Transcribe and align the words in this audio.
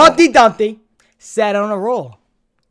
Humpty 0.00 0.28
Dumpty 0.28 0.80
sat 1.18 1.54
on 1.54 1.70
a 1.70 1.78
roll. 1.78 2.16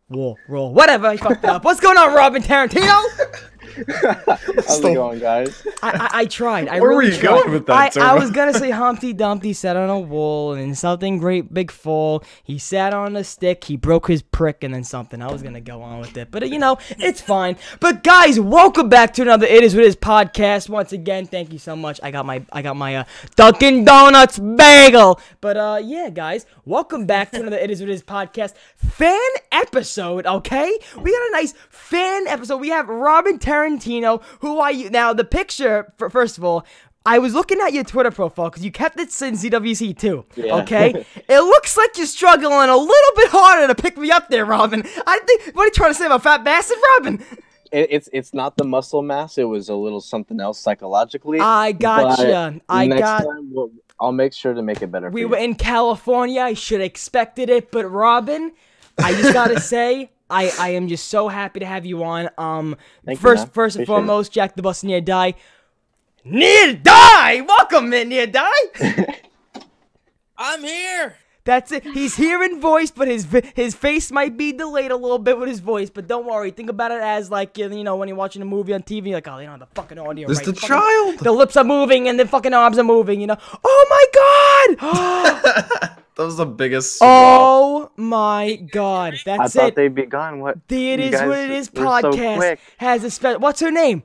Roll, 0.09 0.37
roll, 0.47 0.73
whatever. 0.73 1.05
I 1.07 1.17
fucked 1.17 1.45
up. 1.45 1.63
What's 1.63 1.79
going 1.79 1.97
on, 1.97 2.15
Robin 2.15 2.41
Tarantino? 2.41 3.03
How's 3.75 4.79
it 4.79 4.93
going, 4.93 5.19
guys? 5.19 5.65
I, 5.83 5.89
I, 5.89 6.09
I 6.21 6.25
tried. 6.25 6.67
I 6.67 6.79
Where 6.79 6.93
were 6.93 7.03
you 7.03 7.11
tried. 7.11 7.21
going 7.21 7.51
with 7.51 7.65
that, 7.67 7.97
I, 7.97 8.11
I 8.11 8.19
was 8.19 8.31
gonna 8.31 8.53
say 8.53 8.69
Humpty 8.71 9.13
Dumpty 9.13 9.53
sat 9.53 9.75
on 9.75 9.89
a 9.89 9.99
wall 9.99 10.53
and 10.53 10.77
something 10.77 11.17
great 11.17 11.53
big 11.53 11.71
fall. 11.71 12.23
He 12.43 12.57
sat 12.57 12.93
on 12.93 13.15
a 13.15 13.23
stick. 13.23 13.63
He 13.63 13.77
broke 13.77 14.07
his 14.07 14.21
prick 14.21 14.63
and 14.63 14.73
then 14.73 14.83
something. 14.83 15.21
I 15.21 15.31
was 15.31 15.41
gonna 15.43 15.61
go 15.61 15.81
on 15.81 15.99
with 15.99 16.17
it, 16.17 16.29
but 16.31 16.47
you 16.49 16.59
know 16.59 16.77
it's 16.97 17.21
fine. 17.21 17.57
But 17.79 18.03
guys, 18.03 18.39
welcome 18.39 18.89
back 18.89 19.13
to 19.13 19.21
another 19.21 19.45
It 19.45 19.63
Is 19.63 19.75
What 19.75 19.83
It 19.83 19.87
Is 19.87 19.95
podcast. 19.95 20.69
Once 20.69 20.91
again, 20.93 21.25
thank 21.25 21.53
you 21.53 21.59
so 21.59 21.75
much. 21.75 21.99
I 22.03 22.11
got 22.11 22.25
my 22.25 22.43
I 22.51 22.61
got 22.61 22.75
my 22.75 22.97
uh, 22.97 23.03
Dunkin' 23.35 23.85
Donuts 23.85 24.39
bagel. 24.39 25.19
But 25.41 25.57
uh, 25.57 25.79
yeah, 25.83 26.09
guys, 26.09 26.45
welcome 26.65 27.05
back 27.05 27.31
to 27.31 27.41
another 27.41 27.57
It 27.57 27.69
Is 27.71 27.81
What 27.81 27.89
It 27.89 27.93
Is 27.93 28.03
podcast 28.03 28.53
fan 28.75 29.19
episode. 29.51 30.25
Okay, 30.25 30.77
we 30.97 31.11
got 31.11 31.27
a 31.29 31.31
nice 31.31 31.53
fan 31.69 32.27
episode. 32.27 32.57
We 32.57 32.69
have 32.69 32.87
Robin 32.89 33.37
Tarantino, 33.59 34.21
who 34.39 34.59
I 34.59 34.71
now 34.89 35.13
the 35.13 35.25
picture. 35.25 35.93
First 35.97 36.37
of 36.37 36.43
all. 36.43 36.65
I 37.05 37.17
was 37.17 37.33
looking 37.33 37.59
at 37.61 37.71
your 37.71 37.85
Twitter 37.85 38.11
profile 38.11 38.49
because 38.49 38.63
you 38.63 38.71
kept 38.71 38.99
it 38.99 39.11
since 39.11 39.43
ZWC 39.43 39.97
too. 39.97 40.25
Yeah. 40.35 40.57
Okay, 40.57 40.89
it 41.29 41.39
looks 41.39 41.77
like 41.77 41.97
you're 41.97 42.05
struggling 42.05 42.69
a 42.69 42.75
little 42.75 43.15
bit 43.15 43.29
harder 43.29 43.73
to 43.73 43.81
pick 43.81 43.97
me 43.97 44.11
up 44.11 44.29
there, 44.29 44.45
Robin. 44.45 44.83
I 45.07 45.19
think. 45.25 45.55
What 45.55 45.63
are 45.63 45.65
you 45.67 45.71
trying 45.71 45.91
to 45.91 45.95
say 45.95 46.05
about 46.05 46.23
fat 46.23 46.43
bastard, 46.43 46.77
Robin? 46.97 47.23
It, 47.71 47.87
it's 47.89 48.09
it's 48.11 48.33
not 48.33 48.57
the 48.57 48.65
muscle 48.65 49.01
mass. 49.01 49.37
It 49.37 49.45
was 49.45 49.69
a 49.69 49.75
little 49.75 50.01
something 50.01 50.39
else 50.39 50.59
psychologically. 50.59 51.39
I 51.39 51.71
gotcha. 51.71 52.59
I 52.67 52.87
next 52.87 53.01
got. 53.01 53.23
Time 53.23 53.49
we'll, 53.53 53.71
I'll 53.99 54.11
make 54.11 54.33
sure 54.33 54.53
to 54.53 54.61
make 54.61 54.81
it 54.81 54.91
better. 54.91 55.09
We 55.09 55.25
were 55.25 55.37
in 55.37 55.55
California. 55.55 56.41
I 56.41 56.53
should 56.53 56.79
have 56.79 56.87
expected 56.87 57.49
it, 57.49 57.71
but 57.71 57.85
Robin, 57.89 58.51
I 58.97 59.13
just 59.13 59.33
gotta 59.33 59.59
say, 59.61 60.11
I, 60.29 60.51
I 60.59 60.69
am 60.69 60.87
just 60.87 61.07
so 61.07 61.27
happy 61.27 61.59
to 61.59 61.65
have 61.65 61.85
you 61.85 62.03
on. 62.03 62.29
Um, 62.37 62.77
Thank 63.05 63.19
first 63.19 63.45
man. 63.47 63.51
first 63.51 63.75
and 63.75 63.83
Appreciate 63.83 63.83
it. 63.83 63.85
foremost, 64.07 64.31
Jack 64.31 64.55
the 64.55 64.61
Bus 64.61 64.83
near 64.83 65.01
die. 65.01 65.33
Near 66.23 66.73
die, 66.73 67.41
welcome 67.41 67.91
in 67.93 68.09
near 68.09 68.27
die. 68.27 68.49
I'm 70.37 70.63
here. 70.63 71.15
That's 71.45 71.71
it. 71.71 71.83
He's 71.83 72.15
here 72.15 72.43
in 72.43 72.59
voice, 72.59 72.91
but 72.91 73.07
his 73.07 73.27
his 73.55 73.73
face 73.73 74.11
might 74.11 74.37
be 74.37 74.51
delayed 74.51 74.91
a 74.91 74.95
little 74.95 75.17
bit 75.17 75.37
with 75.37 75.49
his 75.49 75.59
voice. 75.59 75.89
But 75.89 76.07
don't 76.07 76.25
worry. 76.25 76.51
Think 76.51 76.69
about 76.69 76.91
it 76.91 77.01
as 77.01 77.31
like 77.31 77.57
you 77.57 77.83
know 77.83 77.95
when 77.95 78.07
you're 78.07 78.17
watching 78.17 78.41
a 78.41 78.45
movie 78.45 78.73
on 78.73 78.83
TV, 78.83 79.13
like 79.13 79.27
oh 79.27 79.37
they 79.37 79.45
don't 79.45 79.59
have 79.59 79.69
the 79.69 79.75
fucking 79.75 79.97
audio. 79.97 80.27
There's 80.27 80.39
right. 80.39 80.45
the 80.47 80.53
fucking- 80.53 80.67
child. 80.67 81.19
The 81.19 81.31
lips 81.31 81.57
are 81.57 81.63
moving 81.63 82.07
and 82.07 82.19
the 82.19 82.27
fucking 82.27 82.53
arms 82.53 82.77
are 82.77 82.83
moving. 82.83 83.21
You 83.21 83.27
know. 83.27 83.37
Oh 83.63 83.85
my 83.89 84.77
god. 84.77 85.95
That 86.19 86.25
was 86.25 86.35
the 86.35 86.45
biggest. 86.45 86.99
oh 87.01 87.91
my 87.95 88.57
god. 88.57 89.13
That's 89.23 89.55
it. 89.55 89.59
I 89.59 89.61
thought 89.61 89.67
it. 89.69 89.75
they'd 89.75 89.95
be 89.95 90.05
gone. 90.05 90.41
What? 90.41 90.57
The 90.67 90.91
it 90.91 90.99
is 90.99 91.11
guys 91.11 91.29
What 91.29 91.39
It 91.39 91.49
Is 91.51 91.71
were 91.71 91.79
so 91.79 92.11
podcast 92.11 92.57
has 92.75 93.05
a 93.05 93.09
special. 93.09 93.39
What's 93.39 93.61
her 93.61 93.71
name? 93.71 94.03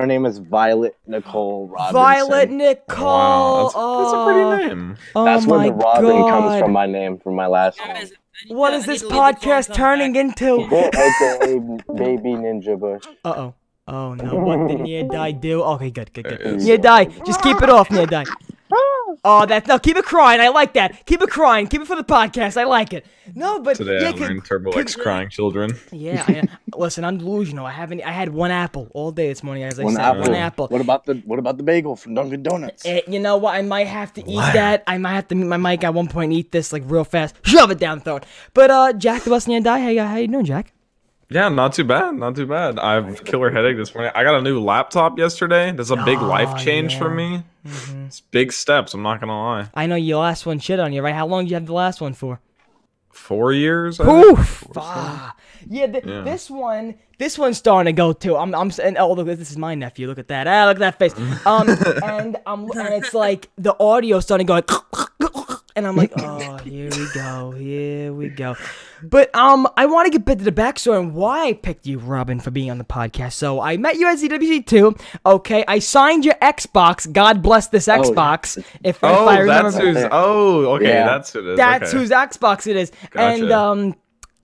Her 0.00 0.06
name 0.06 0.24
is 0.24 0.38
Violet 0.38 0.96
Nicole 1.06 1.68
Robinson. 1.68 1.92
Violet 1.92 2.50
Nicole. 2.50 3.06
Wow, 3.06 3.62
that's, 3.64 3.74
that's 3.74 3.76
a 3.76 4.16
Oh, 4.16 4.24
pretty 4.56 4.68
name. 4.74 4.96
Oh 5.14 5.24
That's 5.26 5.46
where 5.46 5.60
the 5.62 5.72
Robin 5.72 6.04
god. 6.04 6.30
comes 6.30 6.60
from. 6.60 6.72
My 6.72 6.86
name, 6.86 7.18
from 7.18 7.34
my 7.34 7.46
last 7.46 7.78
name. 7.78 7.88
Guys, 7.94 8.12
I 8.12 8.48
need 8.48 8.54
What 8.56 8.70
to- 8.70 8.76
is 8.76 8.84
I 8.84 8.86
need 8.86 8.92
this 8.94 9.00
to 9.02 9.06
leave 9.08 9.12
before 9.12 9.24
I 9.24 9.32
podcast 9.60 9.74
turning 9.74 10.16
into? 10.16 10.60
AKA 10.64 11.58
Baby 11.98 12.30
Ninja 12.30 12.80
Bush. 12.80 13.04
Uh 13.24 13.34
oh. 13.36 13.54
Oh 13.88 14.14
no, 14.14 14.36
what 14.36 14.68
did 14.68 14.80
Nia 14.80 15.04
Die 15.04 15.32
do? 15.32 15.62
Okay, 15.62 15.90
good, 15.90 16.12
good, 16.14 16.24
good. 16.24 16.40
it 16.40 16.46
is. 16.46 16.64
Nia 16.64 16.78
Die, 16.78 17.04
just 17.26 17.42
keep 17.42 17.60
it 17.60 17.68
off, 17.68 17.90
Nia 17.90 18.06
Die. 18.06 18.24
Oh, 19.22 19.44
that 19.44 19.66
no, 19.66 19.78
keep 19.78 19.96
it 19.98 20.04
crying. 20.06 20.40
I 20.40 20.48
like 20.48 20.72
that. 20.74 21.04
Keep 21.04 21.20
it 21.22 21.28
crying. 21.30 21.66
Keep 21.66 21.82
it 21.82 21.86
for 21.86 21.96
the 21.96 22.04
podcast. 22.04 22.56
I 22.56 22.64
like 22.64 22.94
it. 22.94 23.04
No, 23.34 23.60
but 23.60 23.76
Today 23.76 24.00
yeah, 24.00 24.08
I 24.08 24.12
could- 24.12 24.20
learned 24.22 24.44
Turbo 24.46 24.70
could- 24.72 24.78
likes 24.78 24.96
crying 24.96 25.28
children. 25.28 25.76
Yeah, 25.92 26.24
I, 26.26 26.42
listen, 26.76 27.04
I'm 27.04 27.18
delusional. 27.18 27.66
I 27.66 27.70
haven't. 27.72 28.00
I 28.02 28.12
had 28.12 28.30
one 28.30 28.50
apple 28.50 28.88
all 28.94 29.12
day 29.12 29.28
this 29.28 29.42
morning, 29.42 29.64
as 29.64 29.78
I 29.78 29.84
One 29.84 29.94
said. 29.94 30.02
apple. 30.02 30.20
One 30.22 30.34
apple. 30.34 30.66
What 30.68 30.80
about 30.80 31.04
the 31.04 31.16
What 31.26 31.38
about 31.38 31.58
the 31.58 31.62
bagel 31.62 31.96
from 31.96 32.14
Dunkin' 32.14 32.42
Donuts? 32.42 32.86
Eh, 32.86 33.02
you 33.06 33.20
know 33.20 33.36
what? 33.36 33.54
I 33.54 33.62
might 33.62 33.88
have 33.88 34.12
to 34.14 34.22
eat 34.22 34.36
Wow. 34.36 34.52
that. 34.54 34.84
I 34.86 34.96
might 34.96 35.12
have 35.14 35.28
to 35.28 35.34
meet 35.34 35.46
my 35.46 35.58
mic 35.58 35.84
at 35.84 35.92
one 35.92 36.08
point, 36.08 36.32
eat 36.32 36.50
this 36.50 36.72
like 36.72 36.82
real 36.86 37.04
fast, 37.04 37.34
shove 37.42 37.70
it 37.70 37.78
down 37.78 38.00
throat. 38.00 38.24
But 38.54 38.70
uh, 38.70 38.92
Jack 38.94 39.22
the 39.24 39.30
Bus 39.30 39.46
Nia 39.46 39.60
Die. 39.60 39.78
Hey, 39.80 39.98
uh, 39.98 40.06
how 40.06 40.16
you 40.16 40.28
doing, 40.28 40.46
Jack? 40.46 40.72
Yeah, 41.32 41.48
not 41.48 41.74
too 41.74 41.84
bad, 41.84 42.14
not 42.16 42.34
too 42.34 42.46
bad. 42.46 42.78
I've 42.78 43.24
killer 43.24 43.50
headache 43.50 43.76
this 43.76 43.94
morning. 43.94 44.10
I 44.16 44.24
got 44.24 44.34
a 44.34 44.42
new 44.42 44.58
laptop 44.60 45.16
yesterday. 45.18 45.70
That's 45.70 45.90
a 45.90 45.96
big 45.96 46.18
Oh, 46.18 46.26
life 46.26 46.58
change 46.62 46.98
for 46.98 47.04
yeah. 47.04 47.38
Mm-hmm. 47.64 47.98
me. 47.98 48.06
It's 48.06 48.20
big 48.20 48.52
steps. 48.52 48.94
I'm 48.94 49.02
not 49.02 49.20
gonna 49.20 49.38
lie. 49.38 49.68
I 49.74 49.86
know 49.86 49.94
your 49.94 50.20
last 50.22 50.44
one 50.44 50.58
shit 50.58 50.80
on 50.80 50.92
you, 50.92 51.02
right? 51.02 51.14
How 51.14 51.26
long 51.26 51.44
do 51.44 51.50
you 51.50 51.54
have 51.54 51.66
the 51.66 51.72
last 51.72 52.00
one 52.00 52.14
for? 52.14 52.40
Four 53.12 53.52
years. 53.52 54.00
I? 54.00 54.04
Poof! 54.04 54.66
Ah. 54.76 55.34
Yeah, 55.68 55.86
th- 55.86 56.04
Yeah. 56.04 56.22
this 56.22 56.48
one, 56.50 56.94
this 57.18 57.38
one's 57.38 57.58
starting 57.58 57.92
to 57.94 57.96
go 57.96 58.12
too. 58.12 58.36
I'm, 58.36 58.54
I'm, 58.54 58.72
and 58.82 58.96
oh 58.98 59.12
look, 59.12 59.26
this 59.26 59.50
is 59.50 59.58
my 59.58 59.74
nephew. 59.74 60.08
Look 60.08 60.18
at 60.18 60.28
that. 60.28 60.48
Ah, 60.48 60.66
look 60.66 60.80
at 60.80 60.98
that 60.98 60.98
face. 60.98 61.14
Um, 61.46 61.68
and 62.02 62.38
I'm, 62.46 62.70
and 62.70 62.94
it's 62.94 63.14
like 63.14 63.48
the 63.56 63.76
audio 63.78 64.20
starting 64.20 64.46
going, 64.46 64.62
and 65.76 65.86
I'm 65.86 65.96
like, 65.96 66.12
oh, 66.18 66.56
here 66.58 66.88
we 66.90 67.06
go, 67.14 67.50
here 67.52 68.12
we 68.12 68.28
go. 68.30 68.56
But 69.02 69.34
um, 69.34 69.66
I 69.76 69.86
want 69.86 70.06
to 70.06 70.10
get 70.18 70.24
back 70.24 70.38
to 70.38 70.44
the 70.44 70.52
backstory 70.52 70.98
and 71.00 71.14
why 71.14 71.46
I 71.46 71.52
picked 71.54 71.86
you, 71.86 71.98
Robin, 71.98 72.40
for 72.40 72.50
being 72.50 72.70
on 72.70 72.78
the 72.78 72.84
podcast. 72.84 73.32
So 73.32 73.60
I 73.60 73.76
met 73.76 73.96
you 73.96 74.06
at 74.08 74.18
ZWC 74.18 74.66
two. 74.66 74.94
Okay, 75.24 75.64
I 75.66 75.78
signed 75.78 76.24
your 76.24 76.34
Xbox. 76.34 77.10
God 77.10 77.42
bless 77.42 77.68
this 77.68 77.86
Xbox. 77.86 78.58
If, 78.58 78.66
if 78.84 78.98
Oh, 79.04 79.26
I 79.26 79.38
remember, 79.38 79.70
that's 79.70 79.82
who's. 79.84 80.08
Oh, 80.10 80.66
okay, 80.76 80.88
Yeah. 80.88 81.06
that's 81.06 81.32
who 81.32 81.38
it 81.40 81.52
is. 81.52 81.56
that's 81.56 81.88
okay. 81.90 81.98
whose 81.98 82.10
Xbox 82.10 82.66
it 82.66 82.76
is. 82.76 82.92
And 83.14 83.50
um 83.50 83.94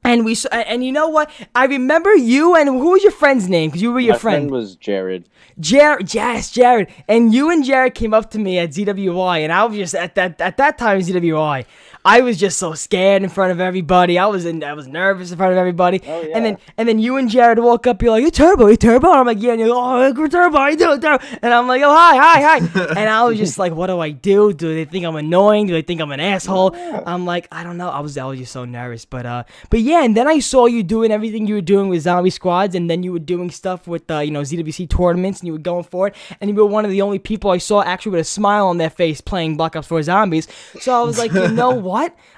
and 0.04 0.24
we 0.24 0.36
and 0.52 0.84
you 0.84 0.92
know 0.92 1.08
what? 1.08 1.30
I 1.54 1.64
remember 1.66 2.14
you 2.14 2.54
and 2.54 2.68
who 2.68 2.92
was 2.92 3.02
your 3.02 3.10
friend's 3.12 3.48
name? 3.48 3.70
Because 3.70 3.82
you 3.82 3.92
were 3.92 3.98
your 4.00 4.14
My 4.14 4.18
friend. 4.20 4.42
friend 4.42 4.50
was 4.52 4.76
Jared. 4.76 5.28
Jared, 5.58 6.14
yes, 6.14 6.50
Jared. 6.52 6.92
And 7.08 7.34
you 7.34 7.50
and 7.50 7.64
Jared 7.64 7.94
came 7.94 8.14
up 8.14 8.30
to 8.32 8.38
me 8.38 8.58
at 8.58 8.70
ZWI, 8.70 9.40
and 9.40 9.52
I 9.52 9.64
was 9.64 9.76
just 9.76 9.94
at 9.94 10.14
that 10.14 10.40
at 10.40 10.58
that 10.58 10.78
time 10.78 11.00
ZWI. 11.00 11.64
I 12.06 12.20
was 12.20 12.36
just 12.38 12.58
so 12.58 12.72
scared 12.74 13.24
in 13.24 13.28
front 13.28 13.50
of 13.50 13.58
everybody. 13.58 14.16
I 14.16 14.26
was 14.26 14.44
in, 14.44 14.62
I 14.62 14.74
was 14.74 14.86
nervous 14.86 15.32
in 15.32 15.36
front 15.36 15.50
of 15.50 15.58
everybody. 15.58 16.00
Oh, 16.06 16.22
yeah. 16.22 16.36
And 16.36 16.44
then 16.46 16.58
and 16.76 16.88
then 16.88 17.00
you 17.00 17.16
and 17.16 17.28
Jared 17.28 17.58
walk 17.58 17.88
up. 17.88 18.00
You're 18.00 18.12
like, 18.12 18.22
you're 18.22 18.30
Turbo, 18.30 18.68
you 18.68 18.76
Turbo." 18.76 19.10
And 19.10 19.18
I'm 19.18 19.26
like, 19.26 19.42
"Yeah." 19.42 19.52
And 19.54 19.60
you're 19.60 19.74
like, 19.74 20.16
"Oh, 20.16 20.28
Turbo, 20.28 20.56
I 20.56 20.76
do 20.76 21.00
Turbo." 21.00 21.18
And 21.42 21.52
I'm 21.52 21.66
like, 21.66 21.82
"Oh, 21.82 21.92
hi, 21.92 22.16
hi, 22.16 22.58
hi." 22.60 22.84
and 22.96 23.10
I 23.10 23.24
was 23.24 23.36
just 23.38 23.58
like, 23.58 23.74
"What 23.74 23.88
do 23.88 23.98
I 23.98 24.10
do? 24.10 24.52
Do 24.52 24.72
they 24.72 24.84
think 24.84 25.04
I'm 25.04 25.16
annoying? 25.16 25.66
Do 25.66 25.72
they 25.72 25.82
think 25.82 26.00
I'm 26.00 26.12
an 26.12 26.20
asshole?" 26.20 26.76
I'm 26.76 27.24
like, 27.24 27.48
"I 27.50 27.64
don't 27.64 27.76
know." 27.76 27.88
I 27.88 27.98
was 27.98 28.16
I 28.16 28.24
was 28.24 28.38
just 28.38 28.52
so 28.52 28.64
nervous, 28.64 29.04
but 29.04 29.26
uh, 29.26 29.42
but 29.70 29.80
yeah. 29.80 30.04
And 30.04 30.16
then 30.16 30.28
I 30.28 30.38
saw 30.38 30.66
you 30.66 30.84
doing 30.84 31.10
everything 31.10 31.48
you 31.48 31.56
were 31.56 31.60
doing 31.60 31.88
with 31.88 32.02
Zombie 32.02 32.30
Squads, 32.30 32.76
and 32.76 32.88
then 32.88 33.02
you 33.02 33.10
were 33.10 33.18
doing 33.18 33.50
stuff 33.50 33.88
with 33.88 34.08
uh, 34.08 34.20
you 34.20 34.30
know 34.30 34.42
ZWC 34.42 34.88
tournaments, 34.88 35.40
and 35.40 35.48
you 35.48 35.54
were 35.54 35.58
going 35.58 35.82
for 35.82 36.06
it. 36.06 36.14
And 36.40 36.48
you 36.48 36.54
were 36.54 36.66
one 36.66 36.84
of 36.84 36.92
the 36.92 37.02
only 37.02 37.18
people 37.18 37.50
I 37.50 37.58
saw 37.58 37.82
actually 37.82 38.12
with 38.12 38.20
a 38.20 38.24
smile 38.24 38.68
on 38.68 38.78
their 38.78 38.90
face 38.90 39.20
playing 39.20 39.56
Black 39.56 39.74
Ops 39.74 39.88
4 39.88 40.04
Zombies. 40.04 40.46
So 40.78 40.94
I 40.94 41.02
was 41.02 41.18
like, 41.18 41.32
you 41.32 41.48
know 41.48 41.70
what? 41.70 41.95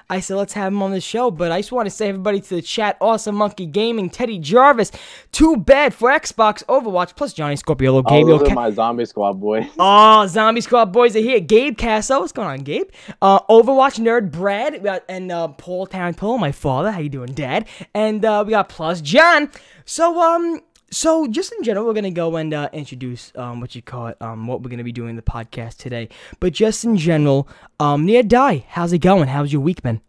I 0.09 0.19
said, 0.19 0.35
let's 0.37 0.53
have 0.53 0.71
him 0.73 0.81
on 0.81 0.91
the 0.91 1.01
show. 1.01 1.29
But 1.31 1.51
I 1.51 1.59
just 1.59 1.71
want 1.71 1.85
to 1.85 1.89
say 1.91 2.09
everybody 2.09 2.41
to 2.41 2.55
the 2.55 2.61
chat, 2.61 2.97
Awesome 3.01 3.35
Monkey 3.35 3.65
Gaming, 3.65 4.09
Teddy 4.09 4.39
Jarvis, 4.39 4.91
Too 5.31 5.57
Bad 5.57 5.93
for 5.93 6.09
Xbox, 6.09 6.63
Overwatch, 6.65 7.15
plus 7.15 7.33
Johnny 7.33 7.55
Scorpio, 7.55 7.97
Oh, 7.97 8.01
Gabe. 8.01 8.27
those 8.27 8.47
Ca- 8.47 8.53
my 8.55 8.71
zombie 8.71 9.05
squad 9.05 9.33
boys. 9.33 9.65
Oh, 9.79 10.25
Zombie 10.27 10.61
Squad 10.61 10.91
boys 10.91 11.15
are 11.15 11.19
here. 11.19 11.39
Gabe 11.39 11.77
Casso, 11.77 12.19
what's 12.19 12.31
going 12.31 12.47
on, 12.47 12.59
Gabe? 12.59 12.89
Uh, 13.21 13.39
Overwatch 13.49 13.99
nerd 13.99 14.31
Brad, 14.31 14.75
and 15.09 15.31
uh, 15.31 15.47
Paul 15.49 15.87
Tarantino, 15.87 16.39
my 16.39 16.51
father. 16.51 16.91
How 16.91 16.99
you 16.99 17.09
doing, 17.09 17.33
Dad? 17.33 17.67
And 17.93 18.23
uh, 18.25 18.43
we 18.45 18.51
got 18.51 18.69
plus 18.69 19.01
John. 19.01 19.49
So 19.85 20.21
um, 20.21 20.61
so 20.91 21.27
just 21.27 21.51
in 21.53 21.63
general, 21.63 21.85
we're 21.85 21.93
gonna 21.93 22.11
go 22.11 22.35
and 22.35 22.53
uh, 22.53 22.69
introduce 22.73 23.31
um 23.35 23.59
what 23.61 23.75
you 23.75 23.81
call 23.81 24.07
it 24.07 24.17
um 24.21 24.47
what 24.47 24.61
we're 24.61 24.69
gonna 24.69 24.83
be 24.83 24.91
doing 24.91 25.11
in 25.11 25.15
the 25.15 25.21
podcast 25.21 25.77
today. 25.77 26.09
But 26.39 26.53
just 26.53 26.83
in 26.83 26.97
general, 26.97 27.47
um, 27.79 28.05
Nia 28.05 28.23
Die, 28.23 28.65
how's 28.69 28.93
it 28.93 28.99
going? 28.99 29.27
How's 29.29 29.51
your 29.53 29.61
week 29.61 29.81
been? 29.81 30.01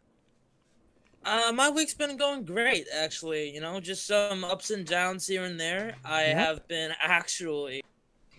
Uh, 1.25 1.53
my 1.55 1.69
week's 1.69 1.93
been 1.95 2.17
going 2.17 2.45
great, 2.45 2.87
actually. 2.97 3.51
You 3.51 3.61
know, 3.61 3.79
just 3.79 4.07
some 4.07 4.43
ups 4.43 4.71
and 4.71 4.87
downs 4.87 5.27
here 5.27 5.45
and 5.45 5.61
there. 5.61 5.97
I 6.05 6.27
Yep. 6.29 6.37
have 6.37 6.69
been 6.69 6.93
actually 7.01 7.83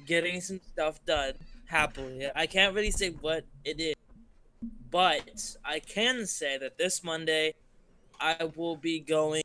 getting 0.08 0.42
some 0.42 0.60
stuff 0.74 1.04
done 1.06 1.34
happily. 1.66 2.28
I 2.36 2.48
can't 2.48 2.74
really 2.74 2.92
say 2.92 3.10
what 3.12 3.46
it 3.64 3.80
is, 3.80 3.96
but 4.90 5.56
I 5.64 5.80
can 5.80 6.26
say 6.26 6.58
that 6.58 6.78
this 6.78 7.04
Monday 7.04 7.54
I 8.20 8.50
will 8.56 8.76
be 8.76 9.00
going 9.00 9.44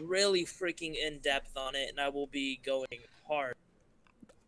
really 0.00 0.44
freaking 0.44 0.94
in 0.96 1.18
depth 1.18 1.56
on 1.56 1.74
it, 1.74 1.88
and 1.90 2.00
I 2.00 2.08
will 2.08 2.26
be 2.26 2.60
going 2.64 2.86
hard. 3.26 3.54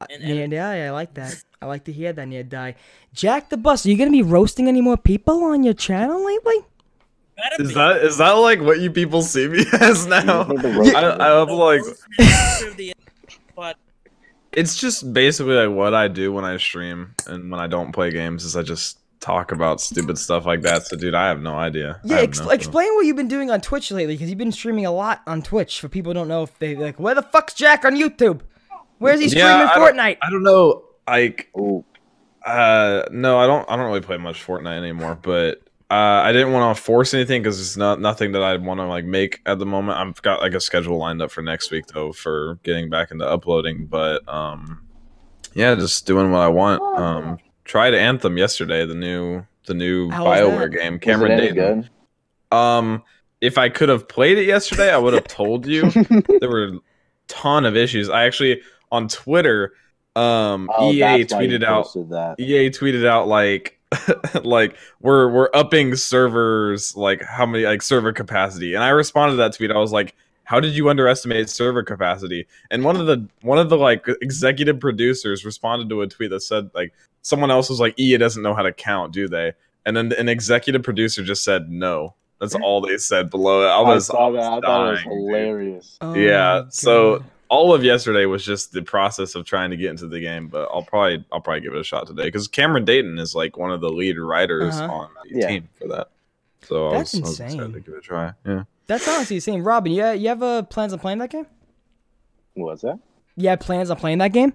Uh, 0.01 0.07
and, 0.11 0.25
Nia 0.25 0.43
and 0.45 0.53
Die, 0.53 0.87
I 0.87 0.91
like 0.91 1.15
that. 1.15 1.43
I 1.61 1.67
like 1.67 1.85
to 1.85 1.93
hear 1.93 2.13
that, 2.13 2.29
Nia 2.29 2.45
Die. 2.45 2.75
Jack 3.15 3.49
the 3.49 3.57
Bus, 3.57 3.87
are 3.87 3.91
you 3.91 3.97
gonna 3.97 4.11
be 4.11 4.23
roasting 4.23 4.69
any 4.69 4.81
more 4.81 4.97
people 4.97 5.45
on 5.45 5.63
your 5.63 5.75
channel 5.75 6.25
lately? 6.25 6.67
Is 7.59 7.69
be- 7.69 7.75
that 7.75 7.97
is 8.03 8.19
that 8.19 8.33
like 8.33 8.61
what 8.61 8.81
you 8.81 8.91
people 8.91 9.23
see 9.23 9.49
me 9.49 9.65
as 9.81 10.07
now? 10.07 10.47
You 10.47 10.55
need 10.55 10.63
to 10.63 10.79
roast 10.79 10.95
I, 10.95 11.17
I 11.17 11.39
have 11.39 11.51
like 11.51 11.83
but 13.57 13.77
it's 14.53 14.77
just 14.77 15.13
basically 15.13 15.55
like 15.55 15.75
what 15.75 15.95
I 15.95 16.09
do 16.09 16.33
when 16.33 16.45
I 16.45 16.57
stream 16.57 17.15
and 17.27 17.51
when 17.51 17.61
I 17.61 17.67
don't 17.67 17.93
play 17.93 18.11
games 18.11 18.45
is 18.45 18.57
I 18.57 18.63
just 18.63 18.99
talk 19.21 19.53
about 19.53 19.81
stupid 19.81 20.19
stuff 20.19 20.45
like 20.47 20.63
that. 20.63 20.87
So, 20.87 20.97
dude, 20.97 21.15
I 21.15 21.29
have 21.29 21.41
no 21.41 21.55
idea. 21.55 22.01
Yeah, 22.05 22.19
ex- 22.19 22.41
no 22.41 22.51
explain 22.51 22.95
what 22.95 23.07
you've 23.07 23.17
been 23.17 23.29
doing 23.29 23.51
on 23.51 23.61
Twitch 23.61 23.91
lately, 23.91 24.15
because 24.15 24.29
you've 24.29 24.39
been 24.39 24.53
streaming 24.53 24.87
a 24.87 24.93
lot 24.93 25.23
on 25.27 25.43
Twitch. 25.43 25.81
For 25.81 25.89
people 25.89 26.11
who 26.11 26.15
don't 26.15 26.29
know 26.29 26.43
if 26.43 26.59
they 26.59 26.75
like, 26.77 27.01
where 27.01 27.15
the 27.15 27.23
fuck's 27.23 27.55
Jack 27.55 27.85
on 27.85 27.95
YouTube? 27.97 28.41
Where's 28.99 29.21
he 29.21 29.29
streaming 29.29 29.51
Yeah, 29.51 29.71
I 29.73 29.75
don't- 29.79 29.95
Fortnite? 29.97 30.19
I 30.23 30.31
don't 30.31 30.43
know. 30.43 30.83
Like, 31.09 31.51
uh, 32.45 33.03
no, 33.11 33.39
I 33.39 33.47
don't. 33.47 33.69
I 33.71 33.77
don't 33.77 33.87
really 33.87 34.01
play 34.01 34.17
much 34.17 34.45
Fortnite 34.45 34.77
anymore. 34.79 35.19
But 35.21 35.63
uh, 35.91 35.95
I 35.95 36.33
didn't 36.33 36.53
want 36.53 36.77
to 36.77 36.83
force 36.83 37.15
anything 37.15 37.43
because 37.43 37.61
it's 37.61 37.77
not 37.77 38.01
nothing 38.01 38.33
that 38.33 38.43
I 38.43 38.57
want 38.57 38.81
to 38.81 38.87
like 38.87 39.05
make 39.05 39.41
at 39.47 39.59
the 39.59 39.67
moment. 39.67 39.99
I've 39.99 40.21
got 40.23 40.41
like 40.41 40.55
a 40.55 40.61
schedule 40.61 40.97
lined 40.99 41.23
up 41.23 41.31
for 41.31 41.43
next 41.43 41.71
week 41.71 41.87
though 41.87 42.13
for 42.13 42.59
getting 42.63 42.91
back 42.91 43.11
into 43.11 43.27
uploading. 43.27 43.87
But 43.87 44.29
um, 44.29 44.83
yeah, 45.55 45.75
just 45.75 46.07
doing 46.07 46.31
what 46.33 46.41
I 46.41 46.49
want. 46.49 46.83
Um, 46.99 47.39
tried 47.67 47.95
Anthem 47.95 48.39
yesterday, 48.39 48.87
the 48.87 48.95
new 48.95 49.45
the 49.67 49.75
new 49.75 50.11
How 50.11 50.25
Bioware 50.25 50.73
game. 50.73 50.95
was 50.95 51.01
Cameron 51.03 51.33
it 51.33 51.37
Dayton. 51.55 51.91
good? 52.51 52.57
Um, 52.57 53.03
if 53.41 53.59
I 53.59 53.69
could 53.69 53.89
have 53.89 54.09
played 54.09 54.39
it 54.39 54.45
yesterday, 54.47 54.91
I 54.93 54.97
would 54.99 55.13
have 55.15 55.25
told 55.29 55.67
you. 55.67 55.91
there 56.41 56.49
were 56.49 56.65
a 56.65 56.79
ton 57.29 57.65
of 57.67 57.77
issues. 57.77 58.09
I 58.09 58.25
actually 58.25 58.63
on 58.93 59.09
Twitter, 59.09 59.73
um, 60.15 60.71
Oh, 60.75 60.91
EA 60.93 61.01
that's 61.01 61.33
why 61.35 61.43
you 61.43 61.59
tweeted 61.59 61.65
out. 61.65 61.93
that. 62.11 62.37
EA 62.39 62.71
tweeted 62.71 63.05
out 63.07 63.29
like, 63.29 63.79
like 64.45 64.77
we're 65.01 65.29
we're 65.31 65.51
upping 65.53 65.97
servers, 65.97 66.97
like 66.97 67.23
how 67.23 67.45
many 67.47 67.65
like 67.65 67.83
server 67.83 68.13
capacity, 68.13 68.75
and 68.75 68.83
I 68.85 68.89
responded 68.91 69.33
to 69.33 69.37
that 69.39 69.55
tweet. 69.55 69.71
I 69.71 69.79
was 69.79 69.93
like. 69.93 70.15
How 70.47 70.61
did 70.61 70.75
you 70.77 70.89
underestimate 70.89 71.51
server 71.51 71.83
capacity? 71.83 72.47
And 72.71 72.85
one 72.85 72.97
of 72.97 73.07
the 73.07 73.27
one 73.43 73.59
of 73.59 73.69
the 73.69 73.77
like 73.77 74.07
executive 74.23 74.79
producers 74.81 75.45
responded 75.45 75.89
to 75.91 76.03
a 76.03 76.07
tweet 76.07 76.31
that 76.31 76.41
said 76.41 76.71
like 76.73 76.93
someone 77.23 77.51
else 77.51 77.69
was 77.69 77.81
like, 77.81 77.99
"EA 77.99 78.17
doesn't 78.19 78.43
know 78.43 78.55
how 78.55 78.63
to 78.63 78.73
count, 78.73 79.13
do 79.13 79.29
they?" 79.29 79.53
And 79.85 79.97
then 79.97 80.13
an 80.13 80.29
executive 80.29 80.83
producer 80.83 81.23
just 81.25 81.45
said, 81.45 81.69
"No." 81.71 82.15
That's 82.41 82.55
all 82.55 82.81
they 82.83 82.99
said 82.99 83.31
below 83.31 83.63
it. 83.65 83.69
I 83.71 83.79
I 83.79 83.95
was, 83.95 84.07
saw 84.07 84.31
that. 84.31 84.41
I 84.43 84.61
thought 84.61 84.89
it 84.89 84.91
was 84.93 85.01
hilarious. 85.01 85.97
Oh 86.01 86.15
yeah, 86.15 86.63
my 86.65 86.71
so- 86.71 87.25
All 87.49 87.73
of 87.73 87.83
yesterday 87.85 88.27
was 88.27 88.45
just 88.45 88.73
the 88.73 88.83
process 88.83 89.35
of 89.37 89.45
trying 89.47 89.71
to 89.71 89.77
get 89.77 89.91
into 89.91 90.07
the 90.09 90.21
game, 90.21 90.49
but 90.49 90.69
I'll 90.73 90.83
probably 90.83 91.25
I'll 91.33 91.41
probably 91.41 91.61
give 91.63 91.73
it 91.75 91.81
a 91.81 91.85
shot 91.85 92.07
today 92.07 92.25
because 92.25 92.47
Cameron 92.47 92.85
Dayton 92.85 93.19
is 93.19 93.35
like 93.35 93.57
one 93.57 93.71
of 93.73 93.81
the 93.81 93.89
lead 93.89 94.19
writers 94.19 94.75
Uh-huh. 94.77 94.93
on 94.93 95.09
the 95.31 95.41
Yeah. 95.41 95.47
team 95.49 95.69
for 95.81 95.89
that. 95.89 96.09
So 96.63 96.89
I 96.89 96.99
That's 96.99 97.13
was, 97.15 97.21
I 97.23 97.27
was 97.27 97.41
insane. 97.41 97.47
excited 97.61 97.73
to 97.75 97.81
give 97.81 97.95
it 97.95 97.99
a 97.99 98.01
try. 98.01 98.33
Yeah. 98.45 98.63
That's 98.87 99.09
honestly 99.09 99.37
the 99.37 99.41
same. 99.41 99.65
Robin, 99.65 99.93
you 99.93 100.07
you 100.13 100.29
have 100.29 100.43
uh, 100.43 100.63
plans 100.63 100.93
on 100.93 100.99
playing 100.99 101.19
that 101.19 101.31
game? 101.31 101.47
What's 102.55 102.83
that? 102.83 102.99
You 103.37 103.49
have 103.51 103.61
plans 103.61 103.91
on 103.91 103.97
playing 103.97 104.19
that 104.19 104.33
game? 104.33 104.55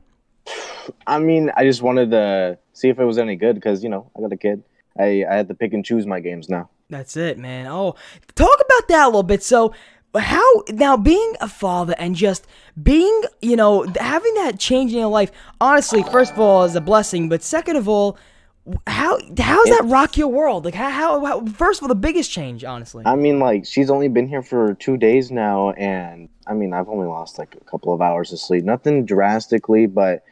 I 1.05 1.19
mean, 1.19 1.51
I 1.55 1.63
just 1.63 1.81
wanted 1.81 2.11
to 2.11 2.57
see 2.73 2.89
if 2.89 2.99
it 2.99 3.05
was 3.05 3.17
any 3.17 3.35
good 3.35 3.55
because 3.55 3.83
you 3.83 3.89
know 3.89 4.09
I 4.17 4.21
got 4.21 4.31
a 4.31 4.37
kid. 4.37 4.63
I 4.97 5.25
I 5.29 5.35
had 5.35 5.47
to 5.49 5.53
pick 5.53 5.73
and 5.73 5.85
choose 5.85 6.05
my 6.05 6.19
games 6.19 6.49
now. 6.49 6.69
That's 6.89 7.15
it, 7.15 7.37
man. 7.37 7.67
Oh, 7.67 7.95
talk 8.35 8.55
about 8.55 8.87
that 8.89 9.05
a 9.05 9.07
little 9.07 9.23
bit. 9.23 9.41
So, 9.43 9.73
how 10.15 10.63
now 10.69 10.97
being 10.97 11.35
a 11.39 11.47
father 11.47 11.95
and 11.97 12.15
just 12.15 12.45
being, 12.81 13.21
you 13.41 13.55
know, 13.55 13.83
having 13.99 14.33
that 14.35 14.59
change 14.59 14.91
in 14.91 14.99
your 14.99 15.07
life, 15.07 15.31
honestly, 15.61 16.03
first 16.03 16.33
of 16.33 16.39
all, 16.39 16.63
is 16.63 16.75
a 16.75 16.81
blessing. 16.81 17.29
But 17.29 17.43
second 17.43 17.77
of 17.77 17.87
all, 17.87 18.17
how 18.85 19.17
how 19.39 19.63
does 19.65 19.77
that 19.77 19.85
rock 19.85 20.17
your 20.17 20.27
world? 20.27 20.65
Like 20.65 20.75
how, 20.75 20.89
how, 20.89 21.25
how 21.25 21.45
first 21.45 21.79
of 21.79 21.83
all, 21.83 21.89
the 21.89 21.95
biggest 21.95 22.31
change, 22.31 22.63
honestly. 22.63 23.03
I 23.05 23.15
mean, 23.15 23.39
like 23.39 23.65
she's 23.65 23.89
only 23.89 24.07
been 24.07 24.27
here 24.27 24.43
for 24.43 24.75
two 24.75 24.97
days 24.97 25.31
now, 25.31 25.71
and 25.71 26.29
I 26.45 26.53
mean, 26.53 26.73
I've 26.73 26.87
only 26.87 27.07
lost 27.07 27.39
like 27.39 27.55
a 27.55 27.63
couple 27.63 27.93
of 27.93 28.01
hours 28.01 28.31
of 28.31 28.39
sleep. 28.39 28.63
Nothing 28.63 29.05
drastically, 29.05 29.87
but 29.87 30.23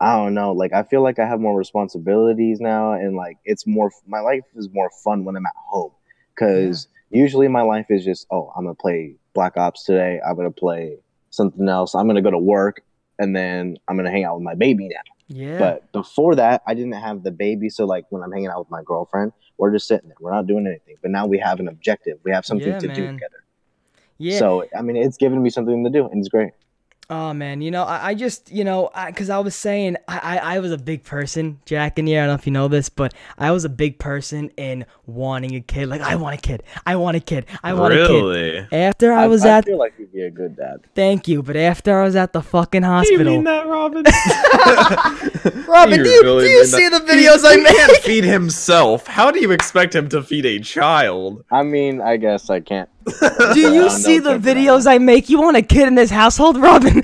I 0.00 0.14
don't 0.14 0.34
know. 0.34 0.52
Like 0.52 0.72
I 0.72 0.82
feel 0.82 1.02
like 1.02 1.18
I 1.18 1.26
have 1.26 1.40
more 1.40 1.56
responsibilities 1.56 2.58
now, 2.60 2.92
and 2.94 3.16
like 3.16 3.36
it's 3.44 3.66
more. 3.66 3.90
My 4.06 4.20
life 4.20 4.44
is 4.54 4.68
more 4.72 4.90
fun 5.02 5.24
when 5.24 5.36
I'm 5.36 5.46
at 5.46 5.52
home, 5.68 5.92
because 6.34 6.88
usually 7.10 7.48
my 7.48 7.62
life 7.62 7.86
is 7.90 8.04
just, 8.04 8.26
oh, 8.30 8.50
I'm 8.56 8.64
gonna 8.64 8.74
play 8.74 9.16
Black 9.34 9.58
Ops 9.58 9.84
today. 9.84 10.20
I'm 10.26 10.36
gonna 10.36 10.50
play 10.50 10.98
something 11.30 11.68
else. 11.68 11.94
I'm 11.94 12.06
gonna 12.06 12.22
go 12.22 12.30
to 12.30 12.38
work, 12.38 12.82
and 13.18 13.36
then 13.36 13.76
I'm 13.86 13.96
gonna 13.96 14.10
hang 14.10 14.24
out 14.24 14.36
with 14.36 14.44
my 14.44 14.54
baby 14.54 14.88
now. 14.88 15.13
Yeah. 15.28 15.58
But 15.58 15.92
before 15.92 16.34
that, 16.36 16.62
I 16.66 16.74
didn't 16.74 16.92
have 16.92 17.22
the 17.22 17.30
baby. 17.30 17.68
So 17.68 17.84
like 17.84 18.06
when 18.10 18.22
I'm 18.22 18.32
hanging 18.32 18.48
out 18.48 18.58
with 18.58 18.70
my 18.70 18.82
girlfriend, 18.84 19.32
we're 19.58 19.72
just 19.72 19.86
sitting 19.86 20.08
there. 20.08 20.16
We're 20.20 20.32
not 20.32 20.46
doing 20.46 20.66
anything. 20.66 20.96
But 21.02 21.10
now 21.10 21.26
we 21.26 21.38
have 21.38 21.60
an 21.60 21.68
objective. 21.68 22.18
We 22.24 22.32
have 22.32 22.44
something 22.44 22.68
Yeah, 22.68 22.78
to 22.78 22.88
do 22.88 23.06
together. 23.06 23.44
yeah. 24.18 24.38
So 24.38 24.66
I 24.76 24.82
mean, 24.82 24.96
it's 24.96 25.16
given 25.16 25.42
me 25.42 25.50
something 25.50 25.84
to 25.84 25.90
do, 25.90 26.06
and 26.06 26.18
it's 26.18 26.28
great. 26.28 26.52
Oh 27.10 27.34
man, 27.34 27.60
you 27.60 27.70
know, 27.70 27.82
I, 27.82 28.08
I 28.08 28.14
just, 28.14 28.50
you 28.50 28.64
know, 28.64 28.90
because 29.06 29.28
I, 29.28 29.38
was 29.38 29.54
saying, 29.54 29.98
I, 30.08 30.18
I, 30.18 30.54
I 30.54 30.58
was 30.60 30.72
a 30.72 30.78
big 30.78 31.04
person, 31.04 31.60
Jack, 31.66 31.98
and 31.98 32.08
here. 32.08 32.22
I 32.22 32.26
don't 32.26 32.28
know 32.28 32.34
if 32.38 32.46
you 32.46 32.52
know 32.52 32.66
this, 32.68 32.88
but 32.88 33.12
I 33.36 33.50
was 33.50 33.66
a 33.66 33.68
big 33.68 33.98
person 33.98 34.50
in 34.56 34.86
wanting 35.04 35.54
a 35.54 35.60
kid. 35.60 35.88
Like, 35.88 36.00
I 36.00 36.16
want 36.16 36.38
a 36.38 36.40
kid. 36.40 36.62
I 36.86 36.96
want 36.96 37.18
a 37.18 37.20
kid. 37.20 37.44
I 37.62 37.74
want 37.74 37.92
a 37.92 38.06
kid. 38.06 38.12
really? 38.12 38.66
After 38.72 39.12
I 39.12 39.26
was 39.26 39.44
I 39.44 39.58
at, 39.58 39.66
feel 39.66 39.78
like 39.78 39.92
you'd 39.98 40.12
be 40.14 40.22
a 40.22 40.30
good 40.30 40.56
dad. 40.56 40.80
thank 40.94 41.28
you, 41.28 41.42
but 41.42 41.56
after 41.56 42.00
I 42.00 42.04
was 42.04 42.16
at 42.16 42.32
the 42.32 42.40
fucking 42.40 42.82
hospital. 42.82 43.18
Do 43.24 43.30
you 43.30 43.36
mean 43.36 43.44
that, 43.44 43.66
Robin? 43.66 44.04
Robin, 45.68 46.02
do 46.02 46.08
you, 46.08 46.22
really 46.22 46.44
do 46.44 46.50
you 46.50 46.64
see 46.64 46.88
that? 46.88 47.04
the 47.06 47.12
videos 47.12 47.44
I 47.44 47.56
he 47.58 47.64
can't 47.64 48.02
feed 48.02 48.24
himself. 48.24 49.06
How 49.06 49.30
do 49.30 49.40
you 49.40 49.50
expect 49.50 49.94
him 49.94 50.08
to 50.08 50.22
feed 50.22 50.46
a 50.46 50.58
child? 50.60 51.44
I 51.50 51.62
mean, 51.62 52.00
I 52.00 52.16
guess 52.16 52.48
I 52.48 52.60
can't. 52.60 52.88
Do 53.04 53.60
you 53.72 53.90
see 53.90 54.18
no 54.18 54.38
the 54.38 54.50
videos 54.50 54.86
I 54.86 54.98
make? 54.98 55.28
You 55.28 55.40
want 55.40 55.56
a 55.56 55.62
kid 55.62 55.88
in 55.88 55.94
this 55.94 56.10
household, 56.10 56.56
Robin? 56.60 56.96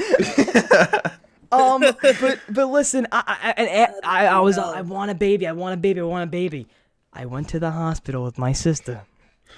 um, 1.52 1.80
but 1.80 2.40
but 2.48 2.66
listen, 2.66 3.06
I 3.12 3.38
I, 3.42 3.62
and 3.62 3.94
I, 4.04 4.26
I 4.26 4.38
was 4.40 4.58
I 4.58 4.80
want 4.82 5.10
a 5.10 5.14
baby, 5.14 5.46
I 5.46 5.52
want 5.52 5.74
a 5.74 5.76
baby, 5.76 6.00
I 6.00 6.04
want 6.04 6.24
a 6.24 6.30
baby. 6.30 6.66
I 7.12 7.26
went 7.26 7.48
to 7.50 7.58
the 7.58 7.72
hospital 7.72 8.22
with 8.22 8.38
my 8.38 8.52
sister. 8.52 9.02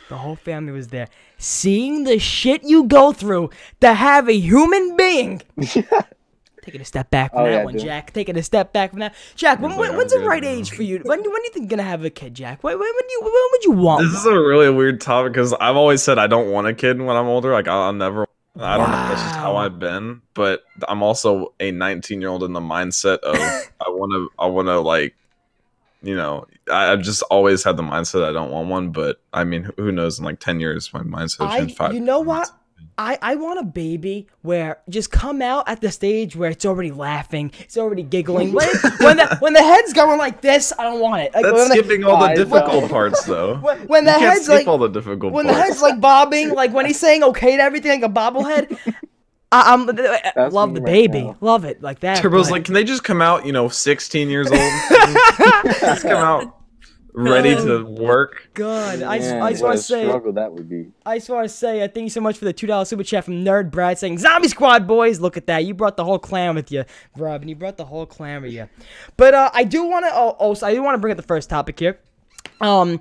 The 0.09 0.17
whole 0.17 0.37
family 0.37 0.73
was 0.73 0.89
there. 0.89 1.09
Seeing 1.39 2.05
the 2.05 2.19
shit 2.19 2.65
you 2.65 2.85
go 2.85 3.13
through 3.13 3.51
to 3.81 3.93
have 3.93 4.29
a 4.29 4.35
human 4.35 4.97
being. 4.97 5.43
Taking 6.63 6.81
a 6.81 6.85
step 6.85 7.11
back 7.11 7.33
from 7.33 7.41
Oh, 7.41 7.45
that 7.45 7.51
yeah, 7.51 7.65
one, 7.65 7.73
dude. 7.75 7.83
Jack. 7.83 8.13
Taking 8.13 8.37
a 8.39 8.43
step 8.43 8.73
back 8.73 8.91
from 8.91 9.01
that. 9.01 9.15
Jack, 9.35 9.61
when, 9.61 9.77
when's 9.77 10.13
the 10.13 10.21
right 10.21 10.45
age 10.45 10.71
for 10.71 10.85
you? 10.85 10.99
When, 11.03 11.19
when 11.19 11.23
do 11.25 11.31
you 11.43 11.51
think 11.53 11.65
you're 11.71 11.77
gonna 11.77 11.89
have 11.89 12.05
a 12.05 12.11
kid, 12.11 12.35
Jack? 12.35 12.63
When, 12.63 12.79
when, 12.79 12.89
when, 12.89 13.09
do 13.09 13.13
you, 13.13 13.21
when 13.23 13.33
would 13.51 13.65
you 13.65 13.73
want 13.73 14.03
This 14.03 14.13
one? 14.13 14.21
is 14.21 14.27
a 14.27 14.41
really 14.41 14.71
weird 14.71 15.01
topic 15.01 15.33
because 15.33 15.53
I've 15.55 15.75
always 15.77 16.03
said 16.05 16.19
I 16.19 16.29
don't 16.29 16.51
want 16.53 16.69
a 16.69 16.75
kid 16.75 17.01
when 17.03 17.17
I'm 17.17 17.27
older. 17.27 17.53
Like 17.53 17.67
I'll, 17.67 17.83
I'll 17.83 17.93
never. 17.93 18.29
I 18.61 18.77
don't 18.77 18.91
know. 18.91 18.97
That's 19.09 19.23
just 19.23 19.35
how 19.35 19.57
I've 19.57 19.79
been. 19.81 20.21
But 20.35 20.63
I'm 20.87 21.03
also 21.03 21.53
a 21.59 21.73
19 21.73 22.21
year 22.21 22.31
old 22.31 22.45
in 22.45 22.53
the 22.53 22.61
mindset 22.61 23.19
of 23.21 23.35
I 23.81 23.89
want 23.89 24.13
to. 24.13 24.31
I 24.39 24.47
want 24.47 24.69
to 24.69 24.79
like, 24.79 25.17
you 26.03 26.15
know, 26.15 26.47
I, 26.71 26.93
I've 26.93 27.03
just 27.03 27.23
always 27.25 27.65
had 27.65 27.77
the 27.77 27.83
mindset 27.83 28.23
I 28.25 28.33
don't 28.33 28.51
want 28.53 28.69
one. 28.69 28.91
But 28.91 29.21
I 29.33 29.43
mean, 29.45 29.69
who- 29.77 29.91
knows? 29.91 30.19
In 30.21 30.25
like 30.25 30.39
10 30.39 30.61
years, 30.61 30.93
my 30.95 31.01
mindset 31.01 31.47
I. 31.49 31.67
Five. 31.67 31.95
you 31.95 32.01
know 32.01 32.21
what? 32.21 32.51
Mindset- 32.83 32.89
I, 32.99 33.19
I 33.23 33.35
want 33.37 33.59
a 33.61 33.65
baby 33.65 34.27
where 34.43 34.79
just 34.89 35.11
come 35.11 35.43
out 35.43 35.69
at 35.69 35.81
the 35.81 35.91
stage 35.91 36.37
where 36.37 36.51
it's 36.51 36.65
already 36.65 36.91
laughing, 36.91 37.53
it's 37.61 37.77
already 37.77 38.03
giggling. 38.03 38.53
When, 38.53 38.69
when 39.01 39.17
the 39.17 39.37
when 39.41 39.53
the 39.53 39.63
head's 39.63 39.93
going 39.93 40.19
like 40.19 40.41
this, 40.41 40.73
I 40.79 40.85
don't 40.85 41.01
want 41.01 41.23
it. 41.23 41.35
Like, 41.35 41.45
That's 41.45 41.55
when, 41.55 41.69
the, 41.69 41.75
skipping 41.75 42.05
all 42.05 42.21
the 42.21 42.35
difficult 42.35 42.85
know. 42.85 42.89
parts, 42.89 43.25
though. 43.25 43.57
when, 43.61 43.79
when 43.87 44.05
the 44.05 44.13
can't 44.13 44.23
head's 44.23 44.45
skip 44.45 44.55
like 44.55 44.67
all 44.67 44.79
the 44.79 44.89
difficult 44.89 45.33
when 45.33 45.47
the 45.47 45.55
head's 45.55 45.83
like 45.83 46.01
bobbing, 46.01 46.51
like 46.51 46.73
when 46.73 46.87
he's 46.87 47.01
saying 47.01 47.23
okay 47.25 47.57
to 47.57 47.63
everything 47.63 48.01
like 48.01 48.11
a 48.11 48.13
bobblehead. 48.13 48.79
I, 49.51 49.75
I'm 49.75 49.85
That's 49.85 50.55
love 50.55 50.75
the 50.75 50.81
right 50.81 50.87
baby, 50.87 51.23
now. 51.25 51.37
love 51.43 51.67
it 51.67 51.83
like 51.83 52.01
that. 52.01 52.17
Turbo's 52.23 52.47
but- 52.47 52.53
like, 52.53 52.65
can 52.65 52.73
they 52.75 52.85
just 52.85 53.05
come 53.05 53.21
out, 53.21 53.45
you 53.45 53.53
know, 53.53 53.69
16 53.69 54.31
years 54.31 54.51
old? 54.51 54.59
just 55.81 56.03
come 56.05 56.17
out 56.17 56.62
ready 57.13 57.55
to 57.55 57.85
work. 57.85 58.51
God, 58.55 59.03
I 59.03 59.19
just, 59.19 59.31
Man, 59.31 59.43
I 59.43 59.51
just 59.51 59.63
want 59.63 59.77
to 59.77 59.83
say, 59.83 60.05
struggle 60.05 60.33
that 60.33 60.53
would 60.53 60.69
be. 60.69 60.87
I 61.05 61.19
just 61.19 61.29
want 61.29 61.45
to 61.45 61.49
say, 61.49 61.83
uh, 61.83 61.89
thank 61.89 62.05
you 62.05 62.11
so 62.11 62.21
much 62.21 62.39
for 62.39 62.45
the 62.45 62.53
two 62.53 62.67
dollar 62.67 62.85
super 62.85 63.03
chat 63.03 63.25
from 63.25 63.45
Nerd 63.45 63.71
Brad 63.71 63.99
saying 63.99 64.19
Zombie 64.19 64.49
Squad 64.49 64.87
boys. 64.87 65.21
Look 65.21 65.37
at 65.37 65.47
that, 65.47 65.65
you 65.65 65.75
brought 65.75 65.97
the 65.97 66.05
whole 66.05 66.19
clan 66.19 66.55
with 66.55 66.73
you, 66.73 66.85
Robin. 67.17 67.49
You 67.49 67.57
brought 67.57 67.77
the 67.77 67.85
whole 67.85 68.07
clan 68.07 68.43
with 68.43 68.53
you. 68.53 68.69
But 69.17 69.35
uh, 69.35 69.51
I 69.53 69.65
do 69.65 69.85
want 69.85 70.05
to. 70.07 70.11
Oh, 70.13 70.37
oh, 70.39 70.55
so 70.55 70.67
I 70.67 70.75
do 70.75 70.83
want 70.83 70.95
to 70.95 70.99
bring 70.99 71.13
up 71.13 71.17
the 71.17 71.23
first 71.23 71.51
topic 71.51 71.79
here. 71.79 71.99
Um, 72.61 73.01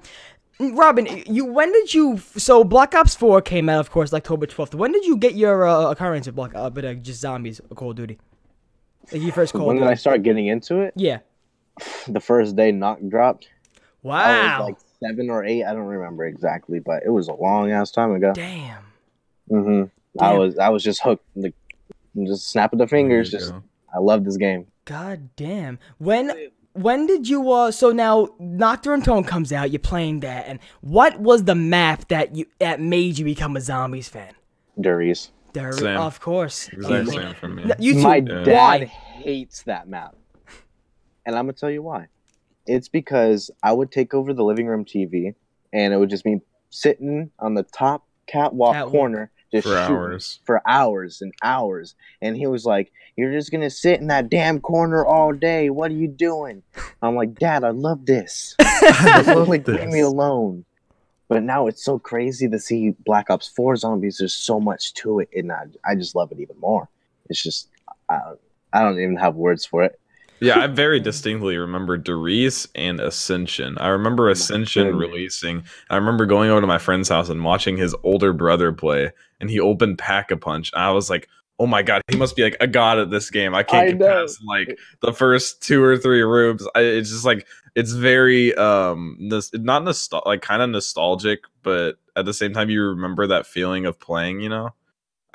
Robin, 0.60 1.08
you 1.25 1.46
when 1.46 1.72
did 1.72 1.94
you? 1.94 2.18
So 2.18 2.63
Black 2.63 2.94
Ops 2.94 3.15
Four 3.15 3.41
came 3.41 3.70
out, 3.70 3.80
of 3.80 3.89
course, 3.91 4.13
October 4.13 4.46
twelfth. 4.46 4.75
When 4.75 4.91
did 4.91 5.06
you 5.06 5.18
get 5.18 5.34
your 5.36 5.65
uh, 5.65 5.89
occurrence 5.89 6.27
of 6.27 6.36
Black, 6.36 6.53
uh, 6.53 6.70
but 6.70 6.86
uh, 6.86 6.94
just 6.96 7.22
zombies, 7.22 7.60
Call 7.75 7.91
of 7.91 7.98
Duty? 7.98 8.20
Like 9.12 9.22
your 9.22 9.32
first 9.32 9.53
Call 9.53 9.68
When 9.68 9.77
of 9.77 9.84
did 9.84 9.89
I 9.89 9.96
start 9.96 10.22
getting 10.22 10.48
into 10.48 10.82
it? 10.82 10.94
Yeah. 10.96 11.20
The 12.08 12.20
first 12.20 12.56
day 12.56 12.72
knock 12.72 13.00
dropped. 13.08 13.48
I 14.03 14.08
Wow. 14.08 14.58
was 14.60 14.65
like 14.70 14.77
seven 15.00 15.29
or 15.29 15.43
eight. 15.46 15.63
I 15.63 15.74
don't 15.74 15.86
remember 15.86 16.25
exactly, 16.25 16.79
but 16.79 17.03
it 17.05 17.10
was 17.10 17.27
a 17.27 17.34
long 17.34 17.72
ass 17.72 17.91
time 17.91 18.12
ago. 18.13 18.34
Damn. 18.34 18.84
Mm-hmm. 19.50 20.24
I 20.24 20.34
was 20.34 20.58
I 20.58 20.70
was 20.70 20.84
just 20.84 21.01
hooked. 21.01 21.25
Like, 21.36 21.53
just 22.25 22.50
snapping 22.50 22.79
the 22.79 22.88
fingers. 22.88 23.31
Just 23.31 23.51
go. 23.51 23.63
I 23.93 24.00
love 24.00 24.24
this 24.25 24.38
game. 24.38 24.67
God 24.86 25.29
damn. 25.36 25.79
When 26.00 26.31
when 26.74 27.05
did 27.05 27.27
you 27.29 27.51
uh 27.51 27.72
so 27.72 27.91
now 27.91 28.29
Nacht 28.39 28.84
der 28.84 28.96
Untoten 28.98 29.25
comes 29.27 29.51
out, 29.53 29.72
you're 29.72 29.79
playing 29.79 30.22
that, 30.22 30.48
and 30.48 30.60
what 30.81 31.20
was 31.20 31.43
the 31.43 31.55
map 31.55 32.08
that 32.08 32.36
you 32.36 32.46
that 32.60 32.79
made 32.81 33.17
you 33.17 33.25
become 33.25 33.55
a 33.55 33.62
zombies 33.62 34.10
fan? 34.10 34.34
Der 34.79 34.98
Riese. 34.98 35.29
There, 35.53 35.74
Same. 35.74 35.98
of 35.98 36.22
course. 36.22 36.70
Exact 36.70 37.08
Of 37.10 37.13
same 37.13 37.34
for 37.36 37.50
me. 37.50 37.65
You 37.77 37.93
too. 37.96 38.00
My 38.00 38.15
Yeah. 38.17 38.43
dad 38.43 38.84
hates 38.86 39.63
that 39.63 39.86
map, 39.89 40.15
and 41.25 41.36
I'm 41.36 41.43
gonna 41.43 41.53
tell 41.53 41.70
you 41.70 41.84
why. 41.84 42.08
It's 42.68 42.88
because 42.89 43.51
I 43.63 43.72
would 43.74 43.91
take 43.91 44.13
over 44.13 44.34
the 44.34 44.44
living 44.44 44.68
room 44.68 44.86
TV, 44.86 45.34
and 45.74 45.94
it 45.94 45.98
would 45.98 46.10
just 46.10 46.24
be 46.24 46.39
sitting 46.70 47.32
on 47.39 47.53
the 47.56 47.63
top 47.63 48.06
catwalk, 48.27 48.74
Catwalk. 48.75 48.91
corner, 48.91 49.32
just 49.51 49.68
For 49.68 49.75
shooting 49.77 49.96
hours. 49.96 50.39
for 50.46 50.62
hours 50.68 51.22
and 51.22 51.34
hours. 51.44 51.96
And 52.22 52.38
he 52.38 52.48
was 52.48 52.65
like, 52.65 52.91
"You're 53.15 53.32
just 53.34 53.51
gonna 53.51 53.70
sit 53.70 54.00
in 54.00 54.08
that 54.08 54.30
damn 54.30 54.60
corner 54.62 55.06
all 55.06 55.34
day. 55.34 55.70
What 55.70 55.91
are 55.91 55.96
you 55.96 56.08
doing?" 56.08 56.63
I'm 57.01 57.15
like, 57.15 57.36
"Dad, 57.38 57.63
I 57.63 57.72
love 57.72 58.06
this. 58.06 58.56
I 58.60 59.22
love 59.22 59.48
like, 59.48 59.68
leave 59.68 59.89
me 59.89 60.00
alone." 60.01 60.65
But 61.27 61.44
now 61.44 61.68
it's 61.68 61.82
so 61.84 61.98
crazy 61.98 62.50
to 62.50 62.60
see 62.60 62.89
Black 63.06 63.30
Ops 63.30 63.48
4 63.48 63.77
zombies. 63.77 64.18
There's 64.18 64.34
so 64.34 64.60
much 64.60 64.94
to 64.96 65.20
it, 65.20 65.30
and 65.34 65.50
I, 65.50 65.63
I 65.86 65.96
just 65.96 66.13
love 66.13 66.30
it 66.34 66.39
even 66.41 66.60
more. 66.60 66.89
It's 67.30 67.41
just, 67.41 67.70
I, 68.10 68.34
I 68.74 68.84
don't 68.84 69.00
even 69.00 69.15
have 69.15 69.36
words 69.36 69.65
for 69.65 69.82
it. 69.84 69.98
Yeah, 70.42 70.60
I 70.60 70.68
very 70.68 71.00
distinctly 71.00 71.56
remember 71.58 71.98
Der 71.98 72.16
Riese 72.16 72.68
and 72.74 73.00
Ascension. 73.00 73.78
I 73.78 73.90
remember 73.90 74.28
Ascension 74.30 74.92
goodness. 74.92 75.00
releasing. 75.10 75.64
I 75.92 75.96
remember 75.98 76.26
going 76.26 76.50
over 76.50 76.62
to 76.62 76.68
my 76.68 76.80
friend's 76.80 77.10
house 77.10 77.30
and 77.30 77.44
watching 77.44 77.78
his 77.78 77.96
older 78.04 78.34
brother 78.34 78.72
play, 78.72 79.12
and 79.40 79.50
he 79.52 79.60
opened 79.60 80.00
Pack 80.00 80.32
a 80.32 80.38
Punch. 80.38 80.72
I 80.74 80.90
was 80.92 81.12
like, 81.12 81.30
"Oh 81.60 81.68
my 81.68 81.84
god, 81.84 82.02
he 82.10 82.18
must 82.18 82.36
be 82.36 82.42
like 82.44 82.58
a 82.60 82.66
god 82.66 82.98
at 82.98 83.12
this 83.12 83.30
game." 83.30 83.54
I 83.54 83.62
can't 83.62 83.84
I 83.84 83.92
get 83.92 84.00
know. 84.00 84.08
past 84.08 84.40
like 84.48 84.80
the 85.02 85.14
first 85.14 85.62
two 85.62 85.84
or 85.84 85.96
three 85.96 86.24
rooms. 86.24 86.66
I, 86.74 86.82
it's 86.82 87.12
just 87.12 87.24
like 87.26 87.46
it's 87.76 87.92
very 87.92 88.56
um 88.56 89.18
nos- 89.20 89.54
not 89.54 89.84
nostal 89.84 90.26
like 90.26 90.42
kind 90.42 90.64
of 90.64 90.72
nostalgic, 90.72 91.42
but 91.62 91.98
at 92.16 92.26
the 92.26 92.34
same 92.34 92.52
time, 92.52 92.72
you 92.72 92.82
remember 92.84 93.28
that 93.28 93.46
feeling 93.46 93.86
of 93.86 94.00
playing. 94.00 94.40
You 94.42 94.50
know, 94.50 94.70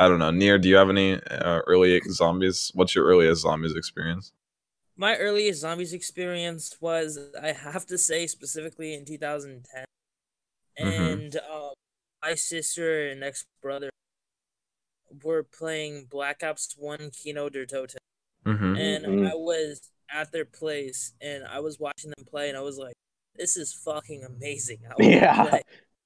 I 0.01 0.09
don't 0.09 0.19
know. 0.19 0.33
Near, 0.33 0.59
do 0.59 0.69
you 0.69 0.75
have 0.75 0.91
any 0.91 1.15
uh, 1.15 1.61
early 1.69 2.01
zombies? 2.11 2.73
What's 2.75 2.97
your 2.97 3.05
earliest 3.07 3.43
zombies 3.43 3.77
experience? 3.77 4.33
My 4.97 5.17
earliest 5.17 5.61
zombies 5.61 5.93
experience 5.93 6.75
was, 6.81 7.19
I 7.43 7.53
have 7.53 7.85
to 7.87 7.99
say, 7.99 8.27
specifically 8.27 8.95
in 8.95 9.05
2010. 9.05 9.85
Mhm. 10.81 11.13
And 11.13 11.37
um, 11.37 11.73
my 12.23 12.35
sister 12.35 13.09
and 13.09 13.23
ex 13.23 13.45
brother 13.63 13.91
were 15.23 15.43
playing 15.43 16.07
Black 16.11 16.43
Ops 16.43 16.75
1 16.79 17.11
Kino 17.11 17.49
der 17.49 17.67
Toten. 17.67 17.97
Mm-hmm. 18.45 18.77
And 18.77 19.05
Mhm. 19.07 19.31
I 19.31 19.35
was 19.35 19.81
at 20.11 20.31
their 20.33 20.45
place 20.45 21.13
and 21.21 21.45
I 21.45 21.61
was 21.61 21.79
watching 21.81 22.13
them 22.17 22.25
play 22.27 22.49
and 22.49 22.57
I 22.57 22.61
was 22.63 22.79
like, 22.79 22.95
this 23.35 23.57
is 23.57 23.73
fucking 23.75 24.25
amazing. 24.25 24.81
I 24.89 25.03
Yeah. 25.03 25.59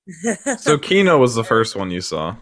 So 0.59 0.79
Kino 0.79 1.19
was 1.19 1.35
the 1.35 1.45
first 1.45 1.77
one 1.77 1.91
you 1.91 2.01
saw. 2.01 2.37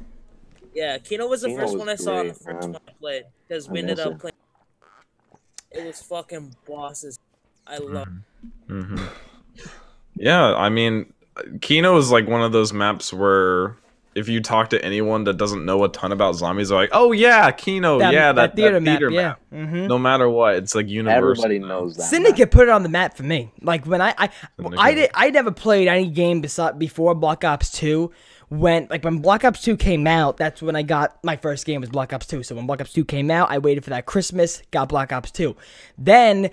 yeah, 0.74 0.96
Kino 0.98 1.26
was 1.26 1.42
the 1.42 1.48
Kino 1.48 1.60
first 1.60 1.72
was 1.74 1.78
one 1.80 1.88
I 1.88 1.96
saw 1.96 2.20
and 2.20 2.30
the 2.30 2.34
first 2.34 2.60
man. 2.68 2.72
one 2.72 2.82
I 2.88 2.92
played 2.92 3.24
because 3.46 3.68
we 3.68 3.80
ended 3.80 3.98
up 4.00 4.12
it. 4.12 4.18
playing. 4.20 4.34
It 5.70 5.86
was 5.86 6.00
fucking 6.02 6.54
bosses. 6.66 7.18
I 7.66 7.78
love. 7.78 8.08
hmm 8.66 8.96
Yeah, 10.20 10.54
I 10.56 10.68
mean, 10.68 11.12
Kino 11.60 11.96
is 11.96 12.10
like 12.10 12.26
one 12.26 12.42
of 12.42 12.50
those 12.50 12.72
maps 12.72 13.12
where 13.12 13.76
if 14.16 14.28
you 14.28 14.40
talk 14.40 14.70
to 14.70 14.84
anyone 14.84 15.22
that 15.24 15.36
doesn't 15.36 15.64
know 15.64 15.84
a 15.84 15.88
ton 15.88 16.10
about 16.10 16.34
zombies, 16.34 16.70
they're 16.70 16.78
like, 16.78 16.90
"Oh 16.92 17.12
yeah, 17.12 17.50
Kino, 17.52 18.00
that, 18.00 18.12
yeah, 18.12 18.32
that, 18.32 18.56
theater, 18.56 18.74
that 18.74 18.80
map, 18.80 18.98
theater 18.98 19.10
yeah. 19.12 19.34
map." 19.52 19.68
hmm 19.70 19.86
No 19.86 19.96
matter 19.96 20.28
what, 20.28 20.56
it's 20.56 20.74
like 20.74 20.88
universal. 20.88 21.44
Everybody 21.44 21.60
now. 21.60 21.68
knows 21.68 21.96
that. 21.96 22.04
Syndicate 22.04 22.50
put 22.50 22.64
it 22.68 22.70
on 22.70 22.82
the 22.82 22.88
map 22.88 23.16
for 23.16 23.22
me. 23.22 23.52
Like 23.62 23.86
when 23.86 24.00
I 24.00 24.12
I, 24.18 24.30
Syndicate. 24.56 24.78
I 24.80 24.94
did 24.94 25.10
I 25.14 25.30
never 25.30 25.52
played 25.52 25.86
any 25.86 26.08
game 26.08 26.42
besi- 26.42 26.76
before 26.78 27.14
Black 27.14 27.44
Ops 27.44 27.70
Two. 27.70 28.10
When 28.48 28.86
like 28.88 29.04
when 29.04 29.18
Black 29.18 29.44
Ops 29.44 29.62
Two 29.62 29.76
came 29.76 30.06
out, 30.06 30.38
that's 30.38 30.62
when 30.62 30.74
I 30.74 30.82
got 30.82 31.22
my 31.22 31.36
first 31.36 31.66
game 31.66 31.80
was 31.80 31.90
Black 31.90 32.12
Ops 32.12 32.26
Two. 32.26 32.42
So 32.42 32.54
when 32.54 32.66
Black 32.66 32.80
Ops 32.80 32.92
Two 32.92 33.04
came 33.04 33.30
out, 33.30 33.50
I 33.50 33.58
waited 33.58 33.84
for 33.84 33.90
that 33.90 34.06
Christmas, 34.06 34.62
got 34.70 34.88
Black 34.88 35.12
Ops 35.12 35.30
Two. 35.30 35.56
Then 35.98 36.50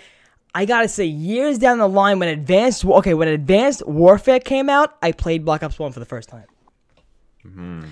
I 0.54 0.66
gotta 0.66 0.88
say, 0.88 1.06
years 1.06 1.58
down 1.58 1.78
the 1.80 1.88
line, 1.88 2.20
when 2.20 2.30
Advanced 2.30 2.84
okay, 2.86 3.14
when 3.14 3.28
Advanced 3.28 3.86
Warfare 3.88 4.40
came 4.40 4.70
out, 4.70 4.98
I 5.02 5.12
played 5.14 5.46
Black 5.46 5.64
Ops 5.64 5.80
One 5.80 5.92
for 5.92 6.00
the 6.00 6.06
first 6.06 6.30
time. 6.30 6.46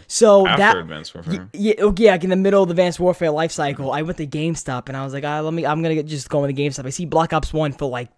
So 0.08 0.48
After 0.48 0.60
that 0.60 0.78
Advanced 0.78 1.14
Warfare. 1.14 1.50
Yeah, 1.54 1.74
oh, 1.80 1.94
yeah, 1.98 2.12
like 2.12 2.24
in 2.24 2.30
the 2.30 2.36
middle 2.36 2.64
of 2.64 2.70
the 2.70 2.74
Advanced 2.74 3.00
Warfare 3.00 3.32
life 3.32 3.52
cycle, 3.52 3.92
I 3.92 4.02
went 4.02 4.18
to 4.18 4.28
GameStop 4.28 4.88
and 4.88 4.98
I 4.98 5.04
was 5.04 5.14
like, 5.14 5.24
ah, 5.24 5.42
let 5.42 5.54
me, 5.54 5.66
I'm 5.66 5.82
gonna 5.84 5.96
get, 5.96 6.08
just 6.08 6.30
go 6.30 6.44
into 6.44 6.60
GameStop. 6.60 6.86
I 6.86 6.90
see 6.90 7.06
Black 7.06 7.34
Ops 7.34 7.54
One 7.54 7.72
for 7.72 7.90
like 7.90 8.10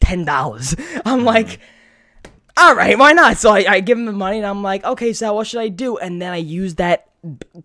ten 0.00 0.24
dollars. 0.24 0.74
I'm 1.04 1.24
like, 1.24 1.60
all 2.56 2.74
right, 2.74 2.98
why 2.98 3.12
not? 3.12 3.38
So 3.38 3.50
I, 3.50 3.64
I 3.68 3.80
give 3.80 3.98
him 3.98 4.06
the 4.06 4.12
money 4.12 4.38
and 4.38 4.46
I'm 4.46 4.62
like, 4.62 4.84
okay, 4.84 5.12
so 5.12 5.32
what 5.34 5.46
should 5.46 5.60
I 5.60 5.68
do? 5.68 5.96
And 5.98 6.20
then 6.20 6.32
I 6.32 6.36
use 6.36 6.76
that 6.76 7.08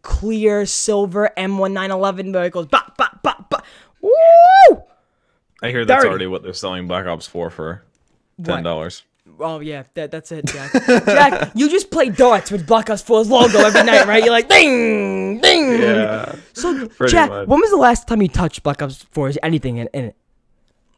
clear 0.01 0.65
silver 0.65 1.31
M1911 1.37 2.33
where 2.33 2.45
it 2.45 2.53
goes, 2.53 2.67
bop, 2.67 2.97
bop, 2.97 3.21
bop, 3.23 3.49
bop. 3.49 3.65
Woo! 4.01 4.83
I 5.61 5.69
hear 5.69 5.85
that's 5.85 6.03
Dirty. 6.03 6.09
already 6.09 6.27
what 6.27 6.43
they're 6.43 6.53
selling 6.53 6.87
Black 6.87 7.05
Ops 7.05 7.27
4 7.27 7.49
for. 7.49 7.83
Ten 8.43 8.61
dollars. 8.63 9.03
Oh 9.39 9.59
yeah, 9.59 9.83
that, 9.95 10.11
that's 10.11 10.31
it, 10.31 10.45
Jack. 10.45 10.71
Jack, 11.05 11.51
you 11.55 11.69
just 11.69 11.91
play 11.91 12.09
darts 12.09 12.51
with 12.51 12.65
Black 12.65 12.89
Ops 12.89 13.03
4's 13.03 13.29
logo 13.29 13.59
every 13.59 13.83
night, 13.83 14.07
right? 14.07 14.23
You're 14.23 14.31
like, 14.31 14.47
ding, 14.47 15.41
ding. 15.41 15.81
Yeah. 15.81 16.35
So, 16.53 16.87
Jack, 17.07 17.29
much. 17.29 17.47
when 17.47 17.59
was 17.59 17.71
the 17.71 17.77
last 17.77 18.07
time 18.07 18.21
you 18.21 18.27
touched 18.27 18.63
Black 18.63 18.81
Ops 18.81 19.05
4's 19.13 19.37
anything 19.43 19.77
in, 19.77 19.87
in 19.93 20.05
it? 20.05 20.15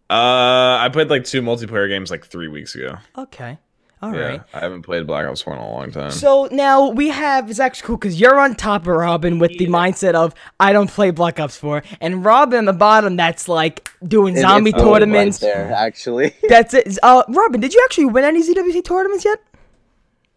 Uh, 0.09 0.77
I 0.79 0.89
played 0.91 1.09
like 1.09 1.23
two 1.23 1.41
multiplayer 1.41 1.87
games 1.87 2.11
like 2.11 2.25
three 2.25 2.47
weeks 2.47 2.75
ago. 2.75 2.97
Okay. 3.17 3.57
All 4.01 4.11
right. 4.11 4.35
yeah, 4.35 4.43
I 4.53 4.59
haven't 4.59 4.83
played 4.83 5.05
Black 5.05 5.27
Ops 5.27 5.41
4 5.41 5.53
in 5.55 5.59
a 5.59 5.69
long 5.71 5.91
time. 5.91 6.11
So 6.11 6.47
now 6.51 6.89
we 6.89 7.09
have 7.09 7.49
it's 7.49 7.59
actually 7.59 7.87
cool 7.87 7.97
because 7.97 8.19
you're 8.19 8.39
on 8.39 8.55
top 8.55 8.81
of 8.83 8.87
Robin 8.95 9.39
with 9.39 9.57
the 9.57 9.67
mindset 9.67 10.13
of 10.13 10.33
I 10.59 10.71
don't 10.71 10.89
play 10.89 11.11
Black 11.11 11.39
Ops 11.39 11.57
4, 11.57 11.83
and 11.99 12.23
Robin 12.23 12.59
on 12.59 12.65
the 12.65 12.73
bottom 12.73 13.15
that's 13.17 13.47
like 13.49 13.89
doing 14.07 14.37
It- 14.37 14.41
zombie 14.41 14.71
tournaments. 14.71 15.41
right 15.43 15.53
there, 15.53 15.71
actually. 15.73 16.33
That's 16.47 16.73
it. 16.73 16.97
Uh, 17.03 17.23
Robin, 17.27 17.59
did 17.59 17.73
you 17.73 17.81
actually 17.85 18.05
win 18.05 18.23
any 18.23 18.41
ZWC 18.41 18.83
tournaments 18.85 19.25
yet? 19.25 19.39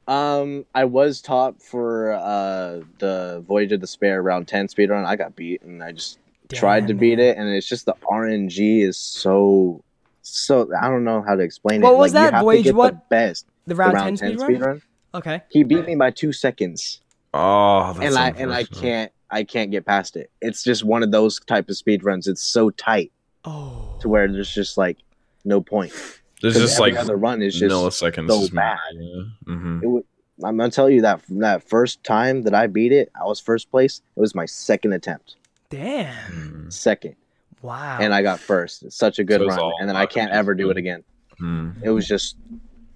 Um, 0.08 0.66
I 0.74 0.84
was 0.84 1.20
top 1.20 1.62
for 1.62 2.12
uh 2.14 2.80
the 2.98 3.44
Voyage 3.46 3.70
of 3.72 3.80
Despair 3.80 4.20
round 4.22 4.48
ten 4.48 4.66
speedrun. 4.66 5.04
I 5.04 5.14
got 5.14 5.36
beat, 5.36 5.62
and 5.62 5.82
I 5.82 5.92
just 5.92 6.18
tried 6.52 6.82
to 6.88 6.94
Damn, 6.94 6.98
beat 6.98 7.18
it, 7.20 7.36
and 7.38 7.48
it's 7.48 7.68
just 7.68 7.86
the 7.86 7.94
RNG 8.10 8.82
is 8.82 8.98
so 8.98 9.82
so. 10.22 10.68
I 10.78 10.88
don't 10.88 11.04
know 11.04 11.22
how 11.22 11.36
to 11.36 11.42
explain 11.42 11.80
What 11.82 11.90
it. 11.90 11.92
What 11.92 11.98
was 12.00 12.14
like, 12.14 12.24
that, 12.24 12.30
You 12.32 12.36
have 12.36 12.42
Voyage 12.44 12.58
to 12.64 12.68
get 12.70 12.74
what? 12.74 12.94
the 12.94 13.00
best. 13.10 13.46
The 13.66 13.74
The 13.74 13.74
round, 13.76 13.94
round 13.94 14.18
10 14.18 14.30
ten 14.30 14.38
speed 14.38 14.56
speedrun. 14.58 14.60
run? 14.66 14.82
Okay. 15.14 15.42
He 15.50 15.62
beat 15.62 15.84
me 15.86 15.94
by 15.94 16.10
two 16.10 16.32
seconds, 16.32 17.00
oh, 17.34 17.92
that's 17.92 18.06
and 18.06 18.16
I 18.16 18.30
and 18.30 18.52
I 18.52 18.64
can't 18.64 19.12
I 19.30 19.44
can't 19.44 19.70
get 19.70 19.84
past 19.86 20.16
it. 20.16 20.30
It's 20.40 20.62
just 20.64 20.84
one 20.84 21.02
of 21.02 21.10
those 21.10 21.38
type 21.40 21.68
of 21.68 21.76
speed 21.76 22.04
runs. 22.04 22.26
It's 22.28 22.42
so 22.42 22.70
tight 22.70 23.12
Oh. 23.44 23.98
to 24.00 24.08
where 24.08 24.26
there's 24.30 24.52
just 24.52 24.76
like 24.78 24.98
no 25.44 25.60
point. 25.60 25.92
There's 26.40 26.54
just 26.54 26.78
every 26.80 26.92
like 26.92 27.00
other 27.00 27.16
run 27.16 27.40
is 27.42 27.58
just 27.58 27.72
milliseconds. 27.74 28.28
so 28.28 28.40
is 28.42 28.50
bad. 28.50 28.78
Yeah. 28.94 29.22
hmm 29.46 29.80
it 29.82 29.86
was, 29.86 30.04
I'm 30.44 30.56
gonna 30.56 30.70
tell 30.70 30.90
you 30.90 31.02
that 31.02 31.20
from 31.22 31.38
that 31.40 31.62
first 31.68 32.02
time 32.04 32.42
that 32.42 32.54
I 32.54 32.66
beat 32.66 32.90
it, 32.92 33.10
I 33.20 33.24
was 33.24 33.38
first 33.38 33.70
place. 33.70 34.00
It 34.16 34.20
was 34.20 34.34
my 34.34 34.46
second 34.46 34.92
attempt, 34.92 35.36
Damn. 35.70 36.70
second, 36.70 37.16
Wow. 37.60 37.98
and 38.00 38.12
I 38.14 38.22
got 38.22 38.40
first. 38.40 38.82
It's 38.82 38.96
such 38.96 39.18
a 39.18 39.24
good 39.24 39.40
So 39.40 39.44
it's 39.46 39.50
run, 39.56 39.58
all 39.60 39.72
and 39.80 39.88
then 39.88 39.96
I 39.96 40.06
can't 40.06 40.30
and 40.30 40.38
ever 40.38 40.54
do 40.54 40.70
it 40.70 40.76
again. 40.76 41.04
Mm. 41.40 41.76
It 41.82 41.90
was 41.90 42.06
just 42.08 42.36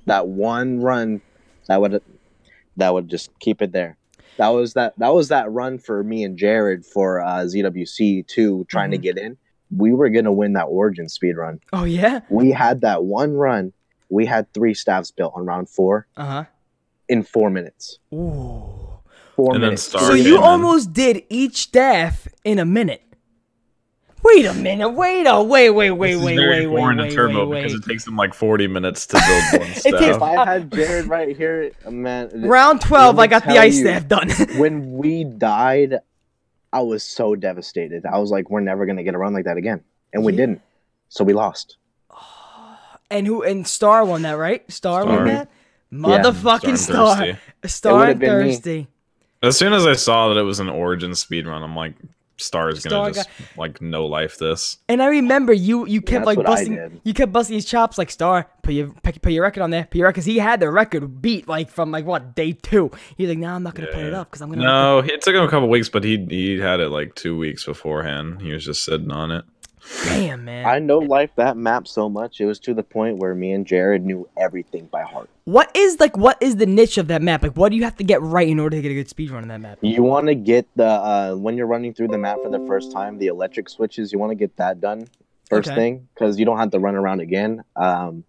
that 0.06 0.26
one 0.28 0.80
run 0.80 1.20
that 1.68 1.80
would 1.80 2.02
that 2.76 2.92
would 2.94 3.08
just 3.08 3.30
keep 3.40 3.60
it 3.62 3.72
there. 3.72 3.96
That 4.38 4.48
was 4.48 4.74
that 4.74 4.94
that 4.98 5.14
was 5.14 5.28
that 5.28 5.50
run 5.50 5.78
for 5.78 6.02
me 6.02 6.22
and 6.24 6.36
Jared 6.36 6.84
for 6.84 7.20
uh, 7.20 7.44
ZWC 7.46 8.26
two 8.26 8.64
trying 8.68 8.90
to 8.90 8.98
Mhm. 8.98 9.02
get 9.02 9.18
in. 9.18 9.36
We 9.76 9.92
were 9.92 10.08
gonna 10.10 10.32
win 10.32 10.52
that 10.54 10.64
Origin 10.64 11.08
speed 11.08 11.36
run. 11.36 11.60
oh 11.72 11.84
yeah. 11.84 12.20
We 12.28 12.50
had 12.52 12.80
that 12.82 13.04
one 13.04 13.32
run. 13.34 13.72
We 14.08 14.26
had 14.26 14.52
three 14.54 14.74
staffs 14.74 15.10
built 15.10 15.32
on 15.36 15.44
round 15.46 15.68
four 15.68 16.06
Uh 16.16 16.24
huh. 16.24 16.44
in 17.08 17.22
four 17.22 17.50
minutes. 17.50 17.98
Ooh. 18.14 19.00
Four 19.34 19.54
And 19.54 19.62
minutes. 19.62 19.82
start 19.82 20.04
So 20.04 20.14
you 20.14 20.38
almost 20.40 20.92
did 20.92 21.24
each 21.28 21.56
staff 21.56 22.26
in 22.44 22.58
a 22.58 22.64
minute. 22.64 23.02
Wait 24.26 24.46
a 24.46 24.54
minute. 24.54 24.90
Wait 24.90 25.26
a 25.26 25.42
wait 25.42 25.70
wait 25.70 25.90
wait 25.92 26.12
This 26.12 26.20
is 26.20 26.26
wait 26.26 26.36
very 26.36 26.66
wait 26.66 26.74
wait 26.74 26.80
foreign 26.80 26.96
to 26.98 27.02
wait 27.04 27.12
Turbo 27.14 27.46
wait 27.48 27.60
because 27.62 27.72
wait. 27.74 27.84
it 27.84 27.88
takes 27.88 28.04
them 28.04 28.16
like 28.16 28.34
40 28.34 28.66
minutes 28.66 29.06
to 29.06 29.14
build 29.14 29.60
one 29.62 29.70
It 29.70 29.76
staff. 29.78 29.92
takes- 30.00 30.16
if 30.16 30.22
I 30.22 30.44
had 30.44 30.72
Jared 30.72 31.06
right 31.06 31.36
here, 31.36 31.70
man, 31.90 32.30
Round 32.42 32.80
twelve, 32.80 33.18
I 33.18 33.26
got 33.26 33.44
the 33.44 33.58
ice 33.58 33.76
you. 33.76 33.82
staff 33.84 34.08
done. 34.08 34.30
when 34.58 34.92
we 34.92 35.24
died, 35.24 35.98
I 36.72 36.80
was 36.80 37.02
so 37.02 37.34
devastated. 37.36 38.04
I 38.04 38.18
was 38.18 38.30
like, 38.30 38.50
we're 38.50 38.60
never 38.60 38.84
gonna 38.86 39.02
get 39.04 39.14
a 39.14 39.18
run 39.18 39.32
like 39.32 39.44
that 39.44 39.56
again, 39.56 39.82
and 40.12 40.24
we 40.24 40.32
Yeah. 40.32 40.38
didn't. 40.38 40.62
So 41.08 41.22
we 41.24 41.32
lost. 41.32 41.76
and 43.10 43.26
who 43.26 43.42
and 43.42 43.66
Star 43.66 44.04
won 44.04 44.22
that 44.22 44.32
right? 44.38 44.70
Star, 44.70 45.06
won 45.06 45.26
that. 45.26 45.48
Motherfucking 45.92 46.76
Star 46.78 47.14
Star. 47.14 47.16
Thirsty. 47.16 47.38
Star 47.66 47.94
would've 47.98 48.10
and 48.10 48.20
been 48.20 48.38
me. 48.46 48.52
thirsty. 48.54 48.88
As 49.42 49.56
soon 49.56 49.72
as 49.72 49.86
I 49.86 49.92
saw 49.92 50.28
that 50.28 50.36
it 50.40 50.42
was 50.42 50.58
an 50.60 50.68
Origin 50.68 51.12
speedrun, 51.12 51.62
I'm 51.62 51.76
like, 51.76 51.94
Star 52.38 52.68
is 52.68 52.84
gonna 52.84 53.12
just 53.12 53.28
like 53.56 53.80
no 53.80 54.06
life 54.06 54.38
this. 54.38 54.78
And 54.88 55.02
I 55.02 55.06
remember 55.06 55.52
you 55.52 55.86
you 55.86 56.00
kept 56.00 56.26
That's 56.26 56.36
like 56.36 56.46
busting 56.46 57.00
you 57.04 57.14
kept 57.14 57.32
busting 57.32 57.54
his 57.54 57.64
chops 57.64 57.98
like 57.98 58.10
Star 58.10 58.46
put 58.62 58.74
your 58.74 58.88
put 59.02 59.20
put 59.22 59.32
your 59.32 59.42
record 59.42 59.62
on 59.62 59.70
there 59.70 59.84
put 59.84 59.96
your 59.96 60.06
record 60.06 60.14
because 60.16 60.24
he 60.26 60.38
had 60.38 60.60
the 60.60 60.70
record 60.70 61.22
beat 61.22 61.48
like 61.48 61.70
from 61.70 61.90
like 61.90 62.04
what 62.04 62.34
day 62.34 62.52
two. 62.52 62.90
He's 63.16 63.28
like, 63.28 63.38
no, 63.38 63.54
I'm 63.54 63.62
not 63.62 63.74
gonna 63.74 63.88
put 63.88 64.04
it 64.04 64.14
up 64.14 64.28
because 64.30 64.42
I'm 64.42 64.50
gonna. 64.50 64.62
No, 64.62 64.98
it 64.98 65.22
took 65.22 65.34
him 65.34 65.42
a 65.42 65.48
couple 65.48 65.68
weeks, 65.68 65.88
but 65.88 66.04
he 66.04 66.24
he 66.28 66.58
had 66.58 66.80
it 66.80 66.90
like 66.90 67.14
two 67.14 67.36
weeks 67.36 67.64
beforehand. 67.64 68.42
He 68.42 68.52
was 68.52 68.64
just 68.64 68.84
sitting 68.84 69.10
on 69.10 69.30
it. 69.30 69.44
Damn, 70.04 70.44
man. 70.44 70.66
I 70.66 70.78
know 70.78 70.98
life 70.98 71.30
that 71.36 71.56
map 71.56 71.86
so 71.86 72.08
much. 72.08 72.40
It 72.40 72.46
was 72.46 72.58
to 72.60 72.74
the 72.74 72.82
point 72.82 73.18
where 73.18 73.34
me 73.34 73.52
and 73.52 73.66
Jared 73.66 74.04
knew 74.04 74.28
everything 74.36 74.86
by 74.86 75.02
heart. 75.02 75.30
What 75.44 75.70
is 75.76 76.00
like 76.00 76.16
what 76.16 76.38
is 76.40 76.56
the 76.56 76.66
niche 76.66 76.98
of 76.98 77.06
that 77.08 77.22
map? 77.22 77.42
Like 77.42 77.56
what 77.56 77.68
do 77.70 77.76
you 77.76 77.84
have 77.84 77.96
to 77.96 78.04
get 78.04 78.20
right 78.20 78.48
in 78.48 78.58
order 78.58 78.76
to 78.76 78.82
get 78.82 78.90
a 78.90 78.94
good 78.94 79.08
speed 79.08 79.30
run 79.30 79.42
on 79.42 79.48
that 79.48 79.60
map? 79.60 79.78
You 79.82 80.02
want 80.02 80.26
to 80.26 80.34
get 80.34 80.66
the 80.74 80.86
uh, 80.86 81.34
when 81.36 81.56
you're 81.56 81.66
running 81.68 81.94
through 81.94 82.08
the 82.08 82.18
map 82.18 82.38
for 82.42 82.50
the 82.50 82.64
first 82.66 82.90
time, 82.92 83.18
the 83.18 83.28
electric 83.28 83.68
switches. 83.68 84.12
You 84.12 84.18
want 84.18 84.30
to 84.32 84.36
get 84.36 84.56
that 84.56 84.80
done 84.80 85.06
first 85.48 85.68
Okay. 85.68 85.76
thing 85.76 86.08
because 86.14 86.38
you 86.38 86.44
don't 86.44 86.58
have 86.58 86.70
to 86.72 86.80
run 86.80 86.96
around 86.96 87.20
again. 87.20 87.62
Um, 87.76 88.24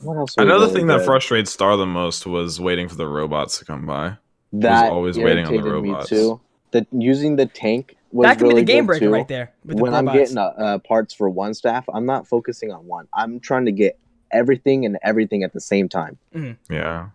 what 0.00 0.16
else? 0.16 0.36
Another 0.36 0.66
really 0.66 0.74
thing 0.74 0.86
that 0.88 0.98
good? 0.98 1.06
frustrates 1.06 1.50
Star 1.52 1.76
the 1.76 1.86
most 1.86 2.26
was 2.26 2.60
waiting 2.60 2.88
for 2.88 2.94
the 2.94 3.08
robots 3.08 3.58
to 3.58 3.64
come 3.64 3.86
by. 3.86 4.18
that 4.52 4.92
always 4.92 5.18
waiting 5.18 5.46
on 5.46 5.52
the 5.52 5.58
irritated 5.58 5.82
me 5.82 5.90
robots. 5.90 6.08
too. 6.10 6.40
The 6.72 6.86
using 6.92 7.36
the 7.36 7.46
tank 7.46 7.95
was 7.95 7.95
That 8.12 8.38
could 8.38 8.48
really 8.48 8.62
be 8.62 8.66
the 8.66 8.72
game 8.72 8.86
breaker 8.86 9.06
too. 9.06 9.12
right 9.12 9.28
there. 9.28 9.52
With 9.64 9.80
when 9.80 9.92
the 9.92 9.98
I'm 9.98 10.06
robots. 10.06 10.20
getting 10.30 10.38
uh, 10.38 10.42
uh, 10.42 10.78
parts 10.78 11.12
for 11.14 11.28
one 11.28 11.54
staff, 11.54 11.84
I'm 11.92 12.06
not 12.06 12.26
focusing 12.26 12.72
on 12.72 12.86
one. 12.86 13.08
I'm 13.12 13.40
trying 13.40 13.66
to 13.66 13.72
get 13.72 13.98
everything 14.32 14.84
and 14.84 14.98
everything 15.02 15.42
at 15.42 15.52
the 15.52 15.60
same 15.60 15.88
time. 15.88 16.18
Yeah. 16.70 17.08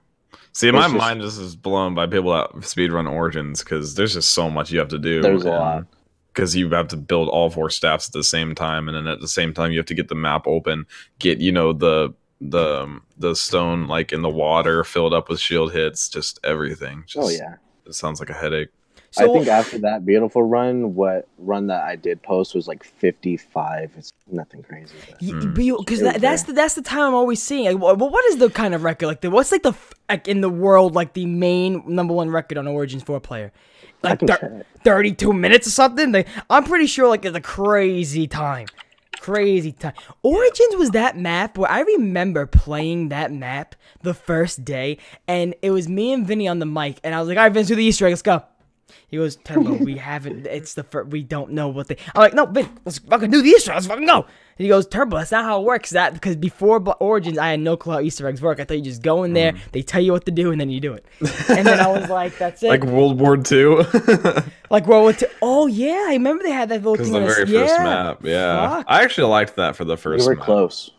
See, 0.54 0.70
my 0.72 0.80
It's 0.80 0.88
just- 0.94 0.98
mind 0.98 1.22
just 1.22 1.40
is 1.40 1.56
blown 1.56 1.96
by 1.96 2.08
people 2.08 2.32
that 2.34 2.52
speedrun 2.62 3.10
Origins 3.10 3.64
because 3.64 3.96
there's 3.96 4.14
just 4.14 4.32
so 4.32 4.50
much 4.50 4.72
you 4.72 4.80
have 4.80 4.90
to 4.90 5.00
do. 5.00 5.22
There's 5.22 5.46
a 5.46 5.50
lot. 5.50 5.86
Because 6.34 6.56
you 6.56 6.70
have 6.70 6.88
to 6.90 6.98
build 6.98 7.28
all 7.28 7.50
four 7.50 7.70
staffs 7.70 8.08
at 8.08 8.14
the 8.14 8.24
same 8.24 8.56
time, 8.56 8.88
and 8.88 8.96
then 8.96 9.08
at 9.08 9.20
the 9.20 9.28
same 9.28 9.54
time 9.54 9.72
you 9.72 9.78
have 9.80 9.86
to 9.88 9.94
get 9.94 10.08
the 10.08 10.16
map 10.16 10.48
open, 10.48 10.86
get 11.20 11.40
you 11.40 11.52
know 11.52 11.74
the 11.74 12.14
the 12.40 12.84
um, 12.84 13.04
the 13.18 13.36
stone 13.36 13.88
like 13.88 14.14
in 14.14 14.22
the 14.22 14.30
water 14.30 14.86
filled 14.86 15.14
up 15.14 15.28
with 15.28 15.42
shield 15.42 15.74
hits, 15.74 16.08
just 16.08 16.40
everything. 16.46 17.04
Just, 17.06 17.18
oh 17.28 17.30
yeah. 17.30 17.56
it 17.86 17.94
sounds 17.96 18.22
like 18.22 18.30
a 18.30 18.34
headache. 18.34 18.70
So, 19.14 19.30
I 19.30 19.34
think 19.34 19.48
after 19.48 19.78
that 19.80 20.06
beautiful 20.06 20.42
run, 20.44 20.96
what 20.96 21.28
run 21.38 21.68
that 21.68 21.84
I 21.84 21.98
did 21.98 22.22
post 22.24 22.56
was 22.56 22.66
like 22.68 22.84
55. 22.84 23.92
It's 23.98 24.14
nothing 24.32 24.64
crazy. 24.64 24.94
but- 25.10 25.20
Mm. 25.22 25.78
because 25.80 26.00
that, 26.00 26.22
that's 26.22 26.44
there. 26.44 26.54
the 26.54 26.62
that's 26.62 26.76
the 26.76 26.82
time 26.82 27.10
I'm 27.10 27.14
always 27.16 27.42
seeing. 27.44 27.66
Like, 27.66 27.98
what, 28.00 28.12
what 28.12 28.26
is 28.28 28.38
the 28.38 28.50
kind 28.50 28.74
of 28.74 28.84
record 28.84 29.08
like? 29.08 29.22
The, 29.22 29.30
what's 29.30 29.52
like 29.52 29.64
the 29.64 29.74
like 30.10 30.28
in 30.30 30.40
the 30.42 30.50
world 30.50 30.96
like 30.96 31.14
the 31.14 31.26
main 31.26 31.84
number 31.88 32.14
one 32.14 32.30
record 32.30 32.58
on 32.58 32.68
Origins 32.68 33.04
four 33.04 33.20
player? 33.20 33.52
Like 34.02 34.20
thir- 34.22 34.66
32 34.84 35.32
minutes 35.34 35.68
or 35.68 35.72
something. 35.72 36.12
Like, 36.12 36.28
I'm 36.50 36.64
pretty 36.64 36.88
sure 36.88 37.08
like 37.08 37.24
it's 37.26 37.36
a 37.38 37.42
crazy 37.42 38.28
time. 38.28 38.68
Crazy 39.20 39.74
time. 39.74 39.94
Origins 40.24 40.76
was 40.78 40.92
that 40.92 41.16
map 41.18 41.58
where 41.58 41.70
I 41.70 41.82
remember 41.82 42.48
playing 42.48 43.10
that 43.10 43.32
map 43.32 43.76
the 44.02 44.16
first 44.16 44.66
day, 44.66 44.98
and 45.28 45.54
it 45.62 45.70
was 45.70 45.88
me 45.88 46.12
and 46.14 46.26
Vinny 46.26 46.48
on 46.48 46.58
the 46.58 46.66
mic, 46.66 47.00
and 47.04 47.14
I 47.14 47.20
was 47.20 47.28
like, 47.28 47.38
"All 47.38 47.44
right, 47.44 47.54
Vince, 47.54 47.68
do 47.68 47.76
the 47.76 47.84
Easter 47.84 48.06
egg. 48.08 48.12
Let's 48.14 48.24
go." 48.24 48.42
He 49.12 49.18
goes, 49.18 49.36
"Turbo, 49.36 49.74
we 49.74 49.98
haven't. 49.98 50.48
It's 50.48 50.74
the 50.74 50.84
first. 50.84 51.10
We 51.12 51.22
don't 51.22 51.52
know 51.52 51.68
what 51.68 51.90
they." 51.90 51.98
I'm 52.16 52.22
like, 52.22 52.34
"No, 52.34 52.46
Vin, 52.46 52.70
let's 52.86 53.00
fucking 53.00 53.30
do 53.30 53.42
the 53.42 53.50
Easter 53.50 53.72
egg. 53.72 53.76
Let's 53.76 53.88
fucking 53.88 54.06
go." 54.06 54.22
And 54.22 54.64
he 54.66 54.70
goes, 54.70 54.88
"Turbo, 54.88 55.18
that's 55.18 55.32
not 55.32 55.44
how 55.44 55.60
it 55.60 55.66
works. 55.66 55.90
That 55.90 56.14
because 56.14 56.38
before 56.38 56.80
Origins, 57.02 57.38
I 57.38 57.50
had 57.50 57.60
no 57.60 57.76
clue 57.76 57.92
how 57.92 58.00
Easter 58.00 58.26
eggs 58.30 58.42
work. 58.42 58.62
I 58.62 58.64
thought 58.64 58.78
you 58.78 58.84
just 58.84 59.02
go 59.02 59.24
in 59.24 59.34
there, 59.34 59.52
mm. 59.52 59.60
they 59.74 59.82
tell 59.82 60.02
you 60.02 60.14
what 60.14 60.24
to 60.28 60.32
do, 60.32 60.52
and 60.54 60.62
then 60.62 60.70
you 60.70 60.80
do 60.80 60.94
it. 60.94 61.06
And 61.50 61.68
then 61.68 61.82
I 61.82 61.88
was 61.88 62.10
like, 62.10 62.38
"That's 62.38 62.64
it." 62.64 62.70
Like 62.70 62.86
World 62.86 63.20
War 63.20 63.36
II, 63.36 63.84
Like 64.70 64.88
World 64.88 65.04
War 65.04 65.12
II. 65.12 65.28
Oh 65.42 65.68
yeah, 65.68 66.06
I 66.08 66.14
remember 66.14 66.44
they 66.44 66.52
had 66.52 66.70
that 66.70 66.78
little 66.78 66.94
because 66.94 67.10
the 67.12 67.18
on 67.18 67.24
the- 67.24 67.34
very 67.34 67.46
first 67.48 67.76
yeah. 67.78 67.84
map. 67.84 68.20
Yeah, 68.24 68.70
Fuck. 68.78 68.86
I 68.88 69.04
actually 69.04 69.28
liked 69.28 69.58
that 69.58 69.76
for 69.76 69.84
the 69.84 69.94
You 69.96 69.98
first. 69.98 70.26
were 70.26 70.36
map. 70.36 70.46
close. 70.46 70.92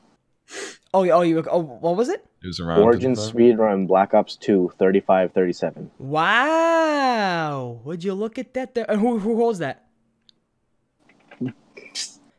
Oh, 0.94 1.08
oh, 1.08 1.22
you. 1.22 1.42
Oh, 1.50 1.60
what 1.60 1.96
was 1.96 2.08
it? 2.10 2.24
It 2.42 2.46
was 2.48 2.60
around 2.60 2.80
Origin 2.80 3.14
55. 3.16 3.34
speedrun 3.34 3.86
Black 3.86 4.12
Ops 4.14 4.36
2 4.36 4.72
35 4.78 5.32
37. 5.32 5.90
Wow. 5.98 7.80
Would 7.84 8.04
you 8.04 8.14
look 8.14 8.38
at 8.38 8.52
that? 8.54 8.74
There? 8.74 8.84
Who 8.90 9.18
who 9.18 9.36
holds 9.36 9.58
that? 9.60 9.86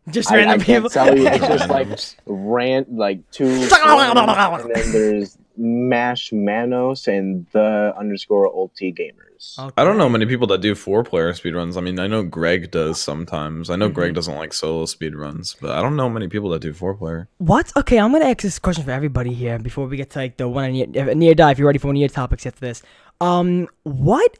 Just 0.10 0.32
I, 0.32 0.36
I 0.36 0.38
random 0.40 0.60
can't 0.62 0.84
people. 0.84 0.90
tell 0.90 1.18
you. 1.18 1.28
It's 1.28 1.48
just 1.48 1.70
like 1.70 1.88
Randoms. 1.88 2.16
rant 2.26 2.94
like 2.94 3.32
two. 3.32 3.46
and 3.48 4.72
then 4.76 4.92
there's 4.92 5.38
Mash 5.58 6.32
Manos 6.32 7.08
and 7.08 7.46
the 7.52 7.94
underscore 7.98 8.52
ulti 8.52 8.96
gamers. 8.98 9.72
I 9.78 9.84
don't 9.84 9.98
know 9.98 10.08
many 10.08 10.26
people 10.26 10.48
that 10.48 10.62
do 10.62 10.74
four 10.74 11.04
player 11.04 11.34
speedruns. 11.34 11.76
I 11.78 11.82
mean, 11.82 12.00
I 12.00 12.08
know 12.08 12.24
Greg 12.24 12.72
does 12.72 13.00
sometimes. 13.02 13.70
I 13.70 13.76
know 13.76 13.88
Mm-hmm. 13.88 13.94
Greg 13.96 14.14
doesn't 14.16 14.36
like 14.36 14.54
solo 14.54 14.86
speedruns, 14.86 15.56
but 15.60 15.72
I 15.72 15.82
don't 15.82 15.96
know 15.96 16.10
many 16.10 16.28
people 16.30 16.50
that 16.52 16.62
do 16.62 16.74
four 16.74 16.94
player. 16.94 17.28
What? 17.38 17.72
Okay, 17.76 18.00
I'm 18.00 18.12
gonna 18.14 18.26
ask 18.26 18.42
this 18.42 18.58
question 18.58 18.84
for 18.86 18.92
everybody 18.92 19.34
here 19.34 19.60
before 19.60 19.88
we 19.88 19.98
get 19.98 20.10
to 20.12 20.20
like 20.20 20.38
the 20.38 20.48
one 20.48 20.72
near, 20.72 21.14
near 21.14 21.36
die. 21.36 21.52
If 21.52 21.60
you're 21.60 21.68
ready 21.68 21.80
for 21.80 21.88
one 21.88 21.98
of 21.98 22.00
your 22.00 22.10
topics 22.10 22.46
after 22.46 22.62
this, 22.62 22.82
um, 23.20 23.68
what 23.84 24.40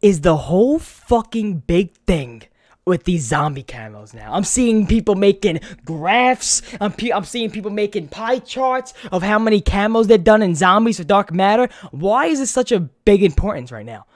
is 0.00 0.22
the 0.22 0.36
whole 0.36 0.78
fucking 0.78 1.58
big 1.60 1.92
thing 2.06 2.44
with 2.88 3.04
these 3.04 3.24
zombie 3.24 3.62
camos 3.62 4.14
now? 4.14 4.32
I'm 4.32 4.44
seeing 4.44 4.86
people 4.86 5.14
making 5.14 5.60
graphs. 5.84 6.62
I'm 6.80 6.92
pe- 6.92 7.10
I'm 7.12 7.24
seeing 7.24 7.50
people 7.50 7.70
making 7.70 8.08
pie 8.08 8.38
charts 8.40 8.94
of 9.12 9.22
how 9.22 9.38
many 9.38 9.60
camos 9.60 10.06
they've 10.06 10.22
done 10.22 10.42
in 10.42 10.54
zombies 10.54 10.96
for 10.98 11.04
Dark 11.04 11.32
Matter. 11.32 11.68
Why 11.90 12.26
is 12.26 12.38
this 12.40 12.50
such 12.50 12.72
a 12.72 12.80
big 12.80 13.22
importance 13.22 13.70
right 13.70 13.86
now? 13.86 14.06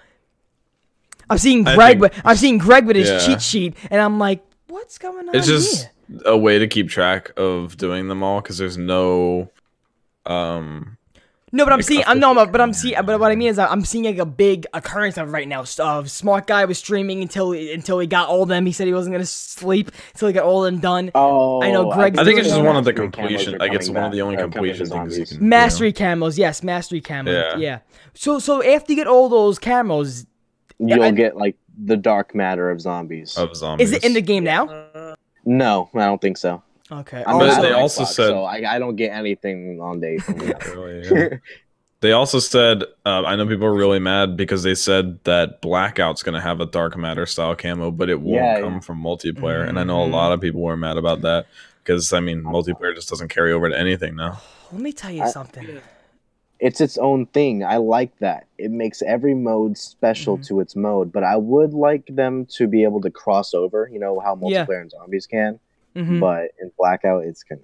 I'm 1.30 1.38
seeing 1.38 1.62
Greg. 1.64 1.78
think- 2.00 2.00
with, 2.00 2.20
I'm 2.24 2.36
seeing 2.36 2.58
Greg 2.58 2.86
with 2.86 2.96
his 2.96 3.08
Yeah. 3.08 3.18
cheat 3.26 3.42
sheet, 3.42 3.76
and 3.90 4.00
I'm 4.00 4.18
like, 4.18 4.44
what's 4.68 4.98
going 4.98 5.28
on 5.28 5.34
It's 5.34 5.46
just 5.46 5.82
here? 6.08 6.20
a 6.26 6.36
way 6.36 6.58
to 6.58 6.66
keep 6.66 6.88
track 6.88 7.30
of 7.36 7.76
doing 7.76 8.08
them 8.08 8.22
all 8.22 8.40
because 8.40 8.58
there's 8.58 8.76
no. 8.78 9.50
Um, 10.26 10.98
No, 11.54 11.64
but 11.64 11.72
I'm 11.74 11.82
seeing. 11.82 12.02
I'm 12.06 12.16
to 12.16 12.20
no, 12.20 12.34
the 12.34 12.50
but 12.50 12.60
I'm 12.62 12.72
seeing. 12.72 12.96
But 13.04 13.20
what 13.20 13.30
I 13.30 13.34
mean 13.36 13.48
is, 13.48 13.58
I'm 13.58 13.84
seeing 13.84 14.04
like 14.04 14.16
a 14.18 14.24
big 14.24 14.66
occurrence 14.72 15.18
of 15.18 15.32
right 15.32 15.46
now. 15.46 15.64
So, 15.64 15.84
uh, 15.84 16.04
smart 16.04 16.46
guy 16.46 16.64
was 16.64 16.78
streaming 16.78 17.20
until 17.20 17.52
until 17.52 17.98
he 17.98 18.06
got 18.06 18.28
all 18.30 18.46
them. 18.46 18.64
He 18.64 18.72
said 18.72 18.86
he 18.86 18.94
wasn't 18.94 19.12
gonna 19.14 19.26
sleep 19.26 19.90
until 20.14 20.28
he 20.28 20.34
got 20.34 20.44
all 20.44 20.62
them 20.62 20.78
done. 20.78 21.10
Oh, 21.14 21.62
I 21.62 21.70
know 21.70 21.92
Greg's 21.92 22.18
I 22.18 22.24
think 22.24 22.38
it's 22.38 22.48
just 22.48 22.62
one 22.62 22.76
of 22.76 22.84
the 22.86 22.94
completion. 22.94 23.56
are 23.56 23.58
Like 23.58 23.74
it's 23.74 23.90
one 23.90 24.04
of 24.04 24.12
the 24.12 24.22
only 24.22 24.36
or 24.36 24.48
coming 24.48 24.52
to 24.52 24.58
completion 24.58 24.86
things 24.86 24.90
you 25.18 25.24
zombies. 25.26 25.28
can. 25.32 25.38
do. 25.40 25.44
Mastery 25.44 25.92
camos, 25.92 26.38
yes, 26.38 26.62
mastery 26.62 27.02
camos, 27.02 27.32
yeah. 27.32 27.56
Yeah. 27.58 27.78
So 28.14 28.38
so 28.38 28.62
after 28.62 28.92
you 28.92 28.96
get 28.96 29.06
all 29.06 29.28
those 29.28 29.58
camos, 29.58 30.24
You'll 30.78 31.02
I- 31.02 31.10
get 31.10 31.36
like 31.36 31.56
the 31.76 31.98
dark 31.98 32.34
matter 32.34 32.70
of 32.70 32.80
zombies. 32.80 33.36
of 33.36 33.54
zombies. 33.56 33.90
is 33.90 33.96
it 33.98 34.04
in 34.04 34.14
the 34.14 34.22
game 34.22 34.44
now? 34.44 34.68
Uh, 34.68 35.14
No, 35.44 35.90
I 35.94 36.06
don't 36.06 36.20
think 36.20 36.38
so. 36.38 36.62
Okay. 37.00 37.24
I'm 37.26 37.38
But 37.38 37.46
not 37.46 37.62
they 37.62 37.72
also 37.72 38.02
Xbox, 38.02 38.06
said- 38.08 38.26
so 38.28 38.44
I, 38.44 38.74
I 38.74 38.78
don't 38.78 38.96
get 38.96 39.12
anything 39.12 39.80
on 39.80 40.00
day 40.00 40.18
from 40.18 40.38
them. 40.38 40.58
Really, 40.74 41.08
yeah. 41.30 41.36
They 42.00 42.10
also 42.12 42.40
said, 42.40 42.82
uh, 43.06 43.22
I 43.24 43.36
know 43.36 43.46
people 43.46 43.66
are 43.66 43.74
really 43.74 44.00
mad 44.00 44.36
because 44.36 44.64
they 44.64 44.74
said 44.74 45.22
that 45.22 45.62
Blackout's 45.62 46.24
going 46.24 46.34
to 46.34 46.40
have 46.40 46.60
a 46.60 46.66
Dark 46.66 46.96
Matter 46.96 47.26
style 47.26 47.54
camo, 47.54 47.92
but 47.92 48.10
it 48.10 48.20
won't 48.20 48.34
Yeah, 48.34 48.60
come 48.60 48.74
yeah. 48.74 48.80
from 48.80 49.00
multiplayer. 49.00 49.68
And 49.68 49.78
I 49.78 49.84
know 49.84 50.02
a 50.02 50.06
lot 50.10 50.32
of 50.32 50.40
people 50.40 50.60
were 50.62 50.76
mad 50.76 50.96
about 50.96 51.20
that 51.22 51.46
because, 51.84 52.12
I 52.12 52.18
mean, 52.18 52.42
multiplayer 52.42 52.92
just 52.92 53.08
doesn't 53.08 53.28
carry 53.28 53.52
over 53.52 53.68
to 53.68 53.78
anything 53.78 54.16
now. 54.16 54.40
Let 54.72 54.80
me 54.82 54.92
tell 54.92 55.12
you 55.12 55.22
I- 55.22 55.28
something. 55.30 55.80
it's 56.58 56.80
its 56.80 56.98
own 56.98 57.26
thing. 57.26 57.64
I 57.64 57.76
like 57.76 58.18
that. 58.18 58.46
It 58.58 58.72
makes 58.72 59.00
every 59.02 59.34
mode 59.34 59.78
special 59.78 60.38
Mhm. 60.38 60.46
to 60.48 60.60
its 60.60 60.74
mode, 60.74 61.12
but 61.12 61.22
I 61.22 61.36
would 61.36 61.72
like 61.72 62.06
them 62.06 62.46
to 62.56 62.66
be 62.66 62.82
able 62.82 63.00
to 63.02 63.10
cross 63.10 63.54
over, 63.54 63.88
you 63.92 64.00
know, 64.00 64.18
how 64.18 64.36
Yeah. 64.42 64.64
multiplayer 64.66 64.80
and 64.80 64.90
zombies 64.90 65.26
can. 65.26 65.60
Mhm. 65.96 66.20
But 66.20 66.50
in 66.60 66.70
Blackout, 66.78 67.24
it's 67.24 67.42
gonna. 67.42 67.60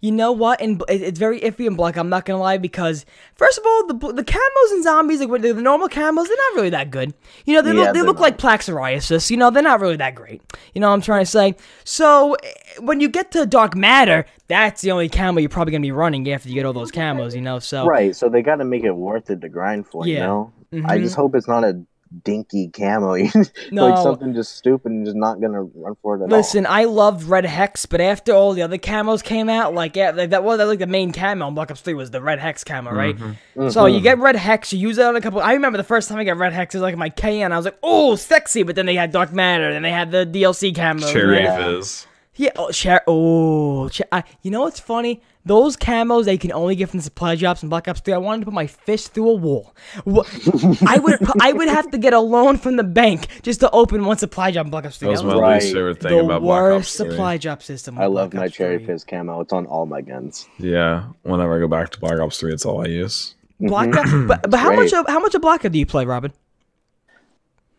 You 0.00 0.10
know 0.10 0.32
what? 0.32 0.60
And 0.60 0.82
it's 0.88 1.16
very 1.20 1.38
iffy 1.42 1.64
in 1.64 1.76
black. 1.76 1.96
I'm 1.96 2.08
not 2.08 2.24
gonna 2.24 2.40
lie 2.40 2.58
because 2.58 3.06
first 3.36 3.56
of 3.56 3.64
all, 3.64 3.86
the 3.86 3.94
the 4.14 4.24
camos 4.24 4.72
and 4.72 4.82
zombies, 4.82 5.20
like 5.20 5.42
the, 5.42 5.52
the 5.52 5.62
normal 5.62 5.88
camos, 5.88 6.26
they're 6.26 6.36
not 6.36 6.54
really 6.56 6.70
that 6.70 6.90
good. 6.90 7.14
You 7.46 7.54
know, 7.54 7.62
they 7.62 7.72
Yeah, 7.72 7.84
look 7.84 7.94
they 7.94 8.02
look 8.02 8.16
not. 8.16 8.22
like 8.22 8.36
plaque 8.38 8.62
psoriasis. 8.62 9.30
You 9.30 9.36
know, 9.36 9.50
they're 9.50 9.62
not 9.62 9.80
really 9.80 9.94
that 9.96 10.16
great. 10.16 10.42
You 10.74 10.80
know 10.80 10.88
what 10.88 10.94
I'm 10.94 11.02
trying 11.02 11.22
to 11.24 11.30
say? 11.30 11.54
So 11.84 12.34
eh, 12.42 12.52
when 12.80 13.00
you 13.00 13.08
get 13.08 13.30
to 13.30 13.46
dark 13.46 13.76
matter, 13.76 14.26
that's 14.48 14.80
the 14.82 14.90
only 14.90 15.08
camo 15.08 15.38
you're 15.38 15.48
probably 15.48 15.70
gonna 15.70 15.82
be 15.82 15.92
running 15.92 16.28
after 16.32 16.48
you 16.48 16.56
get 16.56 16.66
all 16.66 16.72
those 16.72 16.90
camos. 16.90 17.36
You 17.36 17.40
know, 17.42 17.60
so 17.60 17.86
Right, 17.86 18.16
so 18.16 18.28
they 18.28 18.42
got 18.42 18.56
to 18.56 18.64
make 18.64 18.82
it 18.82 18.90
worth 18.96 19.30
it 19.30 19.40
to 19.42 19.48
grind 19.48 19.86
for. 19.86 20.04
You 20.04 20.14
Yeah. 20.14 20.26
know, 20.26 20.52
I 20.72 20.98
Mhm. 20.98 21.02
just 21.02 21.14
hope 21.14 21.36
it's 21.36 21.46
not 21.46 21.62
a 21.62 21.80
dinky 22.24 22.68
camo, 22.68 23.14
No. 23.72 23.86
like 23.88 23.98
something 24.02 24.34
just 24.34 24.56
stupid 24.56 24.92
and 24.92 25.04
just 25.04 25.16
not 25.16 25.40
gonna 25.40 25.62
run 25.62 25.96
for 26.02 26.16
it 26.16 26.22
at 26.22 26.28
Listen, 26.28 26.66
I 26.66 26.84
loved 26.84 27.24
Red 27.24 27.44
Hex, 27.44 27.86
but 27.86 28.00
after 28.00 28.32
all 28.32 28.52
the 28.52 28.62
other 28.62 28.78
camos 28.78 29.22
came 29.22 29.48
out, 29.48 29.74
like 29.74 29.96
yeah, 29.96 30.10
like, 30.10 30.30
that 30.30 30.44
was 30.44 30.58
like 30.60 30.78
the 30.78 30.86
main 30.86 31.12
camo 31.12 31.46
on 31.46 31.54
Black 31.54 31.70
Ops 31.70 31.80
3 31.80 31.94
was 31.94 32.10
the 32.10 32.20
Red 32.20 32.38
Hex 32.38 32.64
camo, 32.64 32.92
right? 32.92 33.16
all. 33.56 33.70
So 33.70 33.84
Mhm. 33.84 33.94
you 33.94 34.00
get 34.00 34.18
red 34.18 34.36
hex, 34.36 34.72
you 34.72 34.78
use 34.78 34.98
it 34.98 35.04
on 35.04 35.16
a 35.16 35.20
couple. 35.20 35.40
I 35.40 35.52
remember 35.54 35.78
the 35.78 35.84
first 35.84 36.08
time 36.08 36.18
I 36.18 36.24
got 36.24 36.36
red 36.36 36.52
hex, 36.52 36.74
it 36.74 36.78
was 36.78 36.82
like 36.82 36.96
my 36.96 37.08
KN. 37.10 37.52
I 37.52 37.56
was 37.56 37.64
like, 37.64 37.78
oh, 37.82 38.16
sexy. 38.16 38.62
But 38.62 38.76
then 38.76 38.86
they 38.86 38.94
had 38.94 39.12
dark 39.12 39.32
matter, 39.32 39.72
then 39.72 39.82
they 39.82 39.90
had 39.90 40.10
the 40.10 40.24
DLC 40.26 40.74
camo. 40.74 41.06
Cherry 41.10 41.42
Yeah. 41.42 41.56
Fizz. 41.56 42.06
Yeah. 42.34 42.50
Oh, 42.56 42.70
share. 42.70 43.02
Oh, 43.06 43.88
cher- 43.88 44.06
I, 44.10 44.24
you 44.42 44.50
know 44.50 44.62
what's 44.62 44.80
funny? 44.80 45.20
Those 45.44 45.76
camos 45.76 46.24
they 46.24 46.38
can 46.38 46.52
only 46.52 46.76
get 46.76 46.88
from 46.88 47.00
the 47.00 47.02
supply 47.02 47.34
drops 47.34 47.62
in 47.64 47.68
Black 47.68 47.88
Ops 47.88 48.00
3. 48.00 48.14
I 48.14 48.18
wanted 48.18 48.40
to 48.40 48.44
put 48.46 48.54
my 48.54 48.66
fist 48.68 49.12
through 49.12 49.28
a 49.28 49.34
wall. 49.34 49.74
Wha- 50.06 50.24
I 50.86 50.98
would 50.98 51.18
I 51.42 51.52
would 51.52 51.68
have 51.68 51.90
to 51.90 51.98
get 51.98 52.14
a 52.14 52.20
loan 52.20 52.56
from 52.58 52.76
the 52.76 52.84
bank 52.84 53.26
just 53.42 53.60
to 53.60 53.70
open 53.72 54.04
one 54.04 54.16
supply 54.18 54.50
drop 54.52 54.66
in 54.66 54.70
Black 54.70 54.86
Ops 54.86 54.98
3. 54.98 55.08
That 55.08 55.12
was 55.12 55.24
my 55.24 55.34
Right. 55.34 55.60
least 55.60 55.74
favorite 55.74 56.00
thing 56.00 56.16
the 56.16 56.24
about 56.24 56.42
Black 56.42 56.62
Ops 56.62 56.72
worst 56.76 56.96
3. 56.96 57.10
supply 57.10 57.36
drop 57.38 57.62
system. 57.62 57.98
I 57.98 58.06
love 58.06 58.30
Black 58.30 58.40
my 58.40 58.46
Ops 58.46 58.54
cherry 58.54 58.78
3. 58.78 58.86
fizz 58.86 59.04
camo. 59.04 59.40
It's 59.40 59.52
on 59.52 59.66
all 59.66 59.84
my 59.86 60.00
guns. 60.00 60.48
Yeah, 60.58 61.04
whenever 61.22 61.56
I 61.56 61.58
go 61.58 61.68
back 61.68 61.90
to 61.90 61.98
Black 62.00 62.18
Ops 62.20 62.38
3, 62.38 62.52
it's 62.52 62.64
all 62.64 62.80
I 62.82 62.86
use. 62.88 63.34
Mm-hmm. 63.60 63.66
Black 63.66 63.96
Ops, 63.96 64.10
but, 64.28 64.48
but 64.50 64.58
how 64.60 64.68
Great. 64.68 64.78
much 64.78 64.92
of 64.94 65.06
how 65.08 65.18
much 65.18 65.34
of 65.34 65.42
Black 65.42 65.64
Ops 65.64 65.72
do 65.72 65.78
you 65.78 65.86
play, 65.86 66.06
Robin? 66.06 66.32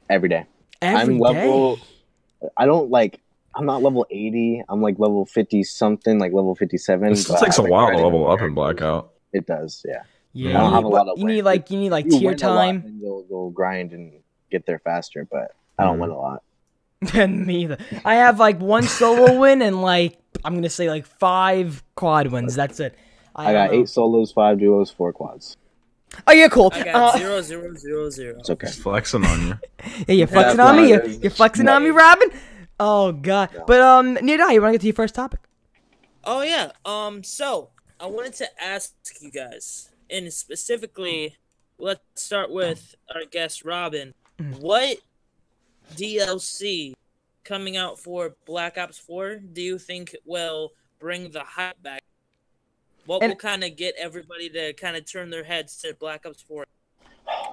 Every 0.10 0.30
day. 0.30 0.46
Every 0.82 1.00
I'm 1.02 1.14
day. 1.18 1.20
level. 1.20 1.80
I 2.58 2.66
don't 2.66 2.90
like 2.92 3.20
I'm 3.56 3.66
not 3.66 3.84
level 3.84 4.06
80. 4.10 4.64
I'm 4.70 4.82
like 4.82 4.98
level 5.00 5.26
50 5.26 5.64
something, 5.64 6.20
like 6.20 6.32
level 6.34 6.56
57. 6.56 7.12
It 7.12 7.16
takes 7.40 7.58
a 7.58 7.62
like 7.62 7.72
while 7.72 7.92
to 7.92 7.98
level 7.98 8.30
up 8.32 8.42
in. 8.42 8.54
Blackout. 8.54 9.12
It 9.32 9.46
does, 9.46 9.84
yeah. 9.88 10.04
Yeah, 10.36 10.58
I 10.58 10.62
don't 10.62 10.70
you 10.70 10.76
have 10.76 10.84
need, 10.84 10.88
a 10.90 10.90
lot 10.96 11.08
of 11.10 11.20
you 11.20 11.26
need 11.26 11.42
like 11.44 11.70
you 11.70 11.78
need 11.80 11.92
like 11.92 12.06
You 12.06 12.12
tier 12.20 12.30
win 12.32 12.44
a 12.44 12.48
lot 12.48 12.56
time. 12.64 12.84
and 12.86 13.00
you'll, 13.02 13.26
you'll 13.30 13.52
grind 13.52 13.92
and 13.94 14.14
get 14.50 14.66
there 14.66 14.80
faster, 14.80 15.28
but 15.30 15.52
I 15.78 15.84
don't 15.84 15.98
Mhm. 15.98 16.02
win 16.02 16.10
a 16.10 16.18
lot. 16.18 16.44
And 17.14 17.46
me 17.46 17.64
either. 17.64 17.78
I 18.06 18.16
have 18.16 18.40
like 18.40 18.60
one 18.60 18.84
solo 18.84 19.38
win 19.42 19.62
and 19.62 19.82
like 19.82 20.18
I'm 20.44 20.56
gonna 20.56 20.70
say 20.70 20.90
like 20.90 21.06
five 21.06 21.84
quad 21.96 22.28
wins. 22.28 22.56
That's 22.56 22.80
it. 22.80 22.96
I, 23.36 23.46
don't 23.46 23.54
got 23.54 23.72
know. 23.74 23.82
eight 23.82 23.90
solos, 23.90 24.32
five 24.32 24.58
duos, 24.60 24.90
four 24.90 25.14
quads. 25.14 25.58
Oh 26.28 26.32
yeah, 26.32 26.48
cool. 26.48 26.72
I 26.74 26.84
got 26.84 27.16
Uh, 27.16 27.18
zero 27.18 27.42
zero 27.42 27.76
zero 27.76 28.10
zero. 28.10 28.40
It's 28.40 28.50
okay. 28.50 28.68
Just 28.68 28.80
flexing 28.80 29.26
on 29.26 29.48
you. 29.48 29.58
yeah, 30.08 30.16
you're 30.16 30.28
flexing 30.28 30.58
That's 30.58 30.70
on 30.70 30.78
me. 30.78 30.90
You're, 30.90 31.06
you're 31.06 31.32
flexing 31.32 31.68
on 31.68 31.84
me, 31.84 31.90
Robin. 31.90 32.30
Oh 32.86 33.12
god. 33.14 33.50
Yeah. 33.54 33.62
But 33.66 33.80
um, 33.82 34.16
Nida, 34.18 34.54
you 34.54 34.62
wanna 34.62 34.74
get 34.74 34.82
to 34.82 34.88
your 34.88 34.94
first 34.96 35.16
topic? 35.16 35.40
Oh 36.26 36.42
yeah. 36.42 36.72
Um. 36.86 37.24
So 37.24 37.70
I 38.00 38.08
wanted 38.08 38.34
to 38.34 38.48
ask 38.64 38.94
you 39.22 39.32
guys, 39.32 39.90
and 40.10 40.32
specifically, 40.34 41.38
let's 41.78 42.02
start 42.16 42.52
with 42.52 42.96
our 43.16 43.24
guest 43.26 43.64
Robin. 43.64 44.14
Mhm. 44.40 44.60
What 44.60 44.98
DLC 45.96 46.94
coming 47.44 47.78
out 47.78 48.00
for 48.00 48.36
Black 48.46 48.78
Ops 48.78 48.98
Four 48.98 49.36
do 49.38 49.62
you 49.62 49.78
think 49.78 50.16
will 50.26 50.72
bring 51.00 51.32
the 51.32 51.42
hype 51.44 51.82
back? 51.82 52.04
What 53.06 53.22
And- 53.22 53.32
will 53.32 53.38
kind 53.38 53.64
of 53.64 53.76
get 53.76 53.96
everybody 53.98 54.50
to 54.50 54.74
kind 54.74 54.96
of 54.98 55.06
turn 55.10 55.30
their 55.30 55.44
heads 55.44 55.78
to 55.82 55.94
Black 55.94 56.26
Ops 56.26 56.42
Four? 56.42 56.66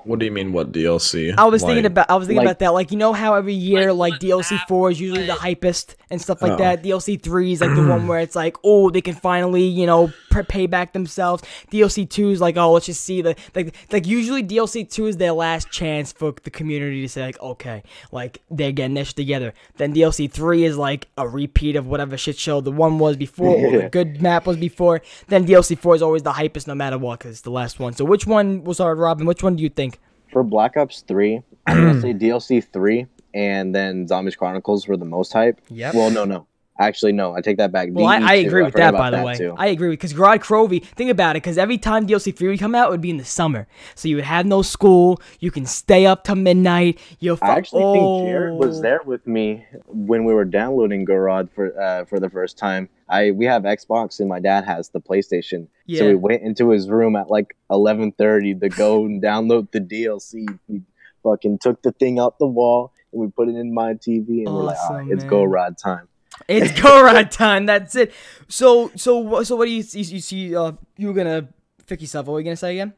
What 0.05 0.19
do 0.19 0.25
you 0.25 0.31
mean? 0.33 0.53
What 0.53 0.73
DLC? 0.73 1.35
I 1.37 1.45
was 1.45 1.63
thinking 1.63 1.85
about 1.87 2.11
I 2.11 2.17
was 2.17 2.27
thinking 2.27 2.39
like- 2.39 2.47
about 2.47 2.59
that. 2.61 2.73
Like 2.73 2.91
you 2.91 2.97
know 2.97 3.13
how 3.13 3.35
every 3.35 3.53
year 3.55 3.93
Like, 3.93 4.13
like, 4.13 4.21
DLC 4.21 4.53
map, 4.53 4.69
four 4.69 4.91
is 4.91 4.99
usually 5.01 5.27
the 5.27 5.33
what- 5.35 5.41
hypest 5.41 5.95
and 6.11 6.21
stuff 6.21 6.41
like 6.43 6.53
Oh. 6.53 6.57
that. 6.57 6.83
DLC 6.83 7.17
three 7.23 7.53
is 7.53 7.61
like 7.61 7.75
the 7.75 7.87
one 7.87 8.07
where 8.09 8.19
it's 8.21 8.35
like 8.35 8.57
oh 8.65 8.91
they 8.91 9.01
can 9.03 9.15
finally 9.15 9.63
you 9.65 9.87
know 9.87 10.11
pay 10.49 10.67
back 10.67 10.93
themselves. 10.95 11.43
DLC 11.71 12.09
two 12.09 12.31
is 12.31 12.41
like 12.41 12.57
oh 12.57 12.73
let's 12.73 12.87
just 12.87 13.03
see 13.05 13.21
the 13.23 13.37
like 13.55 13.75
like 13.93 14.07
usually 14.07 14.43
DLC 14.43 14.89
two 14.91 15.07
is 15.07 15.19
their 15.19 15.33
last 15.33 15.71
chance 15.71 16.13
for 16.13 16.35
the 16.45 16.51
community 16.51 17.03
to 17.03 17.09
say 17.09 17.23
like 17.23 17.41
okay 17.41 17.83
like 18.11 18.41
they're 18.51 18.73
getting 18.73 18.95
this 18.95 19.13
together. 19.13 19.53
Then 19.77 19.95
DLC 19.95 20.31
three 20.31 20.65
is 20.65 20.77
like 20.79 21.09
a 21.19 21.29
repeat 21.29 21.77
of 21.77 21.87
whatever 21.87 22.17
shit 22.17 22.39
show 22.39 22.61
the 22.63 22.73
one 22.73 22.99
was 22.99 23.17
before 23.17 23.55
or 23.55 23.83
the 23.83 23.89
good 23.93 24.23
map 24.23 24.47
was 24.47 24.57
before. 24.57 25.03
Then 25.29 25.47
DLC 25.47 25.79
four 25.79 25.95
is 25.95 26.03
always 26.03 26.23
the 26.23 26.33
hypest 26.33 26.67
no 26.67 26.75
matter 26.75 26.97
what 26.99 27.19
because 27.19 27.33
it's 27.33 27.41
the 27.43 27.51
last 27.51 27.79
one. 27.79 27.93
So 27.93 28.05
which 28.07 28.27
one 28.27 28.65
was 28.65 28.79
hard, 28.79 28.99
Robin? 28.99 29.27
Which 29.27 29.43
one 29.43 29.59
do 29.61 29.65
you 29.65 29.71
think? 29.71 29.99
For 30.33 30.43
Black 30.43 30.77
Ops 30.77 31.03
3, 31.03 31.43
I'm 31.67 31.77
going 31.77 31.95
to 31.95 32.01
say 32.01 32.15
DLC 32.15 32.65
3 32.65 33.07
and 33.35 33.75
then 33.75 34.09
Zombies 34.09 34.37
Chronicles 34.37 34.89
were 34.89 34.97
the 34.97 35.05
most 35.05 35.33
hype. 35.33 35.61
Yeah. 35.69 35.93
Well, 35.95 36.11
no, 36.11 36.25
no. 36.25 36.47
Actually, 36.81 37.13
no. 37.13 37.35
I 37.35 37.43
take 37.43 37.59
that 37.59 37.73
back. 37.73 37.91
Well, 37.93 38.07
I, 38.07 38.19
I 38.21 38.35
agree 38.37 38.63
with 38.63 38.73
that, 38.75 38.93
by 38.93 39.11
the 39.11 39.23
way. 39.23 39.35
too. 39.35 39.55
I 39.59 39.67
agree 39.67 39.91
with 39.91 39.99
because 39.99 40.15
Gorod 40.15 40.39
Krovi. 40.39 40.83
Think 40.83 41.11
about 41.11 41.37
it, 41.37 41.43
because 41.43 41.59
every 41.59 41.77
time 41.77 42.07
DLC 42.07 42.35
three 42.35 42.49
would 42.49 42.59
come 42.59 42.75
out, 42.75 42.89
it 42.89 42.91
would 42.91 43.03
be 43.03 43.11
in 43.11 43.19
the 43.19 43.25
summer, 43.25 43.69
so 43.95 44.09
you 44.09 44.17
would 44.17 44.25
have 44.25 44.47
no 44.47 44.63
school. 44.63 45.21
You 45.41 45.51
can 45.51 45.67
stay 45.67 46.07
up 46.07 46.25
to 46.25 46.35
midnight. 46.35 46.99
You'll. 47.19 47.37
Fu- 47.37 47.45
I 47.45 47.51
actually 47.51 47.83
oh. 47.85 47.93
think 47.93 48.29
Jared 48.31 48.55
was 48.55 48.81
there 48.81 49.01
with 49.05 49.27
me 49.27 49.67
when 49.89 50.25
we 50.25 50.33
were 50.33 50.47
downloading 50.47 51.05
Gorod 51.05 51.51
for 51.53 51.79
uh, 51.79 52.07
for 52.07 52.19
the 52.19 52.31
first 52.31 52.57
time. 52.57 52.89
I 53.11 53.33
we 53.33 53.45
have 53.45 53.65
Xbox 53.65 54.19
and 54.19 54.29
my 54.29 54.41
dad 54.41 54.65
has 54.65 54.89
the 54.89 55.01
PlayStation, 55.01 55.69
Yeah. 55.85 55.99
so 55.99 56.07
we 56.09 56.15
went 56.15 56.43
into 56.43 56.71
his 56.71 56.89
room 56.89 57.15
at 57.15 57.31
like 57.31 57.57
eleven 57.71 58.13
thirty 58.13 58.55
to 58.55 58.71
go 58.71 59.05
and 59.05 59.23
download 59.23 59.71
the 59.71 59.81
DLC. 59.81 60.59
We 60.67 60.81
fucking 61.23 61.59
took 61.59 61.83
the 61.83 61.93
thing 61.93 62.19
out 62.19 62.39
the 62.39 62.47
wall 62.47 62.93
and 63.13 63.21
we 63.21 63.29
put 63.29 63.49
it 63.49 63.57
in 63.57 63.75
my 63.75 63.95
TV 63.95 64.47
and 64.47 64.55
we're 64.55 64.63
like, 64.63 64.79
right, 64.89 65.09
it's. 65.11 65.25
Gorod 65.25 65.77
time. 65.77 66.09
It's 66.49 66.73
Gorod 66.73 67.31
time. 67.45 67.67
That's 67.67 67.95
it. 67.97 68.13
So, 68.49 68.91
so, 68.97 69.43
so, 69.43 69.57
what 69.57 69.67
do 69.67 69.71
you 69.71 69.83
see? 69.83 70.03
You 70.03 70.21
see? 70.21 70.57
Uh, 70.57 70.73
you 70.97 71.09
were 71.09 71.15
gonna 71.15 71.49
fix 71.87 72.03
yourself. 72.03 72.27
What 72.27 72.35
were 72.35 72.41
you 72.41 72.45
gonna 72.45 72.57
say 72.57 72.73
again? 72.73 72.95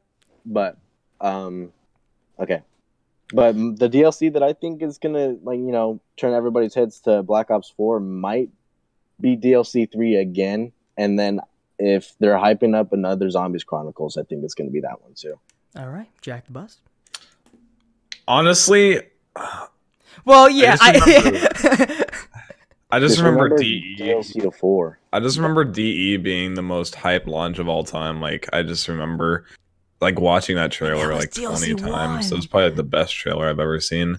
But 0.47 0.79
um, 1.21 1.73
okay. 2.39 2.63
But 3.35 3.55
the 3.55 3.89
DLC 3.89 4.33
that 4.35 4.43
I 4.43 4.53
think 4.53 4.83
is 4.83 4.99
gonna 4.99 5.37
like 5.43 5.59
you 5.59 5.73
know 5.73 6.01
turn 6.17 6.35
everybody's 6.35 6.75
heads 6.75 7.01
to 7.01 7.23
Black 7.23 7.51
Ops 7.51 7.71
Four 7.77 8.01
might 8.01 8.51
be 9.21 9.37
DLC 9.37 9.91
three 9.91 10.17
again, 10.17 10.73
and 10.97 11.19
then 11.19 11.41
if 11.79 12.15
they're 12.19 12.37
hyping 12.37 12.75
up 12.77 12.93
another 12.93 13.31
Zombies 13.31 13.65
Chronicles, 13.65 14.17
I 14.17 14.23
think 14.23 14.45
it's 14.45 14.55
gonna 14.55 14.71
be 14.71 14.81
that 14.81 15.03
one 15.03 15.15
too. 15.15 15.39
All 15.77 15.89
right, 15.89 16.09
Jack 16.21 16.47
the 16.47 16.53
Bus. 16.53 16.79
Honestly, 18.29 19.01
Well, 20.25 20.49
yeah, 20.51 20.77
I. 20.81 22.05
I 22.93 23.01
just 23.01 23.19
remember, 23.19 23.57
DE. 23.57 23.97
DLC 23.99 24.55
four. 24.55 24.99
I 25.15 25.21
just 25.21 25.39
remember 25.39 25.65
DE 25.65 26.19
being 26.19 26.53
the 26.53 26.63
most 26.63 26.95
hype 26.95 27.27
launch 27.27 27.59
of 27.59 27.67
all 27.67 27.85
time. 27.85 28.21
Like 28.21 28.49
I 28.53 28.63
just 28.63 28.87
remember 28.87 29.47
like 30.03 30.21
watching 30.21 30.57
that 30.57 30.73
trailer 30.73 31.09
was 31.09 31.21
like 31.21 31.33
20 31.33 31.75
DLC 31.75 31.79
times. 31.79 32.27
It 32.27 32.35
one. 32.35 32.39
was 32.39 32.47
probably 32.47 32.69
like, 32.69 32.77
the 32.77 32.83
best 32.83 33.15
trailer 33.15 33.49
I've 33.49 33.59
ever 33.61 33.81
seen. 33.81 34.19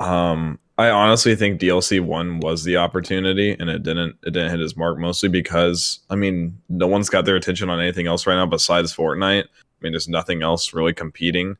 Um 0.00 0.58
I 0.78 0.88
honestly 0.88 1.36
think 1.36 1.60
DLC 1.60 2.00
1 2.00 2.40
was 2.40 2.64
the 2.64 2.78
opportunity 2.78 3.54
and 3.60 3.68
it 3.68 3.82
didn't 3.82 4.16
it 4.24 4.30
didn't 4.30 4.50
hit 4.50 4.62
its 4.62 4.78
mark 4.78 4.98
mostly 4.98 5.28
because 5.28 6.00
I 6.08 6.16
mean 6.16 6.58
no 6.70 6.86
one's 6.86 7.10
got 7.10 7.26
their 7.26 7.36
attention 7.36 7.68
on 7.68 7.80
anything 7.80 8.06
else 8.06 8.26
right 8.26 8.36
now 8.36 8.46
besides 8.46 8.96
Fortnite. 8.96 9.44
I 9.44 9.78
mean 9.82 9.92
there's 9.92 10.08
nothing 10.08 10.42
else 10.42 10.72
really 10.72 10.94
competing. 10.94 11.58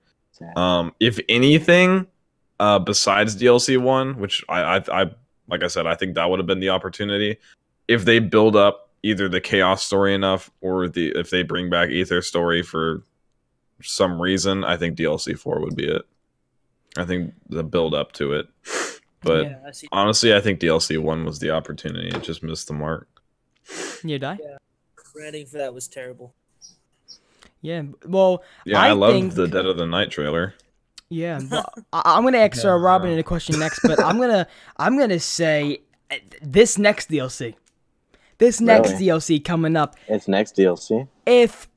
Um, 0.57 0.95
if 1.01 1.21
anything, 1.29 2.07
uh, 2.61 2.79
besides 2.79 3.37
DLC 3.37 3.77
one, 3.77 4.19
which 4.19 4.43
I, 4.49 4.63
I, 4.63 5.03
I, 5.03 5.11
like 5.51 5.63
I 5.63 5.69
said, 5.69 5.87
I 5.87 5.95
think 5.95 6.15
that 6.15 6.29
would 6.31 6.39
have 6.39 6.47
been 6.47 6.61
the 6.61 6.71
opportunity. 6.71 7.37
If 7.89 8.05
they 8.05 8.19
build 8.19 8.57
up 8.57 8.89
either 9.03 9.29
the 9.29 9.41
chaos 9.41 9.83
story 9.85 10.15
enough, 10.15 10.51
or 10.61 10.89
the 10.89 11.13
if 11.17 11.31
they 11.31 11.43
bring 11.43 11.71
back 11.71 11.91
Aether 11.91 12.23
story 12.23 12.63
for 12.63 13.03
some 13.83 14.21
reason, 14.21 14.63
I 14.65 14.77
think 14.77 14.97
DLC 14.97 15.39
four 15.39 15.61
would 15.61 15.75
be 15.77 15.87
it. 15.89 16.03
I 16.97 17.05
think 17.05 17.35
the 17.49 17.63
build 17.65 17.95
up 17.95 18.13
to 18.13 18.33
it, 18.35 18.49
but 19.23 19.45
yeah, 19.45 19.57
I 19.67 19.73
honestly, 19.93 20.35
I 20.35 20.41
think 20.41 20.61
DLC 20.61 20.99
one 20.99 21.25
was 21.25 21.39
the 21.39 21.51
opportunity. 21.51 22.09
It 22.09 22.23
just 22.23 22.43
missed 22.43 22.67
the 22.69 22.75
mark. 22.75 23.09
you 24.05 24.19
die. 24.19 24.39
Rating 25.15 25.47
for 25.47 25.59
that 25.59 25.75
was 25.75 25.89
terrible. 25.89 26.35
Yeah. 27.63 27.83
Well, 28.07 28.43
Yeah, 28.65 28.81
I 28.81 28.89
I, 28.89 28.93
loved 28.93 29.15
think- 29.15 29.35
the 29.35 29.47
Dead 29.49 29.67
of 29.67 29.77
the 29.77 29.87
Night 29.87 30.11
trailer. 30.11 30.55
Yeah, 31.11 31.41
but 31.51 31.71
I, 31.93 32.03
I'm 32.05 32.25
gonna 32.25 32.39
ask 32.39 32.65
uh, 32.65 32.75
Robin 32.77 33.19
a 33.19 33.23
question 33.23 33.59
next, 33.59 33.81
but 33.83 34.03
I'm 34.03 34.19
gonna 34.19 34.47
I'm 34.79 34.99
gonna 34.99 35.21
say 35.21 35.83
uh, 36.11 36.17
this 36.41 36.79
next 36.79 37.11
DLC, 37.11 37.55
this 38.39 38.61
next 38.61 38.93
Really? 38.93 39.07
DLC 39.07 39.45
coming 39.45 39.77
up. 39.77 39.97
It's 40.09 40.29
next 40.29 40.57
DLC. 40.57 41.09
If 41.27 41.69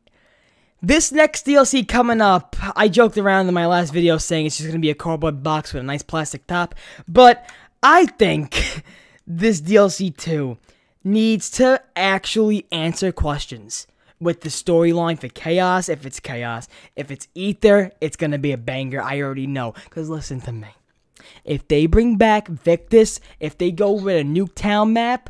this 0.81 1.11
next 1.11 1.45
DLC 1.45 1.85
coming 1.87 2.21
up, 2.21 2.55
I 2.75 2.87
joked 2.87 3.17
around 3.17 3.47
in 3.47 3.53
my 3.53 3.65
last 3.65 3.91
video 3.91 4.17
saying 4.17 4.45
it's 4.45 4.57
just 4.57 4.69
gonna 4.69 4.79
be 4.79 4.91
a 4.91 4.95
cardboard 4.95 5.43
box 5.43 5.73
with 5.73 5.81
a 5.81 5.85
nice 5.85 6.03
plastic 6.03 6.45
top, 6.47 6.75
but 7.07 7.49
I 7.81 8.05
think 8.05 8.83
this 9.27 9.59
DLC 9.61 10.15
two 10.15 10.57
needs 11.03 11.49
to 11.51 11.81
actually 11.95 12.65
answer 12.71 13.11
questions 13.11 13.87
with 14.23 14.41
the 14.41 14.49
storyline 14.49 15.19
for 15.19 15.27
Chaos. 15.27 15.89
If 15.89 16.05
it's 16.05 16.19
Chaos, 16.19 16.67
if 16.95 17.11
it's 17.11 17.27
Aether, 17.35 17.91
it's 18.01 18.15
gonna 18.15 18.37
be 18.37 18.51
a 18.51 18.57
banger. 18.57 19.01
I 19.01 19.21
already 19.21 19.47
know. 19.47 19.73
Cause 19.89 20.09
listen 20.09 20.41
to 20.41 20.51
me. 20.51 20.69
If 21.43 21.67
they 21.67 21.85
bring 21.85 22.17
back 22.17 22.47
Victis, 22.47 23.19
if 23.39 23.57
they 23.57 23.71
go 23.71 23.91
with 23.91 24.17
a 24.17 24.23
Nuketown 24.23 24.91
map, 24.91 25.29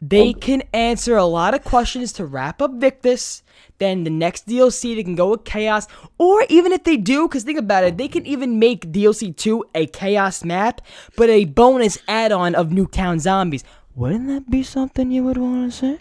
they 0.00 0.30
oh. 0.30 0.34
can 0.34 0.62
answer 0.72 1.16
a 1.16 1.24
lot 1.24 1.54
of 1.54 1.64
questions 1.64 2.12
to 2.14 2.26
wrap 2.26 2.60
up 2.60 2.72
Victis. 2.78 3.42
Then 3.78 4.04
the 4.04 4.10
next 4.10 4.46
DLC, 4.46 4.94
they 4.94 5.02
can 5.02 5.14
go 5.14 5.30
with 5.30 5.44
Chaos. 5.44 5.86
Or 6.18 6.44
even 6.48 6.72
if 6.72 6.84
they 6.84 6.96
do, 6.96 7.26
because 7.26 7.42
think 7.42 7.58
about 7.58 7.84
it, 7.84 7.96
they 7.96 8.08
can 8.08 8.26
even 8.26 8.58
make 8.58 8.92
DLC 8.92 9.34
2 9.36 9.64
a 9.74 9.86
Chaos 9.86 10.44
map, 10.44 10.80
but 11.16 11.28
a 11.28 11.44
bonus 11.46 11.98
add 12.06 12.32
on 12.32 12.54
of 12.54 12.68
Nuketown 12.68 13.18
Zombies. 13.18 13.64
Wouldn't 13.94 14.28
that 14.28 14.50
be 14.50 14.62
something 14.62 15.10
you 15.10 15.24
would 15.24 15.38
want 15.38 15.72
to 15.72 15.76
see? 15.76 15.98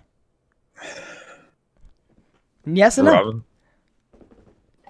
Yes 2.65 2.97
or 2.99 3.03
no? 3.03 3.11
Robin, 3.11 3.43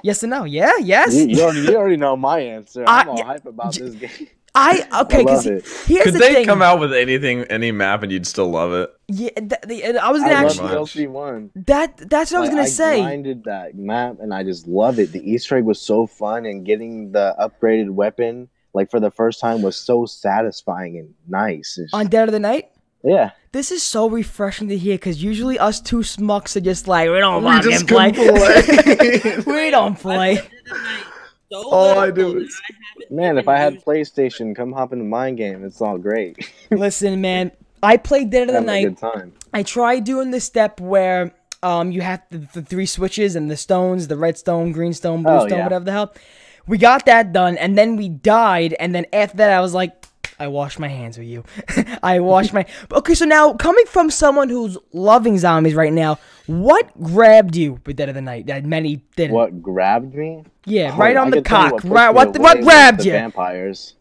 Yes 0.04 0.24
or 0.24 0.28
no? 0.28 0.44
Yeah, 0.44 0.72
yes. 0.82 1.16
You, 1.16 1.28
you 1.28 1.42
already 1.42 1.60
you 1.62 1.76
already 1.78 1.98
know 1.98 2.16
my 2.18 2.40
answer. 2.40 2.84
I- 2.88 3.02
I'm 3.02 3.10
all 3.10 3.18
yeah, 3.18 3.24
hype 3.26 3.46
about 3.46 3.74
j- 3.74 3.82
this 3.90 3.96
game. 3.96 4.28
I 4.56 4.82
okay, 4.82 4.90
I 4.92 4.98
love 5.00 5.44
because 5.44 5.46
it. 5.48 5.66
here's 5.88 6.04
could 6.04 6.14
the 6.14 6.20
they 6.20 6.34
thing. 6.36 6.46
come 6.46 6.62
out 6.62 6.80
with 6.80 6.94
anything, 6.94 7.40
any 7.46 7.72
map, 7.72 8.04
and 8.04 8.12
you'd 8.12 8.28
still 8.28 8.52
love 8.52 8.72
it? 8.74 8.92
Yeah, 9.08 9.30
th- 9.32 9.62
the- 9.66 9.98
I 9.98 10.12
was 10.12 10.22
gonna 10.22 10.36
I 10.36 10.44
actually. 10.44 10.68
much. 10.76 10.94
DLC 10.94 11.08
one. 11.10 11.50
That 11.56 11.98
that's 12.10 12.32
what 12.32 12.38
I 12.38 12.42
was 12.42 12.50
gonna 12.52 12.68
say. 12.68 13.00
I 13.00 13.04
grinded 13.04 13.46
that 13.46 13.74
map 13.76 14.18
and 14.20 14.32
I 14.34 14.44
just 14.44 14.68
love 14.68 15.00
it. 15.00 15.12
The 15.12 15.28
Easter 15.28 15.58
egg 15.58 15.64
was 15.64 15.82
so 15.82 16.06
fun 16.06 16.46
and 16.46 16.64
getting 16.66 17.12
the 17.14 17.34
upgraded 17.40 17.90
weapon 17.90 18.50
like 18.76 18.92
for 18.92 19.00
the 19.00 19.10
first 19.10 19.40
time 19.40 19.62
was 19.64 19.76
so 19.76 20.06
satisfying 20.06 21.00
and 21.00 21.14
nice. 21.28 21.78
It's- 21.80 21.90
On 21.94 22.06
Dead 22.06 22.28
of 22.28 22.34
the 22.34 22.40
Night. 22.40 22.70
Yeah. 23.04 23.32
This 23.52 23.72
is 23.72 23.84
so 23.84 24.10
refreshing 24.10 24.68
to 24.70 24.78
hear 24.78 24.96
because 24.96 25.22
usually 25.22 25.60
us 25.60 25.80
two 25.80 25.98
smucks 26.00 26.56
are 26.56 26.62
just 26.62 26.88
like 26.88 27.10
we 27.10 27.20
don't 27.20 27.44
We 27.44 27.52
fucking 27.52 27.72
just 27.72 27.88
play. 27.88 28.12
couldn't 28.12 29.46
we 29.46 29.70
don't 29.70 30.00
play. 30.00 30.42
So 31.52 31.70
All 31.70 32.00
I 32.00 32.10
do 32.10 32.34
that 32.34 32.42
is- 32.46 32.62
haven't 32.96 33.12
Man, 33.12 33.38
if 33.38 33.48
I 33.48 33.58
had 33.58 33.74
used- 33.74 33.86
PlayStation, 33.86 34.56
come 34.56 34.72
hop 34.72 34.92
into 34.94 35.06
my 35.06 35.30
game. 35.32 35.64
It's 35.64 35.82
all 35.82 35.98
great. 36.00 36.50
Listen, 36.72 37.22
man, 37.22 37.52
I 37.84 37.98
played 37.98 38.32
Dead 38.32 38.44
of 38.44 38.48
the 38.48 38.54
Having 38.54 38.70
a 38.70 38.72
Night. 38.72 38.84
good 38.86 38.98
time. 38.98 39.34
I 39.54 39.62
tried 39.64 40.04
doing 40.04 40.32
the 40.32 40.40
step 40.40 40.80
where 40.80 41.32
um 41.62 41.92
you 41.92 42.02
have 42.02 42.22
the, 42.32 42.40
the 42.54 42.62
three 42.64 42.86
switches 42.88 43.36
and 43.36 43.52
the 43.52 43.58
stones, 43.58 44.08
the 44.08 44.18
red 44.18 44.38
stone, 44.38 44.72
green 44.72 44.94
stone, 44.94 45.22
blue 45.24 45.32
Oh, 45.34 45.48
stone, 45.48 45.60
yeah. 45.60 45.64
whatever 45.66 45.86
the 45.86 45.92
hell. 45.92 46.14
We 46.66 46.78
got 46.78 47.06
that 47.06 47.34
done, 47.34 47.58
and 47.58 47.78
then 47.78 47.98
we 47.98 48.08
died, 48.10 48.74
and 48.80 48.96
then 48.96 49.06
after 49.12 49.38
that, 49.38 49.50
I 49.52 49.60
was 49.60 49.74
like, 49.74 50.03
I 50.40 50.48
wash 50.48 50.80
my 50.80 50.88
hands 50.88 51.18
with 51.18 51.28
you. 51.28 51.44
I 52.04 52.20
wash 52.20 52.52
my. 52.54 52.66
Okay, 52.92 53.14
so 53.14 53.26
now 53.26 53.54
coming 53.54 53.86
from 53.86 54.10
someone 54.10 54.50
who's 54.50 54.78
loving 54.92 55.38
zombies 55.38 55.76
right 55.76 55.94
now, 55.94 56.20
what 56.48 56.90
grabbed 57.02 57.56
you 57.56 57.80
with 57.86 57.96
Dead 57.98 58.10
of 58.10 58.16
the 58.16 58.22
Night 58.22 58.48
that 58.48 58.66
many 58.66 58.98
didn't? 59.16 59.34
What 59.34 59.62
grabbed 59.62 60.14
me? 60.16 60.44
Yeah, 60.66 60.92
Oh, 60.94 60.98
right 60.98 61.16
on 61.16 61.28
I 61.28 61.30
the 61.32 61.36
can 61.38 61.44
tell 61.44 61.64
you 61.64 61.70
cock. 61.72 61.82
pushed 61.82 61.94
Right, 61.94 62.10
what 62.10 62.28
away 62.30 62.40
what 62.40 62.62
grabbed 62.62 63.00
the 63.02 63.06
you? 63.06 63.12
Vampires. 63.12 63.96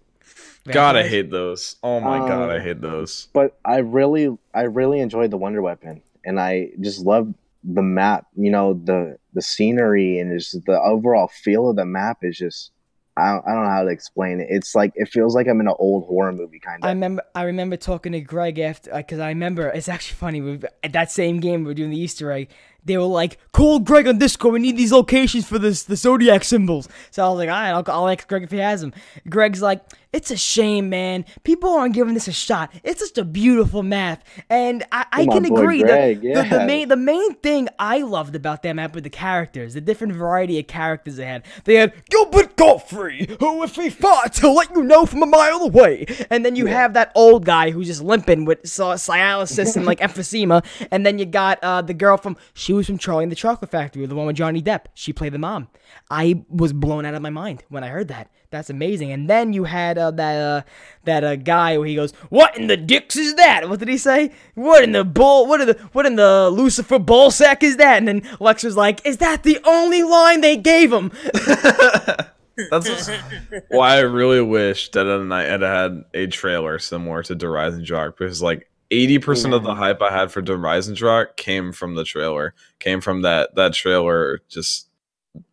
God, 0.68 0.94
I 0.96 1.06
hate 1.08 1.30
those. 1.30 1.76
Oh 1.82 1.98
my 2.00 2.18
god, 2.18 2.48
I 2.50 2.56
Um, 2.58 2.62
hate 2.62 2.80
those. 2.80 3.28
But 3.32 3.58
I 3.64 3.78
really, 3.78 4.36
I 4.54 4.62
really 4.62 5.00
enjoyed 5.00 5.30
the 5.32 5.36
Wonder 5.36 5.60
Weapon, 5.60 6.02
and 6.24 6.38
I 6.40 6.70
just 6.80 7.00
love 7.04 7.34
the 7.64 7.82
map. 7.82 8.26
You 8.36 8.50
know, 8.52 8.74
the 8.74 9.18
the 9.34 9.42
scenery 9.42 10.18
and 10.20 10.38
just 10.38 10.64
the 10.64 10.80
overall 10.80 11.28
feel 11.28 11.68
of 11.70 11.76
the 11.76 11.84
map 11.84 12.18
is 12.22 12.38
just. 12.38 12.70
I 13.16 13.32
don't, 13.32 13.44
I 13.46 13.52
don't 13.52 13.64
know 13.64 13.70
how 13.70 13.82
to 13.82 13.90
explain 13.90 14.40
it. 14.40 14.46
It's 14.48 14.74
like 14.74 14.92
it 14.94 15.08
feels 15.08 15.34
like 15.34 15.46
I'm 15.46 15.60
in 15.60 15.68
an 15.68 15.74
old 15.78 16.06
horror 16.06 16.32
movie 16.32 16.58
kind 16.58 16.82
of. 16.82 16.88
I 16.88 16.92
remember 16.92 17.22
I 17.34 17.42
remember 17.42 17.76
talking 17.76 18.12
to 18.12 18.20
Greg 18.20 18.58
after 18.58 18.90
because 18.94 19.18
I 19.18 19.28
remember 19.28 19.68
it's 19.68 19.88
actually 19.88 20.16
funny 20.16 20.40
we 20.40 20.60
at 20.82 20.92
that 20.94 21.10
same 21.10 21.40
game 21.40 21.60
we 21.60 21.66
were 21.66 21.74
doing 21.74 21.90
the 21.90 21.98
Easter 21.98 22.32
egg. 22.32 22.48
They 22.84 22.96
were 22.96 23.04
like, 23.04 23.38
"Call 23.52 23.78
Greg 23.78 24.06
on 24.06 24.18
Discord. 24.18 24.54
We 24.54 24.60
need 24.60 24.76
these 24.76 24.92
locations 24.92 25.46
for 25.46 25.58
this 25.58 25.84
the 25.84 25.96
zodiac 25.96 26.44
symbols." 26.44 26.88
So 27.10 27.24
I 27.24 27.28
was 27.28 27.38
like, 27.38 27.48
"All 27.48 27.54
right, 27.54 27.70
I'll, 27.70 27.84
I'll 27.86 28.08
ask 28.08 28.26
Greg 28.26 28.42
if 28.42 28.50
he 28.50 28.58
has 28.58 28.80
them." 28.80 28.92
Greg's 29.28 29.62
like, 29.62 29.82
"It's 30.12 30.30
a 30.30 30.36
shame, 30.36 30.90
man. 30.90 31.24
People 31.44 31.70
aren't 31.70 31.94
giving 31.94 32.14
this 32.14 32.28
a 32.28 32.32
shot. 32.32 32.72
It's 32.82 33.00
just 33.00 33.18
a 33.18 33.24
beautiful 33.24 33.82
map, 33.82 34.24
and 34.50 34.84
I, 34.92 35.06
I 35.12 35.26
can 35.26 35.44
agree. 35.44 35.82
Greg, 35.82 36.20
the, 36.22 36.42
the, 36.42 36.58
the 36.58 36.66
main 36.66 36.88
the 36.88 36.96
main 36.96 37.34
thing 37.36 37.68
I 37.78 37.98
loved 37.98 38.34
about 38.34 38.62
that 38.62 38.74
map 38.74 38.94
were 38.94 39.00
the 39.00 39.10
characters, 39.10 39.74
the 39.74 39.80
different 39.80 40.14
variety 40.14 40.58
of 40.58 40.66
characters 40.66 41.16
they 41.16 41.26
had. 41.26 41.44
They 41.64 41.76
had 41.76 41.92
Gilbert 42.10 42.56
Godfrey, 42.56 43.36
who 43.40 43.62
if 43.62 43.76
he 43.76 43.90
fought, 43.90 44.38
he'll 44.38 44.54
let 44.54 44.70
you 44.74 44.82
know 44.82 45.06
from 45.06 45.22
a 45.22 45.26
mile 45.26 45.62
away. 45.62 46.06
And 46.30 46.44
then 46.44 46.56
you 46.56 46.66
have 46.66 46.94
that 46.94 47.12
old 47.14 47.44
guy 47.44 47.70
who's 47.70 47.86
just 47.86 48.02
limping 48.02 48.44
with 48.44 48.62
dialysis 48.62 49.76
and 49.76 49.86
like 49.86 50.00
emphysema. 50.08 50.64
And 50.90 51.04
then 51.06 51.18
you 51.18 51.24
got 51.24 51.62
uh, 51.62 51.82
the 51.82 51.94
girl 51.94 52.16
from 52.16 52.36
she 52.54 52.71
was 52.72 52.86
from 52.86 52.98
Charlie 52.98 53.24
and 53.24 53.32
the 53.32 53.36
Chocolate 53.36 53.70
Factory, 53.70 54.04
the 54.06 54.14
one 54.14 54.26
with 54.26 54.36
Johnny 54.36 54.62
Depp. 54.62 54.86
She 54.94 55.12
played 55.12 55.32
the 55.32 55.38
mom. 55.38 55.68
I 56.10 56.44
was 56.48 56.72
blown 56.72 57.04
out 57.04 57.14
of 57.14 57.22
my 57.22 57.30
mind 57.30 57.64
when 57.68 57.84
I 57.84 57.88
heard 57.88 58.08
that. 58.08 58.30
That's 58.50 58.70
amazing. 58.70 59.10
And 59.10 59.30
then 59.30 59.52
you 59.52 59.64
had 59.64 59.96
uh, 59.98 60.10
that 60.12 60.40
uh, 60.40 60.62
that 61.04 61.24
uh, 61.24 61.36
guy 61.36 61.78
where 61.78 61.86
he 61.86 61.94
goes, 61.94 62.12
"What 62.28 62.56
in 62.56 62.66
the 62.66 62.76
dicks 62.76 63.16
is 63.16 63.34
that?" 63.36 63.68
What 63.68 63.78
did 63.78 63.88
he 63.88 63.98
say? 63.98 64.32
What 64.54 64.84
in 64.84 64.92
the 64.92 65.04
bull? 65.04 65.46
What 65.46 65.60
in 65.60 65.68
the 65.68 65.74
what 65.92 66.06
in 66.06 66.16
the 66.16 66.50
Lucifer 66.50 66.98
ball 66.98 67.30
sack 67.30 67.62
is 67.62 67.78
that? 67.78 67.98
And 67.98 68.06
then 68.06 68.22
Lex 68.40 68.62
was 68.62 68.76
like, 68.76 69.04
"Is 69.06 69.16
that 69.18 69.42
the 69.42 69.58
only 69.64 70.02
line 70.02 70.42
they 70.42 70.56
gave 70.56 70.92
him?" 70.92 71.12
That's 72.70 73.10
why 73.68 73.96
I 73.96 74.00
really 74.00 74.42
wish 74.42 74.90
Dead 74.90 75.06
of 75.06 75.20
the 75.20 75.26
Night 75.26 75.48
had 75.48 75.62
had 75.62 76.04
a 76.12 76.26
trailer 76.26 76.78
similar 76.78 77.22
to 77.24 77.38
Horizon 77.40 77.84
Rock 77.90 78.18
because 78.18 78.42
like 78.42 78.68
eighty 78.92 79.18
percent 79.18 79.54
of 79.54 79.64
the 79.64 79.74
hype 79.74 80.00
I 80.02 80.12
had 80.12 80.30
for 80.30 80.42
Horizon 80.46 80.94
Rock 81.00 81.36
came 81.36 81.72
from 81.72 81.96
the 81.96 82.04
trailer, 82.04 82.54
came 82.78 83.00
from 83.00 83.22
that 83.22 83.54
that 83.56 83.72
trailer. 83.72 84.40
Just 84.48 84.88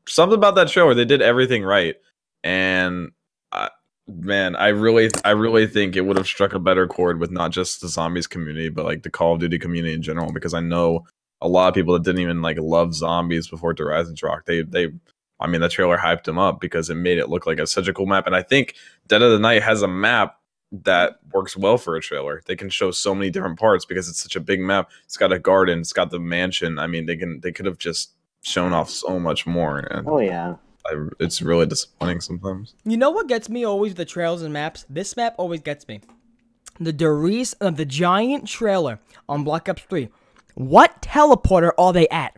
something 0.08 0.38
about 0.38 0.56
that 0.56 0.68
trailer. 0.68 0.94
They 0.94 1.06
did 1.06 1.22
everything 1.22 1.64
right, 1.64 1.96
and 2.44 3.12
I, 3.52 3.70
man, 4.08 4.56
I 4.56 4.68
really, 4.68 5.10
I 5.24 5.32
really 5.32 5.66
think 5.66 5.96
it 5.96 6.02
would 6.02 6.18
have 6.18 6.28
struck 6.28 6.54
a 6.54 6.60
better 6.60 6.86
chord 6.86 7.20
with 7.20 7.32
not 7.32 7.52
just 7.52 7.82
the 7.82 7.88
zombies 7.88 8.28
community, 8.28 8.70
but 8.70 8.86
like 8.86 9.04
the 9.04 9.10
Call 9.10 9.34
of 9.34 9.40
Duty 9.40 9.58
community 9.58 9.94
in 9.94 10.04
general. 10.04 10.32
Because 10.32 10.54
I 10.54 10.60
know 10.60 11.06
a 11.42 11.48
lot 11.48 11.70
of 11.70 11.74
people 11.74 11.94
that 11.94 12.04
didn't 12.04 12.22
even 12.22 12.42
like 12.42 12.58
love 12.60 12.94
zombies 12.94 13.48
before 13.48 13.74
Horizon 13.78 14.16
Rock. 14.22 14.46
They 14.46 14.62
they 14.62 14.92
I 15.40 15.48
mean, 15.48 15.62
the 15.62 15.70
trailer 15.70 15.98
hyped 15.98 16.28
him 16.28 16.38
up 16.38 16.60
because 16.60 16.90
it 16.90 16.96
made 16.96 17.18
it 17.18 17.30
look 17.30 17.48
like 17.48 17.60
a, 17.60 17.68
such 17.68 17.88
a 17.88 17.94
cool 17.94 18.06
map. 18.06 18.28
And 18.28 18.36
I 18.36 18.42
think 18.42 18.76
Dead 19.08 19.22
of 19.22 19.32
the 19.32 19.40
Night 19.40 19.64
has 19.64 19.82
a 19.82 19.88
map 19.88 20.39
that 20.72 21.20
works 21.34 21.58
well 21.58 21.78
for 21.78 21.96
a 21.96 22.02
trailer. 22.02 22.42
They 22.46 22.56
can 22.56 22.70
show 22.70 22.92
so 22.92 23.16
many 23.16 23.30
different 23.32 23.58
parts 23.60 23.86
because 23.86 24.08
it's 24.08 24.22
such 24.22 24.36
a 24.36 24.40
big 24.40 24.60
map. 24.60 24.90
It's 25.06 25.18
got 25.18 25.32
a 25.32 25.40
garden, 25.40 25.80
it's 25.80 25.94
got 25.94 26.12
the 26.12 26.20
mansion. 26.20 26.78
I 26.80 26.88
mean, 26.88 27.06
they 27.06 27.16
can 27.16 27.40
they 27.42 27.52
could 27.52 27.66
have 27.66 27.78
just 27.78 28.12
shown 28.42 28.72
off 28.74 28.90
so 28.90 29.20
much 29.20 29.46
more, 29.48 29.80
and 29.80 30.08
Oh 30.08 30.20
yeah. 30.20 30.56
I, 30.86 31.08
it's 31.20 31.42
really 31.42 31.66
disappointing 31.66 32.22
sometimes. 32.22 32.74
You 32.86 32.98
know 32.98 33.10
what 33.10 33.28
gets 33.28 33.50
me 33.50 33.66
always 33.66 33.96
the 33.96 34.06
trails 34.06 34.42
and 34.42 34.54
maps? 34.54 34.86
This 34.90 35.18
map 35.18 35.36
always 35.38 35.62
gets 35.62 35.88
me. 35.88 36.02
The 36.80 36.94
Der 36.94 37.14
Riese, 37.14 37.54
uh, 37.60 37.72
the 37.72 37.84
giant 37.86 38.48
trailer 38.48 39.00
on 39.28 39.44
Black 39.44 39.68
Ops 39.68 39.82
3. 39.90 40.08
What 40.56 41.02
teleporter 41.02 41.72
are 41.78 41.92
they 41.92 42.08
at? 42.08 42.38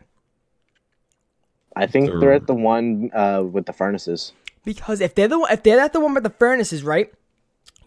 I 1.75 1.85
think 1.85 2.07
They're- 2.09 2.19
they're 2.19 2.33
at 2.33 2.47
the 2.47 2.53
one 2.55 3.11
uh, 3.13 3.43
with 3.43 3.65
the 3.67 3.73
furnaces. 3.73 4.33
Because 4.65 5.01
if 5.01 5.15
they're 5.15 5.27
the 5.27 5.39
one- 5.39 5.51
if 5.51 5.63
they're 5.63 5.79
at 5.79 5.93
the 5.93 5.99
one 5.99 6.13
with 6.13 6.23
the 6.23 6.29
furnaces, 6.31 6.83
right? 6.83 7.13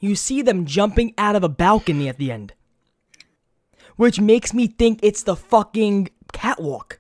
You 0.05 0.15
see 0.17 0.43
them 0.43 0.67
jumping 0.67 1.15
out 1.17 1.35
of 1.37 1.43
a 1.43 1.49
balcony 1.49 2.09
at 2.09 2.19
the 2.19 2.31
end, 2.31 2.53
which 3.97 4.21
makes 4.21 4.53
me 4.53 4.67
think 4.67 5.01
it's 5.03 5.23
the 5.23 5.37
fucking 5.37 6.09
catwalk. 6.33 6.99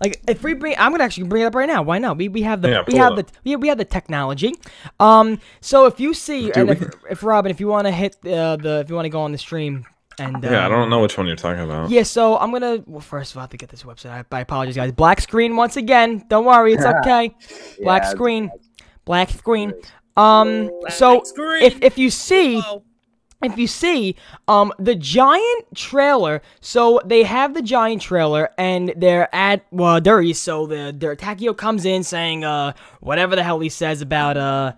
Like 0.00 0.20
if 0.28 0.42
we 0.42 0.52
bring, 0.54 0.74
I'm 0.78 0.90
gonna 0.92 1.04
actually 1.04 1.28
bring 1.28 1.42
it 1.42 1.46
up 1.46 1.54
right 1.54 1.68
now. 1.68 1.82
Why 1.82 1.98
not? 1.98 2.18
We, 2.18 2.28
we 2.28 2.42
have 2.42 2.60
the 2.60 2.70
Yeah, 2.70 2.84
we 2.86 2.96
have 2.96 3.16
it 3.18 3.28
the 3.28 3.32
we, 3.44 3.56
we 3.56 3.68
have 3.68 3.78
the 3.78 3.84
technology. 3.84 4.54
Um, 5.00 5.38
so 5.60 5.86
if 5.86 5.98
you 5.98 6.12
see, 6.12 6.52
and 6.52 6.68
we- 6.68 6.72
if, 6.76 6.82
if 7.10 7.22
Robin, 7.22 7.50
if 7.50 7.58
you 7.60 7.68
want 7.68 7.86
to 7.86 7.92
hit 7.92 8.16
uh, 8.26 8.56
the, 8.56 8.80
if 8.80 8.88
you 8.90 8.94
want 8.96 9.06
to 9.06 9.10
go 9.10 9.20
on 9.20 9.32
the 9.32 9.38
stream, 9.38 9.86
and 10.18 10.44
uh, 10.44 10.50
Yeah, 10.50 10.66
I 10.66 10.68
don't 10.68 10.90
know 10.90 11.00
which 11.00 11.16
one 11.16 11.26
you're 11.26 11.36
talking 11.36 11.62
about. 11.62 11.88
Yeah, 11.88 12.02
so 12.02 12.36
I'm 12.36 12.50
gonna. 12.52 12.82
Well, 12.86 13.00
first 13.00 13.32
of 13.32 13.36
all, 13.38 13.42
I 13.42 13.44
have 13.44 13.50
to 13.50 13.56
get 13.56 13.70
this 13.70 13.84
website. 13.84 14.10
I, 14.10 14.24
I 14.36 14.40
apologize, 14.40 14.74
guys. 14.76 14.92
Black 14.92 15.20
screen 15.20 15.56
once 15.56 15.76
again. 15.76 16.24
Don't 16.28 16.44
worry, 16.44 16.74
it's 16.74 16.84
okay. 16.96 17.34
Black 17.80 18.02
Yeah, 18.02 18.08
screen. 18.10 18.50
Black 19.06 19.30
screen. 19.30 19.72
Um. 20.18 20.70
So 20.90 21.22
if 21.60 21.80
if 21.82 21.96
you 21.98 22.10
see 22.10 22.62
if 23.42 23.56
you 23.56 23.66
see 23.66 24.16
um 24.48 24.72
the 24.78 24.94
giant 24.94 25.64
trailer 25.74 26.42
so 26.60 27.00
they 27.04 27.22
have 27.22 27.54
the 27.54 27.62
giant 27.62 28.02
trailer 28.02 28.50
and 28.58 28.92
they're 28.96 29.32
at 29.34 29.64
well 29.70 30.00
Dury 30.00 30.34
so 30.34 30.66
the 30.66 30.94
their 30.96 31.14
Takeo 31.14 31.54
comes 31.54 31.84
in 31.84 32.02
saying 32.02 32.44
uh 32.44 32.72
whatever 33.00 33.36
the 33.36 33.42
hell 33.42 33.60
he 33.60 33.68
says 33.68 34.00
about 34.00 34.36
uh 34.36 34.72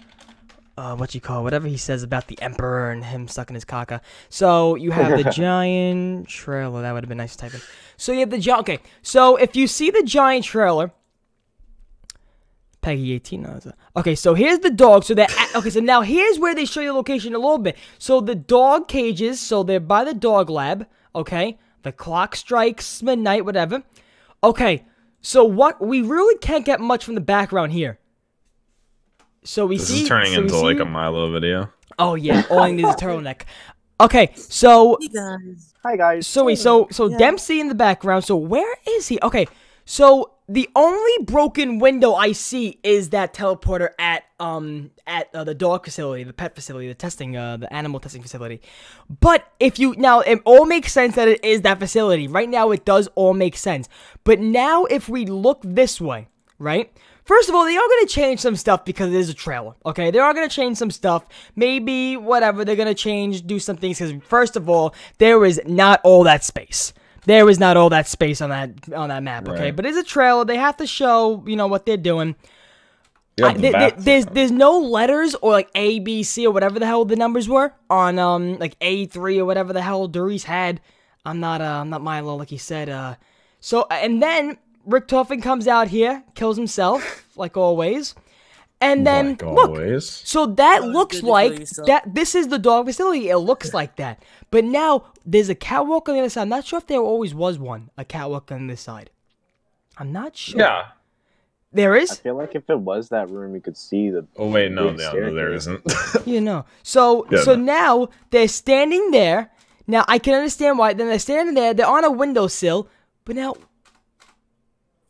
uh 0.76 0.94
what 0.96 1.14
you 1.14 1.20
call 1.20 1.40
it, 1.40 1.44
whatever 1.44 1.68
he 1.68 1.76
says 1.76 2.02
about 2.02 2.26
the 2.28 2.40
emperor 2.42 2.90
and 2.90 3.04
him 3.04 3.28
sucking 3.28 3.54
his 3.54 3.64
caca 3.64 4.00
so 4.28 4.74
you 4.74 4.90
have 4.90 5.16
the 5.22 5.30
giant 5.30 6.28
trailer. 6.28 6.82
That 6.82 6.92
would 6.92 7.04
have 7.04 7.08
been 7.08 7.18
nice 7.18 7.36
to 7.36 7.38
type 7.38 7.54
in. 7.54 7.60
So 7.96 8.12
you 8.12 8.20
have 8.20 8.30
the 8.30 8.38
giant 8.38 8.60
okay. 8.60 8.78
So 9.02 9.36
if 9.36 9.56
you 9.56 9.66
see 9.66 9.90
the 9.90 10.02
giant 10.02 10.44
trailer 10.44 10.92
Peggy 12.82 13.12
18. 13.12 13.42
No, 13.42 13.54
it's 13.56 13.66
a- 13.66 13.74
okay, 13.96 14.14
so 14.14 14.34
here's 14.34 14.60
the 14.60 14.70
dog. 14.70 15.04
So 15.04 15.14
that 15.14 15.30
okay, 15.54 15.70
so 15.70 15.80
now 15.80 16.00
here's 16.02 16.38
where 16.38 16.54
they 16.54 16.64
show 16.64 16.80
you 16.80 16.88
the 16.88 16.92
location 16.94 17.34
a 17.34 17.38
little 17.38 17.58
bit. 17.58 17.76
So 17.98 18.20
the 18.20 18.34
dog 18.34 18.88
cages, 18.88 19.40
so 19.40 19.62
they're 19.62 19.80
by 19.80 20.04
the 20.04 20.14
dog 20.14 20.48
lab. 20.48 20.86
Okay, 21.14 21.58
the 21.82 21.92
clock 21.92 22.36
strikes 22.36 23.02
midnight, 23.02 23.44
whatever. 23.44 23.82
Okay, 24.42 24.84
so 25.20 25.44
what 25.44 25.80
we 25.84 26.00
really 26.00 26.38
can't 26.38 26.64
get 26.64 26.80
much 26.80 27.04
from 27.04 27.14
the 27.14 27.20
background 27.20 27.72
here. 27.72 27.98
So 29.44 29.66
we 29.66 29.76
This 29.78 29.88
see 29.88 30.02
is 30.02 30.08
turning 30.08 30.32
so 30.32 30.40
we 30.40 30.44
into 30.46 30.58
like 30.60 30.80
a 30.80 30.84
Milo 30.84 31.30
video. 31.32 31.70
Oh 31.98 32.14
yeah, 32.14 32.44
all 32.50 32.60
I 32.60 32.70
need 32.70 32.84
is 32.86 32.94
a 32.94 32.96
turtleneck. 32.98 33.42
Okay, 34.00 34.32
so 34.34 34.96
hey 35.00 35.08
guys. 35.08 35.74
Hi 35.82 35.96
guys. 35.96 36.26
so 36.26 36.44
wait, 36.44 36.58
so 36.58 36.88
so 36.90 37.08
Yeah. 37.08 37.18
Dempsey 37.18 37.60
in 37.60 37.68
the 37.68 37.74
background. 37.74 38.24
So 38.24 38.36
where 38.36 38.74
is 38.88 39.08
he? 39.08 39.18
Okay, 39.22 39.46
so 39.84 40.32
the 40.48 40.68
only 40.74 41.24
broken 41.24 41.78
window 41.78 42.14
I 42.14 42.32
see 42.32 42.80
is 42.82 43.10
that 43.10 43.32
teleporter 43.32 43.90
at 43.98 44.24
um 44.40 44.90
at 45.06 45.32
uh, 45.34 45.44
the 45.44 45.54
dog 45.54 45.84
facility, 45.84 46.24
the 46.24 46.32
pet 46.32 46.54
facility, 46.54 46.88
the 46.88 46.94
testing 46.94 47.36
uh 47.36 47.56
the 47.56 47.72
animal 47.72 48.00
testing 48.00 48.22
facility. 48.22 48.60
But 49.20 49.46
if 49.60 49.78
you 49.78 49.94
now 49.96 50.20
it 50.20 50.40
all 50.44 50.66
makes 50.66 50.92
sense 50.92 51.14
that 51.14 51.28
it 51.28 51.44
is 51.44 51.62
that 51.62 51.78
facility. 51.78 52.26
Right 52.26 52.48
now 52.48 52.72
it 52.72 52.84
does 52.84 53.08
all 53.14 53.32
make 53.32 53.56
sense. 53.56 53.88
But 54.24 54.40
now 54.40 54.86
if 54.86 55.08
we 55.08 55.24
look 55.24 55.60
this 55.64 56.00
way, 56.00 56.28
right? 56.58 56.92
First 57.24 57.48
of 57.48 57.54
all, 57.54 57.64
they 57.64 57.76
are 57.76 57.88
going 57.88 58.06
to 58.06 58.12
change 58.12 58.40
some 58.40 58.56
stuff 58.56 58.84
because 58.84 59.12
it 59.12 59.16
is 59.16 59.28
a 59.28 59.34
trailer. 59.34 59.74
Okay, 59.86 60.10
they 60.10 60.18
are 60.18 60.34
going 60.34 60.48
to 60.48 60.52
change 60.52 60.78
some 60.78 60.90
stuff. 60.90 61.24
Maybe 61.54 62.16
whatever 62.16 62.64
they're 62.64 62.74
going 62.74 62.88
to 62.88 62.94
change, 62.94 63.46
do 63.46 63.60
some 63.60 63.76
things. 63.76 64.00
Because 64.00 64.20
first 64.24 64.56
of 64.56 64.68
all, 64.68 64.94
there 65.18 65.44
is 65.44 65.60
not 65.64 66.00
all 66.02 66.24
that 66.24 66.42
space. 66.42 66.92
There 67.26 67.48
is 67.50 67.58
not 67.58 67.76
all 67.76 67.90
that 67.90 68.06
space 68.08 68.40
on 68.40 68.50
that 68.50 68.70
on 68.94 69.08
that 69.10 69.22
map. 69.22 69.48
Okay, 69.48 69.64
Right. 69.64 69.76
but 69.76 69.84
it's 69.86 69.98
a 69.98 70.02
trailer. 70.02 70.44
They 70.44 70.56
have 70.56 70.76
to 70.78 70.86
show 70.86 71.42
you 71.46 71.56
know 71.56 71.66
what 71.66 71.84
they're 71.86 71.96
doing. 71.96 72.34
I, 73.42 73.54
the 73.54 73.60
there- 73.60 73.72
there- 73.72 73.90
there's 73.92 74.26
there's 74.26 74.50
no 74.50 74.78
letters 74.78 75.34
or 75.36 75.52
like 75.52 75.70
A 75.74 75.98
B 76.00 76.22
C 76.22 76.46
or 76.46 76.52
whatever 76.52 76.78
the 76.78 76.86
hell 76.86 77.04
the 77.04 77.16
numbers 77.16 77.48
were 77.48 77.72
on 77.88 78.18
um 78.18 78.58
like 78.58 78.76
A 78.80 79.06
three 79.06 79.38
or 79.38 79.44
whatever 79.44 79.72
the 79.72 79.82
hell 79.82 80.08
Der 80.08 80.22
Riese 80.26 80.44
had. 80.44 80.80
I'm 81.24 81.40
not 81.40 81.60
uh 81.60 81.64
I'm 81.80 81.90
not 81.90 82.02
Milo 82.02 82.36
like 82.36 82.48
he 82.50 82.58
said. 82.58 82.88
Uh, 82.88 83.14
so 83.60 83.86
and 83.90 84.22
then 84.22 84.56
Richtofen 84.88 85.42
comes 85.42 85.66
out 85.68 85.88
here, 85.88 86.22
kills 86.34 86.56
himself 86.56 87.26
like 87.36 87.56
always, 87.56 88.14
And 88.82 89.00
oh 89.02 89.04
then 89.04 89.26
Like 89.30 89.42
look, 89.42 89.68
always. 89.70 90.08
so 90.08 90.46
that 90.46 90.80
Oh, 90.82 90.86
looks 90.86 91.16
good 91.16 91.20
to 91.20 91.26
kill 91.26 91.32
like 91.32 91.58
yourself. 91.60 91.86
that. 91.86 92.14
This 92.14 92.34
is 92.34 92.48
the 92.48 92.58
dog 92.58 92.86
facility. 92.86 93.28
It 93.28 93.36
looks 93.38 93.74
like 93.80 93.96
that. 93.96 94.22
But 94.50 94.64
now 94.64 95.04
there's 95.26 95.48
a 95.50 95.54
catwalk 95.54 96.08
on 96.08 96.14
the 96.14 96.20
other 96.22 96.30
side. 96.30 96.42
I'm 96.42 96.48
not 96.48 96.64
sure 96.64 96.78
if 96.78 96.86
there 96.86 96.98
always 97.00 97.34
was 97.34 97.58
one, 97.58 97.90
a 97.98 98.04
catwalk 98.04 98.50
on 98.50 98.66
this 98.68 98.80
side. 98.80 99.10
I'm 99.98 100.12
not 100.12 100.34
sure. 100.36 100.60
Yeah. 100.60 100.86
There 101.72 101.94
I 101.94 101.98
is. 102.00 102.16
feel 102.18 102.36
like 102.36 102.54
if 102.56 102.68
it 102.68 102.78
was 102.80 103.10
that 103.10 103.30
room, 103.30 103.54
you 103.54 103.60
could 103.60 103.76
see 103.76 104.10
the. 104.10 104.26
Oh 104.36 104.48
wait, 104.48 104.72
no, 104.72 104.88
Big 104.88 104.98
no, 104.98 105.12
no 105.12 105.34
there 105.34 105.58
staircase. 105.60 105.94
isn't. 106.16 106.26
You 106.26 106.40
know. 106.40 106.64
So 106.82 107.26
Yeah, 107.30 107.42
so 107.42 107.54
no. 107.54 107.62
now 107.62 108.08
they're 108.30 108.48
standing 108.48 109.10
there. 109.12 109.52
Now 109.86 110.04
I 110.08 110.18
can 110.18 110.34
understand 110.34 110.78
why. 110.78 110.94
Then 110.94 111.06
they're 111.08 111.18
standing 111.20 111.54
there. 111.54 111.74
They're 111.74 111.86
on 111.86 112.02
a 112.04 112.10
windowsill. 112.10 112.88
But 113.24 113.36
now, 113.36 113.54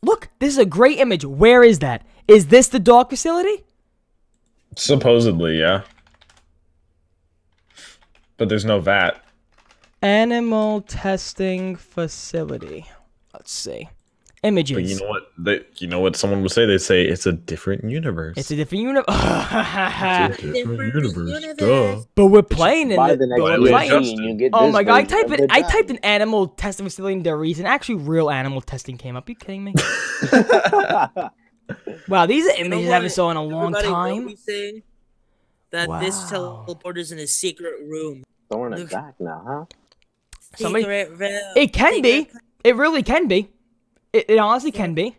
look. 0.03 0.29
This 0.39 0.51
is 0.53 0.57
a 0.59 0.65
great 0.65 0.99
image. 0.99 1.25
Where 1.25 1.63
is 1.63 1.79
that? 1.79 2.05
Is 2.31 2.47
this 2.47 2.69
the 2.69 2.79
dog 2.79 3.09
facility? 3.09 3.65
Supposedly, 4.77 5.59
yeah. 5.59 5.81
But 8.37 8.47
there's 8.47 8.63
no 8.63 8.79
vat. 8.79 9.21
Animal 10.01 10.79
testing 10.81 11.75
facility. 11.75 12.87
Let's 13.33 13.51
see. 13.51 13.89
Images. 14.43 14.77
But 14.77 14.85
you 14.85 14.99
know 14.99 15.09
what? 15.09 15.23
They, 15.37 15.61
you 15.79 15.87
know 15.87 15.99
what 15.99 16.15
someone 16.15 16.41
would 16.41 16.51
say? 16.51 16.65
They'd 16.65 16.77
say 16.79 17.03
it's 17.03 17.25
a 17.25 17.33
different 17.33 17.83
universe. 17.83 18.37
It's 18.37 18.49
a 18.49 18.55
different 18.55 18.85
universe. 18.85 19.05
It's 19.09 20.39
a 20.39 20.53
different 20.53 20.95
universe. 20.95 21.57
Duh. 21.57 22.03
but 22.15 22.27
we're 22.27 22.41
playing 22.43 22.91
in 22.91 22.95
the, 23.07 23.15
the 23.17 23.27
next 23.27 23.41
but 23.41 23.47
But 23.49 23.61
we're 23.61 23.69
playing. 23.69 23.91
adjusted. 23.91 24.19
you 24.19 24.33
get 24.35 24.51
Oh 24.53 24.71
my 24.71 24.83
god! 24.83 24.93
I 24.93 25.03
typed 25.03 25.25
of 25.25 25.33
in 25.33 25.47
the 25.47 25.53
I 25.53 25.61
typed 25.63 25.89
in 25.89 25.97
animal 25.97 26.47
testing 26.47 26.85
facility 26.85 27.17
into 27.17 27.35
reason. 27.35 27.65
Actually, 27.65 27.95
real 27.95 28.29
animal 28.29 28.61
testing 28.61 28.97
came 28.97 29.17
up. 29.17 29.27
Are 29.27 29.31
you 29.31 29.35
kidding 29.35 29.65
me? 29.65 29.73
wow, 32.07 32.25
these 32.25 32.45
are 32.47 32.57
You 32.57 32.67
know 32.69 32.75
images 32.77 32.89
I 32.91 32.93
haven't 32.93 33.09
saw 33.11 33.31
in 33.31 33.37
a 33.37 33.43
long 33.43 33.75
Everybody 33.75 33.87
will 33.87 33.93
time. 33.95 34.27
be 34.27 34.35
saying 34.35 34.83
that 35.71 35.99
this 35.99 36.15
Wow. 36.31 36.65
teleporter's 36.67 37.11
in 37.11 37.19
a 37.19 37.27
secret 37.27 37.75
room. 37.87 38.23
Throwing 38.51 38.73
it 38.73 38.89
back 38.89 39.15
now, 39.19 39.43
huh? 39.47 39.65
Somebody- 40.55 40.83
Secret 40.83 41.09
room. 41.11 41.53
It 41.55 41.73
can 41.73 42.01
be. 42.01 42.29
It 42.63 42.75
really 42.75 43.03
can 43.03 43.27
be. 43.27 43.49
It, 44.13 44.29
it 44.29 44.37
honestly 44.37 44.71
can 44.71 44.93
be. 44.93 45.15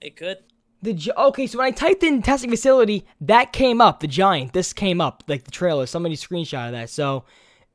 It 0.00 0.16
could. 0.16 0.38
The 0.82 0.92
gi- 0.94 1.12
okay, 1.16 1.46
so 1.46 1.58
when 1.58 1.66
I 1.66 1.70
typed 1.72 2.02
in 2.02 2.22
testing 2.22 2.50
facility, 2.50 3.04
that 3.20 3.52
came 3.52 3.80
up. 3.80 4.00
The 4.00 4.06
giant. 4.06 4.52
This 4.52 4.72
came 4.72 5.00
up 5.00 5.24
like 5.26 5.44
the 5.44 5.50
trailer. 5.50 5.86
Somebody 5.86 6.16
screenshot 6.16 6.66
of 6.66 6.72
that. 6.72 6.90
So 6.90 7.24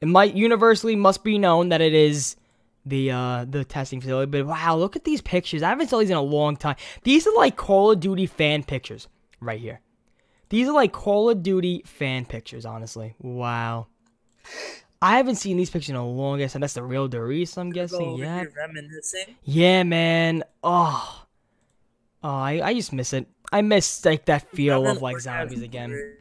it 0.02 0.08
might 0.08 0.34
universally 0.36 0.96
must 0.96 1.24
be 1.24 1.38
known 1.38 1.70
that 1.70 1.82
it 1.82 1.94
is 1.94 2.36
the 2.86 3.12
uh 3.12 3.46
the 3.46 3.64
testing 3.64 4.02
facility. 4.02 4.30
But 4.30 4.46
wow, 4.46 4.76
look 4.76 4.96
at 4.96 5.04
these 5.04 5.22
pictures. 5.22 5.64
I 5.64 5.70
haven't 5.70 5.90
saw 5.90 6.00
these 6.00 6.10
in 6.10 6.18
a 6.18 6.22
long 6.22 6.58
time. 6.58 6.76
These 7.04 7.28
are 7.28 7.36
like 7.36 7.56
Call 7.56 7.92
of 7.92 8.00
Duty 8.00 8.26
fan 8.26 8.64
pictures 8.64 9.08
right 9.40 9.60
here. 9.60 9.82
These 10.50 10.68
are 10.68 10.74
like 10.74 10.92
Call 10.92 11.30
of 11.30 11.42
Duty 11.44 11.84
fan 11.86 12.26
pictures. 12.26 12.66
Honestly, 12.66 13.16
wow. 13.20 13.88
I 15.02 15.18
haven't 15.18 15.36
seen 15.36 15.58
these 15.58 15.70
pictures 15.70 15.90
in 15.90 15.96
a 15.98 16.08
long 16.08 16.40
time. 16.48 16.62
That's 16.62 16.76
the 16.76 16.84
real 16.84 17.10
Doris, 17.10 17.58
I'm 17.58 17.72
guessing. 17.72 18.18
Yeah, 18.18 18.46
reminiscing. 18.56 19.36
yeah, 19.44 19.84
man. 19.84 20.44
Oh, 20.64 21.26
oh, 22.24 22.30
I, 22.30 22.62
I 22.64 22.74
just 22.74 22.94
miss 22.94 23.12
it. 23.12 23.28
I 23.52 23.62
miss 23.62 24.06
like 24.06 24.26
that 24.26 24.50
feel 24.52 24.88
of 24.88 25.02
like 25.02 25.20
zombies 25.20 25.62
again. 25.62 26.16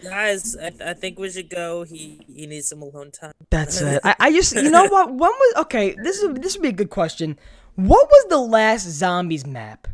Here. 0.00 0.10
Guys, 0.10 0.56
I, 0.56 0.72
I 0.90 0.94
think 0.94 1.18
we 1.18 1.30
should 1.30 1.50
go. 1.50 1.82
He 1.84 2.20
he 2.26 2.46
needs 2.46 2.68
some 2.68 2.82
alone 2.82 3.10
time. 3.10 3.32
That's 3.50 3.80
it. 3.82 4.00
I, 4.04 4.14
I 4.18 4.32
just, 4.32 4.54
you 4.54 4.70
know 4.70 4.86
what? 4.88 5.08
When 5.08 5.18
was 5.30 5.54
okay? 5.58 5.94
This 6.02 6.22
is 6.22 6.34
this 6.34 6.54
would 6.56 6.62
be 6.62 6.68
a 6.68 6.72
good 6.72 6.90
question. 6.90 7.38
What 7.76 8.08
was 8.08 8.26
the 8.28 8.38
last 8.38 8.84
zombies 8.88 9.46
map 9.46 9.88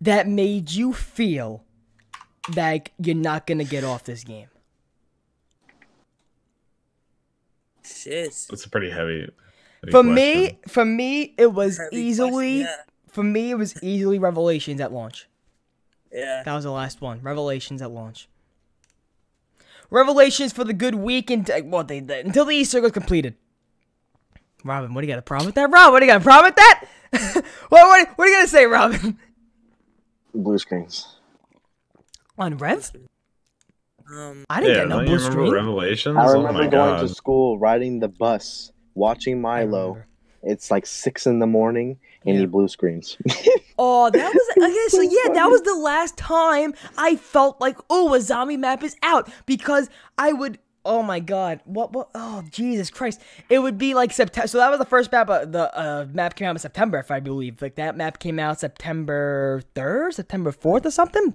that 0.00 0.28
made 0.28 0.70
you 0.72 0.92
feel 0.92 1.64
like 2.54 2.92
you're 2.98 3.14
not 3.16 3.46
gonna 3.46 3.64
get 3.64 3.84
off 3.84 4.04
this 4.04 4.24
game? 4.24 4.48
Shit. 7.84 8.26
It's 8.50 8.64
a 8.64 8.68
pretty 8.70 8.90
heavy. 8.90 9.20
heavy 9.20 9.90
For 9.92 10.02
question. 10.02 10.14
me, 10.14 10.58
for 10.68 10.84
me, 10.84 11.34
it 11.36 11.52
was 11.52 11.78
Heavy 11.78 11.96
easily. 11.96 12.62
question, 12.62 12.84
For 13.08 13.22
me, 13.22 13.50
it 13.50 13.58
was 13.58 13.82
easily 13.82 14.18
Revelations 14.18 14.80
at 14.80 14.92
launch. 14.92 15.28
Yeah. 16.12 16.20
yeah. 16.20 16.42
That 16.44 16.54
was 16.54 16.64
the 16.64 16.70
last 16.70 17.00
one. 17.00 17.20
Revelations 17.22 17.82
at 17.82 17.90
launch. 17.90 18.28
Revelations 19.94 20.52
for 20.52 20.64
the 20.64 20.72
good 20.72 20.96
week 20.96 21.30
and 21.30 21.48
what 21.70 21.86
they, 21.86 22.00
they 22.00 22.20
until 22.20 22.44
the 22.44 22.54
Easter 22.56 22.80
was 22.82 22.90
completed. 22.90 23.36
Robin, 24.64 24.92
what 24.92 25.02
do 25.02 25.06
you 25.06 25.12
got 25.12 25.20
a 25.20 25.22
problem 25.22 25.46
with 25.46 25.54
that? 25.54 25.70
Robin, 25.70 25.92
what 25.92 26.00
do 26.00 26.06
you 26.06 26.12
got 26.12 26.20
a 26.20 26.24
problem 26.24 26.48
with 26.48 26.56
that? 26.56 26.84
what, 27.68 27.86
what, 27.86 28.08
what 28.18 28.24
are 28.26 28.28
you 28.30 28.36
gonna 28.36 28.48
say, 28.48 28.66
Robin? 28.66 29.16
Blue 30.34 30.58
screens. 30.58 31.16
On 32.36 32.56
Rev? 32.58 32.90
Um. 34.10 34.44
I 34.50 34.60
didn't 34.60 34.74
Yeah, 34.74 34.80
get 34.82 34.88
no 34.88 34.96
don't 34.96 35.06
you 35.06 35.16
blue 35.16 35.16
remember 35.28 35.46
screen. 35.46 35.52
Revelations? 35.54 36.16
I 36.18 36.24
oh 36.26 36.32
remember 36.32 36.52
my 36.64 36.66
going 36.66 36.94
god. 36.96 37.00
to 37.02 37.08
school, 37.08 37.58
riding 37.60 38.00
the 38.00 38.08
bus, 38.08 38.72
watching 38.94 39.40
Milo. 39.40 40.02
It's 40.42 40.72
like 40.72 40.86
six 40.86 41.26
in 41.28 41.38
the 41.38 41.46
morning, 41.46 41.98
and 42.26 42.34
Yeah. 42.34 42.40
he 42.40 42.46
blue 42.46 42.66
screens. 42.66 43.16
Oh, 43.78 44.10
that 44.10 44.32
was 44.34 44.48
okay. 44.70 44.88
So 44.88 45.00
yeah, 45.00 45.32
that 45.34 45.46
was 45.50 45.62
the 45.62 45.74
last 45.74 46.16
time 46.16 46.74
I 46.96 47.16
felt 47.16 47.60
like, 47.60 47.76
oh, 47.90 48.14
a 48.14 48.20
zombie 48.20 48.56
map 48.56 48.82
is 48.82 48.96
out 49.02 49.30
because 49.46 49.90
I 50.18 50.32
would. 50.32 50.58
Oh 50.86 51.02
my 51.02 51.18
god, 51.18 51.60
what? 51.64 51.94
What? 51.94 52.10
Oh 52.14 52.44
Jesus 52.50 52.90
Christ! 52.90 53.20
It 53.48 53.60
would 53.60 53.78
be 53.78 53.94
like 53.94 54.12
September. 54.12 54.46
So 54.48 54.58
that 54.58 54.68
was 54.68 54.78
the 54.78 54.84
first 54.84 55.10
map. 55.10 55.30
Uh, 55.30 55.46
the 55.46 55.78
uh, 55.78 56.06
map 56.12 56.36
came 56.36 56.46
out 56.46 56.56
in 56.56 56.58
September, 56.58 56.98
if 56.98 57.10
I 57.10 57.20
believe. 57.20 57.62
Like 57.62 57.76
that 57.76 57.96
map 57.96 58.18
came 58.18 58.38
out 58.38 58.60
September 58.60 59.62
third, 59.74 60.12
September 60.12 60.52
fourth, 60.52 60.84
or 60.84 60.90
something. 60.90 61.34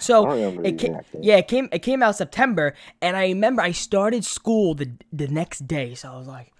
So 0.00 0.22
I 0.22 0.28
don't 0.28 0.36
remember 0.36 0.64
it 0.64 0.78
came, 0.78 0.98
yeah, 1.20 1.36
it 1.36 1.48
came 1.48 1.68
it 1.70 1.80
came 1.80 2.02
out 2.02 2.16
September, 2.16 2.74
and 3.02 3.16
I 3.16 3.24
remember 3.24 3.62
I 3.62 3.72
started 3.72 4.24
school 4.24 4.74
the 4.74 4.90
the 5.12 5.28
next 5.28 5.66
day, 5.66 5.94
so 5.94 6.12
I 6.12 6.16
was 6.16 6.26
like, 6.26 6.52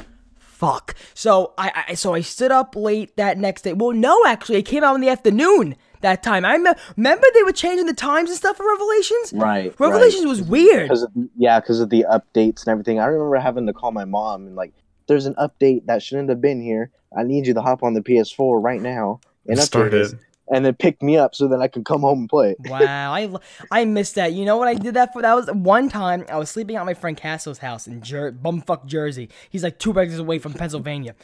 "Fuck!" 0.58 0.94
So 1.14 1.54
I, 1.56 1.84
I 1.88 1.94
so 1.94 2.14
I 2.14 2.20
stood 2.20 2.50
up 2.50 2.74
late 2.74 3.16
that 3.16 3.38
next 3.38 3.62
day. 3.62 3.72
Well, 3.72 3.92
no, 3.92 4.24
actually, 4.26 4.58
it 4.58 4.66
came 4.66 4.82
out 4.82 4.94
in 4.96 5.00
the 5.00 5.08
afternoon 5.08 5.76
that 6.00 6.22
time. 6.22 6.44
I 6.44 6.58
me- 6.58 6.72
remember 6.96 7.26
they 7.34 7.42
were 7.42 7.52
changing 7.52 7.86
the 7.86 7.94
times 7.94 8.30
and 8.30 8.36
stuff 8.36 8.56
for 8.56 8.66
Revelations. 8.68 9.32
right. 9.32 9.74
Revelations 9.78 10.26
was 10.26 10.42
weird. 10.42 10.88
Because 10.88 11.06
yeah, 11.36 11.60
because 11.60 11.80
of 11.80 11.90
the 11.90 12.04
updates 12.10 12.60
and 12.64 12.68
everything. 12.68 12.98
I 12.98 13.06
remember 13.06 13.36
having 13.36 13.66
to 13.66 13.72
call 13.72 13.92
my 13.92 14.04
mom 14.04 14.46
and 14.46 14.56
like, 14.56 14.72
"There's 15.06 15.26
an 15.26 15.34
update 15.34 15.86
that 15.86 16.02
shouldn't 16.02 16.28
have 16.28 16.40
been 16.40 16.60
here. 16.60 16.90
I 17.16 17.22
need 17.22 17.46
you 17.46 17.54
to 17.54 17.62
hop 17.62 17.82
on 17.82 17.94
the 17.94 18.02
PS4 18.02 18.62
right 18.62 18.80
now 18.80 19.20
and 19.46 19.58
update 19.58 19.90
this." 19.90 20.14
Started. 20.48 20.56
and 20.56 20.64
then 20.66 20.74
pick 20.74 21.02
me 21.02 21.16
up 21.16 21.34
so 21.34 21.48
that 21.48 21.60
I 21.60 21.68
can 21.68 21.84
come 21.84 22.00
home 22.00 22.20
and 22.20 22.28
play. 22.28 22.56
Wow, 22.58 23.12
I 23.12 23.30
I 23.70 23.84
missed 23.84 24.14
that. 24.16 24.32
You 24.32 24.44
know 24.44 24.56
what 24.56 24.68
I 24.68 24.74
did 24.74 24.94
that 24.94 25.12
for? 25.12 25.22
That 25.22 25.34
was 25.34 25.48
one 25.52 25.88
time 25.88 26.24
I 26.30 26.36
was 26.38 26.50
sleeping 26.50 26.76
at 26.76 26.84
my 26.84 26.94
friend 26.94 27.16
Castle's 27.16 27.58
house 27.58 27.86
in 27.86 28.02
Jer- 28.02 28.32
bumfuck 28.32 28.86
Jersey. 28.86 29.28
He's 29.50 29.62
like 29.62 29.78
two 29.78 29.98
exits 30.00 30.20
away 30.20 30.38
from 30.38 30.54
Pennsylvania. 30.54 31.14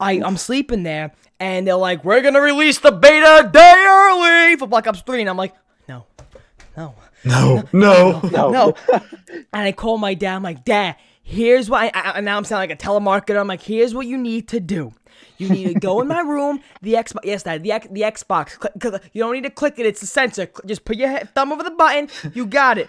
I 0.00 0.20
I'm 0.24 0.36
sleeping 0.36 0.82
there, 0.82 1.12
and 1.38 1.66
they're 1.66 1.76
like, 1.76 2.04
"We're 2.04 2.22
gonna 2.22 2.40
release 2.40 2.78
the 2.78 2.90
beta 2.92 3.48
day 3.52 3.74
early 3.86 4.56
for 4.56 4.66
Black 4.66 4.86
Ops 4.86 5.02
3," 5.02 5.20
and 5.20 5.30
I'm 5.30 5.36
like, 5.36 5.54
"No, 5.88 6.06
no, 6.76 6.94
No, 7.24 7.62
no. 7.72 8.20
No. 8.32 8.50
no." 8.50 8.74
and 9.28 9.44
I 9.52 9.72
call 9.72 9.98
my 9.98 10.14
dad. 10.14 10.34
I'm 10.36 10.42
like, 10.42 10.64
"Dad, 10.64 10.96
here's 11.22 11.70
what." 11.70 11.94
I, 11.94 12.12
I, 12.16 12.20
now 12.20 12.36
I'm 12.36 12.44
sounding 12.44 12.70
like 12.70 12.82
a 12.82 12.84
telemarketer. 12.84 13.38
I'm 13.38 13.46
like, 13.46 13.62
"Here's 13.62 13.94
what 13.94 14.06
you 14.06 14.18
need 14.18 14.48
to 14.48 14.58
do." 14.60 14.92
You 15.42 15.48
need 15.48 15.74
to 15.74 15.80
go 15.80 16.00
in 16.00 16.08
my 16.08 16.20
room. 16.20 16.60
The 16.82 16.94
Xbox, 16.94 17.20
yes, 17.24 17.42
Dad. 17.42 17.62
The 17.62 17.72
X- 17.72 17.88
the 17.90 18.00
Xbox. 18.02 18.58
Click, 18.58 18.72
click, 18.80 19.02
you 19.12 19.22
don't 19.22 19.32
need 19.32 19.44
to 19.44 19.50
click 19.50 19.74
it. 19.78 19.86
It's 19.86 20.02
a 20.02 20.06
sensor. 20.06 20.48
Just 20.66 20.84
put 20.84 20.96
your 20.96 21.10
he- 21.10 21.24
thumb 21.34 21.52
over 21.52 21.62
the 21.62 21.70
button. 21.72 22.08
You 22.34 22.46
got 22.46 22.78
it. 22.78 22.88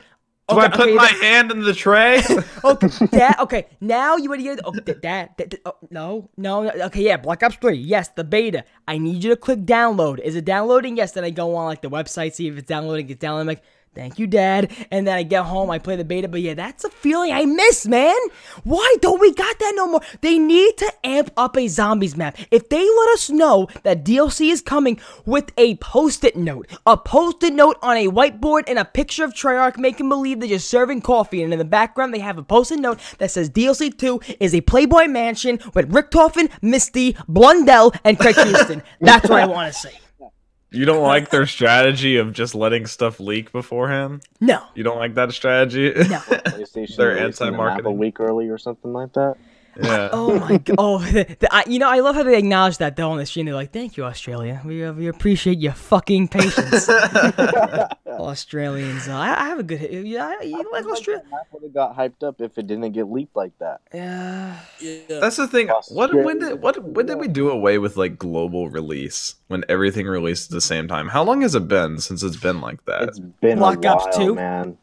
Do 0.50 0.60
I 0.60 0.68
put 0.68 0.82
okay, 0.82 0.94
my 0.96 1.08
that- 1.08 1.22
hand 1.22 1.52
in 1.52 1.62
the 1.62 1.74
tray? 1.74 2.22
Okay, 2.66 2.88
Dad. 3.12 3.36
Okay, 3.40 3.68
now 3.82 4.18
you 4.18 4.30
ready? 4.30 4.44
to- 4.44 4.62
Oh, 4.66 4.72
Dad. 4.74 5.02
Dad, 5.02 5.30
Dad 5.38 5.60
oh, 5.66 5.76
no, 5.90 6.30
no. 6.38 6.70
Okay, 6.70 7.02
yeah. 7.04 7.18
Black 7.18 7.42
Ops 7.44 7.56
Three. 7.56 7.78
Yes, 7.78 8.10
the 8.10 8.24
beta. 8.26 8.64
I 8.88 8.98
need 8.98 9.24
you 9.24 9.30
to 9.30 9.36
click 9.38 9.60
download. 9.66 10.20
Is 10.20 10.36
it 10.36 10.44
downloading? 10.46 10.98
Yes. 10.98 11.14
Then 11.14 11.24
I 11.24 11.30
go 11.30 11.56
on 11.56 11.66
like 11.66 11.82
the 11.82 11.90
website, 11.90 12.34
see 12.34 12.48
if 12.48 12.58
it's 12.58 12.68
downloading. 12.68 13.10
It's 13.10 13.20
downloading. 13.20 13.42
I'm 13.42 13.48
like, 13.48 13.64
thank 13.96 14.20
you, 14.20 14.28
Dad. 14.28 14.72
And 14.92 15.08
then 15.08 15.16
I 15.16 15.24
get 15.24 15.46
home, 15.46 15.70
I 15.70 15.80
play 15.80 15.96
the 15.96 16.04
beta. 16.04 16.28
But 16.28 16.42
yeah, 16.42 16.54
that's 16.54 16.84
a 16.84 16.90
feeling 16.90 17.32
I 17.32 17.46
miss, 17.46 17.86
man. 17.88 18.16
Why 18.64 18.96
don't 19.02 19.20
we 19.20 19.34
got 19.34 19.60
that 19.60 19.74
no 19.76 19.88
more? 19.88 20.02
They 20.22 20.38
need 20.38 20.78
to 20.78 20.94
amp 21.04 21.32
up 21.38 21.58
a 21.58 21.68
zombies 21.68 22.16
map. 22.16 22.38
If 22.52 22.70
they 22.70 22.82
let 22.82 23.10
us 23.10 23.30
know 23.30 23.68
that 23.84 24.04
DLC 24.04 24.52
is 24.52 24.62
coming 24.62 25.00
with 25.26 25.52
a 25.58 25.76
post-it 25.76 26.36
note, 26.36 26.70
a 26.86 26.98
post-it 26.98 27.54
note 27.54 27.78
on 27.82 27.98
a 27.98 28.08
whiteboard 28.08 28.64
and 28.68 28.80
a 28.80 28.86
picture 28.86 29.24
of 29.24 29.34
Treyarch 29.34 29.78
making 29.78 30.10
believe 30.10 30.40
they're 30.40 30.50
just 30.50 30.70
serving 30.70 31.02
coffee, 31.02 31.44
and 31.44 31.54
in 31.54 31.60
the 31.60 31.66
background 31.66 32.14
they 32.14 32.20
have 32.20 32.38
a 32.38 32.44
post-it 32.44 32.80
note 32.80 33.00
that 33.18 33.32
says 33.32 33.50
DLC 33.50 33.96
2 33.98 34.20
is 34.40 34.54
a 34.54 34.62
Playboy 34.62 35.08
mansion 35.08 35.60
with 35.74 35.92
Richtofen, 35.92 36.50
Misty, 36.62 37.16
Blundell, 37.28 37.94
and 38.04 38.20
Craig 38.20 38.36
Houston. 38.36 38.82
That's 39.02 39.30
what 39.30 39.42
I 39.42 39.46
want 39.46 39.74
to 39.74 39.80
see. 39.80 39.90
You 40.74 40.86
don't 40.86 41.04
like 41.04 41.30
their 41.30 41.46
strategy 41.46 42.18
of 42.18 42.34
just 42.34 42.56
letting 42.56 42.88
stuff 42.88 43.20
leak 43.20 43.52
beforehand? 43.52 44.24
No. 44.42 44.64
You 44.74 44.84
don't 44.84 44.98
like 44.98 45.14
that 45.16 45.32
strategy? 45.32 45.94
No. 45.94 46.18
PlayStation 46.20 46.96
They're 46.96 47.16
releasing 47.16 47.52
the 47.52 47.58
map 47.58 47.86
a 47.86 47.92
week 47.92 48.20
early 48.20 48.50
or 48.50 48.58
something 48.58 48.92
like 48.92 49.14
that. 49.14 49.36
Yeah. 49.82 50.10
Oh 50.12 50.40
my 50.40 50.58
god! 50.58 50.76
Oh, 50.78 50.98
the, 51.14 51.36
the, 51.40 51.54
I, 51.54 51.64
you 51.68 51.80
know, 51.80 51.90
I 51.90 52.00
love 52.00 52.16
how 52.16 52.24
they 52.24 52.38
acknowledge 52.38 52.78
that 52.78 52.96
though 52.96 53.10
on 53.12 53.18
the 53.18 53.26
stream. 53.26 53.46
They're 53.48 53.56
like, 53.56 53.72
"Thank 53.74 53.98
you, 53.98 54.06
Australia. 54.06 54.62
We 54.64 54.84
uh, 54.84 54.94
we 54.94 55.08
appreciate 55.08 55.60
your 55.60 55.74
fucking 55.74 56.28
patience." 56.28 56.90
Australians, 58.08 59.08
uh, 59.08 59.16
I, 59.16 59.30
I 59.30 59.46
have 59.48 59.60
a 59.60 59.64
good. 59.64 59.82
Yeah, 60.06 60.36
I- 60.40 60.44
you 60.44 60.70
like 60.72 60.86
Australia? 60.86 61.24
would 61.52 61.64
have 61.64 61.74
got 61.74 61.98
hyped 61.98 62.24
up 62.24 62.40
if 62.42 62.58
it 62.58 62.68
didn't 62.68 62.92
get 62.92 63.10
leaked 63.10 63.36
like 63.36 63.58
that. 63.60 63.82
Yeah. 63.94 64.60
Yeah. 64.80 65.20
That's 65.20 65.38
the 65.38 65.48
thing. 65.48 65.70
Across 65.70 65.92
What 65.92 66.14
when 66.14 66.40
did 66.40 66.62
what 66.62 66.82
when 66.84 67.06
did 67.06 67.18
we 67.20 67.28
do 67.28 67.50
away 67.50 67.78
with 67.80 67.98
like 67.98 68.18
global 68.18 68.70
release 68.70 69.36
when 69.48 69.64
everything 69.70 70.08
released 70.08 70.52
at 70.52 70.56
the 70.56 70.62
same 70.62 70.88
time? 70.88 71.10
How 71.10 71.24
long 71.24 71.42
has 71.42 71.56
it 71.56 71.68
been 71.68 72.00
since 72.00 72.22
it's 72.24 72.38
been 72.38 72.62
like 72.62 72.86
that? 72.86 73.04
It's 73.10 73.20
been 73.20 73.58
Black 73.58 73.84
a 73.84 73.96
while, 73.96 74.12
2? 74.14 74.36
man. 74.36 74.78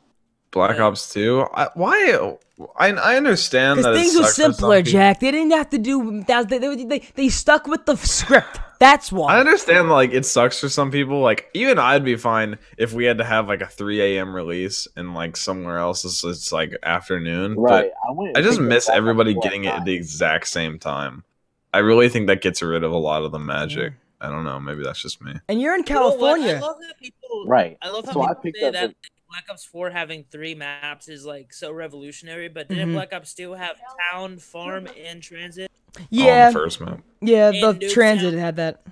Black 0.53 0.79
Ops 0.81 1.13
Two. 1.13 1.47
I, 1.55 1.69
why? 1.75 2.37
I 2.77 2.89
I 2.91 3.17
understand 3.17 3.79
that 3.79 3.93
Because 3.93 3.99
things 4.01 4.17
were 4.17 4.25
sucks 4.25 4.37
for 4.37 4.43
some 4.43 4.53
simpler. 4.53 4.83
Jack. 4.83 5.21
They 5.21 5.31
didn't 5.31 5.53
have 5.53 5.71
to 5.71 5.79
do. 5.79 6.23
That, 6.27 6.49
they, 6.49 6.59
they, 6.59 6.85
they, 6.85 6.99
they 7.15 7.29
stuck 7.29 7.67
with 7.67 7.87
the 7.87 7.97
script. 7.97 8.61
That's 8.79 9.13
why. 9.13 9.35
I 9.37 9.41
understand 9.41 9.91
like 9.91 10.13
it 10.13 10.25
sucks 10.27 10.59
for 10.59 10.69
some 10.69 10.91
people. 10.91 11.21
Like 11.21 11.49
even 11.55 11.79
I'd 11.79 12.05
be 12.05 12.17
fine 12.17 12.59
if 12.79 12.93
we 12.93 13.05
had 13.05 13.19
to 13.19 13.25
have 13.25 13.47
like 13.49 13.61
a 13.61 13.67
3 13.67 14.01
a.m. 14.17 14.35
release 14.35 14.89
and 14.97 15.15
like 15.15 15.37
somewhere 15.37 15.79
else 15.79 16.05
it's, 16.05 16.25
it's 16.25 16.51
like 16.53 16.75
afternoon. 16.83 17.57
Right. 17.57 17.91
But 18.09 18.37
I, 18.37 18.41
I 18.41 18.43
just 18.43 18.61
miss 18.61 18.89
everybody 18.89 19.35
4 19.35 19.43
getting 19.43 19.65
it 19.65 19.69
at 19.69 19.75
at 19.81 19.85
the 19.85 19.93
exact 19.95 20.49
same 20.49 20.79
time. 20.79 21.25
I 21.73 21.79
really 21.79 22.09
think 22.09 22.27
that 22.27 22.41
gets 22.43 22.63
rid 22.63 22.83
of 22.83 22.91
a 22.93 22.97
lot 22.99 23.23
of 23.23 23.33
the 23.33 23.39
magic. 23.39 23.93
I 24.21 24.29
don't 24.29 24.45
know. 24.45 24.59
Maybe 24.59 24.83
that's 24.83 25.01
just 25.01 25.23
me. 25.23 25.35
and 25.49 25.61
you're 25.61 25.75
in 25.75 25.85
You 25.87 25.95
know? 25.95 26.01
California. 26.01 26.57
I 26.57 26.61
love 26.61 26.77
how 26.83 26.93
people. 27.01 27.45
Right. 27.47 27.79
I 27.81 27.91
love 27.91 28.05
how 28.07 28.13
So 28.13 28.23
I 28.23 28.29
people 28.29 28.43
picked 28.43 28.59
say 28.59 28.67
up 28.67 28.73
that 28.75 28.89
the- 28.91 28.95
Black 29.31 29.45
Ops 29.49 29.65
4 29.65 29.91
having 29.91 30.25
three 30.31 30.55
maps 30.55 31.09
is 31.09 31.25
like 31.25 31.53
so 31.53 31.71
revolutionary, 31.73 32.49
but 32.49 32.69
didn't 32.69 32.91
Mhm. 32.91 32.95
Black 32.95 33.13
Ops 33.13 33.33
2 33.35 33.53
have 33.53 33.77
town, 34.11 34.39
farm, 34.39 34.89
and 34.99 35.23
transit? 35.23 35.71
Oh, 35.97 36.01
on 36.01 36.07
yeah, 36.11 36.49
the 36.51 36.53
first 36.53 36.81
map. 36.81 37.01
yeah. 37.21 37.51
And 37.51 37.63
The 37.81 37.87
Nuketown. 37.87 37.91
transit 37.93 38.35
had 38.35 38.57
that. 38.57 38.83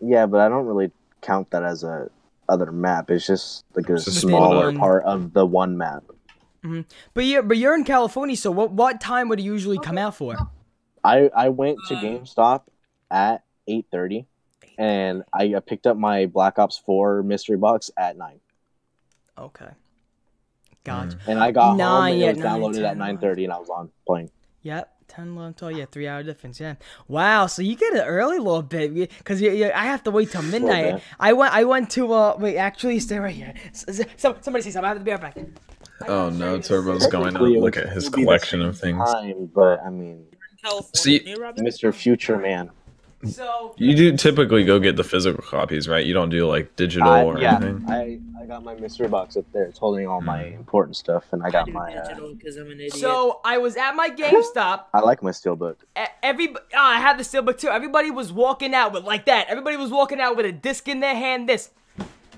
Yeah, 0.00 0.26
but 0.26 0.40
I 0.40 0.48
don't 0.48 0.66
really 0.66 0.92
count 1.20 1.50
that 1.50 1.62
as 1.64 1.82
a 1.84 2.08
other 2.48 2.70
map. 2.72 3.10
It's 3.10 3.26
just 3.26 3.64
like 3.74 3.88
a 3.88 3.94
It's 3.94 4.04
just 4.06 4.20
smaller 4.20 4.66
one. 4.66 4.78
part 4.78 5.04
of 5.04 5.32
the 5.32 5.46
one 5.46 5.76
map. 5.76 6.04
But 7.14 7.24
you're 7.24 7.42
but 7.42 7.56
you're 7.56 7.74
in 7.74 7.82
California, 7.82 8.36
so 8.36 8.52
what 8.52 8.70
what 8.70 9.00
time 9.00 9.28
would 9.28 9.40
it 9.40 9.44
usually 9.44 9.78
come 9.78 9.98
out 9.98 10.14
for? 10.14 10.36
I 11.02 11.28
I 11.34 11.48
went 11.48 11.78
to 11.88 11.94
Um, 11.96 12.00
GameStop 12.04 12.62
at 13.10 13.42
eight 13.66 13.86
thirty, 13.90 14.26
and 14.78 15.24
I 15.32 15.54
uh, 15.54 15.60
picked 15.60 15.88
up 15.88 15.96
my 15.96 16.26
Black 16.26 16.60
Ops 16.60 16.78
Four 16.78 17.24
mystery 17.24 17.56
box 17.56 17.90
at 17.96 18.16
nine, 18.16 18.38
Okay. 19.42 19.68
Gotcha. 20.84 21.16
and 21.26 21.38
I 21.38 21.52
got 21.52 21.76
Nine, 21.76 21.88
home 21.88 22.12
and 22.12 22.20
yeah, 22.20 22.26
it 22.28 22.36
was 22.36 22.44
nine, 22.44 22.60
downloaded 22.60 22.74
10, 22.74 22.84
at 22.84 22.96
nine 22.96 23.18
thirty, 23.18 23.44
and 23.44 23.52
I 23.52 23.58
was 23.58 23.68
on 23.68 23.90
playing. 24.06 24.30
Yep. 24.62 24.88
10, 25.08 25.28
11, 25.36 25.54
12, 25.54 25.76
yeah, 25.76 25.84
three 25.90 26.08
hour 26.08 26.22
difference, 26.22 26.58
yeah. 26.58 26.76
Wow, 27.06 27.46
so 27.46 27.60
you 27.60 27.76
get 27.76 27.92
it 27.92 28.00
early 28.00 28.38
a 28.38 28.42
little 28.42 28.62
bit, 28.62 28.94
because 28.94 29.42
you, 29.42 29.50
you, 29.52 29.66
I 29.66 29.84
have 29.84 30.02
to 30.04 30.10
wait 30.10 30.30
till 30.30 30.40
midnight. 30.40 31.02
I 31.20 31.34
went, 31.34 31.52
I 31.52 31.64
went 31.64 31.90
to, 31.90 32.10
uh, 32.14 32.36
wait, 32.38 32.56
actually, 32.56 32.98
stay 32.98 33.18
right 33.18 33.34
here. 33.34 33.52
S- 33.66 33.84
s- 33.88 34.06
some, 34.16 34.36
somebody 34.40 34.62
say 34.62 34.70
something, 34.70 34.86
I 34.86 34.88
have 34.88 34.98
to 34.98 35.04
be 35.04 35.10
right 35.10 35.20
back. 35.20 35.36
Oh 36.08 36.30
no, 36.30 36.58
Turbo's 36.58 37.06
going 37.08 37.34
to 37.34 37.42
look 37.42 37.76
at 37.76 37.90
his 37.90 38.06
still 38.06 38.16
be 38.16 38.22
the 38.22 38.26
collection 38.26 38.62
of 38.62 38.78
things. 38.78 38.98
Time, 39.12 39.50
but 39.54 39.82
I 39.84 39.90
mean, 39.90 40.24
See- 40.94 41.20
Mr. 41.20 41.92
Future 41.94 42.38
Man. 42.38 42.70
So, 43.24 43.74
You 43.78 43.94
do 43.94 44.16
typically 44.16 44.64
go 44.64 44.78
get 44.80 44.96
the 44.96 45.04
physical 45.04 45.42
copies, 45.44 45.86
right? 45.88 46.04
You 46.04 46.12
don't 46.12 46.28
do 46.30 46.46
like 46.46 46.74
digital 46.76 47.08
I- 47.08 47.22
or 47.24 47.38
yeah, 47.40 47.56
anything. 47.56 47.84
I 47.88 48.18
I 48.42 48.46
got 48.46 48.64
my 48.64 48.74
mystery 48.74 49.06
box 49.06 49.36
up 49.36 49.44
there. 49.52 49.64
It's 49.64 49.78
holding 49.78 50.08
all 50.08 50.20
my 50.20 50.42
Hmm. 50.50 50.56
important 50.56 50.96
stuff, 50.96 51.24
and 51.32 51.42
I 51.44 51.46
I 51.46 51.50
got 51.50 51.66
do 51.66 51.72
my. 51.72 51.94
Uh, 51.94 52.08
digital 52.08 52.34
because 52.34 52.56
I'm 52.56 52.66
an 52.66 52.72
idiot. 52.80 52.94
so 52.94 53.40
I 53.44 53.58
was 53.58 53.76
at 53.76 53.92
my 53.94 54.10
GameStop. 54.18 54.86
I 54.92 55.00
like 55.00 55.22
my 55.22 55.30
steelbook. 55.30 55.76
Every, 56.22 56.48
oh, 56.48 56.58
I 56.74 56.98
had 56.98 57.16
the 57.18 57.22
steelbook 57.22 57.58
too. 57.58 57.68
Everybody 57.68 58.10
was 58.10 58.32
walking 58.32 58.74
out 58.74 58.92
with 58.92 59.04
like 59.04 59.26
that. 59.26 59.46
Everybody 59.48 59.76
was 59.76 59.90
walking 59.90 60.20
out 60.20 60.36
with 60.36 60.44
a 60.46 60.52
disc 60.52 60.88
in 60.88 60.98
their 60.98 61.14
hand. 61.14 61.48
This, 61.48 61.70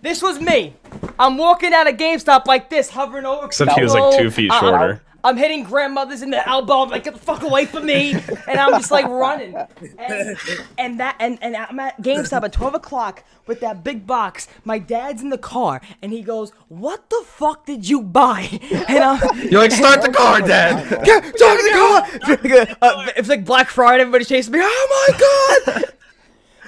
this 0.02 0.22
was 0.22 0.38
me. 0.38 0.74
I'm 1.18 1.38
walking 1.38 1.72
out 1.72 1.88
of 1.88 1.96
GameStop 1.96 2.44
like 2.46 2.68
this, 2.68 2.90
hovering 2.90 3.24
over. 3.24 3.46
Except 3.46 3.72
he 3.72 3.82
was 3.82 3.94
like 3.94 4.18
two 4.18 4.30
feet 4.30 4.50
I- 4.52 4.56
I'm- 4.58 4.64
shorter. 4.64 5.02
I'm 5.24 5.36
hitting 5.38 5.64
grandmothers 5.64 6.22
in 6.22 6.30
the 6.30 6.46
elbow. 6.46 6.82
I'm 6.82 6.90
like, 6.90 7.04
get 7.04 7.14
the 7.14 7.20
fuck 7.20 7.42
away 7.42 7.64
from 7.64 7.86
me. 7.86 8.12
And 8.46 8.60
I'm 8.60 8.72
just 8.72 8.90
like 8.90 9.06
running. 9.06 9.56
And, 9.98 10.36
and 10.78 11.00
that 11.00 11.16
and, 11.18 11.38
and 11.42 11.56
I'm 11.56 11.80
at 11.80 12.00
GameStop 12.02 12.44
at 12.44 12.52
12 12.52 12.74
o'clock 12.74 13.24
with 13.46 13.60
that 13.60 13.82
big 13.82 14.06
box. 14.06 14.46
My 14.64 14.78
dad's 14.78 15.22
in 15.22 15.30
the 15.30 15.38
car 15.38 15.80
and 16.02 16.12
he 16.12 16.22
goes, 16.22 16.50
What 16.68 17.08
the 17.10 17.22
fuck 17.26 17.64
did 17.66 17.88
you 17.88 18.02
buy? 18.02 18.48
And 18.88 19.02
I'm 19.02 19.20
You're 19.50 19.62
like, 19.62 19.72
start 19.72 20.02
the 20.02 20.12
car, 20.12 20.40
Dad. 20.40 21.04
Get 21.04 21.24
to 21.24 21.30
the 21.32 22.66
car! 22.68 22.76
Uh, 22.82 23.10
it's 23.16 23.28
like 23.28 23.44
Black 23.44 23.68
Friday, 23.68 24.02
everybody 24.02 24.24
chasing 24.24 24.52
me. 24.52 24.58
Oh 24.62 25.08
my 25.08 25.72
god! 25.74 25.84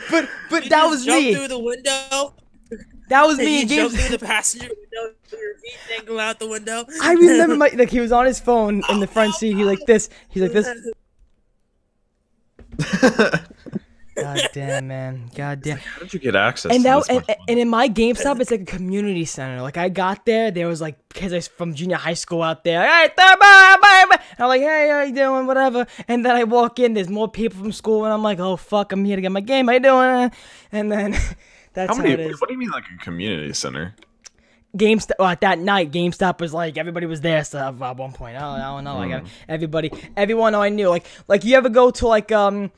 But 0.09 0.28
but 0.50 0.62
You 0.64 0.70
that 0.70 0.82
just 0.82 0.90
was 0.90 1.04
jump 1.04 1.24
me. 1.24 1.34
through 1.34 1.48
the 1.48 1.59
window. 1.59 2.32
That 3.09 3.24
was 3.26 3.38
me 3.38 3.57
you 3.57 3.62
in 3.62 3.68
jump 3.68 3.92
through 3.92 4.16
the 4.16 4.24
passenger 4.24 4.68
window. 4.68 5.14
Your 5.30 5.54
feet 5.59 5.78
dangle 5.88 6.18
out 6.18 6.38
the 6.38 6.48
window. 6.48 6.84
I 7.02 7.12
remember 7.12 7.57
my 7.57 7.70
like 7.74 7.90
he 7.90 8.00
was 8.00 8.12
on 8.12 8.26
his 8.26 8.40
phone 8.40 8.82
in 8.88 9.00
the 9.00 9.07
front 9.07 9.34
seat. 9.34 9.57
He 9.57 9.64
like 9.64 9.84
this. 9.86 10.09
He's 10.28 10.42
like 10.42 10.52
this. 10.52 10.68
God 14.16 14.48
damn, 14.54 14.88
man. 14.88 15.30
God 15.34 15.61
damn. 15.61 15.76
How 15.76 16.00
did 16.00 16.14
you 16.14 16.20
get 16.20 16.34
access? 16.34 16.72
And 16.72 16.82
to 16.82 16.88
that 16.88 16.96
this 16.96 17.09
and, 17.09 17.26
much 17.28 17.36
and 17.48 17.59
in 17.59 17.68
my 17.68 17.88
GameStop, 17.88 18.40
it's 18.40 18.50
like 18.50 18.62
a 18.62 18.64
community 18.64 19.26
center. 19.26 19.61
Like 19.61 19.76
I 19.76 19.90
got 19.90 20.24
there, 20.24 20.50
there 20.50 20.66
was 20.66 20.80
like 20.80 20.96
kids 21.11 21.34
I- 21.34 21.40
from 21.40 21.74
junior 21.74 21.96
high 21.96 22.14
school 22.14 22.42
out 22.42 22.64
there. 22.64 22.82
Hey, 22.82 23.11
bye, 23.14 23.36
bye, 23.38 23.76
bye. 23.80 24.18
I'm 24.38 24.48
like, 24.48 24.62
hey, 24.62 24.88
how 24.90 25.02
you 25.02 25.14
doing? 25.14 25.46
Whatever. 25.46 25.86
And 26.09 26.24
then 26.24 26.34
I 26.34 26.44
walk 26.44 26.78
in, 26.78 26.94
there's 26.94 27.11
more 27.11 27.28
people 27.28 27.59
from 27.59 27.72
school, 27.72 28.04
and 28.04 28.14
I'm 28.14 28.22
like, 28.22 28.38
oh 28.38 28.57
fuck, 28.57 28.92
I'm 28.92 29.04
here 29.04 29.16
to 29.16 29.22
get 29.22 29.32
my 29.32 29.42
game. 29.42 29.66
How 29.66 29.74
you 29.74 29.80
doing? 29.80 30.32
And 30.72 30.90
then 30.90 31.14
that's 31.76 31.90
How 31.90 31.96
how, 31.96 32.02
many? 32.02 32.14
it 32.14 32.20
is. 32.30 32.40
What 32.40 32.48
do 32.48 32.54
you 32.54 32.58
mean, 32.58 32.70
like 32.70 32.84
a 32.92 32.98
community 33.04 33.52
center? 33.52 33.94
GameStop 34.76 35.12
well, 35.18 35.28
at 35.28 35.42
that 35.42 35.58
night, 35.58 35.92
GameStop 35.92 36.40
was 36.40 36.52
like 36.52 36.76
everybody 36.78 37.06
was 37.06 37.20
there. 37.20 37.44
So 37.44 37.58
at 37.58 37.96
one 37.96 38.12
point, 38.12 38.36
I 38.36 38.40
don't, 38.40 38.60
I 38.60 38.64
don't 38.64 38.84
know, 38.84 38.98
like 38.98 39.24
everybody, 39.48 39.92
everyone 40.16 40.54
I 40.54 40.70
knew, 40.70 40.88
like 40.88 41.06
like 41.28 41.44
you 41.44 41.54
ever 41.54 41.68
go 41.68 41.90
to 41.92 42.08
like 42.08 42.32
um. 42.32 42.72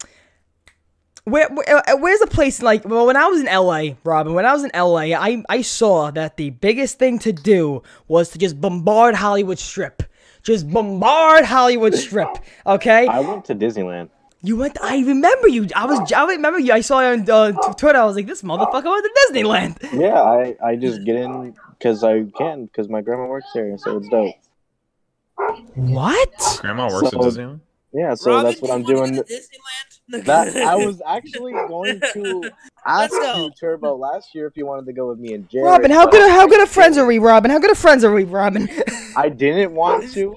Where, 1.25 1.47
where 1.49 1.91
uh, 1.91 1.97
where's 1.99 2.23
a 2.23 2.27
place 2.27 2.63
like 2.63 2.87
well 2.87 3.05
when 3.07 3.17
I 3.17 3.27
was 3.27 3.41
in 3.41 3.47
LA, 3.47 3.97
Robin, 4.03 4.33
when 4.33 4.47
I 4.47 4.53
was 4.55 4.65
in 4.65 4.71
LA, 4.75 5.15
I 5.15 5.45
I 5.49 5.61
saw 5.61 6.11
that 6.13 6.39
the 6.39 6.51
biggest 6.51 6.99
thing 6.99 7.19
to 7.19 7.33
do 7.33 7.83
was 8.07 8.31
to 8.31 8.39
just 8.39 8.59
bombard 8.61 9.15
Hollywood 9.15 9.59
Strip. 9.59 10.03
Just 10.43 10.71
bombard 10.71 11.45
Hollywood 11.45 11.95
Strip, 11.95 12.39
okay? 12.67 13.07
I 13.07 13.21
went 13.21 13.45
to 13.47 13.55
Disneyland. 13.55 14.09
You 14.41 14.57
went. 14.57 14.79
I 14.81 14.99
remember 15.01 15.49
you. 15.49 15.67
I 15.75 15.87
was. 15.87 16.13
I 16.13 16.25
remember 16.27 16.61
you. 16.61 16.73
I 16.73 16.81
saw 16.81 17.01
you 17.01 17.07
on 17.21 17.29
uh, 17.29 17.53
t- 17.53 17.73
Twitter. 17.77 17.99
I 17.99 18.05
was 18.05 18.15
like, 18.17 18.27
this 18.27 18.43
motherfucker 18.43 18.85
went 18.85 19.05
to 19.05 19.13
Disneyland. 19.33 19.77
Yeah, 20.01 20.23
I, 20.23 20.57
I 20.65 20.77
just 20.77 21.05
get 21.05 21.17
in 21.17 21.55
because 21.79 22.05
I 22.05 22.25
can 22.37 22.67
because 22.67 22.89
my 22.89 23.01
grandma 23.01 23.27
works 23.27 23.49
there, 23.55 23.77
so 23.79 23.97
it's 23.99 24.09
dope. 24.09 24.35
What? 25.75 26.59
Grandma 26.61 26.89
works 26.93 27.11
So- 27.11 27.19
at 27.19 27.25
Disneyland. 27.33 27.61
Yeah, 27.93 28.15
so 28.15 28.31
Robin, 28.33 28.45
that's 28.51 28.61
what 28.61 28.71
I'm 28.71 28.83
doing. 28.85 29.15
Disneyland. 29.15 29.95
That 30.25 30.57
I 30.57 30.75
was 30.77 31.03
actually 31.07 31.53
going 31.53 32.01
to 32.01 32.51
ask 32.87 33.13
you, 33.13 33.51
Turbo, 33.61 33.95
last 33.95 34.35
year 34.35 34.47
if 34.47 34.57
you 34.57 34.65
wanted 34.65 34.87
to 34.87 34.95
go 34.95 35.07
with 35.09 35.19
me 35.19 35.35
and 35.35 35.47
Jared. 35.51 35.67
Robin, 35.67 35.91
how 35.91 36.07
but 36.07 36.13
good? 36.13 36.31
How 36.31 36.47
good 36.47 36.63
of 36.63 36.71
friends 36.71 36.97
are 36.97 37.05
we, 37.05 37.19
Robin? 37.19 37.51
How 37.51 37.59
good 37.59 37.71
of 37.71 37.77
friends 37.77 38.05
are 38.05 38.13
we, 38.13 38.25
Robin? 38.25 38.71
I 39.17 39.29
didn't 39.29 39.75
want 39.75 40.11
to. 40.13 40.35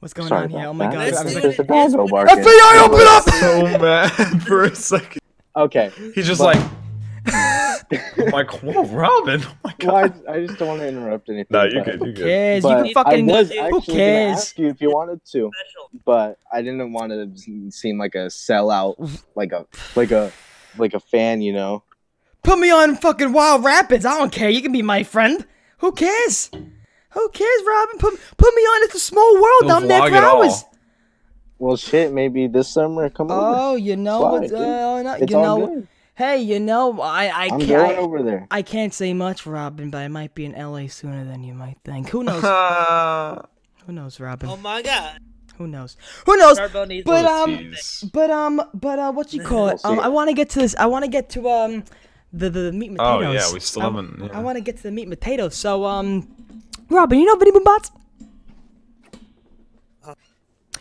What's 0.00 0.12
going 0.14 0.28
Sorry 0.28 0.44
on 0.44 0.50
here? 0.50 0.66
Oh 0.66 0.72
my 0.74 0.86
that. 0.86 0.92
god! 0.94 0.98
Let's 1.04 1.18
I'm 1.20 1.26
do 1.26 1.34
like, 1.34 1.42
There's 1.42 1.58
a 1.58 1.62
it. 1.62 1.68
doggo 1.68 2.04
It's- 2.04 2.10
barking. 2.10 2.44
FBI, 2.44 2.84
open 2.84 3.06
up! 3.08 3.30
so 3.30 3.78
mad 3.78 4.42
for 4.46 4.64
a 4.64 4.74
second. 4.74 5.20
Okay, 5.56 5.90
He's 6.14 6.26
just 6.26 6.40
But- 6.40 6.56
like, 6.56 6.70
I'm 8.18 8.26
like, 8.30 8.62
whoa, 8.62 8.84
Robin. 8.84 9.42
Oh 9.42 9.54
my 9.64 9.74
well, 9.82 10.02
god. 10.08 10.22
I, 10.28 10.32
I 10.34 10.46
just 10.46 10.58
don't 10.58 10.68
want 10.68 10.80
to 10.82 10.88
interrupt 10.88 11.28
anything. 11.30 11.46
No, 11.50 11.64
you 11.64 11.78
but- 11.78 11.84
good. 11.84 12.00
You 12.00 12.06
Who 12.06 12.12
good. 12.12 12.24
cares? 12.24 12.64
You 12.64 12.70
can 12.70 12.88
fucking. 12.92 13.30
I 13.30 13.34
was 13.40 13.50
Who 13.50 13.58
actually 13.58 13.80
gonna 13.80 13.98
cares? 13.98 14.36
ask 14.36 14.58
you 14.58 14.66
if 14.68 14.80
you 14.80 14.90
wanted 14.90 15.20
to, 15.32 15.50
but 16.04 16.38
I 16.52 16.60
didn't 16.62 16.92
want 16.92 17.10
to 17.12 17.70
seem 17.70 17.98
like 17.98 18.14
a 18.14 18.26
sellout, 18.26 19.22
like 19.34 19.52
a 19.52 19.66
like 19.96 20.10
a 20.12 20.30
like 20.78 20.92
a 20.94 21.00
fan, 21.00 21.40
you 21.40 21.52
know. 21.54 21.82
Put 22.42 22.58
me 22.60 22.70
on 22.70 22.96
fucking 22.96 23.32
Wild 23.32 23.64
Rapids. 23.64 24.04
I 24.04 24.18
don't 24.18 24.30
care. 24.30 24.50
You 24.50 24.62
can 24.62 24.70
be 24.72 24.82
my 24.82 25.02
friend. 25.02 25.44
Who 25.78 25.90
cares? 25.92 26.50
Who 27.12 27.28
cares, 27.30 27.62
Robin? 27.66 27.98
Put 27.98 28.20
put 28.36 28.54
me 28.54 28.62
on. 28.62 28.82
It's 28.84 28.94
a 28.94 29.00
small 29.00 29.34
world. 29.34 29.62
He'll 29.64 29.72
I'm 29.72 29.88
there 29.88 30.00
vlog 30.02 30.08
for 30.10 30.14
it 30.16 30.24
all. 30.24 30.42
hours. 30.42 30.64
Well, 31.58 31.76
shit, 31.76 32.12
maybe 32.12 32.46
this 32.48 32.68
summer. 32.68 33.08
Come 33.08 33.30
on. 33.30 33.54
Oh, 33.58 33.74
you 33.76 33.96
know 33.96 34.20
Slide, 34.20 34.50
what? 34.52 34.52
Uh, 34.52 35.02
no, 35.02 35.12
it's 35.14 35.30
you 35.32 35.38
all 35.38 35.58
know. 35.58 35.66
good. 35.66 35.88
Hey, 36.14 36.38
you 36.42 36.60
know, 36.60 37.00
I 37.00 37.26
I 37.26 37.44
I'm 37.44 37.60
can't. 37.60 37.68
going 37.68 37.96
I, 37.96 38.00
over 38.00 38.22
there. 38.22 38.46
I 38.50 38.62
can't 38.62 38.92
say 38.92 39.12
much, 39.14 39.46
Robin, 39.46 39.90
but 39.90 39.98
I 39.98 40.08
might 40.08 40.34
be 40.34 40.44
in 40.44 40.52
LA 40.52 40.88
sooner 40.88 41.24
than 41.24 41.42
you 41.44 41.54
might 41.54 41.78
think. 41.84 42.08
Who 42.10 42.24
knows? 42.24 42.42
Uh, 42.44 43.42
Who 43.86 43.92
knows, 43.92 44.18
Robin? 44.20 44.48
Oh 44.50 44.56
my 44.56 44.82
god. 44.82 45.18
Who 45.58 45.66
knows? 45.66 45.96
Who 46.26 46.36
knows? 46.36 46.58
But 46.58 47.24
um, 47.24 47.56
jeez. 47.56 48.12
but 48.12 48.30
um, 48.30 48.60
but 48.74 48.98
uh, 48.98 49.12
what 49.12 49.32
you 49.32 49.42
call 49.52 49.68
it? 49.68 49.80
Um. 49.84 50.00
I 50.00 50.08
want 50.08 50.28
to 50.28 50.34
get 50.34 50.50
to 50.50 50.58
this. 50.58 50.74
I 50.78 50.84
want 50.86 51.04
to 51.06 51.10
get 51.10 51.30
to 51.30 51.48
um, 51.48 51.84
the 52.32 52.50
the, 52.50 52.60
the 52.60 52.72
meat 52.72 52.90
and 52.90 53.00
Oh, 53.00 53.20
yeah, 53.20 53.50
we 53.52 53.60
still 53.60 53.80
I- 53.82 53.84
haven't- 53.86 54.20
yeah. 54.20 54.28
I 54.38 54.40
want 54.40 54.56
to 54.56 54.62
get 54.62 54.76
to 54.78 54.82
the 54.82 54.90
meat 54.90 55.02
and 55.08 55.12
potatoes. 55.12 55.54
So 55.54 55.84
um, 55.86 56.28
Robin, 56.88 57.18
you 57.18 57.24
know 57.26 57.36
Vinny 57.36 57.50
Boombots? 57.52 57.90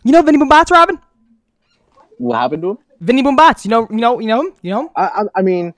You 0.04 0.12
know 0.12 0.22
Vinny 0.22 0.38
Boombots, 0.38 0.70
Robin? 0.72 1.00
What 2.18 2.36
happened 2.38 2.62
to 2.62 2.70
him? 2.72 2.78
Vinny 3.02 3.24
Boombots. 3.24 3.66
You 3.66 3.72
know, 3.72 3.88
you 3.90 3.98
know, 3.98 4.20
you 4.20 4.28
know 4.28 4.42
him. 4.42 4.54
You 4.62 4.72
know 4.72 4.82
him. 4.84 4.90
I, 4.96 5.04
I, 5.06 5.24
I 5.38 5.42
mean, 5.42 5.74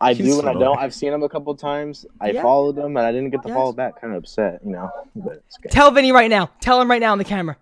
I 0.00 0.12
He's 0.14 0.26
do 0.26 0.38
and 0.40 0.48
I 0.48 0.52
don't. 0.52 0.78
I've 0.78 0.94
seen 0.94 1.12
him 1.12 1.22
a 1.22 1.28
couple 1.28 1.54
times. 1.56 2.04
I 2.20 2.30
Yeah. 2.32 2.42
followed 2.42 2.76
him 2.76 2.96
and 2.96 3.06
I 3.06 3.12
didn't 3.12 3.30
get 3.30 3.42
the 3.42 3.48
Yes. 3.48 3.56
follow 3.56 3.72
back. 3.72 4.00
Kind 4.00 4.12
of 4.14 4.18
upset, 4.22 4.60
you 4.64 4.72
know. 4.72 4.90
But 5.16 5.42
it's 5.46 5.56
good. 5.56 5.72
Tell 5.72 5.90
Vinny 5.90 6.12
right 6.12 6.28
now. 6.30 6.50
Tell 6.60 6.80
him 6.80 6.90
right 6.90 7.00
now 7.00 7.12
on 7.12 7.18
the 7.18 7.24
camera. 7.24 7.56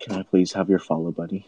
Can 0.00 0.14
I 0.18 0.22
please 0.22 0.52
have 0.52 0.68
your 0.68 0.78
follow, 0.78 1.10
buddy? 1.10 1.46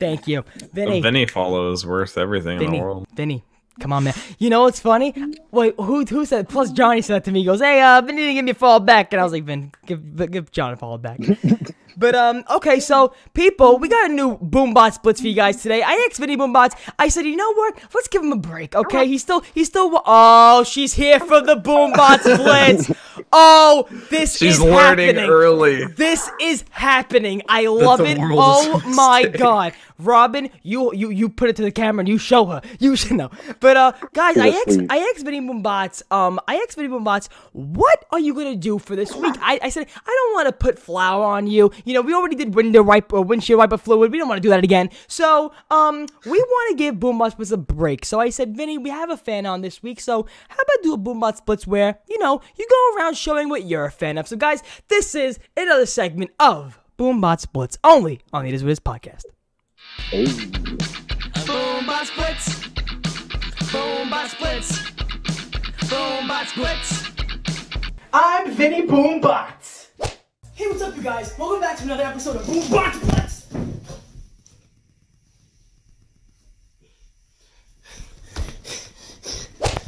Thank 0.00 0.26
you, 0.26 0.40
A 0.40 0.66
Vinny. 0.72 1.00
Vinny 1.00 1.26
follows 1.26 1.86
worth 1.86 2.18
everything 2.18 2.60
in 2.60 2.72
the 2.72 2.78
world. 2.80 3.06
Vinny, 3.14 3.44
come 3.80 3.92
on, 3.92 4.04
man. 4.04 4.14
You 4.38 4.50
know 4.50 4.62
what's 4.62 4.80
funny? 4.80 5.14
Wait, 5.50 5.74
who 5.78 6.04
who 6.04 6.24
said? 6.24 6.48
Plus 6.48 6.70
Johnny 6.72 7.02
said 7.02 7.14
that 7.16 7.24
to 7.24 7.32
me. 7.32 7.40
He 7.40 7.46
goes, 7.46 7.60
"Hey, 7.60 7.80
uh, 7.82 8.00
Vinny 8.00 8.22
didn't 8.22 8.34
give 8.36 8.44
me 8.44 8.50
a 8.52 8.54
follow 8.54 8.80
back," 8.80 9.12
and 9.12 9.20
I 9.20 9.24
was 9.24 9.32
like, 9.32 9.44
"Vin, 9.44 9.72
give 9.86 10.30
give 10.30 10.50
John 10.52 10.72
a 10.72 10.76
follow 10.76 10.98
back." 10.98 11.18
but 11.96 12.14
um, 12.14 12.44
okay, 12.50 12.80
so 12.80 13.14
people, 13.34 13.78
we 13.78 13.88
got 13.88 14.10
a 14.10 14.12
new 14.12 14.36
Boombot 14.38 14.94
splits 14.94 15.20
for 15.20 15.28
you 15.28 15.34
guys 15.34 15.62
today. 15.62 15.82
I 15.82 16.06
asked 16.08 16.18
Vinny 16.18 16.36
Boombots. 16.36 16.72
I 16.98 17.08
said, 17.08 17.24
you 17.24 17.36
know 17.36 17.52
what? 17.54 17.78
Let's 17.94 18.08
give 18.08 18.22
him 18.22 18.32
a 18.32 18.36
break, 18.36 18.74
okay? 18.74 19.06
He's 19.06 19.22
still 19.22 19.42
he's 19.54 19.68
still. 19.68 20.02
Oh, 20.04 20.64
she's 20.64 20.94
here 20.94 21.20
for 21.20 21.40
the 21.40 21.56
Boombot 21.56 22.20
splits. 22.20 22.90
Oh, 23.32 23.86
this 24.10 24.36
She's 24.38 24.56
is 24.56 24.60
learning 24.62 25.14
happening. 25.16 25.30
early. 25.30 25.86
This 25.86 26.28
is 26.40 26.64
happening. 26.70 27.42
I 27.48 27.66
love 27.66 28.00
it. 28.00 28.18
Oh 28.20 28.80
my 28.86 29.22
mistake. 29.24 29.38
god. 29.40 29.72
Robin, 29.98 30.50
you 30.62 30.92
you 30.94 31.10
you 31.10 31.28
put 31.28 31.48
it 31.48 31.56
to 31.56 31.62
the 31.62 31.70
camera 31.70 32.00
and 32.00 32.08
you 32.08 32.18
show 32.18 32.46
her. 32.46 32.60
You 32.78 32.96
should 33.00 33.12
know. 33.12 33.30
But 33.60 33.76
uh 33.76 33.92
guys, 34.12 34.36
I 34.36 34.48
asked. 34.48 34.80
I 34.90 34.98
asked 34.98 35.24
Vinny 35.24 35.40
Boombots, 35.40 36.02
um, 36.10 36.40
I 36.48 36.56
asked 36.56 36.76
Vinny 36.76 36.88
Boombots, 36.88 37.28
what 37.52 38.04
are 38.10 38.18
you 38.18 38.34
gonna 38.34 38.56
do 38.56 38.78
for 38.78 38.96
this 38.96 39.14
week? 39.14 39.34
I, 39.40 39.58
I 39.62 39.68
said, 39.68 39.86
I 39.94 40.10
don't 40.10 40.34
wanna 40.34 40.52
put 40.52 40.78
flour 40.78 41.24
on 41.24 41.46
you. 41.46 41.70
You 41.84 41.94
know, 41.94 42.02
we 42.02 42.14
already 42.14 42.36
did 42.36 42.54
window 42.54 42.82
wipe 42.82 43.12
or 43.12 43.22
windshield 43.22 43.58
wiper 43.58 43.78
fluid. 43.78 44.12
We 44.12 44.18
don't 44.18 44.28
wanna 44.28 44.40
do 44.40 44.50
that 44.50 44.64
again. 44.64 44.90
So, 45.06 45.52
um, 45.70 46.06
we 46.26 46.44
wanna 46.48 46.76
give 46.76 46.96
Boombots 46.96 47.32
splits 47.32 47.50
a 47.52 47.56
break. 47.56 48.04
So 48.04 48.20
I 48.20 48.30
said, 48.30 48.56
Vinny, 48.56 48.78
we 48.78 48.90
have 48.90 49.10
a 49.10 49.16
fan 49.16 49.46
on 49.46 49.60
this 49.60 49.82
week, 49.82 50.00
so 50.00 50.26
how 50.48 50.56
about 50.56 50.82
do 50.82 50.94
a 50.94 50.98
Boombot 50.98 51.36
splits 51.36 51.66
where, 51.66 51.98
you 52.08 52.18
know, 52.18 52.40
you 52.56 52.66
go 52.68 52.98
around 52.98 53.16
showing 53.16 53.48
what 53.48 53.64
you're 53.64 53.86
a 53.86 53.90
fan 53.90 54.18
of. 54.18 54.28
So 54.28 54.36
guys, 54.36 54.62
this 54.88 55.14
is 55.14 55.38
another 55.56 55.86
segment 55.86 56.30
of 56.38 56.78
Boombot 56.98 57.40
Splits 57.40 57.78
only 57.82 58.20
on 58.32 58.44
the 58.44 58.50
It 58.50 58.54
Is 58.54 58.62
What 58.62 58.70
Is 58.70 58.80
podcast. 58.80 59.24
Hey. 59.96 60.24
Boombot 61.46 62.06
splits. 62.06 62.48
Boombot 63.72 64.28
splits. 64.28 64.78
Boombot 65.88 66.46
splits. 66.46 67.10
I'm 68.12 68.50
Vinny 68.52 68.86
Boombots. 68.86 69.88
Hey, 70.54 70.68
what's 70.68 70.82
up, 70.82 70.96
you 70.96 71.02
guys? 71.02 71.36
Welcome 71.38 71.60
back 71.60 71.76
to 71.78 71.84
another 71.84 72.04
episode 72.04 72.36
of 72.36 72.42
Boombot 72.42 72.94
Splits. 72.94 73.46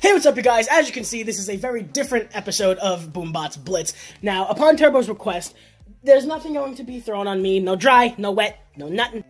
Hey, 0.01 0.13
what's 0.13 0.27
up, 0.27 0.37
you 0.37 0.43
guys? 0.43 0.67
As 0.69 0.87
you 0.87 0.93
can 0.93 1.05
see, 1.05 1.23
this 1.23 1.39
is 1.39 1.49
a 1.49 1.57
very 1.57 1.83
different 1.83 2.31
episode 2.35 2.79
of 2.79 3.13
Boombots 3.13 3.63
Blitz. 3.63 3.93
Now, 4.23 4.47
upon 4.47 4.77
Turbo's 4.77 5.09
request, 5.09 5.55
there's 6.03 6.27
nothing 6.27 6.55
going 6.55 6.75
to 6.77 6.85
be 6.85 7.01
thrown 7.01 7.27
on 7.27 7.43
me. 7.43 7.61
No 7.61 7.77
dry, 7.77 8.15
no 8.19 8.31
wet, 8.31 8.59
no 8.77 8.89
nothing. 8.89 9.25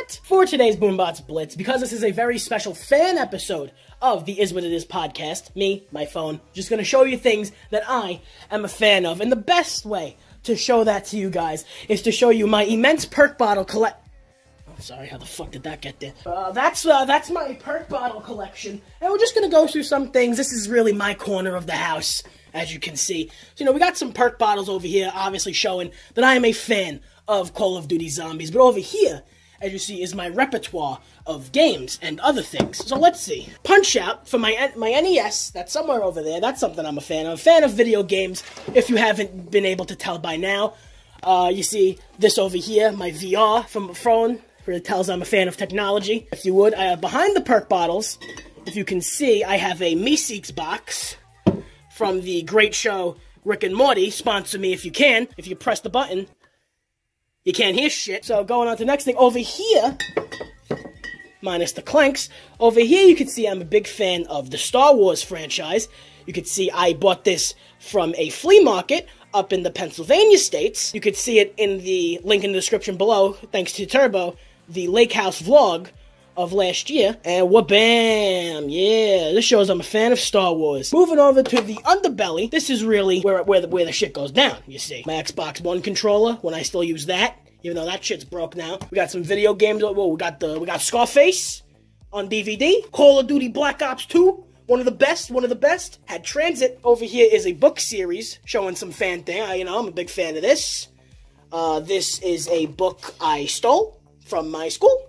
But 0.00 0.18
for 0.22 0.46
today's 0.46 0.76
Boombots 0.76 1.26
Blitz, 1.26 1.54
because 1.54 1.82
this 1.82 1.92
is 1.92 2.02
a 2.02 2.10
very 2.10 2.38
special 2.38 2.74
fan 2.74 3.18
episode 3.18 3.70
of 4.00 4.24
the 4.24 4.40
Is 4.40 4.54
What 4.54 4.64
It 4.64 4.72
Is 4.72 4.86
podcast, 4.86 5.54
me, 5.54 5.84
my 5.92 6.06
phone, 6.06 6.40
just 6.54 6.70
gonna 6.70 6.84
show 6.84 7.04
you 7.04 7.18
things 7.18 7.52
that 7.68 7.82
I 7.86 8.22
am 8.50 8.64
a 8.64 8.68
fan 8.68 9.04
of. 9.04 9.20
And 9.20 9.30
the 9.30 9.36
best 9.36 9.84
way 9.84 10.16
to 10.44 10.56
show 10.56 10.84
that 10.84 11.04
to 11.06 11.18
you 11.18 11.28
guys 11.28 11.66
is 11.86 12.00
to 12.02 12.12
show 12.12 12.30
you 12.30 12.46
my 12.46 12.62
immense 12.62 13.04
perk 13.04 13.36
bottle 13.36 13.62
collect. 13.62 14.08
Oh, 14.66 14.72
sorry, 14.78 15.06
how 15.06 15.18
the 15.18 15.26
fuck 15.26 15.50
did 15.50 15.64
that 15.64 15.82
get 15.82 16.00
there? 16.00 16.14
Uh, 16.24 16.50
that's 16.52 16.86
uh, 16.86 17.04
that's 17.04 17.30
my 17.30 17.52
perk 17.60 17.90
bottle 17.90 18.22
collection, 18.22 18.80
and 19.02 19.12
we're 19.12 19.18
just 19.18 19.34
gonna 19.34 19.50
go 19.50 19.66
through 19.66 19.82
some 19.82 20.12
things. 20.12 20.38
This 20.38 20.52
is 20.52 20.66
really 20.66 20.94
my 20.94 21.12
corner 21.12 21.56
of 21.56 21.66
the 21.66 21.76
house, 21.76 22.22
as 22.54 22.72
you 22.72 22.80
can 22.80 22.96
see. 22.96 23.28
So 23.28 23.34
you 23.58 23.66
know, 23.66 23.72
we 23.72 23.80
got 23.80 23.98
some 23.98 24.14
perk 24.14 24.38
bottles 24.38 24.70
over 24.70 24.86
here, 24.86 25.12
obviously 25.14 25.52
showing 25.52 25.90
that 26.14 26.24
I 26.24 26.36
am 26.36 26.46
a 26.46 26.52
fan 26.52 27.00
of 27.28 27.52
Call 27.52 27.76
of 27.76 27.86
Duty 27.86 28.08
Zombies. 28.08 28.50
But 28.50 28.62
over 28.62 28.80
here, 28.80 29.22
as 29.60 29.72
you 29.72 29.78
see, 29.78 30.02
is 30.02 30.14
my 30.14 30.28
repertoire 30.28 31.00
of 31.26 31.52
games 31.52 31.98
and 32.02 32.18
other 32.20 32.42
things. 32.42 32.84
So 32.86 32.98
let's 32.98 33.20
see. 33.20 33.48
Punch 33.62 33.96
Out 33.96 34.26
for 34.26 34.38
my 34.38 34.72
my 34.76 34.90
NES. 34.90 35.50
That's 35.50 35.72
somewhere 35.72 36.02
over 36.02 36.22
there. 36.22 36.40
That's 36.40 36.60
something 36.60 36.84
I'm 36.84 36.98
a 36.98 37.02
fan 37.02 37.26
of. 37.26 37.40
Fan 37.40 37.64
of 37.64 37.72
video 37.72 38.02
games. 38.02 38.42
If 38.74 38.88
you 38.88 38.96
haven't 38.96 39.50
been 39.50 39.66
able 39.66 39.84
to 39.86 39.96
tell 39.96 40.18
by 40.18 40.36
now, 40.36 40.74
uh, 41.22 41.50
you 41.52 41.62
see 41.62 41.98
this 42.18 42.38
over 42.38 42.56
here, 42.56 42.92
my 42.92 43.10
VR 43.10 43.66
from 43.68 43.88
my 43.88 43.94
phone. 43.94 44.40
Really 44.66 44.80
tells 44.80 45.08
I'm 45.08 45.22
a 45.22 45.26
fan 45.26 45.48
of 45.48 45.56
technology. 45.56 46.28
If 46.32 46.44
you 46.44 46.54
would, 46.54 46.74
uh, 46.74 46.96
behind 46.96 47.34
the 47.34 47.40
perk 47.40 47.68
bottles, 47.68 48.18
if 48.66 48.76
you 48.76 48.84
can 48.84 49.00
see, 49.00 49.42
I 49.42 49.56
have 49.56 49.80
a 49.80 49.96
Meeseeks 49.96 50.54
box 50.54 51.16
from 51.96 52.20
the 52.20 52.42
great 52.42 52.74
show 52.74 53.16
Rick 53.44 53.64
and 53.64 53.74
Morty. 53.74 54.10
Sponsor 54.10 54.58
me 54.58 54.72
if 54.72 54.84
you 54.84 54.90
can. 54.90 55.28
If 55.36 55.46
you 55.46 55.56
press 55.56 55.80
the 55.80 55.88
button, 55.88 56.26
you 57.44 57.52
can't 57.52 57.78
hear 57.78 57.90
shit. 57.90 58.24
So 58.24 58.44
going 58.44 58.68
on 58.68 58.76
to 58.76 58.82
the 58.82 58.86
next 58.86 59.04
thing 59.04 59.16
over 59.16 59.38
here, 59.38 59.96
minus 61.42 61.72
the 61.72 61.82
clanks. 61.82 62.28
Over 62.58 62.80
here, 62.80 63.06
you 63.06 63.16
can 63.16 63.28
see 63.28 63.46
I'm 63.46 63.62
a 63.62 63.66
big 63.66 63.86
fan 63.86 64.26
of 64.26 64.50
the 64.50 64.58
Star 64.58 64.94
Wars 64.94 65.22
franchise. 65.22 65.88
You 66.26 66.32
can 66.32 66.44
see 66.44 66.70
I 66.70 66.92
bought 66.92 67.24
this 67.24 67.54
from 67.78 68.14
a 68.16 68.30
flea 68.30 68.62
market 68.62 69.08
up 69.32 69.52
in 69.52 69.62
the 69.62 69.70
Pennsylvania 69.70 70.38
states. 70.38 70.92
You 70.94 71.00
could 71.00 71.16
see 71.16 71.38
it 71.38 71.54
in 71.56 71.78
the 71.78 72.20
link 72.24 72.44
in 72.44 72.52
the 72.52 72.58
description 72.58 72.96
below, 72.96 73.32
thanks 73.52 73.72
to 73.74 73.86
Turbo, 73.86 74.36
the 74.68 74.88
Lake 74.88 75.12
House 75.12 75.40
vlog 75.40 75.88
of 76.40 76.52
last 76.52 76.88
year. 76.90 77.16
And 77.24 77.50
wha-bam! 77.50 78.68
Yeah, 78.68 79.32
this 79.32 79.44
shows 79.44 79.68
I'm 79.68 79.80
a 79.80 79.84
fan 79.84 80.12
of 80.12 80.18
Star 80.18 80.54
Wars. 80.54 80.92
Moving 80.92 81.18
over 81.18 81.42
to 81.42 81.60
the 81.60 81.76
underbelly, 81.76 82.50
this 82.50 82.70
is 82.70 82.82
really 82.82 83.20
where 83.20 83.42
where 83.42 83.60
the, 83.60 83.68
where 83.68 83.84
the 83.84 83.92
shit 83.92 84.14
goes 84.14 84.32
down, 84.32 84.58
you 84.66 84.78
see. 84.78 85.04
My 85.06 85.14
Xbox 85.14 85.60
One 85.60 85.82
controller, 85.82 86.34
when 86.42 86.54
I 86.54 86.62
still 86.62 86.82
use 86.82 87.06
that, 87.06 87.36
even 87.62 87.76
though 87.76 87.84
that 87.84 88.02
shit's 88.02 88.24
broke 88.24 88.56
now. 88.56 88.78
We 88.90 88.96
got 88.96 89.10
some 89.10 89.22
video 89.22 89.54
games. 89.54 89.82
Well, 89.82 90.10
we 90.10 90.16
got 90.16 90.40
the 90.40 90.58
we 90.58 90.66
got 90.66 90.80
Scarface 90.80 91.62
on 92.12 92.28
DVD. 92.28 92.90
Call 92.90 93.20
of 93.20 93.26
Duty 93.26 93.48
Black 93.48 93.82
Ops 93.82 94.06
2. 94.06 94.44
One 94.66 94.78
of 94.78 94.84
the 94.84 94.92
best, 94.92 95.30
one 95.30 95.44
of 95.44 95.50
the 95.50 95.56
best. 95.56 95.98
Had 96.06 96.24
Transit. 96.24 96.80
Over 96.84 97.04
here 97.04 97.28
is 97.30 97.46
a 97.46 97.52
book 97.52 97.80
series 97.80 98.38
showing 98.44 98.76
some 98.76 98.92
fan 98.92 99.24
thing. 99.24 99.42
I, 99.42 99.56
you 99.56 99.64
know, 99.64 99.78
I'm 99.78 99.88
a 99.88 99.92
big 99.92 100.08
fan 100.08 100.36
of 100.36 100.42
this. 100.42 100.88
Uh, 101.52 101.80
this 101.80 102.20
is 102.20 102.46
a 102.48 102.66
book 102.66 103.14
I 103.20 103.46
stole 103.46 104.00
from 104.24 104.50
my 104.50 104.68
school. 104.68 105.08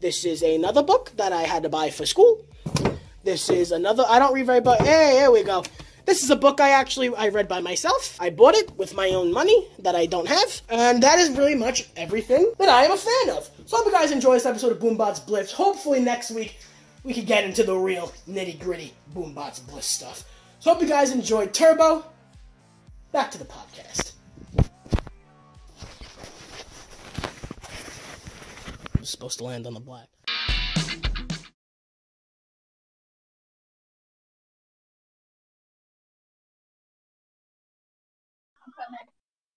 This 0.00 0.24
is 0.24 0.42
another 0.42 0.82
book 0.82 1.10
that 1.16 1.32
I 1.32 1.42
had 1.42 1.64
to 1.64 1.68
buy 1.68 1.90
for 1.90 2.06
school. 2.06 2.44
This 3.24 3.50
is 3.50 3.72
another. 3.72 4.04
I 4.08 4.20
don't 4.20 4.32
read 4.32 4.46
very 4.46 4.60
but 4.60 4.80
Hey, 4.82 5.16
here 5.18 5.30
we 5.30 5.42
go. 5.42 5.64
This 6.06 6.22
is 6.22 6.30
a 6.30 6.36
book 6.36 6.60
I 6.60 6.70
actually 6.70 7.14
I 7.14 7.28
read 7.28 7.48
by 7.48 7.60
myself. 7.60 8.16
I 8.20 8.30
bought 8.30 8.54
it 8.54 8.70
with 8.78 8.94
my 8.94 9.08
own 9.10 9.32
money 9.32 9.66
that 9.80 9.96
I 9.96 10.06
don't 10.06 10.28
have, 10.28 10.62
and 10.70 11.02
that 11.02 11.18
is 11.18 11.36
really 11.36 11.56
much 11.56 11.88
everything 11.96 12.52
that 12.58 12.68
I 12.68 12.84
am 12.84 12.92
a 12.92 12.96
fan 12.96 13.36
of. 13.36 13.50
So 13.66 13.76
I 13.76 13.80
hope 13.80 13.86
you 13.86 13.92
guys 13.92 14.12
enjoy 14.12 14.34
this 14.34 14.46
episode 14.46 14.72
of 14.72 14.78
Boombots 14.78 15.26
Blitz. 15.26 15.52
Hopefully 15.52 16.00
next 16.00 16.30
week 16.30 16.58
we 17.02 17.12
can 17.12 17.24
get 17.24 17.44
into 17.44 17.64
the 17.64 17.76
real 17.76 18.12
nitty 18.28 18.60
gritty 18.60 18.94
Boombots 19.14 19.66
Blitz 19.68 19.86
stuff. 19.86 20.24
So 20.60 20.72
hope 20.72 20.80
you 20.80 20.88
guys 20.88 21.10
enjoyed 21.10 21.52
Turbo. 21.52 22.04
Back 23.10 23.30
to 23.32 23.38
the 23.38 23.44
podcast. 23.44 24.12
Supposed 29.08 29.38
to 29.38 29.44
land 29.44 29.66
on 29.66 29.72
the 29.72 29.80
black. 29.80 30.08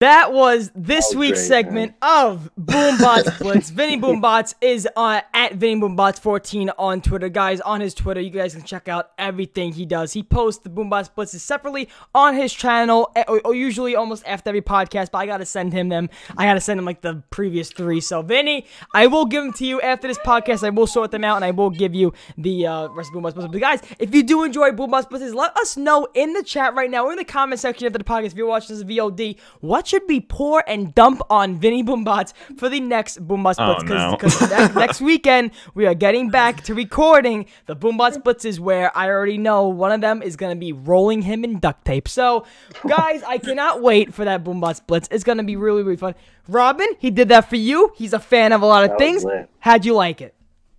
That 0.02 0.34
was 0.34 0.72
this 0.74 1.10
That 1.10 1.16
was 1.16 1.16
week's 1.16 1.40
great, 1.42 1.48
segment 1.48 1.94
of 2.02 2.50
Boombots 2.60 3.38
Blitz. 3.38 3.70
Vinny 3.70 3.98
Boombots 4.02 4.56
is 4.60 4.88
uh, 4.96 5.22
at 5.32 5.54
Vinny 5.54 5.80
Boombots14 5.80 6.72
on 6.80 7.02
Twitter. 7.02 7.30
Guys, 7.30 7.62
on 7.62 7.82
his 7.82 7.94
Twitter, 7.94 8.20
you 8.20 8.32
guys 8.32 8.56
can 8.56 8.64
check 8.64 8.88
out 8.88 9.12
everything 9.20 9.74
he 9.74 9.86
does. 9.86 10.12
He 10.12 10.24
posts 10.24 10.64
the 10.64 10.72
Boombots 10.72 11.12
Blitzes 11.16 11.42
separately 11.42 11.88
on 12.16 12.34
his 12.34 12.52
channel, 12.52 13.12
eh, 13.16 13.26
or, 13.28 13.54
usually 13.54 13.96
almost 13.96 14.24
after 14.26 14.50
every 14.50 14.64
podcast, 14.64 15.12
but 15.12 15.20
I 15.20 15.28
gotta 15.28 15.46
send 15.46 15.72
him 15.72 15.90
them. 15.90 16.10
I 16.36 16.46
gotta 16.46 16.62
send 16.62 16.80
him 16.80 16.86
like 16.86 17.02
the 17.02 17.22
previous 17.30 17.72
three. 17.72 18.02
So, 18.02 18.24
Vinny, 18.24 18.66
I 18.96 19.06
will 19.06 19.28
give 19.28 19.44
them 19.44 19.54
to 19.54 19.66
you 19.68 19.82
after 19.82 20.08
this 20.08 20.18
podcast. 20.18 20.66
I 20.66 20.72
will 20.72 20.88
sort 20.88 21.12
them 21.12 21.24
out 21.24 21.36
and 21.36 21.46
I 21.46 21.52
will 21.52 21.70
give 21.70 21.94
you 21.94 22.12
the 22.40 22.66
uh, 22.66 22.88
rest 22.88 23.12
of 23.14 23.22
Boombots 23.22 23.34
Blitzes. 23.34 23.52
But, 23.52 23.62
guys, 23.62 23.82
if 24.00 24.16
you 24.16 24.24
do 24.24 24.44
enjoy 24.46 24.72
Boombots 24.72 25.12
Blitzes, 25.12 25.36
let 25.36 25.56
us 25.58 25.78
know 25.78 26.08
in 26.16 26.34
the 26.34 26.42
chat 26.42 26.74
right 26.74 26.90
now 26.90 27.06
or 27.06 27.12
in 27.12 27.20
the 27.20 27.24
comment 27.24 27.60
section 27.60 27.86
after 27.86 28.00
the 28.00 28.04
podcast 28.04 28.32
if 28.32 28.34
you're 28.34 28.48
watching 28.48 28.76
this 28.76 28.84
VOD 28.84 29.38
what 29.60 29.91
should 29.92 30.04
we 30.08 30.22
pour 30.22 30.64
and 30.68 30.96
dump 30.96 31.22
on 31.30 31.60
Vinny 31.60 31.84
Boombots 31.84 32.32
for 32.56 32.70
the 32.70 32.80
next 32.80 33.20
Boombots 33.28 33.56
Oh, 33.60 33.76
Blitz? 33.76 33.90
no. 33.90 34.12
Because 34.18 34.40
next, 34.50 34.76
next 34.76 35.02
weekend 35.02 35.52
we 35.74 35.86
are 35.86 35.94
getting 35.94 36.30
back 36.30 36.64
to 36.64 36.74
recording 36.74 37.46
the 37.66 37.76
Boombots 37.76 38.18
Blitzes 38.24 38.58
where 38.58 38.96
I 38.98 39.10
already 39.10 39.38
know 39.38 39.68
one 39.68 39.92
of 39.92 40.00
them 40.00 40.22
is 40.22 40.38
gonna 40.38 40.56
be 40.56 40.72
rolling 40.72 41.22
him 41.24 41.44
in 41.44 41.60
duct 41.60 41.84
tape. 41.84 42.08
So, 42.08 42.46
guys, 42.88 43.22
I 43.24 43.38
cannot 43.38 43.82
wait 43.82 44.14
for 44.14 44.24
that 44.24 44.46
Boombots 44.46 44.80
Blitz. 44.88 45.10
It's 45.12 45.26
gonna 45.26 45.44
be 45.44 45.58
really 45.58 45.84
really 45.84 45.98
fun. 45.98 46.16
Robin, 46.48 46.88
he 46.98 47.12
did 47.12 47.28
that 47.28 47.50
for 47.50 47.58
you. 47.58 47.92
He's 47.98 48.14
a 48.14 48.20
fan 48.20 48.54
of 48.54 48.62
a 48.62 48.66
lot 48.66 48.86
of 48.86 48.92
That 48.92 48.98
things. 48.98 49.26
How'd 49.60 49.84
you 49.84 49.94
like 49.94 50.22
it? 50.22 50.34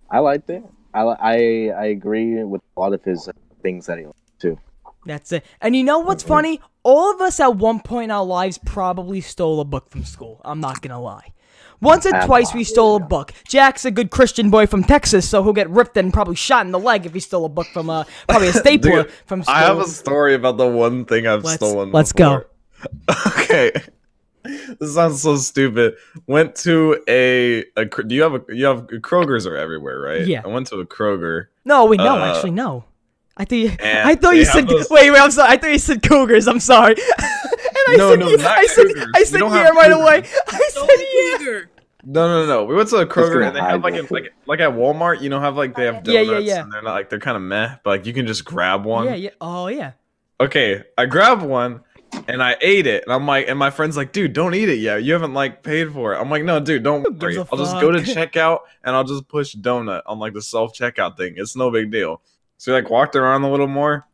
I 0.09 0.19
liked 0.19 0.49
it. 0.49 0.63
I 0.91 1.01
I 1.01 1.35
I 1.83 1.85
agree 1.97 2.43
with 2.43 2.61
a 2.75 2.79
lot 2.79 2.93
of 2.93 3.03
his 3.03 3.29
things 3.61 3.85
that 3.85 3.99
he 3.99 4.05
liked 4.07 4.39
too. 4.39 4.57
That's 5.05 5.31
it. 5.31 5.45
And 5.61 5.75
you 5.75 5.83
know 5.83 5.99
what's 5.99 6.23
funny? 6.23 6.59
All 6.83 7.13
of 7.13 7.21
us 7.21 7.39
at 7.39 7.55
one 7.55 7.79
point 7.79 8.05
in 8.05 8.11
our 8.11 8.25
lives 8.25 8.57
probably 8.57 9.21
stole 9.21 9.59
a 9.59 9.65
book 9.65 9.89
from 9.89 10.03
school. 10.03 10.41
I'm 10.43 10.59
not 10.59 10.81
gonna 10.81 11.01
lie. 11.01 11.33
Once 11.81 12.05
or 12.05 12.11
twice 12.21 12.53
we 12.53 12.63
stole 12.63 12.95
a 12.95 12.99
book. 12.99 13.33
Jack's 13.47 13.83
a 13.83 13.91
good 13.91 14.09
Christian 14.09 14.49
boy 14.49 14.65
from 14.67 14.83
Texas, 14.85 15.27
so 15.27 15.43
he'll 15.43 15.51
get 15.51 15.69
ripped 15.69 15.97
and 15.97 16.13
probably 16.13 16.35
shot 16.35 16.65
in 16.65 16.71
the 16.71 16.79
leg 16.79 17.05
if 17.05 17.13
he 17.13 17.19
stole 17.19 17.43
a 17.43 17.49
book 17.49 17.67
from 17.73 17.89
uh, 17.89 18.05
probably 18.27 18.47
a 18.47 18.53
stapler 18.63 19.03
Dude, 19.03 19.11
from 19.25 19.43
school. 19.43 19.53
I 19.55 19.61
have 19.63 19.79
a 19.79 19.87
story 19.87 20.33
about 20.33 20.57
the 20.57 20.67
one 20.67 21.03
thing 21.03 21.27
I've 21.27 21.43
Let's- 21.43 21.55
stolen. 21.55 21.91
let's 21.91 22.13
go. 22.13 22.45
okay. 23.27 23.71
This 24.79 24.95
sounds 24.95 25.21
so 25.21 25.37
stupid. 25.37 25.95
Went 26.27 26.55
to 26.57 27.01
a, 27.07 27.63
a 27.77 27.85
do 27.85 28.13
you 28.15 28.23
have 28.23 28.33
a 28.35 28.41
you 28.49 28.65
have 28.65 28.87
Kroger's 28.87 29.45
are 29.47 29.55
everywhere, 29.55 29.99
right? 29.99 30.27
Yeah. 30.27 30.41
I 30.43 30.47
went 30.49 30.67
to 30.67 30.77
a 30.79 30.85
Kroger. 30.85 31.47
no, 31.63 31.85
we 31.85 31.95
no, 31.97 32.17
uh, 32.17 32.33
actually, 32.33 32.51
no. 32.51 32.83
I 33.35 33.45
thought 33.45 33.55
you, 33.55 33.71
and 33.79 34.07
I 34.07 34.15
thought 34.15 34.35
you 34.35 34.45
said. 34.45 34.67
those- 34.67 34.89
Wait, 34.89 35.09
wait, 35.09 35.19
I'm 35.19 35.31
sorry. 35.31 35.49
I 35.53 35.57
thought 35.57 35.71
you 35.71 35.79
said 35.79 36.03
cougars. 36.03 36.47
I'm 36.47 36.59
sorry. 36.59 36.93
and 37.17 37.25
I 37.89 37.95
No, 37.97 38.11
said, 38.11 38.19
no, 38.19 38.29
not 38.29 38.45
I 38.45 38.65
said, 38.67 38.85
cougars. 38.87 39.07
I 39.15 39.23
said 39.23 39.39
don't 39.39 39.51
yeah 39.53 39.69
right 39.69 39.91
cougars. 39.91 40.01
away. 40.01 40.17
I 40.47 40.69
said 40.71 40.89
yeah. 41.13 41.37
Cougar. 41.39 41.69
No, 42.05 42.27
no, 42.27 42.45
no. 42.45 42.65
We 42.65 42.75
went 42.75 42.89
to 42.89 42.97
a 42.97 43.05
Kroger 43.07 43.47
and 43.47 43.55
they 43.55 43.61
have 43.61 43.81
like 43.83 43.95
a, 43.95 44.05
like 44.13 44.33
like 44.45 44.59
at 44.59 44.71
Walmart, 44.71 45.21
you 45.21 45.29
know, 45.29 45.39
have 45.39 45.55
like 45.55 45.73
they 45.75 45.85
have 45.85 46.03
donuts 46.03 46.29
yeah, 46.29 46.37
yeah. 46.55 46.61
and 46.61 46.71
they're 46.71 46.81
not 46.81 46.93
like 46.93 47.09
they're 47.09 47.19
kind 47.19 47.37
of 47.37 47.43
meh, 47.43 47.75
but 47.83 47.89
like 47.91 48.05
you 48.05 48.13
can 48.13 48.27
just 48.27 48.43
grab 48.45 48.83
one. 48.85 49.05
Yeah, 49.05 49.15
yeah. 49.15 49.29
Oh, 49.39 49.67
yeah. 49.67 49.93
Okay, 50.39 50.83
I 50.97 51.05
grabbed 51.05 51.43
one 51.43 51.79
and 52.27 52.43
I 52.43 52.57
ate 52.61 52.85
it, 52.87 53.03
and 53.05 53.13
I'm 53.13 53.25
like, 53.25 53.47
and 53.47 53.57
my 53.57 53.69
friend's 53.71 53.95
like, 53.95 54.11
dude, 54.11 54.33
don't 54.33 54.53
eat 54.53 54.67
it 54.69 54.79
yet. 54.79 55.01
You 55.03 55.13
haven't 55.13 55.33
like 55.33 55.63
paid 55.63 55.93
for 55.93 56.13
it. 56.13 56.17
I'm 56.19 56.29
like, 56.29 56.43
no, 56.43 56.59
dude, 56.59 56.83
don't 56.83 57.03
Who 57.03 57.13
gives 57.13 57.37
worry. 57.37 57.37
a 57.37 57.47
I'll 57.51 57.57
just 57.57 57.79
go 57.79 57.89
to 57.91 57.99
checkout 58.01 58.59
and 58.83 58.95
I'll 58.95 59.05
just 59.05 59.27
push 59.29 59.55
donut 59.55 60.01
on 60.05 60.19
like 60.19 60.33
the 60.33 60.41
self 60.41 60.73
checkout 60.77 61.15
thing. 61.17 61.35
It's 61.37 61.55
no 61.55 61.71
big 61.71 61.89
deal. 61.89 62.21
So 62.63 62.71
we 62.71 62.79
like 62.79 62.89
walked 62.89 63.17
around 63.17 63.43
a 63.43 63.51
little 63.51 63.67
more, 63.67 64.07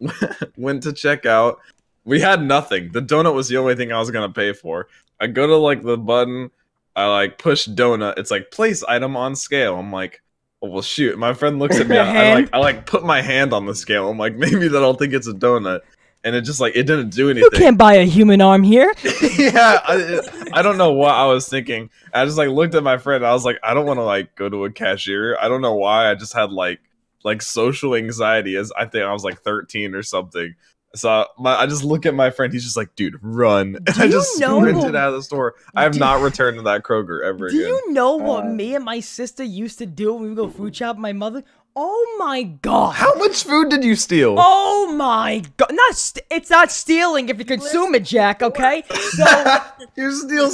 went 0.56 0.84
to 0.84 0.88
checkout. 0.88 1.56
We 2.02 2.18
had 2.18 2.42
nothing. 2.42 2.92
The 2.92 3.02
donut 3.02 3.34
was 3.34 3.48
the 3.48 3.58
only 3.58 3.74
thing 3.74 3.92
I 3.92 3.98
was 3.98 4.10
gonna 4.10 4.32
pay 4.32 4.54
for. 4.54 4.88
I 5.20 5.26
go 5.26 5.46
to 5.46 5.56
like 5.56 5.82
the 5.82 5.98
button, 5.98 6.50
I 6.96 7.04
like 7.08 7.36
push 7.36 7.68
donut. 7.68 8.14
It's 8.16 8.30
like 8.30 8.50
place 8.52 8.82
item 8.84 9.18
on 9.18 9.36
scale. 9.36 9.78
I'm 9.78 9.92
like, 9.92 10.22
oh, 10.62 10.68
well, 10.70 10.80
shoot. 10.80 11.18
My 11.18 11.34
friend 11.34 11.58
looks 11.58 11.78
at 11.78 11.88
me. 11.88 11.98
I, 11.98 12.30
I 12.30 12.34
like 12.34 12.48
I 12.54 12.58
like 12.58 12.86
put 12.86 13.04
my 13.04 13.20
hand 13.20 13.52
on 13.52 13.66
the 13.66 13.74
scale. 13.74 14.08
I'm 14.08 14.16
like, 14.16 14.34
maybe 14.38 14.68
that'll 14.68 14.94
think 14.94 15.12
it's 15.12 15.28
a 15.28 15.34
donut, 15.34 15.80
and 16.24 16.34
it 16.34 16.44
just 16.44 16.58
like 16.58 16.74
it 16.74 16.84
didn't 16.84 17.10
do 17.10 17.28
anything. 17.28 17.50
You 17.52 17.58
can't 17.58 17.76
buy 17.76 17.96
a 17.96 18.06
human 18.06 18.40
arm 18.40 18.62
here. 18.62 18.94
yeah, 19.36 19.78
I, 19.84 20.20
I 20.54 20.62
don't 20.62 20.78
know 20.78 20.92
what 20.92 21.14
I 21.14 21.26
was 21.26 21.50
thinking. 21.50 21.90
I 22.14 22.24
just 22.24 22.38
like 22.38 22.48
looked 22.48 22.74
at 22.74 22.82
my 22.82 22.96
friend. 22.96 23.26
I 23.26 23.34
was 23.34 23.44
like, 23.44 23.58
I 23.62 23.74
don't 23.74 23.84
want 23.84 23.98
to 23.98 24.04
like 24.04 24.34
go 24.36 24.48
to 24.48 24.64
a 24.64 24.70
cashier. 24.70 25.36
I 25.38 25.48
don't 25.48 25.60
know 25.60 25.74
why. 25.74 26.10
I 26.10 26.14
just 26.14 26.32
had 26.32 26.50
like 26.50 26.80
like 27.24 27.42
social 27.42 27.94
anxiety 27.94 28.56
as 28.56 28.72
I 28.76 28.86
think 28.86 29.04
I 29.04 29.12
was 29.12 29.24
like 29.24 29.40
13 29.42 29.94
or 29.94 30.02
something. 30.02 30.54
So 30.94 31.26
my, 31.38 31.56
I 31.56 31.64
just 31.66 31.84
look 31.84 32.04
at 32.04 32.14
my 32.14 32.28
friend. 32.30 32.52
He's 32.52 32.64
just 32.64 32.76
like, 32.76 32.94
dude, 32.96 33.16
run! 33.22 33.76
And 33.86 33.96
I 33.98 34.08
just 34.08 34.38
know- 34.38 34.60
sprinted 34.60 34.94
out 34.94 35.08
of 35.08 35.14
the 35.14 35.22
store. 35.22 35.54
I 35.74 35.84
have 35.84 35.92
Do- 35.92 36.00
not 36.00 36.20
returned 36.20 36.58
to 36.58 36.62
that 36.64 36.82
Kroger 36.82 37.24
ever 37.24 37.48
Do 37.48 37.56
again. 37.56 37.68
you 37.68 37.92
know 37.92 38.16
what 38.16 38.44
Uh, 38.44 38.48
me 38.50 38.74
and 38.74 38.84
my 38.84 39.00
sister 39.00 39.42
used 39.42 39.78
to 39.78 39.86
do 39.86 40.12
when 40.12 40.22
we 40.24 40.28
would 40.28 40.36
go 40.36 40.48
food 40.50 40.76
shop? 40.76 40.98
My 40.98 41.14
mother. 41.14 41.44
Oh 41.74 42.16
my 42.18 42.42
god. 42.42 42.96
How 42.96 43.14
much 43.14 43.44
food 43.44 43.70
did 43.70 43.82
you 43.82 43.96
steal? 43.96 44.36
Oh 44.38 44.92
my 44.94 45.42
god! 45.56 45.72
Not 45.72 45.94
st- 45.94 46.26
it's 46.30 46.50
not 46.50 46.70
stealing 46.70 47.30
if 47.30 47.38
you 47.38 47.46
consume 47.46 47.94
it, 47.94 48.04
Jack. 48.04 48.42
Okay. 48.42 48.84
So. 48.90 49.56
you're 49.96 50.12
still 50.12 50.52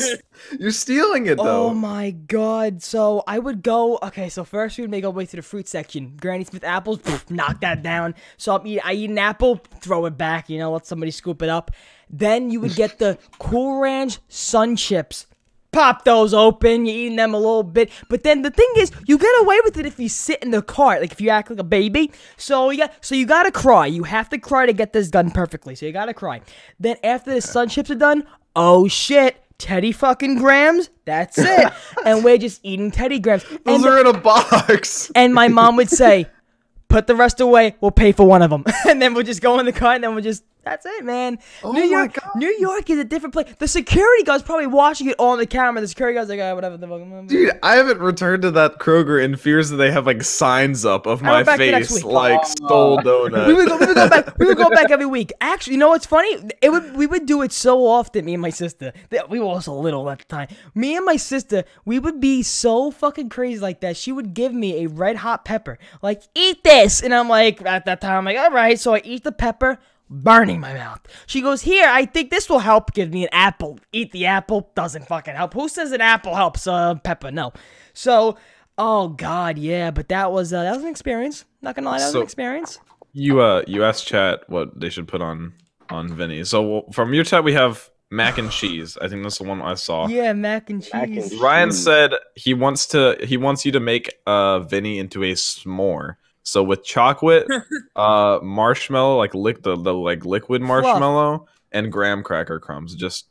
you're 0.61 0.71
stealing 0.71 1.27
it 1.27 1.39
though. 1.39 1.71
Oh 1.71 1.75
my 1.75 2.13
god! 2.13 2.83
So 2.83 3.25
I 3.27 3.41
would 3.41 3.65
go. 3.65 3.99
Okay, 4.01 4.29
so 4.29 4.45
first 4.45 4.79
we 4.79 4.83
would 4.83 4.93
make 4.93 5.05
our 5.05 5.11
way 5.11 5.27
to 5.27 5.37
the 5.37 5.43
fruit 5.43 5.67
section. 5.67 6.17
Granny 6.21 6.45
Smith 6.45 6.63
apples, 6.63 6.99
pff, 6.99 7.31
knock 7.31 7.61
that 7.63 7.83
down. 7.83 8.15
So 8.37 8.57
I 8.57 8.65
eat. 8.65 8.81
I 8.85 8.93
eat 8.93 9.11
an 9.11 9.19
apple, 9.19 9.57
throw 9.81 10.07
it 10.07 10.17
back. 10.17 10.49
You 10.49 10.59
know, 10.59 10.73
let 10.73 10.87
somebody 10.87 11.11
scoop 11.11 11.43
it 11.43 11.49
up. 11.49 11.73
Then 12.09 12.51
you 12.51 12.61
would 12.61 12.75
get 12.75 12.99
the 12.99 13.19
Cool 13.39 13.81
Ranch 13.81 14.19
Sun 14.29 14.77
Chips. 14.77 15.27
Pop 15.71 16.05
those 16.05 16.33
open. 16.33 16.87
You're 16.87 16.97
eating 16.97 17.17
them 17.17 17.35
a 17.35 17.39
little 17.39 17.63
bit, 17.63 17.91
but 18.09 18.23
then 18.23 18.43
the 18.43 18.51
thing 18.51 18.69
is, 18.79 18.91
you 19.07 19.19
get 19.19 19.43
away 19.43 19.59
with 19.65 19.77
it 19.77 19.85
if 19.87 19.99
you 20.01 20.09
sit 20.09 20.43
in 20.43 20.51
the 20.51 20.63
cart, 20.63 21.01
like 21.03 21.13
if 21.13 21.21
you 21.21 21.29
act 21.29 21.51
like 21.51 21.59
a 21.59 21.65
baby. 21.65 22.11
So 22.37 22.71
you 22.71 22.79
got, 22.79 22.93
so 23.05 23.15
you 23.15 23.27
gotta 23.27 23.51
cry. 23.53 23.87
You 23.87 24.05
have 24.05 24.29
to 24.31 24.39
cry 24.39 24.67
to 24.67 24.73
get 24.73 24.93
this 24.93 25.11
done 25.11 25.31
perfectly. 25.31 25.75
So 25.75 25.85
you 25.87 25.93
gotta 25.93 26.15
cry. 26.15 26.41
Then 26.81 26.97
after 27.05 27.33
the 27.35 27.43
sun 27.43 27.69
chips 27.69 27.91
are 27.91 27.95
done, 27.97 28.25
oh 28.57 28.89
shit, 28.89 29.37
Teddy 29.59 29.93
fucking 29.93 30.37
Grahams. 30.39 30.89
That's 31.05 31.37
it. 31.37 31.73
and 32.05 32.25
we're 32.25 32.39
just 32.39 32.61
eating 32.63 32.91
Teddy 32.91 33.19
Grahams. 33.19 33.45
Those 33.65 33.83
And, 33.83 33.87
are 33.87 34.01
in 34.01 34.07
a 34.07 34.19
box. 34.19 35.11
and 35.15 35.35
my 35.35 35.49
mom 35.49 35.77
would 35.77 35.91
say, 35.91 36.27
"Put 36.89 37.07
the 37.07 37.15
rest 37.17 37.41
away. 37.41 37.75
We'll 37.81 37.91
pay 37.91 38.13
for 38.13 38.27
one 38.27 38.41
of 38.41 38.51
them." 38.51 38.65
and 38.89 39.03
then 39.03 39.15
we'll 39.15 39.25
just 39.25 39.43
go 39.43 39.59
in 39.59 39.67
the 39.67 39.73
car, 39.73 39.95
and 39.95 40.05
then 40.05 40.15
we'll 40.15 40.25
just. 40.25 40.45
That's 40.69 40.85
it, 40.85 41.03
man. 41.03 41.39
Oh 41.65 41.73
New 41.73 41.81
my 41.81 41.87
York, 41.87 42.13
God. 42.13 42.31
New 42.37 42.55
York 42.59 42.91
is 42.91 42.99
a 42.99 43.05
different 43.05 43.33
place. 43.33 43.47
The 43.59 43.67
security 43.67 44.23
guard's 44.23 44.43
probably 44.43 44.67
watching 44.67 45.09
it 45.09 45.17
on 45.19 45.39
the 45.39 45.47
camera. 45.47 45.81
The 45.81 45.89
security 45.89 46.15
guard's 46.15 46.29
like, 46.29 46.41
oh, 46.41 46.55
whatever 46.55 46.77
the 46.77 46.87
fuck. 46.87 47.27
Dude, 47.27 47.53
I 47.63 47.77
haven't 47.77 48.01
returned 48.01 48.43
to 48.43 48.51
that 48.51 48.79
Kroger 48.79 49.23
in 49.25 49.37
fears 49.37 49.71
that 49.71 49.77
they 49.77 49.91
have 49.91 50.05
like 50.05 50.23
signs 50.23 50.85
up 50.85 51.07
of 51.07 51.23
my 51.23 51.37
went 51.37 51.47
back 51.47 51.59
the 51.59 51.71
next 51.71 51.89
face, 51.89 52.05
week. 52.05 52.13
like 52.13 52.41
oh, 52.43 52.45
stole 52.45 52.99
donut. 52.99 53.47
we 53.47 53.55
would 53.55 53.69
go, 53.69 53.79
we 53.79 53.87
would 53.87 53.95
go 53.97 54.09
back. 54.11 54.39
We 54.39 54.47
would 54.47 54.59
go 54.59 54.69
back 54.75 54.91
every 54.91 55.07
week. 55.07 55.33
Actually, 55.41 55.73
you 55.75 55.79
know 55.79 55.89
what's 55.89 56.05
funny? 56.05 56.37
It 56.61 56.69
would 56.71 56.95
we 56.95 57.07
would 57.07 57.25
do 57.25 57.41
it 57.41 57.53
so 57.53 57.87
often. 57.87 58.27
Me 58.27 58.35
and 58.35 58.43
my 58.43 58.51
sister. 58.51 58.93
We 59.31 59.41
were 59.41 59.47
also 59.47 59.73
little 59.73 60.11
at 60.11 60.19
the 60.19 60.25
time. 60.27 60.49
Me 60.75 60.97
and 60.97 61.07
my 61.07 61.17
sister, 61.17 61.65
we 61.87 61.99
would 61.99 62.21
be 62.21 62.43
so 62.43 62.91
fucking 62.91 63.31
crazy 63.31 63.61
like 63.61 63.81
that. 63.81 63.97
She 63.97 64.13
would 64.13 64.35
give 64.35 64.53
me 64.53 64.85
a 64.85 64.89
red 64.89 65.17
hot 65.17 65.47
pepper, 65.47 65.79
like 66.03 66.25
eat 66.35 66.63
this, 66.63 67.03
and 67.03 67.15
I'm 67.15 67.31
like 67.31 67.65
at 67.65 67.87
that 67.87 68.03
time, 68.03 68.19
I'm 68.19 68.25
like 68.27 68.37
all 68.37 68.51
right. 68.51 68.79
So 68.79 68.95
I 68.95 69.01
eat 69.03 69.25
the 69.25 69.33
pepper. 69.33 69.79
Burning 70.11 70.61
my 70.61 70.73
mouth. 70.75 71.01
She 71.27 71.41
goes, 71.43 71.63
Here, 71.63 71.87
I 71.89 72.07
think 72.07 72.31
this 72.31 72.49
will 72.49 72.61
help. 72.61 72.95
Give 72.95 73.11
me 73.13 73.25
an 73.25 73.29
apple. 73.33 73.79
Eat 73.93 74.13
the 74.13 74.27
apple. 74.27 74.71
Doesn't 74.75 75.07
fucking 75.07 75.35
help. 75.35 75.53
Who 75.55 75.69
says 75.69 75.93
an 75.93 76.01
apple 76.01 76.35
helps? 76.35 76.67
Uh, 76.67 76.95
pepper. 76.97 77.31
No. 77.31 77.53
So, 77.93 78.39
oh 78.79 79.09
God, 79.09 79.59
yeah. 79.59 79.91
But 79.91 80.09
that 80.09 80.33
was 80.33 80.53
uh, 80.53 80.63
that 80.63 80.75
was 80.75 80.83
an 80.83 80.89
experience. 80.89 81.45
Not 81.61 81.75
gonna 81.75 81.89
lie, 81.91 81.99
that 81.99 82.05
was 82.07 82.13
So- 82.13 82.19
an 82.21 82.25
experience. 82.25 82.79
You 83.13 83.41
uh, 83.41 83.63
you 83.67 83.85
asked 83.85 84.07
chat 84.07 84.45
what 84.49 84.79
they 84.79 84.91
should 84.91 85.09
put 85.09 85.21
on 85.23 85.55
on 85.91 86.13
Vinny. 86.15 86.45
So 86.45 86.87
from 86.93 87.13
your 87.15 87.25
chat 87.25 87.43
we 87.45 87.53
have 87.55 87.91
mac 88.11 88.39
and 88.39 88.51
cheese. 88.51 88.97
I 89.01 89.09
think 89.09 89.23
that's 89.23 89.39
the 89.39 89.45
one 89.45 89.61
I 89.63 89.75
saw. 89.75 90.07
Yeah, 90.09 90.33
mac 90.35 90.71
and 90.71 90.83
cheese. 90.83 90.93
Mac 90.95 91.09
and. 91.09 91.33
Ryan 91.41 91.73
said 91.73 92.13
he 92.35 92.55
wants 92.55 92.87
to 92.89 93.17
he 93.23 93.37
wants 93.37 93.65
you 93.67 93.73
to 93.73 93.81
make 93.81 94.15
uh 94.27 94.61
Vinny 94.61 94.99
into 94.99 95.23
a 95.25 95.33
s'more. 95.33 96.17
So 96.49 96.63
with 96.63 96.83
chocolate, 96.85 97.47
uh 97.97 98.41
marshmallow, 98.43 99.19
like 99.19 99.35
lick 99.35 99.63
the, 99.63 99.77
the 99.77 99.93
like 99.93 100.25
liquid 100.25 100.63
marshmallow 100.63 101.47
and 101.73 101.93
graham 101.93 102.23
cracker 102.23 102.59
crumbs. 102.59 102.95
Just 102.95 103.29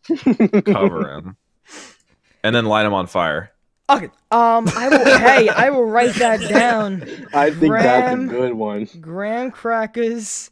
cover 0.66 1.10
him. 1.18 1.38
And 2.44 2.56
then 2.56 2.66
light 2.66 2.86
him 2.86 2.94
on 2.94 3.08
fire. 3.08 3.52
Okay. 3.90 4.10
Um, 4.32 4.68
I 4.76 4.90
will. 4.90 5.06
hey, 5.20 5.50
I 5.50 5.70
will 5.70 5.86
write 5.86 6.16
that 6.16 6.48
down. 6.50 7.04
I 7.34 7.52
think 7.52 7.74
that's 7.74 8.22
a 8.22 8.26
good 8.26 8.54
one. 8.54 8.88
Graham 9.00 9.50
crackers, 9.50 10.52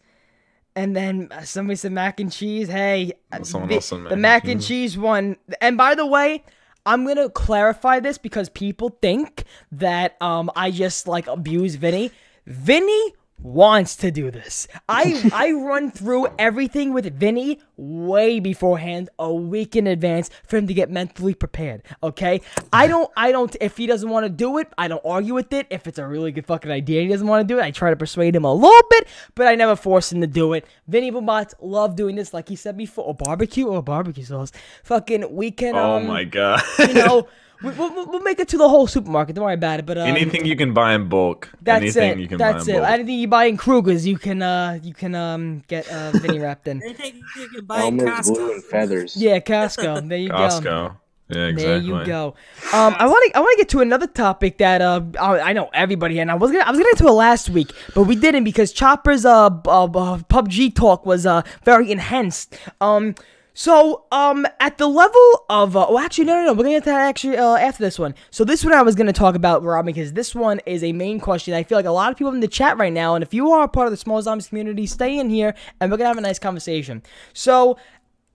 and 0.76 0.96
then 0.96 1.28
uh, 1.32 1.42
somebody 1.42 1.76
said 1.76 1.92
mac 1.92 2.20
and 2.20 2.32
cheese. 2.32 2.70
Hey, 2.70 3.12
uh, 3.32 3.44
Someone 3.44 3.70
the, 3.70 3.76
else 3.76 3.88
said 3.88 3.98
the 4.06 4.16
mac 4.16 4.18
mac 4.18 4.44
and 4.44 4.54
and 4.54 4.62
cheese. 4.62 4.94
cheese 4.94 4.98
one. 4.98 5.38
And 5.62 5.78
by 5.78 5.96
the 5.96 6.06
way, 6.06 6.44
I'm 6.86 7.06
gonna 7.06 7.30
clarify 7.30 8.00
this 8.00 8.18
because 8.18 8.50
people 8.50 8.98
think 9.02 9.44
that 9.74 10.16
um 10.22 10.50
I 10.56 10.72
just 10.72 11.08
like 11.08 11.28
abuse 11.28 11.76
Vinny. 11.76 12.12
Vinny 12.46 13.14
wants 13.38 13.98
to 13.98 14.10
do 14.12 14.32
this. 14.32 14.68
I 14.88 15.30
I 15.34 15.52
run 15.52 15.92
through 15.92 16.28
everything 16.40 16.94
with 16.94 17.06
Vinny 17.20 17.60
way 17.76 18.40
beforehand, 18.40 19.10
a 19.20 19.32
week 19.34 19.76
in 19.76 19.88
advance 19.88 20.30
for 20.48 20.56
him 20.58 20.68
to 20.68 20.74
get 20.74 20.90
mentally 20.90 21.34
prepared. 21.34 21.84
Okay? 22.02 22.42
I 22.72 22.88
don't 22.88 23.12
I 23.18 23.32
don't 23.32 23.56
if 23.60 23.76
he 23.78 23.88
doesn't 23.88 24.10
want 24.10 24.26
to 24.26 24.30
do 24.30 24.58
it, 24.58 24.72
I 24.78 24.88
don't 24.88 25.02
argue 25.06 25.34
with 25.34 25.52
it. 25.54 25.68
If 25.70 25.86
it's 25.86 26.00
a 26.00 26.08
really 26.08 26.32
good 26.32 26.46
fucking 26.46 26.72
idea 26.72 27.02
and 27.02 27.10
he 27.10 27.14
doesn't 27.14 27.28
want 27.28 27.48
to 27.48 27.54
do 27.54 27.60
it, 27.60 27.64
I 27.64 27.72
try 27.72 27.90
to 27.90 27.96
persuade 27.96 28.36
him 28.36 28.46
a 28.46 28.54
little 28.54 28.88
bit, 28.90 29.08
but 29.36 29.48
I 29.48 29.56
never 29.56 29.76
force 29.76 30.12
him 30.12 30.22
to 30.22 30.28
do 30.28 30.54
it. 30.54 30.66
Vinny 30.88 31.12
Boombots 31.12 31.54
love 31.62 31.96
doing 31.96 32.16
this, 32.16 32.34
like 32.34 32.48
he 32.48 32.56
said 32.56 32.78
before, 32.78 33.06
or 33.06 33.16
barbecue 33.16 33.68
or 33.68 33.84
barbecue 33.84 34.24
sauce. 34.24 34.52
Fucking 34.84 35.36
we 35.36 35.52
can 35.52 35.76
Oh 35.76 35.98
um, 35.98 36.08
my 36.08 36.24
god. 36.24 36.62
you 36.80 36.94
know, 36.94 37.28
we, 37.64 37.70
we'll, 37.72 38.06
we'll 38.08 38.22
make 38.22 38.40
it 38.40 38.48
to 38.50 38.58
the 38.58 38.68
whole 38.70 38.88
supermarket. 38.88 39.36
Don't 39.36 39.46
worry 39.46 39.54
about 39.54 39.80
it. 39.80 39.86
But 39.86 39.98
um, 39.98 40.08
Anything 40.08 40.46
you 40.46 40.56
can 40.56 40.74
buy 40.74 40.94
in 40.94 41.08
bulk. 41.10 41.50
That's 41.62 41.82
anything 41.82 42.12
it. 42.20 42.22
you 42.22 42.28
can 42.28 42.38
That's 42.38 42.66
buy 42.66 42.72
it. 42.72 42.76
in 42.76 42.82
bulk. 42.82 42.92
Anything 42.92 43.20
you 43.20 43.28
buy 43.28 43.46
in 43.46 43.58
Kroger's, 43.58 44.06
you 44.06 44.18
can 44.18 44.42
uh 44.42 44.80
you 44.84 44.94
can 44.94 45.16
um 45.16 45.64
get 45.68 45.88
uh 45.92 46.12
Vinny 46.12 46.40
wrapped 46.40 46.68
in. 46.68 46.82
Anything 46.84 47.22
you 47.38 47.48
can 47.50 47.66
buy 47.66 47.84
in 47.84 48.00
Elmer's 48.00 48.28
glue 48.30 48.50
Costco. 48.50 48.54
and 48.54 48.64
feathers. 48.64 49.16
Yeah, 49.18 49.40
Costco. 49.40 50.08
There 50.10 50.18
you 50.18 50.30
go. 50.30 50.36
Costco. 50.36 50.98
Yeah, 51.28 51.46
exactly. 51.48 51.90
There 51.90 52.00
you 52.02 52.06
go. 52.06 52.36
Um, 52.72 52.96
I 53.00 53.08
want 53.08 53.32
to 53.32 53.38
I 53.38 53.40
want 53.42 53.58
to 53.58 53.64
get 53.64 53.70
to 53.70 53.80
another 53.82 54.06
topic 54.06 54.60
that 54.60 54.82
uh 54.82 55.02
I 55.20 55.40
I 55.40 55.54
know 55.54 55.70
everybody 55.74 56.20
and 56.20 56.30
I 56.30 56.36
was 56.36 56.52
gonna 56.52 56.64
I 56.64 56.70
was 56.70 56.78
gonna 56.78 56.92
get 56.92 57.00
to 57.00 57.08
it 57.08 57.12
last 57.14 57.50
week, 57.50 57.72
but 57.96 58.04
we 58.04 58.16
didn't 58.16 58.44
because 58.44 58.72
Chopper's 58.72 59.26
uh, 59.26 59.50
b- 59.50 59.68
uh 59.68 59.86
uh, 59.86 60.18
PUBG 60.20 60.76
talk 60.76 61.04
was 61.06 61.26
uh 61.26 61.42
very 61.64 61.92
enhanced. 61.92 62.56
Um. 62.80 63.16
So, 63.58 64.04
um, 64.12 64.46
at 64.60 64.78
the 64.78 64.88
level 64.88 65.46
of, 65.50 65.78
uh, 65.78 65.88
well, 65.90 66.00
actually, 66.00 66.26
no, 66.26 66.36
no, 66.36 66.48
no, 66.48 66.52
we're 66.52 66.66
gonna 66.66 66.72
get 66.72 66.84
to 66.84 66.90
that 66.90 67.08
actually 67.08 67.38
uh, 67.38 67.56
after 67.56 67.82
this 67.82 67.98
one. 67.98 68.14
So, 68.30 68.44
this 68.44 68.66
one 68.66 68.74
I 68.74 68.82
was 68.82 68.96
gonna 68.96 69.14
talk 69.14 69.34
about, 69.34 69.64
Rob, 69.64 69.86
because 69.86 70.12
this 70.12 70.36
one 70.36 70.60
is 70.66 70.84
a 70.84 70.92
main 70.92 71.22
question. 71.22 71.54
I 71.54 71.64
feel 71.64 71.78
like 71.78 71.86
a 71.86 71.92
lot 71.92 72.12
of 72.12 72.18
people 72.18 72.34
in 72.34 72.42
the 72.42 72.50
chat 72.50 72.78
right 72.78 72.92
now, 72.92 73.16
and 73.16 73.24
if 73.24 73.34
you 73.34 73.54
are 73.54 73.64
a 73.64 73.68
part 73.70 73.88
of 73.88 73.92
the 73.92 73.98
Small 73.98 74.22
Zombies 74.22 74.50
community, 74.50 74.86
stay 74.86 75.18
in 75.18 75.30
here, 75.30 75.56
and 75.80 75.90
we're 75.90 75.96
gonna 75.96 76.10
have 76.10 76.18
a 76.18 76.22
nice 76.22 76.38
conversation. 76.38 77.02
So, 77.32 77.78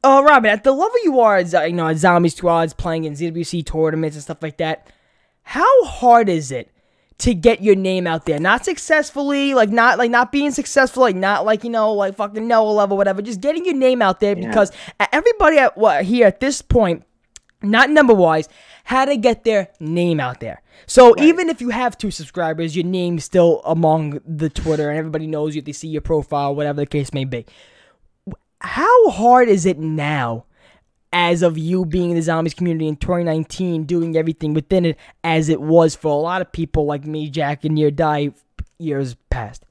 uh, 0.02 0.22
Robin, 0.24 0.50
at 0.50 0.64
the 0.64 0.72
level 0.72 0.96
you 1.04 1.20
are, 1.20 1.38
you 1.38 1.72
know, 1.74 1.88
at 1.88 1.98
Zombie 1.98 2.30
Squads, 2.30 2.72
playing 2.72 3.04
in 3.04 3.12
ZWC 3.12 3.66
tournaments 3.66 4.16
and 4.16 4.22
stuff 4.22 4.42
like 4.42 4.56
that, 4.56 4.90
how 5.42 5.84
hard 5.84 6.30
is 6.30 6.50
it 6.50 6.70
to 7.20 7.34
get 7.34 7.62
your 7.62 7.76
name 7.76 8.06
out 8.06 8.26
there? 8.26 8.38
Not 8.38 8.64
successfully, 8.64 9.54
like 9.54 9.70
not 9.70 9.98
like 9.98 10.10
not 10.10 10.32
being 10.32 10.50
successful, 10.50 11.02
like 11.02 11.16
not 11.16 11.44
like 11.44 11.64
you 11.64 11.70
know, 11.70 11.92
like 11.92 12.16
fucking 12.16 12.46
Noah 12.46 12.70
level, 12.70 12.96
whatever. 12.96 13.22
Just 13.22 13.40
getting 13.40 13.64
your 13.64 13.74
name 13.74 14.02
out 14.02 14.20
there 14.20 14.36
Yeah. 14.36 14.48
because 14.48 14.72
everybody 15.12 15.58
at 15.58 15.76
what 15.76 16.04
here 16.04 16.26
at 16.26 16.40
this 16.40 16.62
point, 16.62 17.04
not 17.62 17.90
number 17.90 18.14
wise, 18.14 18.48
had 18.84 19.06
to 19.06 19.16
get 19.16 19.44
their 19.44 19.68
name 19.78 20.20
out 20.20 20.40
there. 20.40 20.62
So 20.86 21.14
even 21.18 21.48
if 21.48 21.60
you 21.60 21.68
have 21.68 21.96
two 21.98 22.10
subscribers, 22.10 22.74
your 22.74 22.86
name's 22.86 23.24
still 23.24 23.60
among 23.64 24.20
the 24.26 24.48
Twitter, 24.48 24.88
and 24.88 24.98
everybody 24.98 25.26
knows 25.26 25.54
you. 25.54 25.62
They 25.62 25.72
see 25.72 25.88
your 25.88 26.00
profile, 26.00 26.54
whatever 26.54 26.80
the 26.80 26.86
case 26.86 27.12
may 27.12 27.24
be 27.24 27.46
how 28.60 29.10
hard 29.10 29.48
is 29.48 29.64
it 29.64 29.78
now 29.78 30.44
as 31.12 31.42
of 31.42 31.58
you 31.58 31.84
being 31.84 32.10
in 32.10 32.16
the 32.16 32.22
zombies 32.22 32.54
community 32.54 32.86
in 32.86 32.96
2019 32.96 33.84
doing 33.84 34.16
everything 34.16 34.54
within 34.54 34.84
it 34.84 34.98
as 35.24 35.48
it 35.48 35.60
was 35.60 35.94
for 35.94 36.08
a 36.08 36.20
lot 36.20 36.40
of 36.40 36.52
people 36.52 36.86
like 36.86 37.04
me 37.04 37.28
jack 37.28 37.64
and 37.64 37.74
near 37.74 37.90
die 37.90 38.32
years 38.78 39.16
past. 39.28 39.64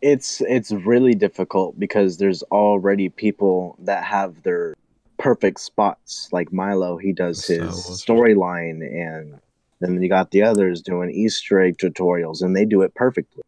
It's 0.00 0.40
it's 0.40 0.72
really 0.72 1.14
difficult 1.14 1.78
because 1.78 2.16
there's 2.16 2.42
already 2.44 3.08
people 3.08 3.76
that 3.80 4.04
have 4.04 4.42
their 4.42 4.74
perfect 5.18 5.60
spots. 5.60 6.28
Like 6.32 6.52
milo 6.52 6.96
he 6.96 7.12
does 7.12 7.46
his 7.46 7.62
storyline 7.62 8.80
and 8.82 9.38
then 9.80 10.02
you 10.02 10.08
got 10.08 10.30
the 10.30 10.42
others 10.42 10.82
doing 10.82 11.10
easter 11.10 11.60
egg 11.60 11.76
tutorials 11.78 12.42
and 12.42 12.56
they 12.56 12.64
do 12.64 12.82
it 12.82 12.94
perfectly. 12.94 13.42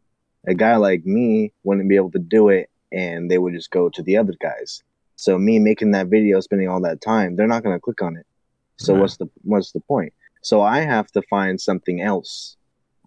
A 0.47 0.55
guy 0.55 0.77
like 0.77 1.07
me 1.07 1.53
wouldn't 1.65 1.89
be 1.89 1.97
able 1.97 2.11
to 2.13 2.19
do 2.19 2.51
it 2.51 2.69
and 2.93 3.31
they 3.31 3.39
would 3.39 3.55
just 3.55 3.71
go 3.71 3.89
to 3.89 4.03
the 4.03 4.19
other 4.19 4.35
guys 4.41 4.83
so 5.17 5.39
me 5.39 5.59
making 5.59 5.93
that 5.93 6.09
video 6.09 6.41
spending 6.41 6.69
all 6.69 6.81
that 6.83 7.01
time 7.01 7.37
they're 7.37 7.47
not 7.47 7.63
going 7.63 7.77
to 7.77 7.81
click 7.81 8.03
on 8.03 8.17
it. 8.17 8.27
So 8.77 8.93
Right. 8.95 9.01
what's 9.01 9.17
the 9.17 9.27
what's 9.43 9.73
the 9.73 9.81
point? 9.81 10.13
So 10.43 10.61
i 10.63 10.81
have 10.81 11.09
to 11.13 11.23
find 11.31 11.61
something 11.61 12.01
else. 12.01 12.57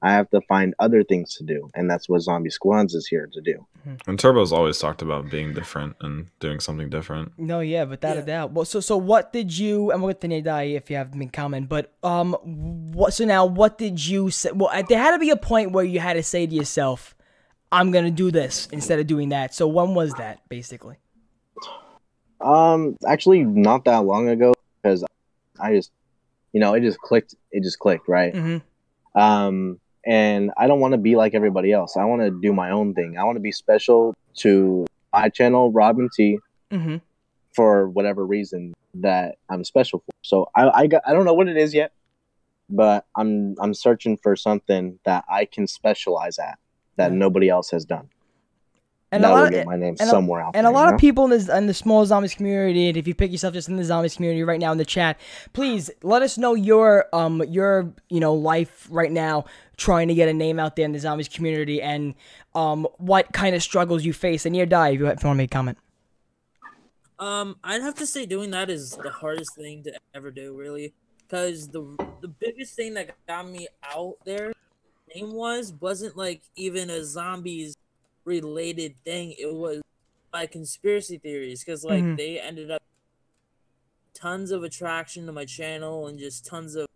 I 0.01 0.12
have 0.14 0.30
to 0.30 0.41
find 0.41 0.76
other 0.80 1.03
things 1.03 1.34
to 1.36 1.43
do 1.43 1.70
and 1.76 1.89
that's 1.89 2.08
what 2.08 2.22
zombie 2.22 2.51
squads 2.51 2.93
is 2.93 3.08
here 3.08 3.28
to 3.34 3.41
do. 3.41 3.66
And 4.05 4.20
Turbo's 4.20 4.51
always 4.51 4.78
talked 4.80 5.01
about 5.01 5.30
being 5.32 5.53
different 5.53 5.95
and 6.01 6.28
doing 6.39 6.60
something 6.60 6.89
different. 6.89 7.32
no 7.38 7.60
yeah 7.62 7.84
without 7.84 8.18
a 8.18 8.22
doubt. 8.22 8.51
Well 8.51 8.66
so 8.66 8.80
so 8.80 8.95
what 8.97 9.34
did 9.34 9.58
you 9.58 9.91
and 9.91 10.01
we'll 10.01 10.12
get 10.14 10.22
to 10.22 10.28
near 10.28 10.41
die 10.41 10.64
if 10.80 10.89
you 10.89 10.97
haven't 10.97 11.18
been 11.18 11.30
comment 11.30 11.68
but 11.68 11.93
um 12.03 12.34
what 12.93 13.14
so 13.14 13.26
now 13.26 13.45
what 13.45 13.78
did 13.78 14.05
you 14.05 14.30
say 14.30 14.51
well 14.51 14.72
there 14.88 14.99
had 14.99 15.12
to 15.12 15.20
be 15.20 15.32
a 15.32 15.38
point 15.38 15.72
where 15.72 15.86
you 15.86 15.99
had 15.99 16.14
to 16.14 16.24
say 16.24 16.45
to 16.45 16.53
yourself 16.55 17.16
i'm 17.72 17.91
gonna 17.91 18.12
do 18.12 18.30
this 18.32 18.68
instead 18.72 18.99
of 18.99 19.08
doing 19.08 19.30
that. 19.30 19.53
So 19.53 19.68
when 19.68 19.93
was 19.93 20.14
that 20.14 20.47
basically 20.49 20.97
Um, 22.39 22.95
actually, 23.07 23.43
not 23.43 23.85
that 23.85 24.05
long 24.05 24.29
ago 24.29 24.53
because 24.81 25.03
I 25.59 25.73
just, 25.73 25.91
you 26.53 26.59
know, 26.59 26.73
it 26.73 26.81
just 26.81 26.99
clicked. 26.99 27.35
It 27.51 27.63
just 27.63 27.79
clicked, 27.79 28.07
right? 28.07 28.33
mm-hmm. 28.33 29.19
Um, 29.19 29.79
and 30.05 30.51
I 30.57 30.67
don't 30.67 30.79
want 30.79 30.93
to 30.93 30.97
be 30.97 31.15
like 31.15 31.33
everybody 31.33 31.71
else. 31.71 31.97
I 31.97 32.05
want 32.05 32.21
to 32.21 32.31
do 32.41 32.53
my 32.53 32.69
own 32.71 32.93
thing. 32.93 33.17
I 33.17 33.23
want 33.23 33.35
to 33.35 33.41
be 33.41 33.51
special 33.51 34.13
to 34.38 34.85
my 35.13 35.29
channel, 35.29 35.71
Robin 35.71 36.09
T, 36.15 36.39
Mm-hmm. 36.71 36.97
for 37.55 37.89
whatever 37.89 38.25
reason 38.25 38.73
that 38.95 39.35
I'm 39.49 39.63
special 39.63 39.99
for. 39.99 40.11
So 40.21 40.49
I, 40.55 40.69
I 40.81 40.88
got, 40.88 41.01
I 41.07 41.13
don't 41.13 41.23
know 41.25 41.33
what 41.33 41.47
it 41.47 41.55
is 41.57 41.73
yet, 41.73 41.93
but 42.69 43.05
I'm, 43.15 43.55
I'm 43.61 43.73
searching 43.73 44.17
for 44.17 44.35
something 44.35 44.99
that 45.05 45.23
I 45.29 45.45
can 45.45 45.65
specialize 45.65 46.38
at 46.39 46.59
that 46.97 47.11
Yeah. 47.11 47.17
nobody 47.17 47.47
else 47.49 47.71
has 47.71 47.85
done. 47.85 48.09
And 49.12 49.24
that 49.24 49.32
a 49.32 49.34
lot 49.34 49.39
will 49.39 49.45
of, 49.45 49.51
get 49.51 49.66
my 49.66 49.76
name 49.78 49.95
and 49.99 50.10
a- 50.10 50.14
out 50.14 50.53
And 50.53 50.66
there. 50.66 50.72
a 50.72 50.76
lot 50.76 50.89
you 50.89 50.95
of 50.95 50.99
people 50.99 51.24
in 51.26 51.30
this 51.32 51.49
in 51.49 51.68
the 51.68 51.74
small 51.74 52.05
zombies 52.05 52.34
community, 52.36 52.89
and 52.89 52.97
if 52.97 53.08
you 53.08 53.16
pick 53.16 53.32
yourself 53.32 53.53
just 53.53 53.70
in 53.70 53.78
the 53.78 53.84
zombies 53.84 54.16
community 54.16 54.43
right 54.43 54.60
now 54.60 54.72
in 54.72 54.78
the 54.78 54.86
chat, 54.86 55.20
please 55.53 55.89
let 56.03 56.22
us 56.22 56.38
know 56.38 56.53
your 56.55 57.05
um 57.14 57.41
your 57.47 57.93
you 58.10 58.20
know 58.20 58.34
life 58.34 58.88
right 58.89 59.12
now 59.12 59.45
trying 59.78 60.08
to 60.08 60.14
get 60.16 60.28
a 60.28 60.34
name 60.34 60.60
out 60.60 60.76
there 60.76 60.86
in 60.86 60.91
the 60.91 60.99
zombies 60.99 61.30
community 61.30 61.82
and 61.82 62.16
um 62.55 62.88
what 62.97 63.32
kind 63.34 63.55
of 63.55 63.64
struggles 63.64 64.03
you 64.03 64.14
face. 64.14 64.45
And 64.45 64.53
near 64.53 64.66
die 64.66 64.89
if 64.89 64.99
you, 64.99 65.08
if 65.08 65.24
you 65.24 65.28
want 65.28 65.38
to 65.38 65.43
make 65.43 65.51
a 65.51 65.55
comment. 65.55 65.78
Um, 67.20 67.58
I'd 67.64 67.82
have 67.82 67.95
to 67.95 68.05
say 68.05 68.26
doing 68.26 68.51
that 68.51 68.70
is 68.70 68.91
the 68.91 69.10
hardest 69.10 69.55
thing 69.55 69.84
to 69.84 69.93
ever 70.14 70.30
do, 70.32 70.55
really, 70.55 70.93
because 71.28 71.70
the 71.70 71.97
the 72.22 72.28
biggest 72.28 72.76
thing 72.76 72.93
that 72.95 73.16
got 73.28 73.47
me 73.49 73.68
out 73.84 74.16
there, 74.26 74.53
name 75.16 75.34
was 75.34 75.74
wasn't 75.80 76.16
like 76.16 76.41
even 76.55 76.89
a 76.89 77.03
zombies 77.03 77.76
related 78.28 78.97
thing. 79.03 79.34
It 79.39 79.53
was 79.55 79.82
my 80.34 80.45
conspiracy 80.45 81.17
theories, 81.17 81.63
because 81.63 81.84
like 81.84 82.03
Mhm. 82.03 82.17
they 82.17 82.39
ended 82.39 82.69
up 82.69 82.82
tons 84.13 84.51
of 84.51 84.63
attraction 84.63 85.25
to 85.25 85.32
my 85.32 85.45
channel 85.45 86.07
and 86.07 86.19
just 86.19 86.45
tons 86.45 86.75
of 86.75 86.88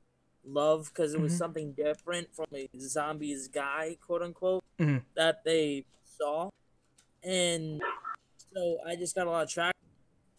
love 0.43 0.89
because 0.89 1.13
it 1.13 1.19
was 1.21 1.33
Mhm. 1.33 1.37
something 1.37 1.71
different 1.73 2.35
from 2.35 2.47
a 2.53 2.67
zombies 2.77 3.47
guy, 3.47 3.95
quote 4.05 4.21
unquote, 4.21 4.63
Mhm. 4.79 5.03
that 5.15 5.43
they 5.45 5.85
saw, 6.03 6.49
and 7.23 7.81
so 8.53 8.79
I 8.85 8.95
just 8.95 9.15
got 9.15 9.27
a 9.27 9.29
lot 9.29 9.43
of 9.43 9.49
traction 9.49 9.77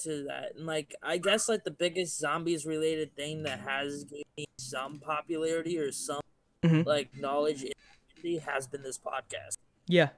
to 0.00 0.24
that. 0.24 0.56
And 0.56 0.66
like 0.66 0.94
I 1.02 1.18
guess 1.18 1.48
like 1.48 1.64
the 1.64 1.70
biggest 1.70 2.18
zombies 2.18 2.66
related 2.66 3.14
thing 3.14 3.44
that 3.44 3.60
has 3.60 4.04
gained 4.04 4.24
me 4.36 4.46
some 4.58 4.98
popularity 4.98 5.78
or 5.78 5.92
some 5.92 6.20
Mhm. 6.64 6.84
like 6.84 7.14
knowledge 7.14 7.62
in 7.62 7.68
the 7.68 8.14
community 8.14 8.38
has 8.44 8.66
been 8.66 8.82
this 8.82 8.98
podcast. 8.98 9.56
Yeah. 9.86 10.10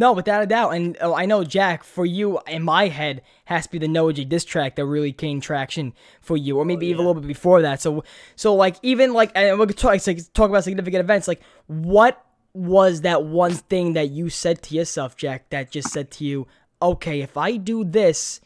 No, 0.00 0.14
without 0.14 0.42
a 0.42 0.46
doubt. 0.46 0.70
And 0.70 0.96
oh, 1.02 1.14
I 1.14 1.26
know, 1.26 1.44
Jack, 1.44 1.84
for 1.84 2.06
you, 2.06 2.40
in 2.46 2.62
my 2.62 2.88
head, 2.88 3.20
has 3.44 3.66
to 3.66 3.72
be 3.72 3.76
the 3.76 3.86
Noah 3.86 4.14
J 4.14 4.24
diss 4.24 4.46
track 4.46 4.76
that 4.76 4.86
really 4.86 5.12
gained 5.12 5.42
traction 5.42 5.92
for 6.22 6.38
you, 6.38 6.56
or 6.56 6.64
maybe 6.64 6.86
oh, 6.86 6.88
even 6.88 7.04
a 7.04 7.06
little 7.06 7.20
bit 7.20 7.28
before 7.28 7.60
that. 7.60 7.82
So, 7.82 8.02
so 8.34 8.54
like, 8.54 8.76
even 8.82 9.12
like, 9.12 9.30
and 9.34 9.58
we 9.58 9.66
could 9.66 9.76
talk, 9.76 10.06
like, 10.06 10.32
talk 10.32 10.48
about 10.48 10.64
significant 10.64 11.02
events. 11.02 11.28
Like, 11.28 11.42
what 11.66 12.24
was 12.54 13.02
that 13.02 13.24
one 13.24 13.52
thing 13.52 13.92
that 13.92 14.08
you 14.08 14.30
said 14.30 14.62
to 14.62 14.74
yourself, 14.74 15.18
Jack, 15.18 15.50
that 15.50 15.70
just 15.70 15.90
said 15.90 16.10
to 16.12 16.24
you, 16.24 16.46
okay, 16.80 17.20
if 17.20 17.36
I 17.36 17.58
do 17.58 17.84
this, 17.84 18.40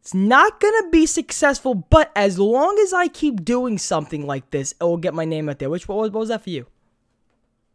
it's 0.00 0.14
not 0.14 0.58
gonna 0.58 0.88
be 0.88 1.04
successful, 1.04 1.74
but 1.74 2.12
as 2.16 2.38
long 2.38 2.78
as 2.78 2.94
I 2.94 3.08
keep 3.08 3.44
doing 3.44 3.76
something 3.76 4.26
like 4.26 4.48
this, 4.52 4.72
it 4.72 4.84
will 4.84 4.96
get 4.96 5.12
my 5.12 5.26
name 5.26 5.50
out 5.50 5.58
there. 5.58 5.68
Which 5.68 5.86
what 5.86 5.98
was, 5.98 6.10
what 6.12 6.20
was 6.20 6.28
that 6.30 6.44
for 6.44 6.48
you, 6.48 6.66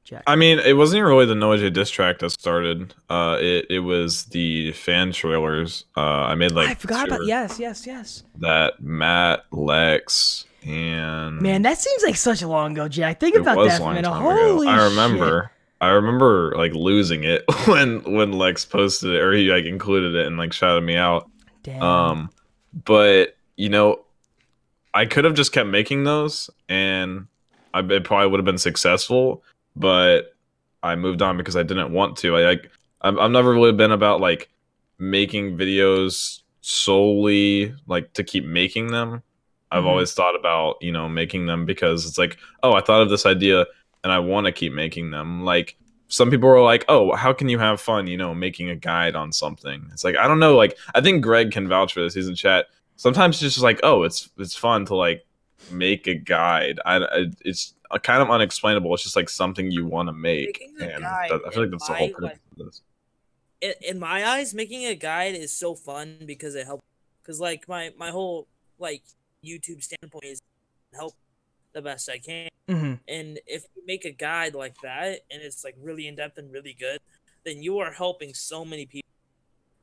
Jack? 0.04 0.24
I 0.26 0.36
mean, 0.36 0.60
it 0.60 0.74
wasn't 0.74 1.04
really 1.04 1.26
the 1.26 1.36
Noah 1.36 1.70
diss 1.70 1.90
track 1.90 2.20
that 2.20 2.32
started. 2.32 2.94
Uh, 3.10 3.38
it 3.40 3.68
it 3.70 3.80
was 3.80 4.26
the 4.26 4.72
fan 4.72 5.12
trailers. 5.12 5.86
Uh, 5.96 6.02
I 6.02 6.36
made 6.36 6.52
like 6.52 6.70
I 6.70 6.74
forgot 6.74 7.08
about 7.08 7.26
yes, 7.26 7.60
yes, 7.60 7.86
yes. 7.86 8.24
that 8.38 8.82
Matt, 8.82 9.46
Lex, 9.52 10.46
and 10.66 11.42
Man, 11.42 11.62
that 11.62 11.78
seems 11.78 12.04
like 12.04 12.16
such 12.16 12.42
a 12.42 12.48
long 12.48 12.74
ago, 12.74 12.88
Jack. 12.88 13.20
Think 13.20 13.36
about 13.36 13.64
that 13.66 13.78
for 13.78 13.84
a 13.84 13.86
long 13.86 13.96
minute. 13.96 14.10
time 14.10 14.22
Holy 14.22 14.68
ago. 14.68 14.76
I 14.76 14.78
shit. 14.80 14.90
remember. 14.90 15.52
I 15.82 15.90
remember 15.92 16.54
like 16.58 16.74
losing 16.74 17.24
it 17.24 17.44
when 17.66 18.02
when 18.04 18.34
Lex 18.34 18.66
posted 18.66 19.12
it 19.12 19.22
or 19.22 19.32
he 19.34 19.50
like 19.50 19.66
included 19.66 20.16
it 20.16 20.28
and 20.28 20.38
like 20.38 20.54
shouted 20.54 20.82
me 20.82 20.96
out. 20.96 21.30
Damn. 21.64 21.82
Um, 21.82 22.30
but 22.86 23.38
you 23.56 23.70
know, 23.70 24.06
I 24.94 25.06
could 25.06 25.26
have 25.26 25.36
just 25.36 25.52
kept 25.52 25.70
making 25.70 26.04
those, 26.04 26.50
and 26.68 27.28
I 27.74 27.80
it 27.80 28.04
probably 28.04 28.28
would 28.28 28.40
have 28.40 28.46
been 28.46 28.58
successful. 28.58 29.44
But 29.76 30.36
I 30.84 30.96
moved 30.96 31.22
on 31.22 31.38
because 31.38 31.56
I 31.56 31.64
didn't 31.64 31.92
want 31.92 32.18
to. 32.18 32.36
I 32.38 32.42
like 32.46 32.72
I've, 33.02 33.18
I've 33.18 33.32
never 33.32 33.52
really 33.54 33.72
been 33.72 33.92
about 33.92 34.20
like 34.22 34.50
making 34.98 35.58
videos 35.58 36.42
solely 36.62 37.74
like 37.88 38.14
to 38.14 38.24
keep 38.24 38.46
making 38.46 38.88
them. 38.92 39.24
I've 39.72 39.84
Mhm. 39.84 39.88
always 39.88 40.14
thought 40.14 40.36
about 40.36 40.78
you 40.82 40.92
know 40.92 41.08
making 41.08 41.46
them 41.46 41.66
because 41.66 42.06
it's 42.06 42.18
like 42.18 42.38
oh 42.64 42.74
I 42.74 42.82
thought 42.82 43.02
of 43.02 43.10
this 43.10 43.26
idea 43.26 43.66
and 44.04 44.12
I 44.12 44.20
want 44.20 44.46
to 44.46 44.52
keep 44.52 44.74
making 44.74 45.12
them. 45.12 45.44
Like 45.44 45.76
some 46.08 46.32
people 46.32 46.50
are 46.50 46.62
like, 46.62 46.86
"Oh, 46.90 47.16
how 47.16 47.34
can 47.34 47.50
you 47.50 47.60
have 47.60 47.80
fun, 47.80 48.08
you 48.08 48.18
know, 48.18 48.34
making 48.34 48.70
a 48.70 48.76
guide 48.76 49.16
on 49.16 49.32
something?" 49.32 49.88
It's 49.94 50.04
like 50.04 50.16
I 50.18 50.28
don't 50.28 50.40
know. 50.40 50.56
Like 50.56 50.78
I 50.96 51.02
think 51.02 51.24
Greg 51.24 51.52
can 51.52 51.68
vouch 51.68 51.94
for 51.94 52.02
this. 52.02 52.14
He's 52.16 52.28
in 52.28 52.36
chat. 52.36 52.66
Sometimes 52.96 53.36
it's 53.44 53.54
just 53.54 53.64
like, 53.64 53.80
"Oh, 53.84 54.04
it's 54.04 54.30
it's 54.38 54.56
fun 54.56 54.86
to 54.86 54.96
like 54.96 55.26
make 55.72 56.08
a 56.08 56.16
guide. 56.16 56.80
I, 56.86 56.96
I 56.98 57.26
it's 57.46 57.74
kind 57.98 58.22
of 58.22 58.30
unexplainable. 58.30 58.94
It's 58.94 59.02
just 59.04 59.16
like 59.16 59.30
something 59.30 59.72
you 59.72 59.86
want 59.86 60.10
to 60.10 60.14
make, 60.14 60.62
and 60.80 61.04
that, 61.04 61.04
I 61.04 61.28
feel 61.28 61.64
like 61.64 61.66
in 61.66 61.72
that's 61.72 61.88
the 61.88 61.94
whole 61.96 62.08
like- 62.08 62.16
purpose 62.16 62.40
of 62.60 62.66
this. 62.66 62.82
in, 63.62 63.74
in 63.82 64.00
my 64.00 64.24
eyes, 64.28 64.54
making 64.54 64.86
a 64.86 64.94
guide 64.94 65.34
is 65.34 65.52
so 65.58 65.74
fun 65.74 66.18
because 66.26 66.54
it 66.54 66.66
helps. 66.68 66.84
Because 67.24 67.40
like 67.40 67.68
my 67.68 67.92
my 67.98 68.10
whole 68.12 68.48
like 68.78 69.02
YouTube 69.44 69.82
standpoint 69.84 70.26
is 70.26 70.42
help 70.94 71.14
the 71.74 71.82
best 71.82 72.10
I 72.10 72.18
can. 72.20 72.50
hmm 72.68 72.94
And 73.08 73.40
if 73.48 73.66
you 73.76 73.84
make 73.86 74.06
a 74.06 74.12
guide 74.12 74.54
like 74.56 74.76
that 74.82 75.22
and 75.32 75.42
it's 75.42 75.64
like 75.64 75.76
really 75.82 76.08
in 76.08 76.16
depth 76.16 76.38
and 76.38 76.52
really 76.52 76.76
good, 76.80 77.00
then 77.46 77.62
you 77.64 77.80
are 77.80 77.92
helping 77.92 78.34
so 78.34 78.66
many 78.66 78.86
people. 78.86 79.10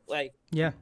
Like 0.09 0.32
Yeah. 0.50 0.72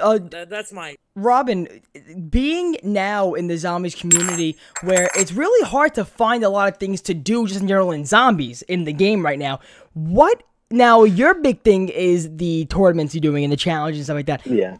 Uh, 0.00 0.18
that's 0.18 0.72
my 0.72 0.96
Robin, 1.14 1.80
being 2.28 2.76
now 2.82 3.34
in 3.34 3.46
the 3.46 3.56
zombies 3.56 3.94
community 3.94 4.56
where 4.82 5.08
it's 5.14 5.32
really 5.32 5.66
hard 5.66 5.94
to 5.94 6.04
find 6.04 6.44
a 6.44 6.48
lot 6.48 6.70
of 6.70 6.78
things 6.78 7.00
to 7.02 7.14
do 7.14 7.46
just 7.46 7.60
in 7.60 7.68
general 7.68 7.90
in 7.90 8.04
zombies 8.04 8.62
in 8.62 8.84
the 8.84 8.92
game 8.92 9.24
right 9.24 9.38
now, 9.38 9.60
what 9.94 10.42
now 10.70 11.04
your 11.04 11.34
big 11.34 11.62
thing 11.62 11.88
is 11.88 12.36
the 12.36 12.66
tournaments 12.66 13.14
you're 13.14 13.22
doing 13.22 13.44
and 13.44 13.52
the 13.52 13.56
challenges 13.56 14.00
and 14.00 14.04
stuff 14.06 14.16
like 14.16 14.26
that. 14.26 14.46
Yeah. 14.46 14.76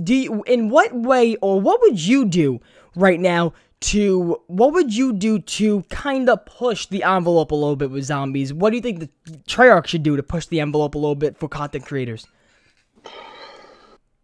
Do 0.00 0.14
you, 0.14 0.42
in 0.44 0.68
what 0.68 0.94
way 0.94 1.36
or 1.36 1.60
what 1.60 1.80
would 1.80 2.00
you 2.00 2.26
do 2.26 2.60
right 2.94 3.18
now 3.18 3.54
to 3.80 4.38
what 4.48 4.72
would 4.72 4.94
you 4.94 5.12
do 5.12 5.38
to 5.38 5.82
kind 5.84 6.28
of 6.28 6.44
push 6.44 6.86
the 6.86 7.02
envelope 7.02 7.50
a 7.50 7.54
little 7.54 7.76
bit 7.76 7.90
with 7.90 8.04
zombies? 8.04 8.52
What 8.52 8.70
do 8.70 8.76
you 8.76 8.82
think 8.82 9.00
the 9.00 9.08
Treyarch 9.48 9.86
should 9.86 10.02
do 10.02 10.16
to 10.16 10.22
push 10.22 10.46
the 10.46 10.60
envelope 10.60 10.94
a 10.94 10.98
little 10.98 11.14
bit 11.14 11.38
for 11.38 11.48
content 11.48 11.86
creators? 11.86 12.26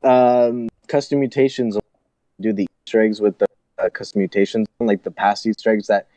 Um, 0.04 0.68
custom 0.88 1.20
mutations. 1.20 1.78
Do 2.40 2.52
the 2.52 2.66
Easter 2.86 3.00
eggs 3.00 3.20
with 3.20 3.38
the 3.38 3.46
uh, 3.78 3.88
custom 3.90 4.20
mutations, 4.20 4.66
like 4.80 5.02
the 5.02 5.10
past 5.10 5.46
Easter 5.46 5.70
eggs 5.70 5.86
that 5.86 6.08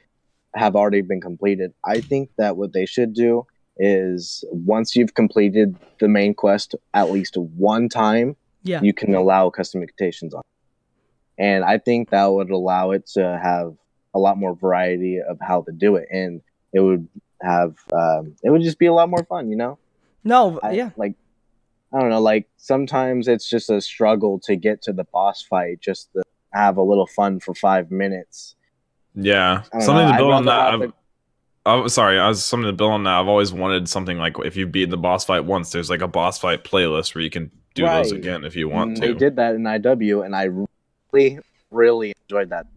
have 0.55 0.75
already 0.75 1.01
been 1.01 1.21
completed. 1.21 1.73
I 1.85 2.01
think 2.01 2.29
that 2.37 2.57
what 2.57 2.73
they 2.73 2.85
should 2.85 3.13
do 3.13 3.45
is 3.77 4.43
once 4.51 4.95
you've 4.95 5.13
completed 5.13 5.75
the 5.99 6.07
main 6.07 6.33
quest 6.33 6.73
at 6.95 7.11
least 7.11 7.37
one 7.37 7.87
time, 7.89 8.35
Yeah. 8.63 8.81
you 8.81 8.93
can 8.93 9.13
allow 9.13 9.49
custom 9.51 9.81
mutations 9.81 10.33
on. 10.33 10.41
And 11.37 11.63
I 11.63 11.77
think 11.77 12.09
that 12.09 12.25
would 12.25 12.49
allow 12.49 12.91
it 12.91 13.05
to 13.13 13.39
have 13.41 13.75
a 14.15 14.19
lot 14.19 14.37
more 14.39 14.55
variety 14.55 15.19
of 15.21 15.37
how 15.39 15.61
to 15.61 15.71
do 15.71 15.95
it, 15.95 16.07
and 16.11 16.41
it 16.73 16.79
would 16.79 17.07
have 17.41 17.75
um, 17.93 18.35
it 18.43 18.49
would 18.49 18.63
just 18.63 18.79
be 18.79 18.87
a 18.87 18.93
lot 18.93 19.09
more 19.09 19.23
fun, 19.25 19.51
you 19.51 19.55
know. 19.55 19.77
No, 20.23 20.59
I, 20.63 20.71
yeah. 20.71 20.89
Like, 20.97 21.13
I 21.97 22.01
don't 22.01 22.11
know. 22.11 22.21
Like 22.21 22.47
sometimes 22.57 23.27
it's 23.27 23.49
just 23.49 23.71
a 23.71 23.81
struggle 23.81 24.39
to 24.43 24.55
get 24.55 24.83
to 24.83 24.93
the 24.93 25.03
boss 25.05 25.41
fight, 25.41 25.79
just 25.81 26.13
to 26.13 26.21
have 26.53 26.77
a 26.77 26.83
little 26.83 27.07
fun 27.07 27.39
for 27.39 27.55
five 27.55 27.89
minutes. 27.89 28.55
Yeah, 29.15 29.63
something 29.79 29.95
know, 29.95 30.11
to 30.11 30.17
build 30.17 30.31
on 30.31 30.45
that. 30.45 30.93
Oh, 31.65 31.87
sorry. 31.87 32.19
I 32.19 32.27
was 32.27 32.45
something 32.45 32.67
to 32.67 32.73
build 32.73 32.91
on 32.91 33.03
that. 33.05 33.19
I've 33.19 33.27
always 33.27 33.51
wanted 33.51 33.89
something 33.89 34.17
like 34.19 34.35
if 34.45 34.55
you 34.55 34.67
beat 34.67 34.91
the 34.91 34.97
boss 34.97 35.25
fight 35.25 35.43
once, 35.45 35.71
there's 35.71 35.89
like 35.89 36.01
a 36.01 36.07
boss 36.07 36.37
fight 36.37 36.63
playlist 36.63 37.15
where 37.15 37.23
you 37.23 37.31
can 37.31 37.49
do 37.73 37.83
those 37.83 38.11
again 38.11 38.43
if 38.43 38.55
you 38.55 38.67
And 38.67 38.75
want 38.75 38.97
mm, 38.97 39.01
They 39.01 39.07
to. 39.07 39.15
did 39.15 39.35
that 39.37 39.55
in 39.55 39.63
IW, 39.63 40.23
and 40.23 40.35
I 40.35 40.49
really, 41.11 41.39
really 41.71 42.13
enjoyed 42.29 42.49
that. 42.51 42.67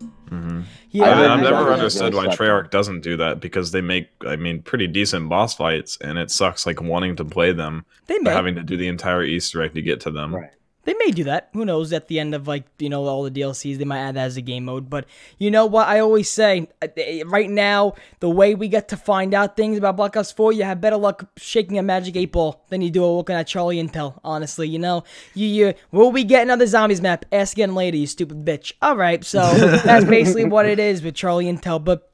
Hmm 0.00 0.62
Yeah, 0.90 1.04
I 1.04 1.10
I've, 1.10 1.16
really 1.18 1.28
I've 1.28 1.38
enjoyed 1.38 1.52
never 1.52 1.72
understood 1.72 2.14
why 2.14 2.26
Treyarch 2.26 2.70
doesn't 2.70 3.00
do 3.00 3.16
that 3.18 3.40
because 3.40 3.70
they 3.70 3.80
make, 3.80 4.08
I 4.26 4.36
mean, 4.36 4.62
pretty 4.62 4.86
decent 4.86 5.28
boss 5.28 5.54
fights, 5.54 5.98
and 6.00 6.18
it 6.18 6.30
sucks 6.30 6.66
like 6.66 6.80
wanting 6.80 7.16
to 7.16 7.24
play 7.24 7.52
them 7.52 7.84
they 8.06 8.18
but 8.18 8.32
having 8.32 8.54
to 8.56 8.62
do 8.62 8.76
the 8.76 8.88
entire 8.88 9.22
Easter 9.22 9.62
egg 9.62 9.74
to 9.74 9.82
get 9.82 10.00
to 10.02 10.10
them. 10.10 10.34
Right. 10.34 10.50
They 10.86 10.94
may 10.94 11.10
do 11.10 11.24
that. 11.24 11.50
Who 11.52 11.64
knows? 11.64 11.92
At 11.92 12.06
the 12.06 12.20
end 12.20 12.32
of 12.32 12.46
like 12.46 12.64
you 12.78 12.88
know 12.88 13.04
all 13.06 13.24
the 13.24 13.30
DLCs, 13.30 13.76
they 13.76 13.84
might 13.84 13.98
add 13.98 14.14
that 14.14 14.24
as 14.24 14.36
a 14.36 14.40
game 14.40 14.66
mode. 14.66 14.88
But 14.88 15.04
you 15.36 15.50
know 15.50 15.66
what? 15.66 15.88
I 15.88 15.98
always 15.98 16.30
say, 16.30 16.68
uh, 16.80 16.86
eh, 16.96 17.24
right 17.26 17.50
now, 17.50 17.94
the 18.20 18.30
way 18.30 18.54
we 18.54 18.68
get 18.68 18.86
to 18.88 18.96
find 18.96 19.34
out 19.34 19.56
things 19.56 19.76
about 19.76 19.96
Black 19.96 20.16
Ops 20.16 20.30
4, 20.30 20.52
you 20.52 20.62
have 20.62 20.80
better 20.80 20.96
luck 20.96 21.28
shaking 21.36 21.76
a 21.76 21.82
magic 21.82 22.14
eight 22.16 22.30
ball 22.30 22.64
than 22.68 22.82
you 22.82 22.90
do 22.90 23.04
looking 23.04 23.34
at 23.34 23.48
Charlie 23.48 23.82
Intel. 23.82 24.20
Honestly, 24.22 24.68
you 24.68 24.78
know, 24.78 25.02
you, 25.34 25.48
you 25.48 25.74
will 25.90 26.12
we 26.12 26.22
get 26.22 26.42
another 26.42 26.66
zombies 26.66 27.00
map? 27.00 27.24
Ask 27.32 27.54
again 27.54 27.74
later, 27.74 27.96
you 27.96 28.06
stupid 28.06 28.44
bitch. 28.44 28.72
All 28.80 28.96
right, 28.96 29.24
so 29.24 29.40
that's 29.84 30.04
basically 30.04 30.44
what 30.44 30.66
it 30.66 30.78
is 30.78 31.02
with 31.02 31.16
Charlie 31.16 31.46
Intel. 31.46 31.82
But 31.82 32.05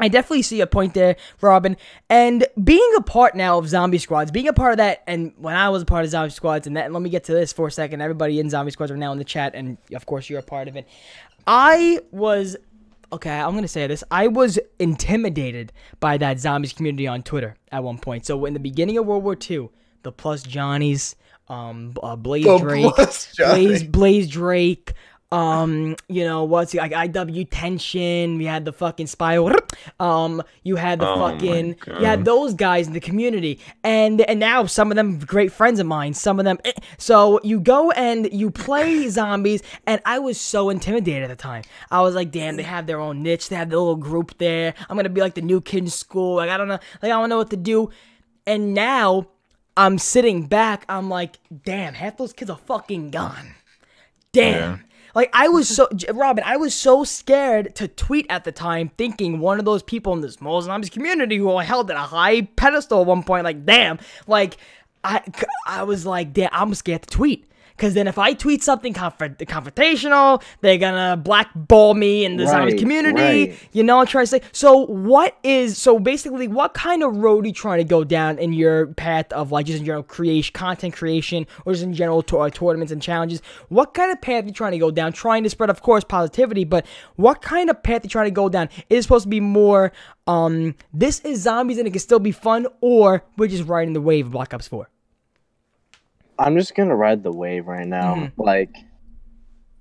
I 0.00 0.08
definitely 0.08 0.42
see 0.42 0.60
a 0.60 0.66
point 0.66 0.94
there, 0.94 1.16
Robin. 1.40 1.76
And 2.08 2.46
being 2.62 2.92
a 2.96 3.02
part 3.02 3.34
now 3.34 3.58
of 3.58 3.68
Zombie 3.68 3.98
Squads, 3.98 4.30
being 4.30 4.48
a 4.48 4.52
part 4.52 4.72
of 4.72 4.78
that, 4.78 5.02
and 5.06 5.32
when 5.36 5.54
I 5.54 5.68
was 5.68 5.82
a 5.82 5.86
part 5.86 6.04
of 6.04 6.10
Zombie 6.10 6.30
Squads, 6.30 6.66
and 6.66 6.76
that, 6.76 6.86
and 6.86 6.94
let 6.94 7.02
me 7.02 7.10
get 7.10 7.24
to 7.24 7.32
this 7.32 7.52
for 7.52 7.68
a 7.68 7.72
second. 7.72 8.00
Everybody 8.00 8.40
in 8.40 8.50
Zombie 8.50 8.70
Squads 8.70 8.90
are 8.90 8.96
now 8.96 9.12
in 9.12 9.18
the 9.18 9.24
chat, 9.24 9.54
and 9.54 9.76
of 9.94 10.06
course 10.06 10.30
you're 10.30 10.40
a 10.40 10.42
part 10.42 10.68
of 10.68 10.76
it. 10.76 10.88
I 11.46 12.00
was 12.10 12.56
okay. 13.12 13.38
I'm 13.38 13.54
gonna 13.54 13.68
say 13.68 13.86
this. 13.86 14.02
I 14.10 14.28
was 14.28 14.58
intimidated 14.78 15.72
by 16.00 16.16
that 16.18 16.40
zombies 16.40 16.72
community 16.72 17.06
on 17.06 17.22
Twitter 17.22 17.56
at 17.70 17.82
one 17.82 17.98
point. 17.98 18.26
So 18.26 18.44
in 18.44 18.54
the 18.54 18.60
beginning 18.60 18.98
of 18.98 19.06
World 19.06 19.24
War 19.24 19.36
II, 19.50 19.68
the 20.02 20.12
Plus 20.12 20.42
Johnnies, 20.42 21.16
um, 21.48 21.94
uh, 22.02 22.16
Blaze 22.16 22.44
Drake, 22.60 22.94
Blaze 23.36 23.82
Blaze 23.84 24.28
Drake. 24.28 24.92
Um, 25.32 25.94
you 26.08 26.24
know 26.24 26.42
what's 26.42 26.74
like 26.74 26.90
IW 26.90 27.46
tension. 27.52 28.36
We 28.36 28.46
had 28.46 28.64
the 28.64 28.72
fucking 28.72 29.06
spy. 29.06 29.38
Um, 30.00 30.42
you 30.64 30.74
had 30.74 30.98
the 30.98 31.08
Oh 31.08 31.16
fucking. 31.18 31.76
You 31.86 32.04
had 32.04 32.24
those 32.24 32.52
guys 32.54 32.88
in 32.88 32.94
the 32.94 33.00
community, 33.00 33.60
and 33.84 34.20
and 34.22 34.40
now 34.40 34.66
some 34.66 34.90
of 34.90 34.96
them 34.96 35.20
great 35.20 35.52
friends 35.52 35.78
of 35.78 35.86
mine. 35.86 36.14
Some 36.14 36.40
of 36.40 36.44
them. 36.44 36.58
eh. 36.64 36.72
So 36.98 37.38
you 37.44 37.60
go 37.60 37.92
and 37.92 38.28
you 38.32 38.50
play 38.50 39.08
zombies, 39.20 39.62
and 39.86 40.00
I 40.04 40.18
was 40.18 40.40
so 40.40 40.68
intimidated 40.68 41.22
at 41.22 41.28
the 41.28 41.40
time. 41.40 41.62
I 41.92 42.00
was 42.00 42.16
like, 42.16 42.32
damn, 42.32 42.56
they 42.56 42.64
have 42.64 42.88
their 42.88 42.98
own 42.98 43.22
niche. 43.22 43.50
They 43.50 43.56
have 43.56 43.70
their 43.70 43.78
little 43.78 43.94
group 43.96 44.36
there. 44.38 44.74
I'm 44.88 44.96
gonna 44.96 45.08
be 45.10 45.20
like 45.20 45.34
the 45.34 45.42
new 45.42 45.60
kid 45.60 45.84
in 45.84 45.90
school. 45.90 46.36
Like 46.36 46.50
I 46.50 46.56
don't 46.56 46.66
know. 46.66 46.80
Like 47.02 47.12
I 47.12 47.20
don't 47.20 47.28
know 47.28 47.38
what 47.38 47.50
to 47.50 47.56
do. 47.56 47.90
And 48.48 48.74
now 48.74 49.28
I'm 49.76 49.98
sitting 49.98 50.46
back. 50.46 50.84
I'm 50.88 51.08
like, 51.08 51.38
damn, 51.64 51.94
half 51.94 52.16
those 52.16 52.32
kids 52.32 52.50
are 52.50 52.58
fucking 52.58 53.12
gone. 53.12 53.54
Damn. 54.32 54.52
Yeah. 54.54 54.78
Like 55.14 55.30
I 55.32 55.48
was 55.48 55.68
so 55.68 55.88
Robin, 56.12 56.44
I 56.46 56.56
was 56.56 56.74
so 56.74 57.04
scared 57.04 57.74
to 57.76 57.88
tweet 57.88 58.26
at 58.28 58.44
the 58.44 58.52
time, 58.52 58.90
thinking 58.96 59.40
one 59.40 59.58
of 59.58 59.64
those 59.64 59.82
people 59.82 60.12
in 60.12 60.30
small 60.30 60.62
zombies 60.62 60.90
community 60.90 61.36
who 61.36 61.54
I 61.54 61.64
held 61.64 61.90
at 61.90 61.96
a 61.96 62.00
high 62.00 62.42
pedestal 62.42 63.00
at 63.00 63.06
one 63.06 63.22
point. 63.22 63.44
Like, 63.44 63.64
damn, 63.64 63.98
like 64.26 64.56
I, 65.02 65.22
I 65.66 65.82
was 65.82 66.06
like, 66.06 66.32
damn, 66.32 66.50
I'm 66.52 66.74
scared 66.74 67.02
to 67.02 67.08
tweet. 67.08 67.49
Cause 67.80 67.94
then 67.94 68.06
if 68.06 68.18
I 68.18 68.34
tweet 68.34 68.62
something 68.62 68.92
conf- 68.92 69.16
confrontational, 69.18 70.42
they're 70.60 70.78
gonna 70.78 71.16
blackball 71.16 71.94
me 71.94 72.24
in 72.26 72.36
the 72.36 72.46
zombies 72.46 72.74
Right, 72.74 72.80
community. 72.80 73.20
right. 73.48 73.58
You 73.72 73.82
know 73.82 73.96
what 73.96 74.02
I'm 74.02 74.06
trying 74.08 74.24
to 74.24 74.26
say? 74.28 74.42
So 74.52 74.86
what 74.86 75.36
is 75.42 75.78
so 75.78 75.98
basically 75.98 76.46
what 76.46 76.74
kind 76.74 77.02
of 77.02 77.16
road 77.16 77.44
are 77.44 77.48
you 77.48 77.54
trying 77.54 77.78
to 77.78 77.84
go 77.84 78.04
down 78.04 78.38
in 78.38 78.52
your 78.52 78.88
path 78.88 79.32
of 79.32 79.50
like 79.50 79.64
just 79.66 79.78
in 79.80 79.84
general 79.86 80.02
creation 80.02 80.52
content 80.52 80.94
creation 80.94 81.46
or 81.64 81.72
just 81.72 81.82
in 81.84 81.94
general 81.94 82.22
to- 82.24 82.38
uh, 82.40 82.50
tournaments 82.50 82.92
and 82.92 83.00
challenges? 83.00 83.40
What 83.70 83.94
kind 83.94 84.12
of 84.12 84.20
path 84.20 84.44
are 84.44 84.46
you 84.48 84.52
trying 84.52 84.72
to 84.72 84.78
go 84.78 84.90
down? 84.90 85.12
Trying 85.12 85.42
to 85.44 85.50
spread 85.50 85.70
of 85.70 85.80
course 85.82 86.04
positivity, 86.04 86.64
but 86.64 86.84
what 87.16 87.40
kind 87.40 87.70
of 87.70 87.82
path 87.82 88.02
are 88.02 88.06
you 88.06 88.10
trying 88.10 88.26
to 88.26 88.30
go 88.30 88.48
down? 88.50 88.68
Is 88.90 88.98
it 88.98 89.02
supposed 89.04 89.24
to 89.24 89.30
be 89.30 89.40
more 89.40 89.92
um 90.26 90.74
this 90.92 91.20
is 91.20 91.40
zombies 91.42 91.78
and 91.78 91.86
it 91.88 91.92
can 91.92 92.00
still 92.00 92.18
be 92.18 92.32
fun, 92.32 92.66
or 92.82 93.24
we're 93.38 93.48
just 93.48 93.64
riding 93.66 93.94
the 93.94 94.00
wave 94.02 94.26
of 94.26 94.32
Black 94.32 94.52
Ops 94.52 94.68
4? 94.68 94.88
I'm 96.40 96.56
just 96.56 96.74
gonna 96.74 96.96
ride 96.96 97.22
the 97.22 97.30
wave 97.32 97.66
right 97.66 97.86
now. 97.86 98.14
Mm-hmm. 98.14 98.40
Like, 98.40 98.74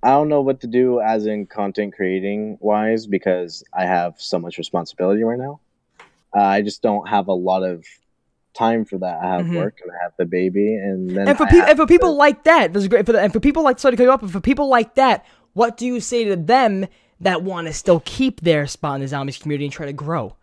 I 0.03 0.09
don't 0.09 0.27
know 0.29 0.41
what 0.41 0.59
to 0.61 0.67
do 0.67 0.99
as 0.99 1.25
in 1.25 1.45
content 1.45 1.93
creating 1.95 2.57
wise 2.59 3.07
because 3.07 3.63
I 3.73 3.85
have 3.85 4.15
so 4.17 4.37
much 4.39 4.57
responsibility 4.57 5.23
right 5.23 5.39
now. 5.39 5.61
Uh, 6.35 6.41
I 6.41 6.61
just 6.61 6.81
don't 6.81 7.07
have 7.07 7.27
a 7.29 7.33
lot 7.33 7.63
of 7.63 7.85
time 8.53 8.83
for 8.83 8.97
that. 8.99 9.19
I 9.23 9.27
have 9.37 9.45
Mhm. 9.45 9.55
work 9.55 9.79
and 9.81 9.91
I 9.91 10.03
have 10.03 10.11
the 10.17 10.25
baby, 10.25 10.75
and 10.75 11.09
then 11.09 11.29
And 11.29 11.37
for 11.37 11.45
I 11.45 11.49
people 11.49 11.67
and 11.69 11.77
for 11.77 11.85
people 11.87 12.09
to- 12.09 12.15
like 12.15 12.43
that, 12.43 12.73
this 12.73 12.83
is 12.83 12.87
great. 12.89 13.05
For 13.05 13.13
the, 13.13 13.21
and 13.21 13.31
for 13.31 13.39
people 13.39 13.63
like 13.63 13.79
sorry 13.79 13.93
to 13.93 13.97
cut 13.97 14.03
you 14.03 14.11
off, 14.11 14.21
but 14.21 14.29
for 14.31 14.41
people 14.41 14.67
like 14.67 14.95
that, 14.95 15.25
what 15.53 15.77
do 15.77 15.85
you 15.85 15.99
say 16.01 16.25
to 16.25 16.35
them 16.35 16.85
that 17.21 17.41
want 17.43 17.67
to 17.67 17.73
still 17.73 18.01
keep 18.05 18.41
their 18.41 18.67
spot 18.67 18.95
in 18.95 19.01
the 19.01 19.07
zombies 19.07 19.37
community 19.37 19.65
and 19.65 19.73
try 19.73 19.85
to 19.85 19.93
grow? 19.93 20.35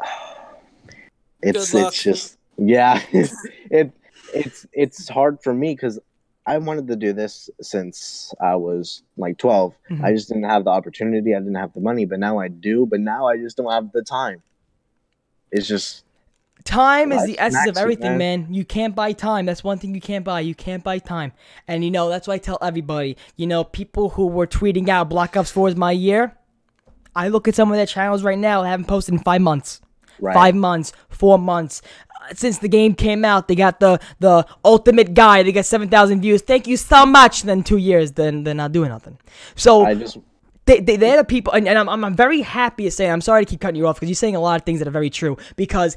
it's 1.42 1.70
Good 1.72 1.78
luck. 1.82 1.88
it's 1.92 2.02
just 2.02 2.38
yeah, 2.56 3.00
it 3.70 3.92
it's 4.34 4.66
it's 4.72 5.08
hard 5.08 5.42
for 5.42 5.54
me 5.54 5.74
because 5.74 5.98
I 6.46 6.58
wanted 6.58 6.88
to 6.88 6.96
do 6.96 7.12
this 7.12 7.48
since 7.62 8.34
I 8.40 8.54
was 8.56 9.02
like 9.16 9.38
12. 9.38 9.74
Mhm. 9.90 10.04
I 10.04 10.12
just 10.12 10.28
didn't 10.28 10.44
have 10.44 10.64
the 10.64 10.70
opportunity. 10.70 11.34
I 11.34 11.38
didn't 11.38 11.54
have 11.54 11.72
the 11.72 11.80
money, 11.80 12.04
but 12.04 12.18
now 12.18 12.38
I 12.38 12.48
do. 12.48 12.84
But 12.86 13.00
now 13.00 13.26
I 13.26 13.36
just 13.38 13.56
don't 13.56 13.70
have 13.70 13.92
the 13.92 14.02
time. 14.02 14.42
It's 15.50 15.66
just 15.66 16.04
Time 16.64 17.12
is 17.12 17.26
the 17.26 17.38
essence 17.38 17.68
of 17.68 17.76
everything, 17.76 18.16
man. 18.16 18.42
man. 18.42 18.54
You 18.54 18.64
can't 18.64 18.94
buy 18.94 19.12
time. 19.12 19.44
That's 19.44 19.62
one 19.62 19.78
thing 19.78 19.94
you 19.94 20.00
can't 20.00 20.24
buy. 20.24 20.40
You 20.40 20.54
can't 20.54 20.82
buy 20.82 20.98
time. 20.98 21.32
And 21.68 21.84
you 21.84 21.90
know, 21.90 22.08
that's 22.08 22.26
why 22.26 22.34
I 22.34 22.38
tell 22.38 22.56
everybody, 22.62 23.18
you 23.36 23.46
know, 23.46 23.64
people 23.64 24.10
who 24.10 24.26
were 24.26 24.46
tweeting 24.46 24.88
out 24.88 25.10
Black 25.10 25.36
Ops 25.36 25.50
4 25.50 25.68
is 25.68 25.76
my 25.76 25.92
year. 25.92 26.36
I 27.14 27.28
look 27.28 27.48
at 27.48 27.54
some 27.54 27.70
of 27.70 27.76
their 27.76 27.86
channels 27.86 28.22
right 28.22 28.38
now, 28.38 28.62
they 28.62 28.68
haven't 28.70 28.86
posted 28.86 29.12
in 29.14 29.20
five 29.20 29.42
months. 29.42 29.80
right. 30.20 30.32
Five 30.34 30.54
months, 30.54 30.92
four 31.10 31.38
months. 31.38 31.82
Since 32.32 32.58
the 32.58 32.68
game 32.68 32.94
came 32.94 33.24
out, 33.24 33.48
they 33.48 33.54
got 33.54 33.80
the 33.80 34.00
the 34.20 34.46
ultimate 34.64 35.14
guy. 35.14 35.42
They 35.42 35.52
got 35.52 35.66
seven 35.66 35.88
thousand 35.88 36.20
views. 36.22 36.42
Thank 36.42 36.66
you 36.66 36.76
so 36.76 37.04
much. 37.04 37.42
Then 37.42 37.62
two 37.62 37.76
years, 37.76 38.12
then 38.12 38.44
they're 38.44 38.54
not 38.54 38.72
doing 38.72 38.90
nothing. 38.90 39.18
So 39.54 39.84
I 39.84 39.94
just 39.94 40.18
they, 40.66 40.80
they, 40.80 40.96
they're 40.96 41.18
the 41.18 41.24
people, 41.24 41.52
and, 41.52 41.68
and 41.68 41.78
I'm, 41.78 42.04
I'm 42.04 42.16
very 42.16 42.40
happy 42.40 42.84
to 42.84 42.90
say, 42.90 43.10
I'm 43.10 43.20
sorry 43.20 43.44
to 43.44 43.50
keep 43.50 43.60
cutting 43.60 43.76
you 43.76 43.86
off 43.86 43.96
because 43.96 44.08
you're 44.08 44.14
saying 44.14 44.36
a 44.36 44.40
lot 44.40 44.58
of 44.58 44.64
things 44.64 44.78
that 44.78 44.88
are 44.88 44.92
very 44.92 45.10
true. 45.10 45.36
Because 45.56 45.96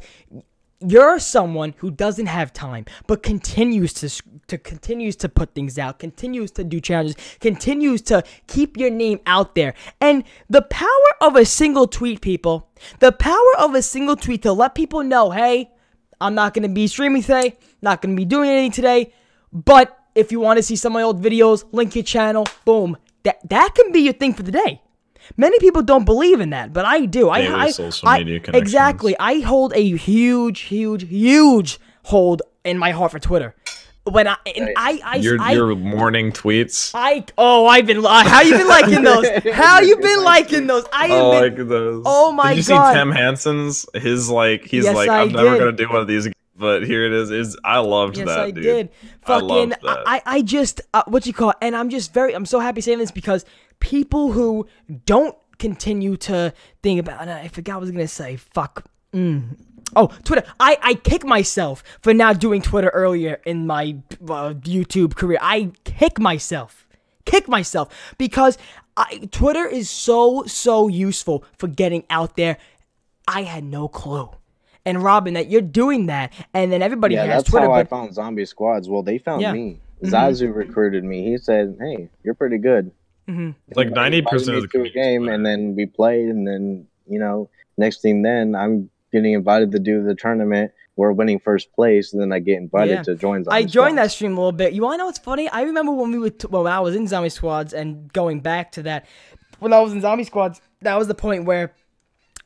you're 0.79 1.19
someone 1.19 1.73
who 1.77 1.89
doesn't 1.89 2.27
have 2.27 2.53
time, 2.53 2.85
but 3.07 3.23
continues 3.23 3.93
to 3.93 4.09
to 4.47 4.57
continues 4.57 5.15
to 5.17 5.29
put 5.29 5.55
things 5.55 5.79
out, 5.79 5.99
continues 5.99 6.51
to 6.51 6.63
do 6.63 6.79
challenges, 6.79 7.15
continues 7.39 8.01
to 8.01 8.23
keep 8.47 8.77
your 8.77 8.89
name 8.89 9.19
out 9.25 9.55
there. 9.55 9.73
And 9.99 10.23
the 10.49 10.61
power 10.61 11.09
of 11.21 11.35
a 11.35 11.45
single 11.45 11.87
tweet, 11.87 12.21
people, 12.21 12.69
the 12.99 13.11
power 13.11 13.57
of 13.57 13.73
a 13.73 13.81
single 13.81 14.15
tweet 14.15 14.43
to 14.43 14.53
let 14.53 14.75
people 14.75 15.03
know, 15.03 15.31
hey, 15.31 15.71
I'm 16.19 16.35
not 16.35 16.53
gonna 16.53 16.69
be 16.69 16.87
streaming 16.87 17.21
today, 17.21 17.57
not 17.81 18.01
gonna 18.01 18.15
be 18.15 18.25
doing 18.25 18.49
anything 18.49 18.71
today, 18.71 19.13
but 19.53 19.97
if 20.15 20.31
you 20.31 20.39
want 20.39 20.57
to 20.57 20.63
see 20.63 20.75
some 20.75 20.91
of 20.93 20.95
my 20.95 21.03
old 21.03 21.21
videos, 21.21 21.63
link 21.71 21.95
your 21.95 22.03
channel, 22.03 22.45
boom. 22.65 22.97
That 23.23 23.37
that 23.49 23.73
can 23.75 23.91
be 23.91 23.99
your 24.01 24.13
thing 24.13 24.33
for 24.33 24.43
the 24.43 24.51
day. 24.51 24.81
Many 25.35 25.59
people 25.59 25.81
don't 25.81 26.05
believe 26.05 26.39
in 26.39 26.51
that, 26.51 26.71
but 26.71 26.85
I 26.85 27.05
do. 27.05 27.29
I, 27.29 27.41
Daily 27.41 27.53
I, 27.53 27.69
social 27.71 28.07
I- 28.07 28.19
media 28.19 28.39
connections. 28.39 28.61
exactly. 28.61 29.15
I 29.19 29.39
hold 29.41 29.73
a 29.75 29.95
huge, 29.97 30.61
huge, 30.61 31.03
huge 31.07 31.79
hold 32.03 32.41
in 32.63 32.77
my 32.77 32.91
heart 32.91 33.11
for 33.11 33.19
Twitter. 33.19 33.53
When 34.09 34.27
I, 34.27 34.37
and 34.55 34.69
I, 34.77 34.99
I, 35.03 35.15
Your 35.17 35.41
I, 35.41 35.51
your 35.53 35.75
morning 35.75 36.31
tweets. 36.31 36.91
I, 36.93 37.25
oh, 37.37 37.67
I've 37.67 37.85
been, 37.85 38.05
uh, 38.05 38.23
how 38.23 38.41
you 38.41 38.57
been 38.57 38.67
liking 38.67 39.03
those? 39.03 39.27
How 39.53 39.81
you 39.81 39.97
been 39.97 40.23
liking 40.23 40.67
those? 40.67 40.85
I 40.93 41.07
have 41.07 41.23
Oh, 41.25 41.31
been, 41.31 41.41
like 41.57 41.67
those. 41.67 42.03
Oh 42.05 42.31
my 42.31 42.43
god! 42.43 42.55
Did 42.55 42.67
you 42.67 42.73
God. 42.75 42.93
see 42.93 42.97
Tim 42.99 43.11
Hansen's? 43.11 43.85
His 43.93 44.29
like, 44.29 44.63
he's 44.63 44.85
Yes, 44.85 44.95
like, 44.95 45.09
I 45.09 45.21
I'm 45.21 45.31
never 45.31 45.51
did. 45.51 45.59
gonna 45.59 45.71
do 45.73 45.89
one 45.89 46.01
of 46.01 46.07
these, 46.07 46.25
again, 46.27 46.33
but 46.55 46.83
here 46.83 47.05
it 47.05 47.11
is. 47.11 47.31
Is 47.31 47.57
I 47.63 47.79
loved 47.79 48.17
Yes, 48.17 48.27
that, 48.27 48.39
I 48.39 48.51
dude. 48.51 48.63
did. 48.63 48.89
I 49.23 49.27
Fucking, 49.27 49.47
loved 49.47 49.73
I, 49.73 49.93
that. 49.93 50.03
I, 50.07 50.21
I 50.25 50.41
just, 50.41 50.81
uh, 50.93 51.03
what 51.07 51.25
you 51.25 51.33
call 51.33 51.49
it? 51.51 51.57
And 51.61 51.75
I'm 51.75 51.89
just 51.89 52.13
very, 52.13 52.33
I'm 52.33 52.45
so 52.45 52.59
happy 52.59 52.81
saying 52.81 52.99
this 52.99 53.11
because 53.11 53.43
people 53.79 54.31
who 54.31 54.67
don't 55.05 55.35
continue 55.59 56.15
to 56.17 56.53
think 56.83 56.99
about, 56.99 57.21
and 57.21 57.29
I 57.29 57.47
forgot 57.49 57.73
what 57.73 57.77
I 57.77 57.81
was 57.81 57.91
gonna 57.91 58.07
say. 58.07 58.35
Fuck. 58.37 58.85
Mm. 59.13 59.57
Oh, 59.95 60.07
Twitter. 60.23 60.43
I, 60.59 60.77
I 60.81 60.93
kick 60.95 61.25
myself 61.25 61.83
for 62.01 62.13
not 62.13 62.39
doing 62.39 62.61
Twitter 62.61 62.89
earlier 62.89 63.39
in 63.45 63.65
my 63.65 63.97
uh, 64.21 64.53
YouTube 64.53 65.15
career. 65.15 65.39
I 65.41 65.71
kick 65.85 66.19
myself. 66.19 66.85
Kick 67.25 67.47
myself 67.47 68.15
because 68.17 68.57
I, 68.95 69.27
Twitter 69.31 69.65
is 69.65 69.89
so, 69.89 70.43
so 70.45 70.87
useful 70.87 71.43
for 71.57 71.67
getting 71.67 72.03
out 72.09 72.35
there. 72.35 72.57
I 73.27 73.43
had 73.43 73.63
no 73.63 73.87
clue. 73.87 74.29
And 74.85 75.03
Robin, 75.03 75.33
that 75.33 75.49
you're 75.49 75.61
doing 75.61 76.05
that, 76.05 76.31
and 76.53 76.71
then 76.71 76.81
everybody 76.81 77.15
Yeah, 77.15 77.25
has 77.25 77.43
that's 77.43 77.49
Twitter, 77.49 77.65
how 77.65 77.73
I 77.73 77.83
found 77.83 78.13
zombie 78.13 78.45
squads. 78.45 78.87
Well, 78.87 79.03
they 79.03 79.17
found 79.17 79.41
Yeah. 79.41 79.51
me. 79.51 79.79
Zazu 80.03 80.53
recruited 80.55 81.03
me. 81.03 81.23
He 81.23 81.37
said, 81.37 81.75
"Hey, 81.79 82.07
you're 82.23 82.35
pretty 82.35 82.57
good." 82.57 82.91
like 83.75 83.89
ninety 83.89 84.21
percent 84.21 84.55
of 84.55 84.61
the 84.61 84.67
to 84.67 84.67
a 84.67 84.69
community's 84.69 84.93
game, 85.03 85.27
and 85.27 85.45
then 85.45 85.75
we 85.75 85.87
played, 85.87 86.29
and 86.29 86.47
then 86.47 86.87
you 87.09 87.19
know, 87.19 87.49
next 87.77 88.01
thing, 88.01 88.21
then 88.21 88.55
I'm 88.55 88.89
getting 89.11 89.33
invited 89.33 89.71
to 89.71 89.79
do 89.79 90.03
the 90.03 90.15
tournament. 90.15 90.71
We're 90.95 91.11
winning 91.11 91.39
first 91.39 91.71
place, 91.73 92.13
and 92.13 92.21
then 92.21 92.31
I 92.31 92.39
get 92.39 92.57
invited 92.57 92.91
Yeah. 92.93 93.03
to 93.03 93.15
join. 93.15 93.43
Zombie 93.43 93.55
I 93.55 93.63
joined 93.63 93.97
that 93.99 94.11
stream 94.11 94.33
a 94.33 94.35
little 94.35 94.51
bit. 94.51 94.73
You 94.73 94.81
want 94.81 94.95
to 94.95 94.97
know 94.97 95.05
what's 95.05 95.19
funny? 95.19 95.47
I 95.49 95.61
remember 95.61 95.91
when 95.91 96.11
we 96.11 96.17
would, 96.17 96.39
t- 96.39 96.47
well, 96.49 96.63
when 96.63 96.73
I 96.73 96.79
was 96.79 96.95
in 96.95 97.07
Zombie 97.07 97.29
Squads 97.29 97.73
and 97.73 98.11
going 98.13 98.39
back 98.39 98.71
to 98.73 98.83
that, 98.83 99.05
when 99.59 99.73
I 99.73 99.79
was 99.79 99.93
in 99.93 100.01
Zombie 100.01 100.23
Squads, 100.23 100.59
that 100.81 100.97
was 100.97 101.07
the 101.07 101.13
point 101.15 101.45
where 101.45 101.73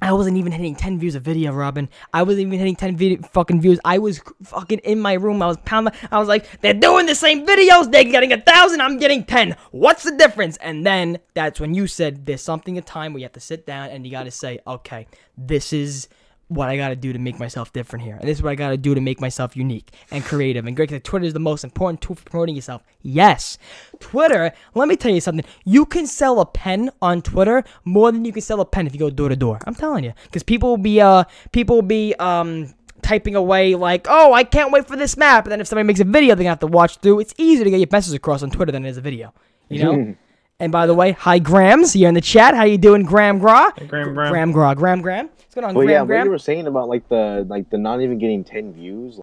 I 0.03 0.11
wasn't 0.13 0.37
even 0.37 0.51
hitting 0.51 0.75
10 0.75 0.97
views 0.99 1.13
a 1.13 1.19
video, 1.19 1.53
Robin. 1.53 1.87
I 2.11 2.23
wasn't 2.23 2.47
even 2.47 2.57
hitting 2.57 2.75
10 2.75 2.97
video, 2.97 3.21
fucking 3.21 3.61
views. 3.61 3.79
I 3.85 3.99
was 3.99 4.19
fucking 4.43 4.79
in 4.79 4.99
my 4.99 5.13
room. 5.13 5.41
I 5.43 5.47
was 5.47 5.57
pounding. 5.63 5.93
I 6.11 6.17
was 6.17 6.27
like, 6.27 6.59
they're 6.61 6.73
doing 6.73 7.05
the 7.05 7.13
same 7.15 7.45
videos. 7.45 7.91
They're 7.91 8.03
getting 8.03 8.33
a 8.33 8.41
thousand. 8.41 8.81
I'm 8.81 8.97
getting 8.97 9.23
10. 9.23 9.55
What's 9.69 10.03
the 10.03 10.15
difference? 10.17 10.57
And 10.57 10.83
then 10.85 11.19
that's 11.35 11.59
when 11.59 11.73
you 11.75 11.85
said 11.85 12.25
there's 12.25 12.41
something 12.41 12.77
in 12.77 12.83
time 12.83 13.13
where 13.13 13.19
you 13.19 13.25
have 13.25 13.33
to 13.33 13.39
sit 13.39 13.65
down 13.67 13.89
and 13.89 14.03
you 14.05 14.11
got 14.11 14.23
to 14.23 14.31
say, 14.31 14.59
okay, 14.65 15.05
this 15.37 15.71
is 15.71 16.09
what 16.51 16.67
I 16.67 16.75
gotta 16.75 16.97
do 16.97 17.13
to 17.13 17.19
make 17.19 17.39
myself 17.39 17.71
different 17.71 18.03
here. 18.03 18.17
And 18.19 18.27
this 18.27 18.37
is 18.37 18.43
what 18.43 18.51
I 18.51 18.55
gotta 18.55 18.75
do 18.75 18.93
to 18.93 18.99
make 18.99 19.21
myself 19.21 19.55
unique 19.55 19.91
and 20.11 20.21
creative. 20.23 20.65
And 20.65 20.75
Greg 20.75 20.89
said 20.89 21.05
Twitter 21.05 21.25
is 21.25 21.33
the 21.33 21.39
most 21.39 21.63
important 21.63 22.01
tool 22.01 22.15
for 22.15 22.29
promoting 22.29 22.55
yourself. 22.55 22.83
Yes. 23.01 23.57
Twitter, 24.01 24.51
let 24.75 24.89
me 24.89 24.97
tell 24.97 25.13
you 25.13 25.21
something. 25.21 25.45
You 25.63 25.85
can 25.85 26.05
sell 26.05 26.41
a 26.41 26.45
pen 26.45 26.91
on 27.01 27.21
Twitter 27.21 27.63
more 27.85 28.11
than 28.11 28.25
you 28.25 28.33
can 28.33 28.41
sell 28.41 28.59
a 28.59 28.65
pen 28.65 28.85
if 28.85 28.93
you 28.93 28.99
go 28.99 29.09
door 29.09 29.29
to 29.29 29.35
door. 29.37 29.59
I'm 29.65 29.75
telling 29.75 30.03
you. 30.03 30.11
Because 30.25 30.43
people 30.43 30.69
will 30.69 30.77
be 30.77 30.99
uh 30.99 31.23
people 31.53 31.77
will 31.77 31.83
be 31.83 32.13
um 32.15 32.73
typing 33.01 33.35
away 33.35 33.75
like, 33.75 34.07
oh, 34.09 34.33
I 34.33 34.43
can't 34.43 34.73
wait 34.73 34.87
for 34.87 34.97
this 34.97 35.15
map. 35.15 35.45
And 35.45 35.53
then 35.53 35.61
if 35.61 35.67
somebody 35.67 35.87
makes 35.87 36.01
a 36.01 36.03
video, 36.03 36.35
they're 36.35 36.43
gonna 36.43 36.49
have 36.49 36.59
to 36.59 36.67
watch 36.67 36.97
through. 36.97 37.21
It's 37.21 37.33
easier 37.37 37.63
to 37.63 37.71
get 37.71 37.79
your 37.79 37.87
message 37.89 38.13
across 38.13 38.43
on 38.43 38.51
Twitter 38.51 38.73
than 38.73 38.85
it 38.85 38.89
is 38.89 38.97
a 38.97 39.01
video. 39.01 39.33
You 39.69 39.83
know? 39.83 40.15
and 40.61 40.71
by 40.71 40.85
the 40.85 40.93
way, 40.93 41.11
hi 41.13 41.39
Grams, 41.39 41.95
you're 41.95 42.07
in 42.07 42.15
the 42.15 42.21
chat. 42.21 42.55
How 42.55 42.63
you 42.63 42.77
doing, 42.77 43.03
Graham 43.03 43.39
Gra? 43.39 43.73
Graham, 43.87 44.13
Graham. 44.13 44.31
Graham 44.31 44.51
Gra. 44.51 44.75
Graham 44.75 45.01
Graham. 45.01 45.27
What's 45.27 45.55
going 45.55 45.65
on, 45.65 45.73
Well, 45.75 45.85
Graham 45.85 45.89
yeah, 45.95 46.01
what 46.01 46.07
Graham? 46.07 46.25
you 46.27 46.31
were 46.31 46.37
saying 46.39 46.67
about 46.67 46.87
like 46.87 47.07
the 47.09 47.45
like 47.49 47.69
the 47.69 47.77
not 47.77 48.01
even 48.01 48.17
getting 48.19 48.43
ten 48.43 48.71
views. 48.73 49.19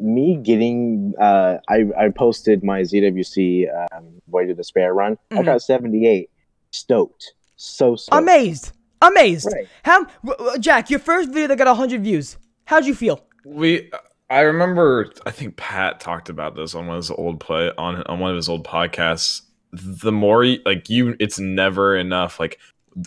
Me 0.00 0.36
getting, 0.36 1.14
uh, 1.20 1.58
I 1.68 1.86
I 1.98 2.08
posted 2.10 2.62
my 2.62 2.82
ZWC 2.82 3.66
um, 3.96 4.04
Voyage 4.28 4.50
of 4.50 4.56
Despair 4.56 4.94
run. 4.94 5.18
I 5.32 5.36
Mhm. 5.36 5.44
got 5.44 5.62
seventy 5.62 6.06
eight. 6.06 6.30
Stoked, 6.70 7.32
so 7.56 7.96
stoked. 7.96 8.16
Amazed. 8.22 8.72
Amazed. 9.02 9.48
Right. 9.52 9.66
How 9.82 10.04
w- 10.24 10.36
w- 10.38 10.58
Jack, 10.58 10.90
your 10.90 11.00
first 11.00 11.30
video 11.30 11.46
that 11.48 11.56
got 11.56 11.66
100 11.68 12.02
views. 12.02 12.36
How'd 12.64 12.84
you 12.84 12.94
feel? 12.94 13.20
We, 13.44 13.90
I 14.28 14.40
remember. 14.40 15.10
I 15.24 15.30
think 15.30 15.56
Pat 15.56 15.98
talked 16.00 16.28
about 16.28 16.54
this 16.56 16.74
on 16.74 16.86
one 16.88 16.96
of 16.96 17.02
his 17.04 17.10
old 17.12 17.40
play 17.40 17.70
on 17.78 18.02
on 18.04 18.18
one 18.20 18.30
of 18.30 18.36
his 18.36 18.48
old 18.48 18.64
podcasts. 18.66 19.42
The 19.72 20.12
more 20.12 20.46
like 20.64 20.88
you, 20.88 21.16
it's 21.18 21.38
never 21.38 21.96
enough. 21.96 22.40
Like 22.40 22.58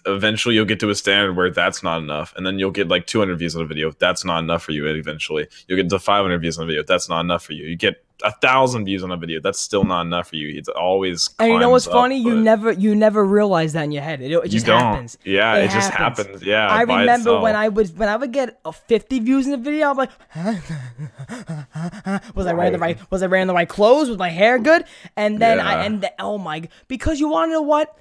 eventually 0.06 0.56
you'll 0.56 0.66
get 0.66 0.80
to 0.80 0.90
a 0.90 0.96
standard 0.96 1.36
where 1.36 1.52
that's 1.52 1.84
not 1.84 2.02
enough, 2.02 2.34
and 2.36 2.46
then 2.46 2.60
you'll 2.60 2.72
get 2.72 2.88
like 2.88 3.08
200 3.08 3.38
views 3.38 3.56
on 3.56 3.64
a 3.64 3.66
video. 3.66 3.92
That's 3.92 4.24
not 4.24 4.40
enough 4.40 4.64
for 4.64 4.72
you. 4.72 4.88
Eventually, 4.88 5.48
you'll 5.68 5.78
get 5.78 5.90
to 5.90 6.00
500 6.00 6.40
views 6.40 6.58
on 6.58 6.64
a 6.64 6.68
video. 6.68 6.84
That's 6.84 7.10
not 7.10 7.22
enough 7.22 7.44
for 7.44 7.54
you. 7.54 7.66
You 7.66 7.76
get 7.76 8.04
a 8.24 8.32
thousand 8.32 8.86
views 8.86 9.04
on 9.04 9.12
a 9.12 9.18
video. 9.18 9.40
That's 9.40 9.60
still 9.60 9.84
not 9.84 10.02
enough 10.06 10.30
for 10.30 10.36
you. 10.36 10.58
It's 10.58 10.70
always. 10.70 11.30
And 11.40 11.52
you 11.54 11.60
know 11.60 11.70
what's 11.70 11.88
up, 11.88 11.94
funny? 11.94 12.20
you 12.22 12.36
never 12.36 12.72
you 12.72 12.96
never 12.96 13.26
realize 13.26 13.74
that 13.74 13.84
in 13.84 13.92
your 13.92 14.04
head. 14.04 14.22
It, 14.22 14.32
it 14.32 14.44
you 14.46 14.50
just 14.50 14.66
don't. 14.66 14.80
happens. 14.80 15.18
Yeah, 15.26 15.56
It 15.58 15.66
it, 15.66 15.72
just 15.72 15.92
happens. 15.92 16.28
happens. 16.28 16.44
Yeah, 16.44 16.68
I 16.68 16.82
remember 16.82 17.40
when. 17.40 17.56
I 17.56 17.70
would 17.70 17.98
when 17.98 18.10
I 18.10 18.16
would 18.16 18.32
get 18.32 18.60
a 18.66 18.72
50 18.72 19.20
views 19.20 19.48
in 19.48 19.54
a 19.54 19.58
video, 19.58 19.90
I'm 19.92 19.98
like, 19.98 20.12
was 22.36 22.48
I 22.48 22.54
wearing 22.54 22.74
the 22.74 22.80
Right. 22.80 22.98
was 23.12 23.24
I 23.24 23.28
wearing 23.28 23.48
the 23.48 23.54
right 23.54 23.70
clothes? 23.70 24.10
Was 24.10 24.18
my 24.18 24.30
hair 24.30 24.60
good? 24.60 24.86
And 25.16 25.40
then 25.40 25.60
I 25.60 25.74
Yeah. 25.74 25.84
and 25.86 26.02
the, 26.02 26.12
oh 26.20 26.38
my 26.38 26.68
because 26.88 27.20
you 27.20 27.30
want 27.30 27.50
to 27.50 27.54
know 27.54 27.62
what? 27.62 27.96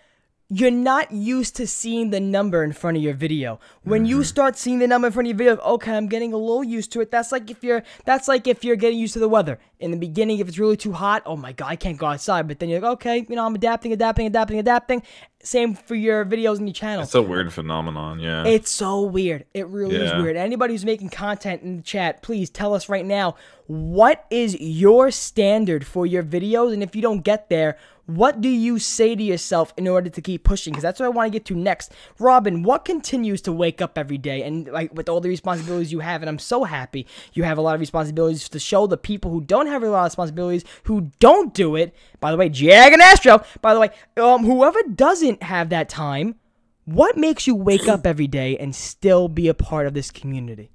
You're 0.52 0.72
not 0.72 1.12
used 1.12 1.54
to 1.56 1.66
seeing 1.66 2.10
the 2.10 2.18
number 2.18 2.64
in 2.64 2.72
front 2.72 2.96
of 2.96 3.02
your 3.04 3.14
video. 3.14 3.60
When 3.84 4.02
Mm-hmm. 4.02 4.06
you 4.10 4.24
start 4.24 4.58
seeing 4.58 4.80
the 4.80 4.88
number 4.88 5.06
in 5.06 5.12
front 5.12 5.28
of 5.28 5.30
your 5.30 5.38
video, 5.38 5.64
okay, 5.74 5.92
I'm 5.96 6.08
getting 6.08 6.32
a 6.32 6.36
little 6.36 6.64
used 6.64 6.90
to 6.92 7.00
it. 7.00 7.12
That's 7.12 7.30
like 7.30 7.48
if 7.50 7.62
you're 7.62 7.84
that's 8.04 8.26
like 8.26 8.48
if 8.48 8.64
you're 8.64 8.74
getting 8.74 8.98
used 8.98 9.12
to 9.12 9.20
the 9.20 9.28
weather. 9.28 9.60
In 9.78 9.92
the 9.92 9.96
beginning, 9.96 10.40
if 10.40 10.48
it's 10.48 10.58
really 10.58 10.76
too 10.76 10.92
hot, 10.92 11.22
oh 11.24 11.36
my 11.36 11.52
god, 11.52 11.68
I 11.68 11.76
can't 11.76 11.96
go 11.96 12.06
outside. 12.06 12.48
But 12.48 12.58
then 12.58 12.68
you're 12.68 12.80
like, 12.80 12.90
okay, 12.94 13.24
you 13.28 13.36
know, 13.36 13.46
I'm 13.46 13.54
adapting, 13.54 13.92
adapting, 13.92 14.26
adapting, 14.26 14.58
adapting. 14.58 15.02
Same 15.42 15.74
for 15.74 15.94
your 15.94 16.24
videos 16.26 16.58
and 16.58 16.68
your 16.68 16.74
channel. 16.74 17.02
It's 17.02 17.14
a 17.14 17.22
weird 17.22 17.52
phenomenon. 17.52 18.20
Yeah. 18.20 18.44
It's 18.44 18.70
so 18.70 19.02
weird. 19.02 19.46
It 19.54 19.66
really 19.68 19.96
is 19.96 20.12
weird. 20.12 20.36
Anybody 20.36 20.74
who's 20.74 20.84
making 20.84 21.08
content 21.08 21.62
in 21.62 21.78
the 21.78 21.82
chat, 21.82 22.22
please 22.22 22.50
tell 22.50 22.74
us 22.74 22.90
right 22.90 23.06
now 23.06 23.36
what 23.66 24.26
is 24.30 24.60
your 24.60 25.12
standard 25.12 25.86
for 25.86 26.04
your 26.04 26.24
videos, 26.24 26.72
and 26.72 26.82
if 26.82 26.96
you 26.96 27.02
don't 27.02 27.20
get 27.20 27.48
there, 27.48 27.78
what 28.06 28.40
do 28.40 28.48
you 28.48 28.80
say 28.80 29.14
to 29.14 29.22
yourself 29.22 29.72
in 29.76 29.86
order 29.86 30.10
to 30.10 30.20
keep 30.20 30.42
pushing? 30.42 30.72
Because 30.72 30.82
that's 30.82 30.98
what 30.98 31.06
I 31.06 31.10
want 31.10 31.26
to 31.26 31.30
get 31.30 31.44
to 31.44 31.54
next. 31.54 31.92
Robin, 32.18 32.64
what 32.64 32.84
continues 32.84 33.40
to 33.42 33.52
wake 33.52 33.80
up 33.80 33.96
every 33.96 34.18
day 34.18 34.42
and 34.42 34.66
like 34.66 34.92
with 34.92 35.08
all 35.08 35.20
the 35.20 35.28
responsibilities 35.28 35.92
you 35.92 36.00
have, 36.00 36.20
and 36.20 36.28
I'm 36.28 36.40
so 36.40 36.64
happy 36.64 37.06
you 37.32 37.44
have 37.44 37.58
a 37.58 37.60
lot 37.60 37.76
of 37.76 37.80
responsibilities 37.80 38.48
to 38.48 38.58
show 38.58 38.88
the 38.88 38.96
people 38.96 39.30
who 39.30 39.40
don't 39.40 39.68
have 39.68 39.84
a 39.84 39.88
lot 39.88 40.00
of 40.00 40.10
responsibilities, 40.10 40.64
who 40.84 41.12
don't 41.20 41.54
do 41.54 41.76
it. 41.76 41.94
By 42.18 42.32
the 42.32 42.36
way, 42.36 42.48
Jag 42.48 42.92
and 42.92 43.00
Astro. 43.00 43.44
By 43.62 43.74
the 43.74 43.78
way, 43.78 43.90
um, 44.16 44.44
whoever 44.44 44.82
doesn't 44.82 45.29
have 45.42 45.70
that 45.70 45.88
time, 45.88 46.36
what 46.84 47.16
makes 47.16 47.46
you 47.46 47.54
wake 47.54 47.88
up 47.88 48.06
every 48.06 48.26
day 48.26 48.56
and 48.56 48.74
still 48.74 49.28
be 49.28 49.48
a 49.48 49.54
part 49.54 49.86
of 49.86 49.94
this 49.94 50.10
community? 50.10 50.70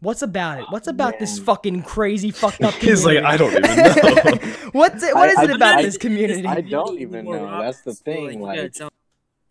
What's 0.00 0.22
about 0.22 0.58
it? 0.60 0.66
What's 0.68 0.86
about 0.86 1.18
this 1.18 1.38
fucking 1.38 1.82
crazy 1.82 2.30
fucked 2.30 2.62
up 2.62 2.74
community? 2.74 2.86
He's 2.90 3.04
like, 3.06 3.24
I 3.24 3.36
don't 3.38 3.52
even 3.52 3.62
know. 3.62 4.54
What's 4.72 5.02
it? 5.02 5.14
What 5.14 5.30
is 5.30 5.38
I- 5.38 5.44
it 5.44 5.50
I- 5.50 5.54
about 5.54 5.74
I- 5.76 5.82
this 5.82 5.96
community? 5.96 6.46
I 6.46 6.60
don't 6.60 7.00
even 7.00 7.24
know. 7.24 7.60
That's 7.60 7.80
the 7.82 7.94
thing, 7.94 8.40
like- 8.40 8.74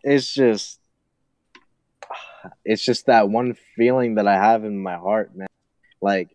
it's 0.04 0.32
just 0.34 0.80
it's 2.66 2.84
just 2.84 3.06
that 3.06 3.30
one 3.30 3.56
feeling 3.76 4.16
that 4.16 4.28
I 4.28 4.36
have 4.36 4.66
in 4.66 4.78
my 4.78 4.95
heart, 4.95 5.36
man. 5.36 5.47
Like 6.01 6.30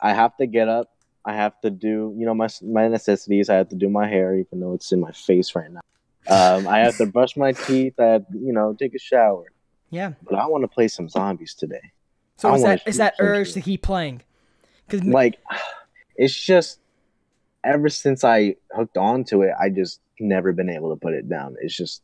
I 0.00 0.12
have 0.12 0.36
to 0.38 0.46
get 0.46 0.68
up, 0.68 0.90
I 1.24 1.34
have 1.34 1.58
to 1.60 1.70
do, 1.70 2.14
you 2.18 2.26
know, 2.26 2.34
my 2.34 2.48
my 2.62 2.88
necessities. 2.88 3.48
I 3.48 3.54
have 3.54 3.68
to 3.68 3.76
do 3.76 3.88
my 3.88 4.08
hair, 4.08 4.36
even 4.36 4.60
though 4.60 4.74
it's 4.74 4.90
in 4.92 5.00
my 5.00 5.12
face 5.12 5.54
right 5.54 5.70
now. 5.70 5.80
Um, 6.28 6.68
I 6.68 6.80
have 6.80 6.96
to 6.98 7.06
brush 7.06 7.36
my 7.36 7.52
teeth. 7.52 7.94
I 7.98 8.04
have, 8.04 8.26
you 8.32 8.52
know, 8.52 8.74
take 8.78 8.94
a 8.94 8.98
shower. 8.98 9.44
yeah. 9.90 10.12
But 10.22 10.36
I 10.36 10.46
want 10.46 10.62
to 10.64 10.68
play 10.68 10.88
some 10.88 11.08
zombies 11.08 11.54
today. 11.54 11.92
So 12.36 12.48
I 12.48 12.54
it's 12.54 12.62
wanna 12.62 12.76
that 12.76 12.92
shoot 12.92 12.98
that 12.98 13.14
urge 13.18 13.48
shit. 13.48 13.54
to 13.54 13.60
keep 13.62 13.82
playing. 13.82 14.22
Because 14.86 15.06
Like, 15.06 15.38
it's 16.16 16.34
just 16.34 16.78
ever 17.64 17.88
since 17.88 18.24
I 18.24 18.56
hooked 18.72 18.96
on 18.96 19.24
to 19.24 19.42
it, 19.42 19.52
I 19.60 19.70
just 19.70 20.00
never 20.18 20.52
been 20.52 20.68
able 20.70 20.90
to 20.90 20.96
put 21.00 21.14
it 21.14 21.28
down. 21.28 21.56
It's 21.60 21.76
just 21.76 22.02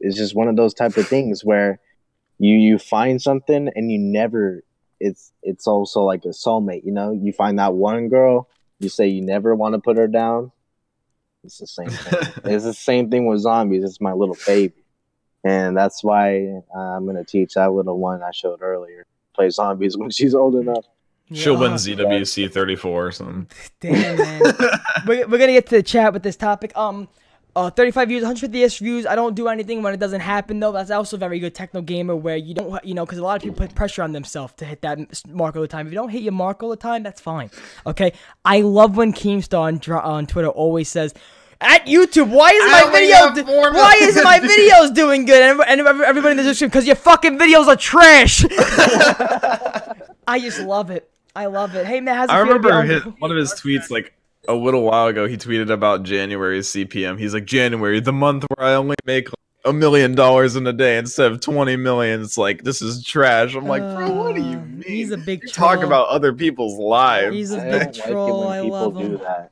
it's 0.00 0.16
just 0.16 0.34
one 0.34 0.48
of 0.48 0.56
those 0.56 0.74
type 0.74 0.96
of 0.96 1.06
things 1.08 1.44
where 1.44 1.80
you 2.38 2.54
you 2.56 2.78
find 2.78 3.20
something 3.22 3.70
and 3.74 3.90
you 3.90 3.98
never 3.98 4.62
it's 5.00 5.32
it's 5.42 5.66
also 5.66 6.02
like 6.02 6.24
a 6.24 6.28
soulmate 6.28 6.84
you 6.84 6.92
know 6.92 7.12
you 7.12 7.32
find 7.32 7.58
that 7.58 7.74
one 7.74 8.08
girl 8.08 8.48
you 8.80 8.88
say 8.88 9.06
you 9.06 9.22
never 9.22 9.54
want 9.54 9.74
to 9.74 9.80
put 9.80 9.96
her 9.96 10.08
down 10.08 10.50
it's 11.44 11.58
the 11.58 11.66
same 11.66 11.88
thing 11.88 12.32
it's 12.44 12.64
the 12.64 12.74
same 12.74 13.10
thing 13.10 13.26
with 13.26 13.40
zombies 13.40 13.84
it's 13.84 14.00
my 14.00 14.12
little 14.12 14.36
baby 14.46 14.84
and 15.44 15.76
that's 15.76 16.02
why 16.02 16.46
uh, 16.74 16.78
i'm 16.78 17.04
going 17.04 17.16
to 17.16 17.24
teach 17.24 17.54
that 17.54 17.72
little 17.72 17.98
one 17.98 18.22
i 18.22 18.30
showed 18.32 18.60
earlier 18.62 19.06
play 19.34 19.50
zombies 19.50 19.96
when 19.98 20.10
she's 20.10 20.34
old 20.34 20.54
enough 20.54 20.84
She'll 21.32 21.56
win 21.56 21.72
ZWC 21.72 22.52
34 22.52 23.06
or 23.06 23.10
something. 23.10 23.48
Damn, 23.80 24.18
man. 24.18 24.42
we're, 25.06 25.26
we're 25.26 25.38
gonna 25.38 25.52
get 25.52 25.66
to 25.68 25.76
the 25.76 25.82
chat 25.82 26.12
with 26.12 26.22
this 26.22 26.36
topic. 26.36 26.76
Um, 26.76 27.08
uh, 27.56 27.70
35 27.70 28.08
views, 28.08 28.24
150ish 28.24 28.80
views. 28.80 29.06
I 29.06 29.14
don't 29.14 29.34
do 29.34 29.46
anything 29.48 29.82
when 29.82 29.94
it 29.94 30.00
doesn't 30.00 30.20
happen 30.20 30.58
though. 30.58 30.72
That's 30.72 30.90
also 30.90 31.16
very 31.16 31.38
good 31.38 31.54
techno 31.54 31.82
gamer 31.82 32.16
where 32.16 32.36
you 32.36 32.52
don't, 32.52 32.84
you 32.84 32.94
know, 32.94 33.04
because 33.04 33.18
a 33.18 33.22
lot 33.22 33.36
of 33.36 33.42
people 33.42 33.56
put 33.56 33.74
pressure 33.74 34.02
on 34.02 34.12
themselves 34.12 34.54
to 34.54 34.64
hit 34.64 34.82
that 34.82 34.98
mark 35.28 35.54
all 35.54 35.62
the 35.62 35.68
time. 35.68 35.86
If 35.86 35.92
you 35.92 35.98
don't 35.98 36.08
hit 36.08 36.22
your 36.22 36.32
mark 36.32 36.62
all 36.62 36.70
the 36.70 36.76
time, 36.76 37.02
that's 37.04 37.20
fine. 37.20 37.50
Okay. 37.86 38.12
I 38.44 38.60
love 38.62 38.96
when 38.96 39.12
Keemstar 39.12 39.60
on, 39.60 40.02
on 40.02 40.26
Twitter 40.26 40.48
always 40.48 40.88
says. 40.88 41.14
At 41.60 41.86
YouTube, 41.86 42.28
why 42.30 42.50
isn't 42.50 42.70
my 42.70 42.90
video? 42.92 43.32
do- 43.34 43.44
why 43.74 43.94
isn't 44.00 44.22
my 44.24 44.38
videos 44.40 44.94
doing 44.94 45.24
good? 45.24 45.40
And, 45.42 45.60
and 45.66 45.80
everybody 46.02 46.32
in 46.32 46.36
the 46.36 46.42
description, 46.42 46.68
because 46.68 46.86
your 46.86 46.96
fucking 46.96 47.38
videos 47.38 47.66
are 47.68 47.76
trash. 47.76 48.44
I 50.26 50.40
just 50.40 50.60
love 50.60 50.90
it. 50.90 51.08
I 51.36 51.46
love 51.46 51.74
it. 51.74 51.86
Hey 51.86 52.00
man, 52.00 52.16
how's 52.16 52.28
it 52.28 52.32
I 52.32 52.44
feel 52.44 52.54
to 52.54 52.58
be 52.60 52.68
remember 52.68 52.94
his, 52.94 53.02
one 53.18 53.30
of 53.30 53.36
his 53.36 53.52
tweets 53.52 53.90
like 53.90 54.14
a 54.48 54.54
little 54.54 54.82
while 54.82 55.06
ago. 55.08 55.26
He 55.26 55.36
tweeted 55.36 55.70
about 55.70 56.02
January's 56.04 56.68
CPM. 56.68 57.18
He's 57.18 57.34
like, 57.34 57.44
January, 57.44 58.00
the 58.00 58.12
month 58.12 58.44
where 58.56 58.68
I 58.68 58.74
only 58.74 58.96
make 59.04 59.28
a 59.64 59.72
million 59.72 60.14
dollars 60.14 60.56
in 60.56 60.66
a 60.66 60.72
day 60.72 60.98
instead 60.98 61.32
of 61.32 61.40
20 61.40 61.76
million. 61.76 62.20
It's 62.22 62.36
like, 62.38 62.62
this 62.64 62.82
is 62.82 63.02
trash. 63.04 63.54
I'm 63.54 63.66
like, 63.66 63.82
bro, 63.82 64.10
what 64.12 64.34
do 64.36 64.42
you 64.42 64.58
Uh, 64.58 64.60
mean? 64.64 64.82
he's 64.86 65.10
a 65.10 65.16
big 65.16 65.42
You 65.42 65.48
talk 65.48 65.82
about 65.82 66.08
other 66.08 66.32
people's 66.32 66.78
lives. 66.78 67.34
He's 67.34 67.52
a 67.52 67.60
I 67.60 67.78
big 67.78 67.92
don't 67.92 67.96
like 67.96 67.96
it 67.96 68.10
troll. 68.12 68.40
when 68.48 68.48
I 68.58 68.62
people 68.62 68.78
love 68.78 68.98
do 68.98 69.04
him. 69.06 69.18
that 69.18 69.50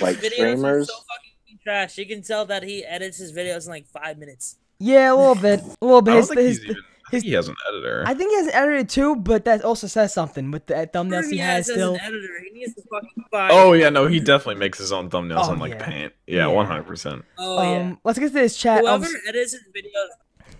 like 0.00 0.16
videos 0.16 0.32
streamers 0.32 0.64
are 0.88 0.92
so 0.92 0.94
fucking 0.94 1.23
trash. 1.64 1.98
You 1.98 2.06
can 2.06 2.22
tell 2.22 2.44
that 2.46 2.62
he 2.62 2.84
edits 2.84 3.18
his 3.18 3.32
videos 3.32 3.64
in 3.64 3.70
like 3.70 3.86
five 3.86 4.18
minutes. 4.18 4.56
Yeah, 4.78 5.12
a 5.12 5.16
little 5.16 5.34
bit, 5.34 5.60
a 5.60 5.84
little 5.84 5.98
I 5.98 6.00
bit. 6.00 6.10
don't 6.12 6.16
His, 6.16 6.28
think 6.28 6.40
his, 6.40 6.56
he's 6.58 6.64
even, 6.64 6.76
I 6.76 6.80
his- 6.80 7.10
think 7.10 7.24
he 7.24 7.32
has 7.32 7.48
an 7.48 7.54
editor. 7.68 8.04
I 8.06 8.14
think 8.14 8.30
he 8.30 8.36
has 8.36 8.46
an 8.48 8.54
editor 8.54 8.84
too, 8.84 9.16
but 9.16 9.44
that 9.44 9.62
also 9.64 9.86
says 9.86 10.12
something 10.12 10.50
with 10.50 10.66
the 10.66 10.74
thumbnails 10.92 11.30
he 11.30 11.38
has 11.38 11.68
as 11.68 11.74
still. 11.74 11.94
an 11.94 12.00
editor. 12.00 12.28
He 12.52 12.58
needs 12.58 12.74
to 12.74 12.82
fucking 12.90 13.24
fire. 13.30 13.50
Oh 13.52 13.72
yeah, 13.72 13.88
no, 13.90 14.06
he 14.06 14.20
definitely 14.20 14.56
makes 14.60 14.78
his 14.78 14.92
own 14.92 15.10
thumbnails 15.10 15.46
Oh, 15.48 15.52
on 15.52 15.58
like 15.58 15.74
yeah. 15.74 15.84
Paint. 15.86 16.12
Yeah, 16.26 16.36
Yeah. 16.38 16.46
one 16.48 16.66
hundred 16.66 16.86
percent. 16.86 17.24
Oh 17.38 17.62
yeah. 17.62 17.78
Um, 17.80 17.98
let's 18.04 18.18
get 18.18 18.26
to 18.28 18.32
this 18.32 18.56
chat. 18.56 18.84
Um, 18.84 19.02
Whoever 19.02 19.16
edits 19.28 19.52
his 19.52 19.62
videos 19.74 20.08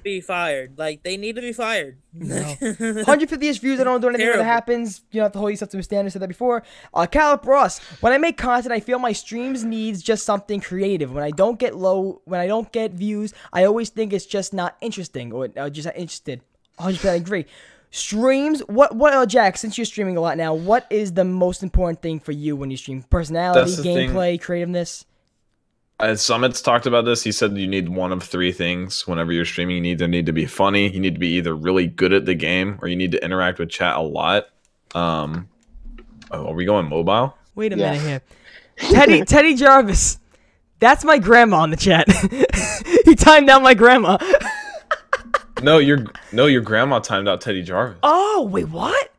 be 0.04 0.20
fired. 0.20 0.78
Like 0.78 1.02
they 1.02 1.16
need 1.16 1.34
to 1.34 1.40
be 1.42 1.52
fired. 1.52 1.98
No. 2.12 2.36
150ish 2.60 3.58
views. 3.58 3.80
I 3.80 3.84
don't 3.84 4.00
do 4.00 4.08
anything 4.08 4.28
when 4.28 4.38
it 4.38 4.44
happens. 4.44 5.02
You 5.10 5.18
don't 5.18 5.24
have 5.24 5.32
to 5.32 5.38
hold 5.40 5.50
yourself 5.50 5.70
to 5.72 5.78
a 5.78 5.82
standard. 5.82 6.12
Said 6.12 6.22
that 6.22 6.28
before. 6.28 6.62
Uh, 6.92 7.06
Caleb 7.06 7.44
Ross. 7.46 7.80
When 8.00 8.12
I 8.12 8.18
make 8.18 8.36
content, 8.36 8.72
I 8.72 8.78
feel 8.78 9.00
my 9.00 9.12
streams 9.12 9.64
needs 9.64 10.00
just 10.02 10.24
something 10.24 10.60
creative. 10.60 11.12
When 11.12 11.24
I 11.24 11.30
don't 11.30 11.58
get 11.58 11.74
low, 11.74 12.22
when 12.26 12.38
I 12.38 12.46
don't 12.46 12.70
get 12.70 12.92
views, 12.92 13.34
I 13.52 13.64
always 13.64 13.90
think 13.90 14.12
it's 14.12 14.26
just 14.26 14.54
not 14.54 14.76
interesting 14.80 15.32
or 15.32 15.48
uh, 15.56 15.68
just 15.70 15.86
not 15.86 15.96
interested. 15.96 16.40
100% 16.78 17.16
agree. 17.16 17.46
Streams. 17.90 18.60
What? 18.60 18.94
What? 18.96 19.12
Uh, 19.14 19.26
Jack. 19.26 19.56
Since 19.56 19.78
you're 19.78 19.84
streaming 19.84 20.16
a 20.16 20.20
lot 20.20 20.36
now, 20.36 20.52
what 20.54 20.86
is 20.90 21.12
the 21.14 21.24
most 21.24 21.62
important 21.62 22.02
thing 22.02 22.20
for 22.20 22.32
you 22.32 22.56
when 22.56 22.70
you 22.70 22.76
stream? 22.76 23.02
Personality, 23.02 23.60
That's 23.60 23.76
the 23.76 23.82
thing. 23.82 24.10
gameplay, 24.10 24.40
creativeness. 24.40 25.04
As 26.04 26.20
Summit's 26.22 26.60
talked 26.60 26.86
about 26.86 27.04
this, 27.06 27.22
he 27.22 27.32
said 27.32 27.56
you 27.56 27.66
need 27.66 27.88
one 27.88 28.12
of 28.12 28.22
three 28.22 28.52
things 28.52 29.06
whenever 29.06 29.32
you're 29.32 29.44
streaming. 29.44 29.84
You 29.84 29.92
either 29.92 30.06
need 30.06 30.26
to 30.26 30.32
be 30.32 30.44
funny, 30.46 30.88
you 30.90 31.00
need 31.00 31.14
to 31.14 31.20
be 31.20 31.36
either 31.36 31.54
really 31.54 31.86
good 31.86 32.12
at 32.12 32.26
the 32.26 32.34
game, 32.34 32.78
or 32.82 32.88
you 32.88 32.96
need 32.96 33.12
to 33.12 33.24
interact 33.24 33.58
with 33.58 33.70
chat 33.70 33.96
a 33.96 34.00
lot. 34.02 34.48
Um, 34.94 35.48
oh, 36.30 36.48
are 36.48 36.54
we 36.54 36.64
going 36.66 36.88
mobile? 36.88 37.36
Wait 37.54 37.72
a 37.72 37.76
Yeah. 37.78 37.92
minute 37.92 38.06
here. 38.06 38.22
Teddy 38.90 39.24
Teddy 39.26 39.54
Jarvis. 39.54 40.18
That's 40.78 41.04
my 41.04 41.18
grandma 41.18 41.64
in 41.64 41.70
the 41.70 41.76
chat. 41.76 42.06
he 43.06 43.14
timed 43.14 43.48
out 43.48 43.62
my 43.62 43.72
grandma. 43.74 44.18
No, 45.62 45.78
your 45.78 46.04
no, 46.32 46.46
your 46.46 46.60
grandma 46.60 46.98
timed 46.98 47.28
out 47.28 47.40
Teddy 47.40 47.62
Jarvis. 47.62 47.98
Oh, 48.02 48.46
wait, 48.50 48.68
what? 48.68 49.10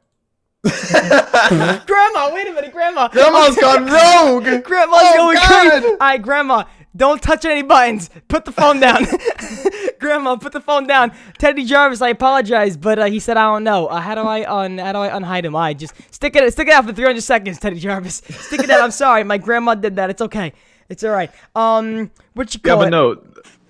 grandma, 1.85 2.31
wait 2.33 2.47
a 2.47 2.53
minute, 2.53 2.71
grandma. 2.71 3.07
Grandma's 3.09 3.55
gone 3.57 3.85
rogue. 3.85 4.63
Grandma's 4.63 4.99
Oh, 5.03 5.13
going 5.17 5.35
God. 5.35 5.69
crazy. 5.71 5.87
All 5.87 5.97
right, 5.99 6.21
grandma, 6.21 6.63
don't 6.95 7.21
touch 7.21 7.45
any 7.45 7.61
buttons. 7.61 8.09
Put 8.27 8.45
the 8.45 8.51
phone 8.51 8.79
down. 8.79 9.05
grandma, 9.99 10.35
put 10.37 10.53
the 10.53 10.61
phone 10.61 10.87
down. 10.87 11.11
Teddy 11.37 11.65
Jarvis, 11.65 12.01
I 12.01 12.09
apologize, 12.09 12.77
but 12.77 12.99
uh, 12.99 13.05
he 13.05 13.19
said 13.19 13.37
I 13.37 13.43
don't 13.51 13.63
know. 13.63 13.87
Uh, 13.87 13.99
how 13.99 14.15
do 14.15 14.21
I 14.21 14.43
un 14.49 14.77
how 14.77 14.93
do 14.93 14.99
I 14.99 15.09
unhide 15.09 15.43
him? 15.45 15.55
I 15.55 15.73
just 15.73 15.93
stick 16.13 16.35
it 16.35 16.51
stick 16.53 16.67
it 16.67 16.73
out 16.73 16.85
for 16.85 16.93
300 16.93 17.21
seconds, 17.21 17.59
Teddy 17.59 17.79
Jarvis. 17.79 18.21
Stick 18.29 18.61
it 18.63 18.69
out. 18.69 18.81
I'm 18.81 18.91
sorry, 18.91 19.23
my 19.23 19.37
grandma 19.37 19.75
did 19.75 19.95
that. 19.97 20.09
It's 20.09 20.21
okay. 20.21 20.53
It's 20.89 21.03
all 21.03 21.11
right. 21.11 21.31
Um, 21.55 22.11
what 22.33 22.53
you 22.53 22.59
Yeah, 22.63 22.75
but 22.75 22.87
it? 22.87 22.91
no. 22.91 23.21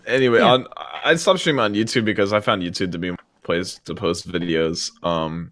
Anyway, 0.05 0.37
Yeah. 0.39 0.51
on 0.51 0.67
I 1.03 1.15
stopped 1.15 1.39
streaming 1.39 1.61
on 1.61 1.73
YouTube 1.73 2.05
because 2.05 2.31
I 2.33 2.39
found 2.39 2.61
YouTube 2.61 2.91
to 2.91 2.97
be 2.99 3.09
a 3.09 3.15
place 3.43 3.79
to 3.85 3.95
post 3.95 4.27
videos. 4.27 4.91
Um, 5.03 5.51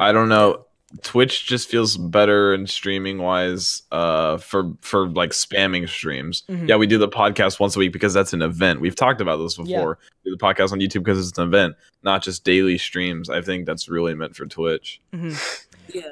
I 0.00 0.10
don't 0.12 0.28
know. 0.28 0.66
Twitch 1.02 1.46
just 1.46 1.68
feels 1.68 1.96
better 1.96 2.52
and 2.52 2.68
streaming 2.68 3.18
wise. 3.18 3.82
Uh, 3.90 4.36
for 4.36 4.72
for 4.80 5.08
like 5.08 5.30
spamming 5.30 5.88
streams. 5.88 6.44
Mhm. 6.48 6.68
Yeah, 6.68 6.76
we 6.76 6.86
do 6.86 6.98
the 6.98 7.08
podcast 7.08 7.58
once 7.60 7.76
a 7.76 7.78
week 7.78 7.92
because 7.92 8.12
that's 8.12 8.32
an 8.32 8.42
event. 8.42 8.80
We've 8.80 8.94
talked 8.94 9.20
about 9.20 9.38
this 9.38 9.56
before. 9.56 9.98
We 10.24 10.30
do 10.30 10.36
the 10.36 10.42
podcast 10.42 10.72
on 10.72 10.80
YouTube 10.80 11.04
because 11.04 11.26
it's 11.28 11.38
an 11.38 11.48
event, 11.48 11.76
not 12.02 12.22
just 12.22 12.44
daily 12.44 12.76
streams. 12.78 13.30
I 13.30 13.40
think 13.40 13.66
that's 13.66 13.88
really 13.88 14.14
meant 14.14 14.36
for 14.36 14.46
Twitch. 14.46 15.00
Mhm. 15.14 15.64
Yeah. 15.94 16.02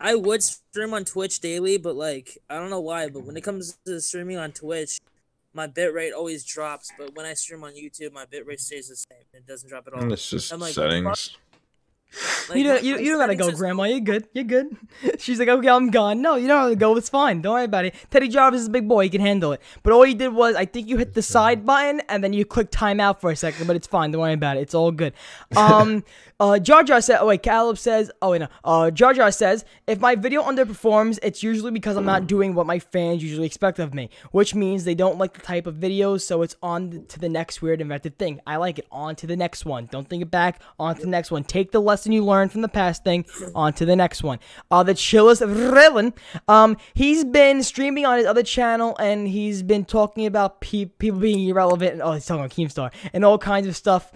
I 0.00 0.14
would 0.14 0.42
stream 0.42 0.92
on 0.92 1.04
Twitch 1.04 1.40
daily, 1.40 1.78
but 1.78 1.96
like 1.96 2.36
I 2.50 2.56
don't 2.56 2.70
know 2.70 2.80
why, 2.80 3.08
but 3.08 3.20
when 3.24 3.36
it 3.36 3.42
comes 3.42 3.78
to 3.86 4.00
streaming 4.00 4.36
on 4.36 4.52
Twitch, 4.52 4.98
my 5.54 5.66
bitrate 5.66 6.12
always 6.12 6.44
drops. 6.44 6.92
But 6.98 7.14
when 7.14 7.24
I 7.24 7.32
stream 7.32 7.64
on 7.64 7.72
YouTube, 7.72 8.12
my 8.12 8.26
bitrate 8.26 8.60
stays 8.60 8.88
the 8.88 8.96
same. 8.96 9.24
It 9.32 9.46
doesn't 9.46 9.68
drop 9.70 9.86
at 9.86 9.94
all. 9.94 10.02
And 10.02 10.12
it's 10.12 10.28
just 10.28 10.52
I'm 10.52 10.60
like, 10.60 10.74
settings. 10.74 11.36
Like, 12.48 12.58
you 12.58 12.64
my- 12.64 12.70
don't, 12.74 12.84
you, 12.84 12.94
my 12.94 13.00
you 13.00 13.10
don't 13.10 13.18
gotta 13.18 13.34
go, 13.34 13.48
is- 13.48 13.58
Grandma. 13.58 13.82
You're 13.84 14.00
good. 14.00 14.28
You're 14.32 14.44
good. 14.44 14.76
She's 15.18 15.38
like, 15.38 15.48
okay, 15.48 15.68
I'm 15.68 15.90
gone. 15.90 16.22
No, 16.22 16.36
you 16.36 16.46
don't 16.46 16.60
have 16.60 16.70
to 16.70 16.76
go. 16.76 16.96
It's 16.96 17.08
fine. 17.08 17.42
Don't 17.42 17.54
worry 17.54 17.64
about 17.64 17.84
it. 17.84 17.94
Teddy 18.10 18.28
Jarvis 18.28 18.60
is 18.62 18.68
a 18.68 18.70
big 18.70 18.88
boy. 18.88 19.04
He 19.04 19.10
can 19.10 19.20
handle 19.20 19.52
it. 19.52 19.60
But 19.82 19.92
all 19.92 20.06
you 20.06 20.14
did 20.14 20.32
was, 20.32 20.54
I 20.54 20.64
think 20.64 20.88
you 20.88 20.96
hit 20.96 21.14
the 21.14 21.22
side 21.22 21.66
button 21.66 22.00
and 22.08 22.22
then 22.22 22.32
you 22.32 22.44
click 22.44 22.70
timeout 22.70 23.20
for 23.20 23.30
a 23.30 23.36
second. 23.36 23.66
But 23.66 23.74
it's 23.76 23.88
fine. 23.88 24.12
Don't 24.12 24.20
worry 24.22 24.32
about 24.32 24.56
it. 24.56 24.60
It's 24.60 24.74
all 24.74 24.92
good. 24.92 25.12
Um, 25.56 26.04
uh, 26.38 26.58
Jar 26.58 26.82
Jar 26.82 27.00
said. 27.00 27.18
Oh 27.20 27.26
wait, 27.26 27.42
Caleb 27.42 27.78
says. 27.78 28.10
Oh 28.20 28.30
wait, 28.30 28.40
no. 28.40 28.48
Uh, 28.64 28.90
Jar 28.90 29.14
Jar 29.14 29.30
says, 29.30 29.64
if 29.86 30.00
my 30.00 30.14
video 30.14 30.42
underperforms, 30.42 31.18
it's 31.22 31.42
usually 31.42 31.70
because 31.70 31.96
I'm 31.96 32.04
not 32.04 32.26
doing 32.26 32.54
what 32.54 32.66
my 32.66 32.78
fans 32.78 33.22
usually 33.22 33.46
expect 33.46 33.78
of 33.78 33.94
me, 33.94 34.10
which 34.32 34.54
means 34.54 34.84
they 34.84 34.94
don't 34.94 35.18
like 35.18 35.32
the 35.32 35.40
type 35.40 35.66
of 35.66 35.76
videos. 35.76 36.22
So 36.22 36.42
it's 36.42 36.56
on 36.62 37.06
to 37.08 37.18
the 37.18 37.28
next 37.28 37.62
weird 37.62 37.80
inventive 37.80 38.14
thing. 38.16 38.40
I 38.46 38.56
like 38.56 38.78
it. 38.78 38.86
On 38.90 39.16
to 39.16 39.26
the 39.26 39.36
next 39.36 39.64
one. 39.64 39.86
Don't 39.90 40.08
think 40.08 40.22
it 40.22 40.30
back. 40.30 40.60
On 40.78 40.94
to 40.94 41.00
the 41.00 41.08
next 41.08 41.30
one. 41.30 41.44
Take 41.44 41.72
the 41.72 41.80
lesson 41.80 42.12
you 42.12 42.24
learned 42.24 42.52
from 42.52 42.60
the 42.60 42.68
past 42.68 43.04
thing. 43.04 43.24
On 43.54 43.72
to 43.72 43.86
the 43.86 43.96
next 43.96 44.22
one. 44.22 44.38
Uh, 44.70 44.82
the 44.82 44.94
chillest 44.94 45.40
of 45.40 45.50
Rylan. 45.50 46.12
Um, 46.48 46.76
he's 46.94 47.24
been 47.24 47.62
streaming 47.62 48.04
on 48.04 48.18
his 48.18 48.26
other 48.26 48.42
channel 48.42 48.96
and 48.98 49.26
he's 49.26 49.62
been 49.62 49.84
talking 49.84 50.26
about 50.26 50.60
pe- 50.60 50.84
people 50.86 51.20
being 51.20 51.48
irrelevant. 51.48 51.94
And, 51.94 52.02
oh, 52.02 52.12
he's 52.12 52.26
talking 52.26 52.44
about 52.44 52.50
Keemstar 52.54 52.92
and 53.12 53.24
all 53.24 53.38
kinds 53.38 53.66
of 53.66 53.74
stuff. 53.74 54.12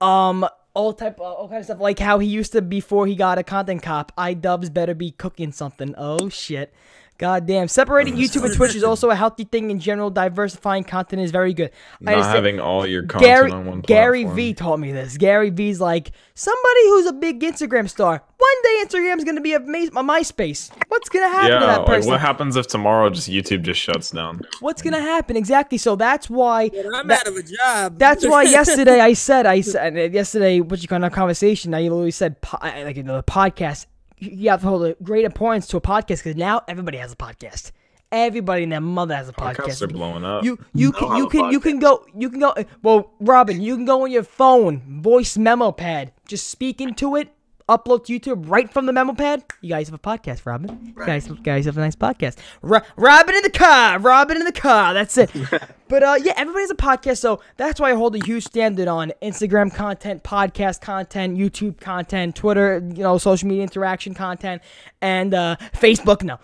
Um, 0.00 0.46
all 0.74 0.92
type, 0.92 1.20
of, 1.20 1.20
all 1.20 1.48
kind 1.48 1.58
of 1.58 1.64
stuff 1.64 1.80
like 1.80 1.98
how 1.98 2.18
he 2.18 2.28
used 2.28 2.52
to 2.52 2.62
before 2.62 3.06
he 3.06 3.14
got 3.14 3.38
a 3.38 3.42
content 3.42 3.82
cop. 3.82 4.12
iDubbbz 4.16 4.72
better 4.72 4.94
be 4.94 5.10
cooking 5.10 5.52
something. 5.52 5.94
Oh 5.98 6.28
shit. 6.28 6.72
God 7.20 7.46
damn. 7.46 7.68
Separating 7.68 8.14
YouTube 8.16 8.46
and 8.46 8.54
Twitch 8.54 8.74
is 8.74 8.82
also 8.82 9.10
a 9.10 9.14
healthy 9.14 9.44
thing 9.44 9.70
in 9.70 9.78
general. 9.78 10.08
Diversifying 10.08 10.84
content 10.84 11.20
is 11.20 11.30
very 11.30 11.52
good. 11.52 11.70
I 12.06 12.14
Not 12.14 12.34
having 12.34 12.58
all 12.60 12.86
your 12.86 13.02
content 13.02 13.22
Gary 13.28 13.50
on 13.52 13.66
one 13.66 13.80
Gary 13.82 14.22
platform. 14.22 14.36
V 14.36 14.54
taught 14.54 14.80
me 14.80 14.92
this. 14.92 15.18
Gary 15.18 15.50
V's 15.50 15.82
like 15.82 16.12
somebody 16.34 16.82
who's 16.84 17.04
a 17.04 17.12
big 17.12 17.40
Instagram 17.42 17.90
star. 17.90 18.22
One 18.38 18.62
day 18.62 18.82
Instagram's 18.86 19.24
gonna 19.24 19.42
be 19.42 19.52
a, 19.52 19.60
ma- 19.60 20.00
a 20.00 20.02
MySpace. 20.02 20.70
What's 20.88 21.10
gonna 21.10 21.28
happen 21.28 21.48
to 21.50 21.54
Yeah, 21.56 21.66
that 21.66 21.78
like 21.80 21.86
person? 21.86 22.10
what 22.10 22.20
happens 22.22 22.56
if 22.56 22.66
tomorrow 22.68 23.10
just 23.10 23.28
YouTube 23.28 23.60
just 23.64 23.80
shuts 23.82 24.10
down? 24.12 24.40
What's 24.60 24.80
gonna 24.80 25.02
happen 25.02 25.36
exactly? 25.36 25.76
So 25.76 25.96
that's 25.96 26.30
why. 26.30 26.70
But 26.70 26.86
I'm 26.94 27.06
that- 27.08 27.26
out 27.26 27.26
of 27.26 27.36
a 27.36 27.42
job. 27.42 27.98
That's 27.98 28.26
why 28.26 28.42
yesterday 28.58 28.98
I 28.98 29.12
said 29.12 29.44
I 29.44 29.60
said 29.60 29.94
uh, 29.94 30.00
yesterday 30.04 30.60
what 30.60 30.80
you 30.80 30.88
call 30.88 31.04
our 31.04 31.10
conversation. 31.10 31.74
I 31.74 31.82
literally 31.82 32.12
said 32.12 32.40
po- 32.40 32.56
like 32.62 32.96
you 32.96 33.02
know, 33.02 33.16
the 33.16 33.22
podcast. 33.22 33.84
You 34.20 34.50
have 34.50 34.60
to 34.60 34.68
hold 34.68 34.84
a 34.84 34.94
great 35.02 35.24
importance 35.24 35.66
to 35.68 35.78
a 35.78 35.80
podcast 35.80 36.18
because 36.18 36.36
now 36.36 36.62
everybody 36.68 36.98
has 36.98 37.12
a 37.12 37.16
podcast. 37.16 37.72
Everybody 38.12 38.64
and 38.64 38.72
their 38.72 38.80
mother 38.80 39.14
has 39.14 39.28
a 39.28 39.32
podcast. 39.32 39.82
are 39.82 39.86
blowing 39.86 40.24
up. 40.24 40.44
You 40.44 40.58
you 40.74 40.92
can 40.92 41.16
you 41.16 41.28
can 41.28 41.50
you 41.50 41.60
can 41.60 41.78
go 41.78 42.04
you 42.14 42.28
can 42.28 42.40
go 42.40 42.54
well 42.82 43.12
Robin 43.20 43.60
you 43.60 43.76
can 43.76 43.84
go 43.84 44.02
on 44.02 44.10
your 44.10 44.24
phone 44.24 45.00
voice 45.00 45.38
memo 45.38 45.72
pad 45.72 46.12
just 46.26 46.48
speak 46.48 46.80
into 46.80 47.16
it 47.16 47.32
upload 47.70 48.04
to 48.06 48.18
YouTube 48.18 48.50
right 48.50 48.70
from 48.70 48.86
the 48.86 48.92
memo 48.92 49.14
pad. 49.14 49.44
You 49.60 49.70
guys 49.70 49.88
have 49.88 49.94
a 49.94 49.98
podcast 49.98 50.44
Robin. 50.44 50.94
You 50.96 51.06
guys 51.06 51.28
you 51.28 51.36
guys 51.36 51.64
have 51.66 51.78
a 51.78 51.80
nice 51.80 51.96
podcast. 51.96 52.36
Ro- 52.62 52.80
Robin 52.96 53.34
in 53.34 53.42
the 53.42 53.50
car 53.50 53.98
Robin 53.98 54.36
in 54.36 54.44
the 54.44 54.52
car 54.52 54.92
that's 54.92 55.16
it. 55.16 55.30
But 55.90 56.04
uh, 56.04 56.18
yeah, 56.22 56.34
everybody 56.36 56.62
has 56.62 56.70
a 56.70 56.76
podcast, 56.76 57.18
so 57.18 57.40
that's 57.56 57.80
why 57.80 57.90
I 57.90 57.94
hold 57.94 58.14
a 58.14 58.24
huge 58.24 58.44
standard 58.44 58.86
on 58.86 59.12
Instagram 59.20 59.74
content, 59.74 60.22
podcast 60.22 60.80
content, 60.80 61.36
YouTube 61.36 61.80
content, 61.80 62.36
Twitter, 62.36 62.80
you 62.94 63.02
know, 63.02 63.18
social 63.18 63.48
media 63.48 63.64
interaction 63.64 64.14
content, 64.14 64.62
and 65.02 65.34
uh, 65.34 65.56
Facebook. 65.74 66.22
No, 66.22 66.38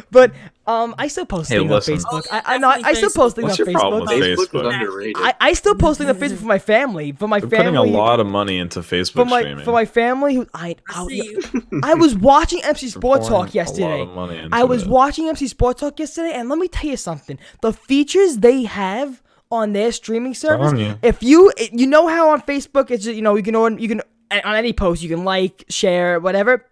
but 0.12 0.30
um, 0.66 0.94
I 0.98 1.08
still 1.08 1.26
post 1.26 1.48
Hey, 1.48 1.58
things 1.58 1.70
listen. 1.70 1.94
on 1.94 2.00
Facebook. 2.00 2.04
Oh, 2.12 2.22
yeah, 2.32 2.42
I, 2.44 2.54
I 2.54 2.58
know 2.58 2.68
I, 2.68 2.80
I 2.84 2.92
still 2.94 3.10
post 3.10 3.36
things 3.36 3.48
What's 3.50 3.60
on 3.60 3.66
your 3.66 3.78
problem 3.78 4.02
Facebook. 4.06 4.20
with 4.20 4.38
Facebook 4.38 4.46
Facebook? 4.62 4.68
is 4.68 4.74
underrated. 4.74 5.16
I, 5.18 5.34
I 5.40 5.52
still 5.52 5.74
post 5.76 5.98
things 5.98 6.10
on 6.10 6.16
Facebook 6.16 6.38
for 6.38 6.44
my 6.46 6.58
family, 6.58 7.12
for 7.12 7.28
my 7.28 7.40
They're 7.40 7.48
family, 7.50 7.78
putting 7.78 7.94
a 7.94 7.98
lot 7.98 8.18
of 8.20 8.26
money 8.26 8.58
into 8.58 8.80
Facebook 8.80 9.12
for 9.12 9.24
my 9.24 9.40
streaming. 9.42 9.64
for 9.64 9.72
my 9.72 9.84
family. 9.84 10.34
Who 10.34 10.46
I 10.54 10.76
I 10.88 11.06
I. 11.10 11.60
I 11.92 11.94
was 11.94 12.14
watching 12.16 12.60
MC 12.64 12.86
They're 12.86 13.00
Sports 13.00 13.28
Talk 13.28 13.32
a 13.32 13.38
lot 13.46 13.54
yesterday. 13.54 14.00
of 14.02 14.08
money 14.14 14.38
into 14.38 14.56
I 14.56 14.64
was 14.64 14.82
it. 14.82 14.88
watching 14.88 15.28
MC 15.28 15.46
Sports 15.48 15.80
Talk 15.80 15.98
yesterday, 16.00 16.32
and 16.32 16.48
let 16.48 16.58
me 16.58 16.68
tell 16.68 16.90
you 16.90 16.96
something: 16.96 17.38
the 17.62 17.72
features 17.72 18.38
they 18.38 18.64
have 18.64 19.22
on 19.52 19.72
their 19.72 19.92
streaming 19.92 20.34
service. 20.34 20.72
You. 20.78 20.98
If 21.02 21.22
you 21.22 21.52
you 21.72 21.86
know 21.86 22.08
how 22.08 22.30
on 22.30 22.42
Facebook 22.42 22.90
it's 22.90 23.04
just, 23.04 23.14
you 23.14 23.22
know 23.22 23.36
you 23.36 23.42
can 23.44 23.54
on 23.54 23.78
you 23.78 23.86
can 23.88 24.02
on 24.32 24.54
any 24.56 24.72
post 24.72 25.02
you 25.02 25.08
can 25.08 25.24
like 25.24 25.64
share 25.68 26.18
whatever. 26.18 26.66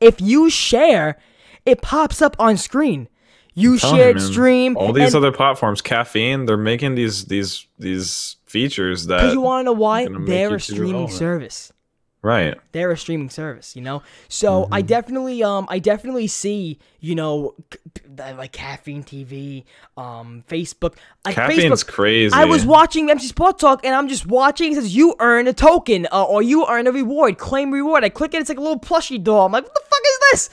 If 0.00 0.20
you 0.20 0.50
share, 0.50 1.18
it 1.66 1.82
pops 1.82 2.20
up 2.22 2.34
on 2.38 2.56
screen. 2.56 3.08
You 3.60 3.78
telling 3.78 3.98
you, 4.16 4.18
stream. 4.20 4.76
All 4.76 4.92
these 4.92 5.14
and- 5.14 5.24
other 5.24 5.32
platforms, 5.32 5.80
caffeine, 5.82 6.46
they're 6.46 6.56
making 6.56 6.94
these 6.94 7.24
these 7.26 7.66
these 7.78 8.36
features 8.46 9.06
that 9.06 9.18
Because 9.18 9.34
you 9.34 9.40
want 9.40 9.60
to 9.60 9.64
know 9.66 9.72
why? 9.72 10.06
They're 10.08 10.54
a 10.56 10.60
streaming 10.60 11.08
service. 11.08 11.72
right. 12.22 12.58
They're 12.72 12.90
a 12.90 12.96
streaming 12.98 13.30
service, 13.30 13.74
you 13.76 13.82
know. 13.82 14.02
So 14.28 14.64
Mm-hmm. 14.64 14.74
I 14.74 14.82
definitely, 14.82 15.42
um, 15.42 15.66
I 15.70 15.78
definitely 15.78 16.26
see, 16.26 16.78
you 17.00 17.14
know, 17.14 17.54
like 18.18 18.52
caffeine 18.52 19.02
TV, 19.04 19.64
um, 19.96 20.44
Facebook, 20.48 20.96
like 21.24 21.34
Caffeine's 21.36 21.84
Facebook. 21.84 21.88
crazy. 21.88 22.34
I 22.34 22.44
was 22.44 22.66
watching 22.66 23.08
MC 23.10 23.26
Sports 23.28 23.60
Talk, 23.60 23.84
and 23.86 23.94
I'm 23.94 24.08
just 24.08 24.26
watching. 24.26 24.72
It 24.72 24.74
says 24.74 24.94
you 24.94 25.14
earn 25.20 25.46
a 25.48 25.52
token, 25.54 26.06
uh, 26.12 26.24
or 26.24 26.42
you 26.42 26.66
earn 26.68 26.86
a 26.86 26.92
reward. 26.92 27.38
Claim 27.38 27.70
reward. 27.72 28.04
I 28.04 28.08
click 28.10 28.34
it. 28.34 28.40
It's 28.40 28.48
like 28.50 28.58
a 28.58 28.62
little 28.62 28.80
plushie 28.80 29.22
doll. 29.22 29.46
I'm 29.46 29.52
like, 29.52 29.64
what 29.64 29.74
the 29.74 29.80
fuck 29.80 30.00
is 30.04 30.18
this? 30.32 30.50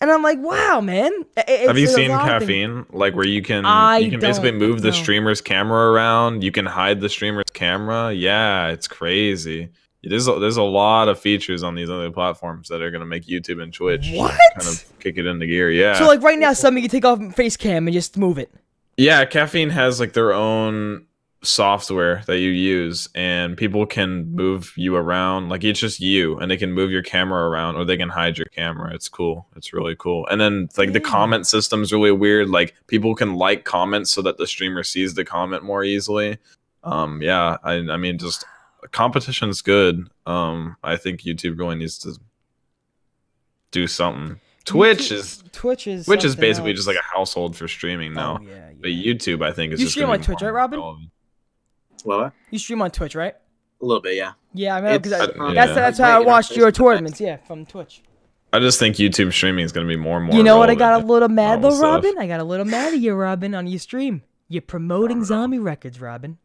And 0.00 0.10
I'm 0.10 0.22
like, 0.22 0.38
wow, 0.40 0.80
man. 0.80 1.12
Have 1.46 1.78
you 1.78 1.86
seen 1.86 2.10
lot 2.10 2.28
of 2.30 2.46
things. 2.46 2.84
caffeine? 2.84 2.86
Like 2.90 3.14
where 3.14 3.26
you 3.26 3.42
can 3.42 3.64
I 3.64 3.98
you 3.98 4.10
can 4.10 4.20
basically 4.20 4.52
move 4.52 4.82
the 4.82 4.92
streamer's 4.92 5.40
camera 5.40 5.92
around. 5.92 6.44
You 6.44 6.52
can 6.52 6.66
hide 6.66 7.00
the 7.00 7.08
streamer's 7.08 7.50
camera. 7.52 8.12
Yeah, 8.12 8.68
it's 8.68 8.88
crazy. 8.88 9.70
There's 10.02 10.28
a, 10.28 10.38
there's 10.38 10.58
a 10.58 10.62
lot 10.62 11.08
of 11.08 11.18
features 11.18 11.62
on 11.62 11.74
these 11.74 11.88
other 11.88 12.10
platforms 12.10 12.68
that 12.68 12.82
are 12.82 12.90
gonna 12.90 13.06
make 13.06 13.24
YouTube 13.24 13.62
and 13.62 13.72
Twitch 13.72 14.10
What? 14.12 14.38
kind 14.54 14.68
of 14.68 14.84
kick 15.00 15.16
it 15.16 15.24
into 15.24 15.46
gear. 15.46 15.70
Yeah. 15.70 15.94
So 15.94 16.06
like 16.06 16.22
right 16.22 16.38
now, 16.38 16.52
something 16.52 16.82
you 16.82 16.88
can 16.90 17.00
take 17.00 17.06
off 17.06 17.34
face 17.34 17.56
cam 17.56 17.86
and 17.86 17.94
just 17.94 18.18
move 18.18 18.36
it. 18.36 18.52
Yeah, 18.98 19.24
caffeine 19.24 19.70
has 19.70 20.00
like 20.00 20.12
their 20.12 20.32
own 20.32 21.06
software 21.44 22.22
that 22.26 22.38
you 22.38 22.48
use 22.48 23.08
and 23.14 23.56
people 23.56 23.84
can 23.86 24.34
move 24.34 24.72
you 24.76 24.96
around 24.96 25.48
like 25.50 25.62
it's 25.62 25.78
just 25.78 26.00
you 26.00 26.38
and 26.38 26.50
they 26.50 26.56
can 26.56 26.72
move 26.72 26.90
your 26.90 27.02
camera 27.02 27.48
around 27.48 27.76
or 27.76 27.84
they 27.84 27.96
can 27.96 28.08
hide 28.08 28.38
your 28.38 28.46
camera 28.46 28.94
it's 28.94 29.08
cool 29.08 29.46
it's 29.54 29.72
really 29.72 29.94
cool 29.96 30.26
and 30.28 30.40
then 30.40 30.68
like 30.76 30.92
the 30.92 31.00
comment 31.00 31.46
system 31.46 31.82
is 31.82 31.92
really 31.92 32.10
weird 32.10 32.48
like 32.48 32.74
people 32.86 33.14
can 33.14 33.34
like 33.34 33.64
comments 33.64 34.10
so 34.10 34.22
that 34.22 34.38
the 34.38 34.46
streamer 34.46 34.82
sees 34.82 35.14
the 35.14 35.24
comment 35.24 35.62
more 35.62 35.84
easily 35.84 36.38
um 36.82 37.20
yeah 37.20 37.58
i 37.62 37.74
i 37.74 37.96
mean 37.96 38.16
just 38.18 38.44
competition's 38.90 39.60
good 39.60 40.08
um 40.26 40.76
i 40.82 40.96
think 40.96 41.20
youtube 41.22 41.58
really 41.58 41.76
needs 41.76 41.98
to 41.98 42.18
do 43.70 43.86
something 43.86 44.40
twitch 44.64 45.10
YouTube- 45.10 45.12
is 45.12 45.44
Twitch 45.52 45.86
is 45.86 46.06
Twitch 46.06 46.24
is 46.24 46.34
basically 46.34 46.72
else. 46.72 46.78
just 46.78 46.88
like 46.88 46.96
a 46.96 47.14
household 47.16 47.56
for 47.56 47.68
streaming 47.68 48.12
now. 48.12 48.38
Oh, 48.40 48.44
yeah, 48.44 48.70
But. 48.80 48.88
YouTube, 48.88 49.40
I 49.46 49.52
think, 49.52 49.72
is 49.72 49.78
You 49.78 49.86
just 49.86 49.94
stream 49.94 50.10
on 50.10 50.20
Twitch, 50.20 50.42
right, 50.42 50.50
Robin? 50.50 50.80
relevant. 50.80 51.10
What? 52.04 52.32
You 52.50 52.58
stream 52.58 52.80
on 52.82 52.90
Twitch, 52.92 53.14
right? 53.14 53.34
A 53.82 53.84
little 53.84 54.00
bit, 54.00 54.14
yeah. 54.16 54.32
Yeah, 54.52 54.76
I 54.76 54.80
know 54.80 54.98
because 54.98 55.12
It's, 55.12 55.36
that's 55.36 55.54
yeah. 55.54 55.66
that's 55.74 55.98
Right, 56.00 56.10
how 56.10 56.22
I 56.22 56.24
watched 56.24 56.56
your 56.56 56.70
tournaments. 56.70 57.20
Yeah, 57.20 57.36
from 57.38 57.66
Twitch. 57.66 58.02
I 58.52 58.60
just 58.60 58.78
think 58.78 58.96
YouTube 58.96 59.32
streaming 59.32 59.64
is 59.64 59.72
going 59.72 59.84
to 59.86 59.92
be 59.92 60.00
more 60.00 60.18
and 60.18 60.26
more. 60.26 60.36
you 60.36 60.44
know 60.44 60.58
what? 60.58 60.70
I 60.70 60.76
got 60.76 61.02
a 61.02 61.04
little 61.04 61.28
mad 61.28 61.60
though, 61.60 61.68
all 61.68 61.74
stuff. 61.76 62.04
Robin. 62.04 62.14
I 62.18 62.28
got 62.28 62.38
a 62.38 62.44
little 62.44 62.64
mad 62.64 62.94
at 62.94 63.00
you, 63.00 63.12
Robin, 63.14 63.52
on 63.54 63.66
your 63.66 63.80
stream. 63.80 64.22
You're 64.48 64.62
promoting 64.62 65.24
zombie 65.24 65.58
records, 65.58 66.00
Robin. 66.00 66.38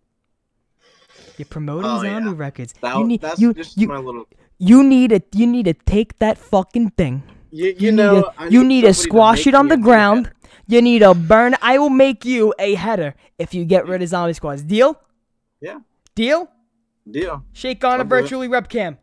You're 1.38 1.46
promoting 1.46 1.86
Oh, 1.90 2.02
zombie 2.02 2.30
yeah. 2.32 2.36
records. 2.36 2.74
That, 2.82 2.98
you 2.98 3.06
need 3.06 3.22
that's 3.22 3.40
you 3.40 3.54
just 3.54 3.78
you, 3.78 3.88
my 3.88 3.98
little. 3.98 4.28
you 4.58 4.84
need 4.84 5.12
to 5.12 5.22
you 5.34 5.46
need 5.46 5.66
to 5.66 5.74
take 5.74 6.18
that 6.20 6.38
fucking 6.38 6.92
thing. 6.92 7.24
You, 7.52 7.68
you, 7.68 7.76
You, 7.78 7.92
know, 7.92 8.16
need 8.16 8.26
I 8.38 8.46
to 8.48 8.52
you 8.54 8.64
need 8.64 8.82
to 8.82 8.94
squash 8.94 9.40
make 9.46 9.48
it 9.48 9.56
on 9.56 9.68
the 9.68 9.78
ground. 9.78 10.28
head. 10.28 10.36
You 10.68 10.82
need 10.82 11.00
to 11.00 11.14
burn. 11.14 11.56
I 11.62 11.78
will 11.78 11.90
make 11.90 12.26
you 12.26 12.54
a 12.60 12.74
header 12.76 13.16
if 13.38 13.54
you 13.54 13.66
get 13.66 13.88
rid 13.88 14.02
of 14.02 14.10
zombie 14.10 14.34
squads. 14.34 14.64
Deal? 14.64 15.00
Yeah. 15.62 15.80
Deal? 16.16 16.50
Deal. 17.10 17.44
Shake 17.54 17.84
on 17.84 17.92
a 17.92 17.94
I'll 17.94 17.98
do 18.00 18.04
it. 18.04 18.08
virtually 18.22 18.48
webcam. 18.48 18.98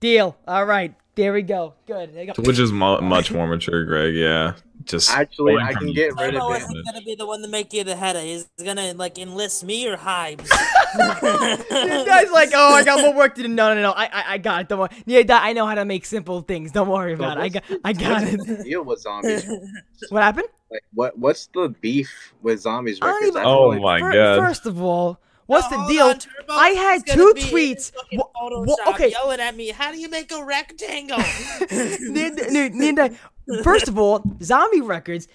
Deal. 0.00 0.36
All 0.46 0.64
right. 0.64 0.94
There 1.14 1.32
we 1.32 1.40
go. 1.42 1.72
Good. 1.86 2.12
There 2.14 2.24
you 2.24 2.26
go. 2.34 2.42
Twitch 2.42 2.58
is 2.58 2.70
mu- 2.72 3.00
much 3.00 3.32
more 3.32 3.46
mature, 3.46 3.84
Greg. 3.86 4.14
Yeah, 4.14 4.52
just 4.84 5.10
Actually, 5.10 5.56
I 5.56 5.72
can 5.72 5.94
get 5.94 6.14
rid 6.20 6.32
to 6.32 6.36
of 6.36 6.42
Turbo 6.42 6.52
it. 6.52 6.56
isn't 6.62 6.84
gonna 6.84 7.00
be 7.00 7.14
the 7.14 7.24
one 7.24 7.40
to 7.40 7.48
make 7.48 7.72
you 7.72 7.84
the 7.84 7.96
header. 7.96 8.20
He's 8.20 8.46
gonna 8.62 8.92
like 8.92 9.16
enlist 9.18 9.64
me 9.64 9.88
or 9.88 9.96
Hypes. 9.96 10.46
This 10.96 12.06
guy's 12.06 12.30
like, 12.30 12.50
oh, 12.54 12.74
I 12.74 12.84
got 12.84 13.00
more 13.00 13.14
work 13.14 13.34
to 13.36 13.42
do. 13.42 13.48
No, 13.48 13.74
no, 13.74 13.80
no. 13.80 13.92
I, 13.92 14.04
I, 14.04 14.24
I 14.34 14.38
got 14.38 14.60
it. 14.62 14.68
Don't 14.68 14.78
worry. 14.80 14.90
Yeah, 15.06 15.22
I 15.30 15.54
know 15.54 15.64
how 15.66 15.74
to 15.74 15.86
make 15.86 16.04
simple 16.04 16.42
things. 16.42 16.70
Don't 16.72 16.88
worry 16.88 17.14
about 17.14 17.38
it. 17.38 17.40
I 17.40 17.48
got, 17.48 17.62
I 17.84 17.92
got 17.94 18.22
What's 18.22 18.46
the 18.46 18.60
it. 18.60 18.64
deal 18.64 18.84
with 18.84 19.00
zombies? 19.00 19.46
What 20.10 20.22
happened? 20.22 20.48
Like, 20.70 20.82
what? 20.92 21.18
What's 21.18 21.46
the 21.46 21.74
beef 21.80 22.34
with 22.42 22.60
zombies 22.60 22.98
I 23.00 23.06
don't 23.06 23.14
records? 23.22 23.36
even- 23.36 23.46
Oh 23.46 23.68
like- 23.68 23.80
my 23.80 24.00
Fir- 24.00 24.12
god. 24.12 24.38
First 24.38 24.66
of 24.66 24.82
all, 24.82 25.18
what's 25.46 25.70
No, 25.70 25.82
the 25.86 25.92
deal? 25.92 26.06
on. 26.06 26.18
I 26.50 26.68
had 26.70 27.06
two 27.06 27.32
tweets. 27.36 27.92
Wha- 28.12 28.24
Photoshop 28.40 28.94
okay. 28.94 29.10
yelling 29.10 29.40
at 29.40 29.56
me. 29.56 29.70
How 29.70 29.90
do 29.92 29.98
you 29.98 30.08
make 30.08 30.30
a 30.32 30.44
rectangle? 30.44 31.18
First 33.62 33.88
of 33.88 33.98
all, 33.98 34.22
zombie 34.42 34.80
records. 34.80 35.28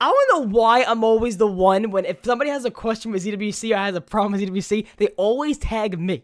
I 0.00 0.10
don't 0.10 0.46
know 0.46 0.50
why 0.56 0.84
I'm 0.84 1.02
always 1.02 1.38
the 1.38 1.46
one 1.46 1.90
when 1.90 2.04
if 2.04 2.18
somebody 2.22 2.50
has 2.50 2.64
a 2.64 2.70
question 2.70 3.10
with 3.10 3.24
ZWC 3.24 3.74
or 3.74 3.78
has 3.78 3.96
a 3.96 4.00
problem 4.00 4.32
with 4.40 4.48
ZWC, 4.48 4.86
they 4.98 5.08
always 5.16 5.58
tag 5.58 5.98
me. 5.98 6.22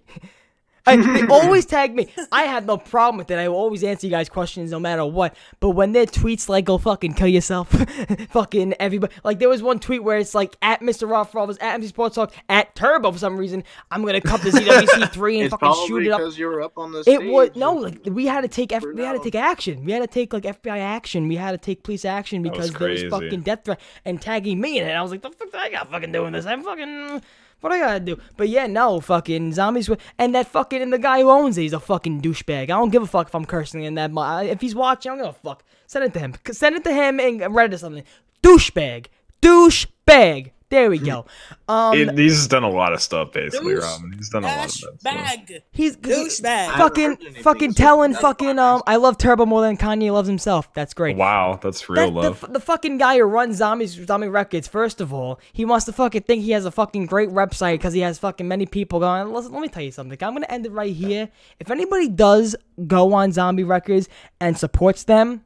I, 0.86 0.96
they 1.20 1.26
always 1.26 1.64
tag 1.64 1.94
me. 1.94 2.08
I 2.30 2.42
have 2.42 2.66
no 2.66 2.76
problem 2.76 3.18
with 3.18 3.30
it. 3.30 3.38
I 3.38 3.48
will 3.48 3.56
always 3.56 3.82
answer 3.82 4.06
you 4.06 4.10
guys' 4.10 4.28
questions 4.28 4.70
no 4.70 4.78
matter 4.78 5.04
what. 5.04 5.34
But 5.60 5.70
when 5.70 5.92
their 5.92 6.06
tweets 6.06 6.48
like 6.48 6.66
"go 6.66 6.78
fucking 6.78 7.14
kill 7.14 7.28
yourself," 7.28 7.68
fucking 8.30 8.74
everybody. 8.78 9.14
Like 9.24 9.38
there 9.38 9.48
was 9.48 9.62
one 9.62 9.78
tweet 9.78 10.04
where 10.04 10.18
it's 10.18 10.34
like 10.34 10.56
at 10.62 10.80
Mr. 10.80 11.08
Roth 11.08 11.34
Robbers, 11.34 11.56
at 11.58 11.74
MC 11.74 11.88
Sports 11.88 12.16
Talk, 12.16 12.34
at 12.48 12.74
Turbo 12.74 13.12
for 13.12 13.18
some 13.18 13.36
reason. 13.36 13.64
I'm 13.90 14.04
gonna 14.04 14.20
cut 14.20 14.42
the 14.42 14.50
ZWC 14.50 15.10
three 15.12 15.36
and 15.36 15.44
It's 15.46 15.50
fucking 15.52 15.66
probably 15.66 15.86
shoot 15.86 16.06
it 16.06 16.10
up. 16.10 16.18
because 16.20 16.38
you 16.38 16.46
were 16.46 16.62
up 16.62 16.76
on 16.76 16.92
the 16.92 17.02
stage. 17.02 17.20
It 17.20 17.30
was 17.30 17.50
no, 17.54 17.72
like 17.74 18.00
we 18.06 18.26
had 18.26 18.42
to 18.42 18.48
take 18.48 18.72
F- 18.72 18.84
we 18.84 19.02
had 19.02 19.14
to 19.14 19.20
take 19.20 19.34
action. 19.34 19.84
We 19.84 19.92
had 19.92 20.00
to 20.00 20.06
take 20.06 20.32
like 20.32 20.42
FBI 20.42 20.78
action. 20.78 21.28
We 21.28 21.36
had 21.36 21.52
to 21.52 21.58
take 21.58 21.82
police 21.82 22.04
action 22.04 22.42
was 22.42 22.50
because 22.50 22.72
there 22.72 22.90
was 22.90 23.04
fucking 23.04 23.40
death 23.40 23.64
threat 23.64 23.80
and 24.04 24.20
tagging 24.20 24.60
me 24.60 24.78
in 24.78 24.86
it. 24.86 24.92
I 24.92 25.02
was 25.02 25.10
like, 25.10 25.22
the 25.22 25.30
fuck 25.30 25.54
I 25.54 25.70
got 25.70 25.90
fucking 25.90 26.12
doing 26.12 26.32
this? 26.32 26.46
I'm 26.46 26.62
fucking 26.62 27.22
what 27.64 27.72
I 27.72 27.78
gotta 27.78 28.00
do? 28.00 28.20
But 28.36 28.50
yeah, 28.50 28.66
no, 28.66 29.00
fucking 29.00 29.54
zombies. 29.54 29.88
And 30.18 30.34
that 30.34 30.48
fucking 30.48 30.82
and 30.82 30.92
the 30.92 30.98
guy 30.98 31.22
who 31.22 31.30
owns 31.30 31.56
it, 31.56 31.62
he's 31.62 31.72
a 31.72 31.80
fucking 31.80 32.20
douchebag. 32.20 32.64
I 32.64 32.66
don't 32.66 32.90
give 32.90 33.02
a 33.02 33.06
fuck 33.06 33.28
if 33.28 33.34
I'm 33.34 33.46
cursing 33.46 33.84
in 33.84 33.94
that. 33.94 34.10
If 34.44 34.60
he's 34.60 34.74
watching, 34.74 35.12
I 35.12 35.16
don't 35.16 35.24
give 35.24 35.34
a 35.34 35.38
fuck. 35.38 35.64
Send 35.86 36.04
it 36.04 36.12
to 36.12 36.18
him. 36.18 36.34
Send 36.52 36.76
it 36.76 36.84
to 36.84 36.92
him 36.92 37.18
and 37.18 37.40
Reddit 37.40 37.72
or 37.72 37.78
something. 37.78 38.04
Douchebag. 38.42 39.06
Douchebag. 39.40 40.50
There 40.74 40.90
we 40.90 40.98
go. 40.98 41.24
Um, 41.68 41.94
It- 41.96 42.18
he's 42.18 42.48
done 42.48 42.64
a 42.64 42.68
lot 42.68 42.92
of 42.92 43.00
stuff, 43.00 43.30
basically, 43.32 43.74
Douche 43.74 43.84
Robin. 43.84 44.12
He's 44.16 44.28
done 44.28 44.42
a 44.42 44.48
lot 44.48 44.64
of 44.64 44.70
stuff. 44.72 45.00
bag. 45.04 45.62
he's 45.70 45.96
Douchebag. 45.96 46.66
haven't 46.66 46.78
fucking 47.20 47.42
fucking 47.44 47.74
telling 47.74 48.10
that's 48.10 48.20
fucking 48.22 48.58
um 48.58 48.82
I 48.86 48.96
love 48.96 49.16
Turbo 49.16 49.46
more 49.46 49.62
than 49.62 49.76
Kanye 49.76 50.12
loves 50.12 50.26
himself. 50.28 50.72
That's 50.74 50.92
great. 50.94 51.16
Wow, 51.16 51.60
that's 51.62 51.88
real 51.88 52.06
That- 52.06 52.12
love. 52.12 52.42
f- 52.44 52.52
the 52.52 52.58
fucking 52.58 52.98
guy 52.98 53.18
who 53.18 53.22
runs 53.24 53.58
zombies 53.58 53.92
zombie 54.04 54.26
records. 54.28 54.66
First 54.66 55.00
of 55.00 55.12
all, 55.14 55.38
he 55.52 55.64
wants 55.64 55.84
to 55.86 55.92
fucking 55.92 56.22
think 56.22 56.42
he 56.42 56.50
has 56.50 56.64
a 56.66 56.72
fucking 56.72 57.06
great 57.06 57.28
website 57.30 57.74
because 57.74 57.92
he 57.92 58.00
has 58.00 58.18
fucking 58.18 58.48
many 58.48 58.66
people 58.66 58.98
going. 58.98 59.32
Listen, 59.32 59.52
let 59.52 59.62
me 59.62 59.68
tell 59.68 59.84
you 59.84 59.92
something. 59.92 60.18
I'm 60.22 60.34
gonna 60.34 60.46
end 60.48 60.66
it 60.66 60.72
right 60.72 60.92
here. 60.92 61.28
If 61.60 61.70
anybody 61.70 62.08
does 62.08 62.56
go 62.88 63.12
on 63.14 63.30
zombie 63.30 63.62
records 63.64 64.08
and 64.40 64.58
supports 64.58 65.04
them, 65.04 65.44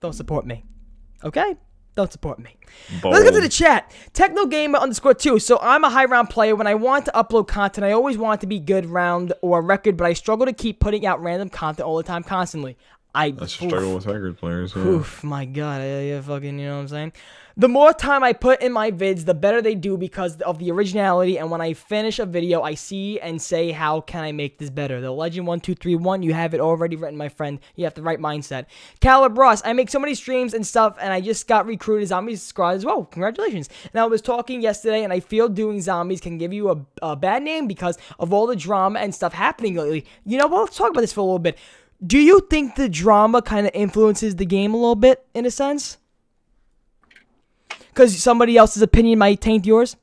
don't 0.00 0.12
support 0.14 0.46
me. 0.46 0.64
Okay? 1.24 1.56
Don't 1.94 2.10
support 2.10 2.38
me. 2.38 2.56
Let's 3.04 3.24
get 3.24 3.34
to 3.34 3.40
the 3.40 3.48
chat. 3.50 3.92
Techno 4.14 4.46
Gamer 4.46 4.78
underscore 4.78 5.12
two. 5.12 5.38
So 5.38 5.58
I'm 5.60 5.84
a 5.84 5.90
high 5.90 6.06
round 6.06 6.30
player. 6.30 6.56
When 6.56 6.66
I 6.66 6.74
want 6.74 7.04
to 7.04 7.12
upload 7.12 7.48
content, 7.48 7.84
I 7.84 7.92
always 7.92 8.16
want 8.16 8.40
to 8.40 8.46
be 8.46 8.58
good 8.58 8.86
round 8.86 9.34
or 9.42 9.60
record, 9.60 9.98
but 9.98 10.06
I 10.06 10.14
struggle 10.14 10.46
to 10.46 10.54
keep 10.54 10.80
putting 10.80 11.04
out 11.04 11.22
random 11.22 11.50
content 11.50 11.86
all 11.86 11.98
the 11.98 12.02
time, 12.02 12.22
constantly. 12.22 12.78
I 13.14 13.32
That's 13.32 13.60
oof. 13.60 13.68
struggle 13.68 13.94
with 13.94 14.06
record 14.06 14.38
players. 14.38 14.72
Yeah. 14.74 14.82
Oof, 14.82 15.22
my 15.22 15.44
god, 15.44 15.82
I, 15.82 16.16
I 16.16 16.20
fucking, 16.22 16.58
you 16.58 16.66
know 16.66 16.76
what 16.76 16.82
I'm 16.82 16.88
saying? 16.88 17.12
The 17.56 17.68
more 17.68 17.92
time 17.92 18.24
I 18.24 18.32
put 18.32 18.62
in 18.62 18.72
my 18.72 18.90
vids, 18.90 19.26
the 19.26 19.34
better 19.34 19.60
they 19.60 19.74
do 19.74 19.98
because 19.98 20.40
of 20.40 20.58
the 20.58 20.70
originality. 20.70 21.38
And 21.38 21.50
when 21.50 21.60
I 21.60 21.74
finish 21.74 22.18
a 22.18 22.24
video, 22.24 22.62
I 22.62 22.74
see 22.74 23.20
and 23.20 23.42
say, 23.42 23.72
how 23.72 24.00
can 24.00 24.24
I 24.24 24.32
make 24.32 24.56
this 24.56 24.70
better? 24.70 25.02
The 25.02 25.10
Legend 25.10 25.46
1231, 25.46 26.22
you 26.22 26.32
have 26.32 26.54
it 26.54 26.60
already 26.60 26.96
written, 26.96 27.18
my 27.18 27.28
friend. 27.28 27.60
You 27.76 27.84
have 27.84 27.92
the 27.92 28.00
right 28.02 28.18
mindset. 28.18 28.66
Caleb 29.00 29.36
Ross, 29.36 29.60
I 29.66 29.74
make 29.74 29.90
so 29.90 29.98
many 29.98 30.14
streams 30.14 30.54
and 30.54 30.66
stuff, 30.66 30.96
and 30.98 31.12
I 31.12 31.20
just 31.20 31.46
got 31.46 31.66
recruited 31.66 32.04
as 32.04 32.08
Zombies 32.08 32.40
Squad 32.40 32.70
as 32.70 32.86
well. 32.86 33.04
Congratulations. 33.04 33.68
And 33.92 34.00
I 34.00 34.06
was 34.06 34.22
talking 34.22 34.62
yesterday, 34.62 35.04
and 35.04 35.12
I 35.12 35.20
feel 35.20 35.50
doing 35.50 35.82
zombies 35.82 36.22
can 36.22 36.38
give 36.38 36.54
you 36.54 36.70
a, 36.70 36.86
a 37.02 37.16
bad 37.16 37.42
name 37.42 37.66
because 37.66 37.98
of 38.18 38.32
all 38.32 38.46
the 38.46 38.56
drama 38.56 39.00
and 39.00 39.14
stuff 39.14 39.34
happening 39.34 39.74
lately. 39.74 40.06
You 40.24 40.38
know, 40.38 40.46
well, 40.46 40.62
let's 40.62 40.78
talk 40.78 40.90
about 40.90 41.02
this 41.02 41.12
for 41.12 41.20
a 41.20 41.24
little 41.24 41.38
bit. 41.38 41.58
Do 42.04 42.18
you 42.18 42.40
think 42.48 42.76
the 42.76 42.88
drama 42.88 43.42
kind 43.42 43.66
of 43.66 43.72
influences 43.74 44.36
the 44.36 44.46
game 44.46 44.72
a 44.72 44.78
little 44.78 44.96
bit, 44.96 45.24
in 45.34 45.44
a 45.44 45.50
sense? 45.50 45.98
Because 47.92 48.20
somebody 48.22 48.56
else's 48.56 48.82
opinion 48.82 49.18
might 49.18 49.40
taint 49.40 49.66
yours? 49.66 49.96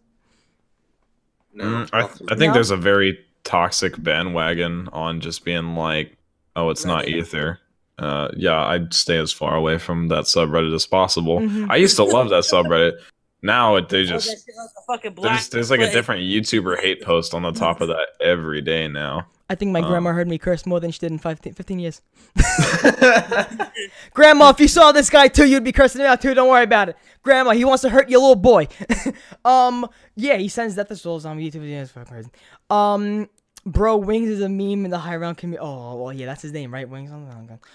No, 1.53 1.63
Mm, 1.65 1.89
I, 1.91 2.01
possibly. 2.03 2.27
I 2.31 2.35
think 2.37 2.49
No? 2.49 2.53
there's 2.53 2.71
a 2.71 2.77
very 2.77 3.19
toxic 3.43 4.01
bandwagon 4.01 4.87
on 4.93 5.19
just 5.21 5.43
being 5.43 5.75
like, 5.75 6.15
oh, 6.55 6.69
it's 6.69 6.85
not 6.85 7.07
Aether. 7.07 7.59
Uh, 7.97 8.29
yeah, 8.35 8.63
I'd 8.65 8.93
stay 8.93 9.17
as 9.17 9.31
far 9.33 9.55
away 9.55 9.77
from 9.77 10.07
that 10.09 10.25
subreddit 10.25 10.73
as 10.73 10.85
possible. 10.85 11.39
Mhm. 11.39 11.69
I 11.69 11.75
used 11.77 11.95
to 11.97 12.03
love 12.03 12.29
that 12.29 12.43
subreddit. 12.43 12.93
Now 13.41 13.75
it, 13.77 13.89
they 13.89 14.01
Oh, 14.01 14.05
just 14.05 14.27
that 14.27 14.67
like 14.87 15.05
a 15.05 15.09
there's, 15.09 15.49
there's 15.49 15.71
like 15.71 15.79
a 15.79 15.91
different 15.91 16.21
YouTuber 16.23 16.79
hate 16.79 17.01
post 17.01 17.33
on 17.33 17.41
the 17.41 17.51
top 17.51 17.81
of 17.81 17.87
that 17.87 18.07
every 18.21 18.61
day 18.61 18.87
now. 18.87 19.27
I 19.49 19.55
think 19.55 19.71
my 19.71 19.79
Um, 19.81 19.87
grandma 19.87 20.11
heard 20.11 20.27
me 20.27 20.37
curse 20.37 20.65
more 20.65 20.79
than 20.79 20.91
she 20.91 20.99
did 20.99 21.11
in 21.11 21.17
15, 21.17 21.53
15 21.53 21.79
years. 21.79 22.01
grandma, 24.13 24.49
if 24.49 24.59
you 24.59 24.67
saw 24.67 24.91
this 24.91 25.09
guy 25.09 25.27
too, 25.27 25.47
you'd 25.47 25.63
be 25.63 25.71
cursing 25.71 26.01
him 26.01 26.07
out 26.07 26.21
too. 26.21 26.33
Don't 26.33 26.49
worry 26.49 26.63
about 26.63 26.89
it. 26.89 26.97
Grandma, 27.23 27.51
he 27.51 27.65
wants 27.65 27.81
to 27.81 27.89
hurt 27.89 28.09
your 28.09 28.19
little 28.19 28.35
boy. 28.35 28.67
um, 29.45 29.87
yeah, 30.15 30.37
he 30.37 30.47
sends 30.47 30.75
death 30.75 30.95
souls 30.97 31.25
on 31.25 31.39
YouTube. 31.39 31.63
It's 31.67 31.91
fucking 31.91 32.13
crazy. 32.13 32.29
Um, 32.69 33.27
bro, 33.65 33.97
Wings 33.97 34.29
is 34.29 34.41
a 34.41 34.49
meme 34.49 34.85
in 34.85 34.91
the 34.91 34.99
high 34.99 35.15
round 35.15 35.37
community. 35.37 35.65
Oh, 35.65 35.95
well, 35.95 36.13
yeah, 36.13 36.27
that's 36.27 36.43
his 36.43 36.51
name, 36.51 36.73
right? 36.73 36.87
Wings. 36.87 37.11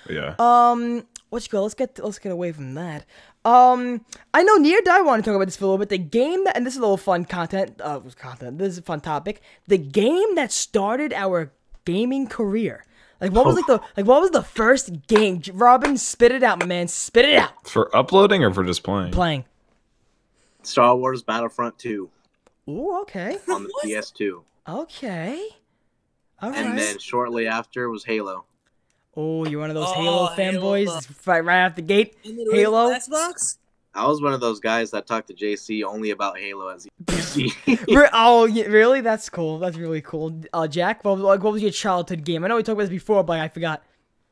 yeah. 0.09 0.35
Um, 0.39 1.07
let's 1.31 1.49
go. 1.49 1.63
Let's 1.63 1.75
get 1.75 1.99
let's 2.03 2.19
get 2.19 2.33
away 2.33 2.53
from 2.53 2.75
that. 2.75 3.05
Um, 3.45 4.05
I 4.33 4.43
know 4.43 4.57
Near 4.57 4.81
Die 4.83 5.01
want 5.03 5.23
to 5.25 5.29
talk 5.29 5.37
about 5.37 5.47
this 5.47 5.57
for 5.57 5.65
a 5.65 5.69
little 5.69 5.79
bit. 5.79 5.91
The 5.91 5.99
game 5.99 6.45
that, 6.45 6.57
and 6.57 6.65
this 6.65 6.75
is 6.75 6.79
a 6.79 6.83
little 6.83 6.97
fun 6.97 7.25
content. 7.25 7.81
Uh, 7.83 8.01
content. 8.17 8.59
This 8.59 8.69
is 8.69 8.79
a 8.79 8.83
fun 8.83 9.01
topic. 9.01 9.43
The 9.67 9.77
game 9.79 10.35
that 10.37 10.51
started 10.53 11.13
our 11.13 11.53
gaming 11.85 12.27
career. 12.27 12.85
Like 13.21 13.33
what 13.33 13.47
was 13.47 13.57
like 13.57 13.67
the 13.67 13.81
like 13.97 14.07
what 14.07 14.21
was 14.21 14.31
the 14.33 14.43
first 14.43 15.07
game? 15.07 15.43
Robin, 15.53 15.97
spit 15.97 16.33
it 16.33 16.43
out, 16.43 16.59
my 16.59 16.67
man. 16.67 16.89
Spit 16.89 17.25
it 17.25 17.37
out. 17.39 17.67
For 17.67 17.95
uploading 17.97 18.43
or 18.45 18.53
for 18.53 18.65
just 18.65 18.83
playing? 18.83 19.13
Playing. 19.13 19.45
Star 20.63 20.97
Wars 20.97 21.23
Battlefront 21.23 21.79
2 21.79 22.11
Ooh, 22.69 23.01
okay, 23.03 23.37
on 23.49 23.65
the 23.65 23.73
PS2. 23.85 24.43
okay. 24.67 25.49
All 26.43 26.53
And 26.53 26.79
then 26.79 26.99
shortly 26.99 27.47
after 27.47 27.89
was 27.91 28.05
Halo. 28.05 28.45
Oh, 29.17 29.47
you're 29.47 29.61
one 29.61 29.71
of 29.71 29.75
those 29.75 29.87
Oh, 29.89 29.93
Halo 30.03 30.27
fanboys. 30.35 30.87
Halo. 30.87 31.01
Right, 31.27 31.45
right 31.45 31.63
out 31.65 31.77
the 31.77 31.83
gate. 31.83 32.17
Halo? 32.23 32.91
Xbox? 32.91 33.59
I 33.95 34.07
was 34.07 34.21
one 34.21 34.33
of 34.33 34.41
those 34.41 34.59
guys 34.61 34.91
that 34.91 35.07
talked 35.07 35.29
to 35.29 35.35
JC 35.35 35.85
only 35.85 36.11
about 36.11 36.39
Halo 36.39 36.69
as 36.69 36.87
he 37.35 37.53
oh, 38.13 38.45
yeah, 38.47 38.65
really? 38.65 39.01
That's 39.01 39.29
cool. 39.29 39.59
That's 39.59 39.77
really 39.77 40.01
cool. 40.01 40.41
Uh, 40.53 40.67
Jack, 40.67 41.05
what, 41.05 41.15
was- 41.15 41.23
like, 41.23 41.43
what 41.43 41.53
was 41.53 41.63
your 41.63 41.71
childhood 41.71 42.25
game? 42.25 42.45
I 42.45 42.49
know 42.49 42.57
we 42.57 42.63
talked 42.63 42.75
about 42.75 42.83
this 42.83 42.91
before, 42.91 43.23
but 43.23 43.39
I 43.39 43.49
forgot. 43.49 43.83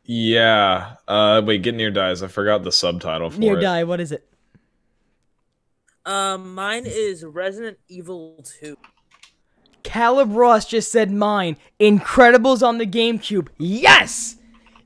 Yeah. 0.05 0.97
Uh, 1.07 1.43
wait, 1.45 1.63
get 1.63 1.75
near 1.75 1.91
dies. 1.91 2.23
I 2.23 2.27
forgot 2.27 2.65
the 2.65 2.73
subtitle 2.73 3.31
for 3.31 3.39
Near 3.39 3.59
it. 3.59 3.61
die. 3.61 3.85
What 3.85 4.01
is 4.01 4.11
it? 4.11 4.29
Um, 6.05 6.55
mine 6.55 6.85
is 6.87 7.25
Resident 7.25 7.79
Evil 7.89 8.45
2. 8.61 8.77
Caleb 9.85 10.35
Ross 10.35 10.67
just 10.67 10.91
said 10.91 11.13
mine. 11.13 11.57
Incredibles 11.79 12.67
on 12.67 12.79
the 12.79 12.87
GameCube. 12.87 13.49
Yes. 13.59 14.37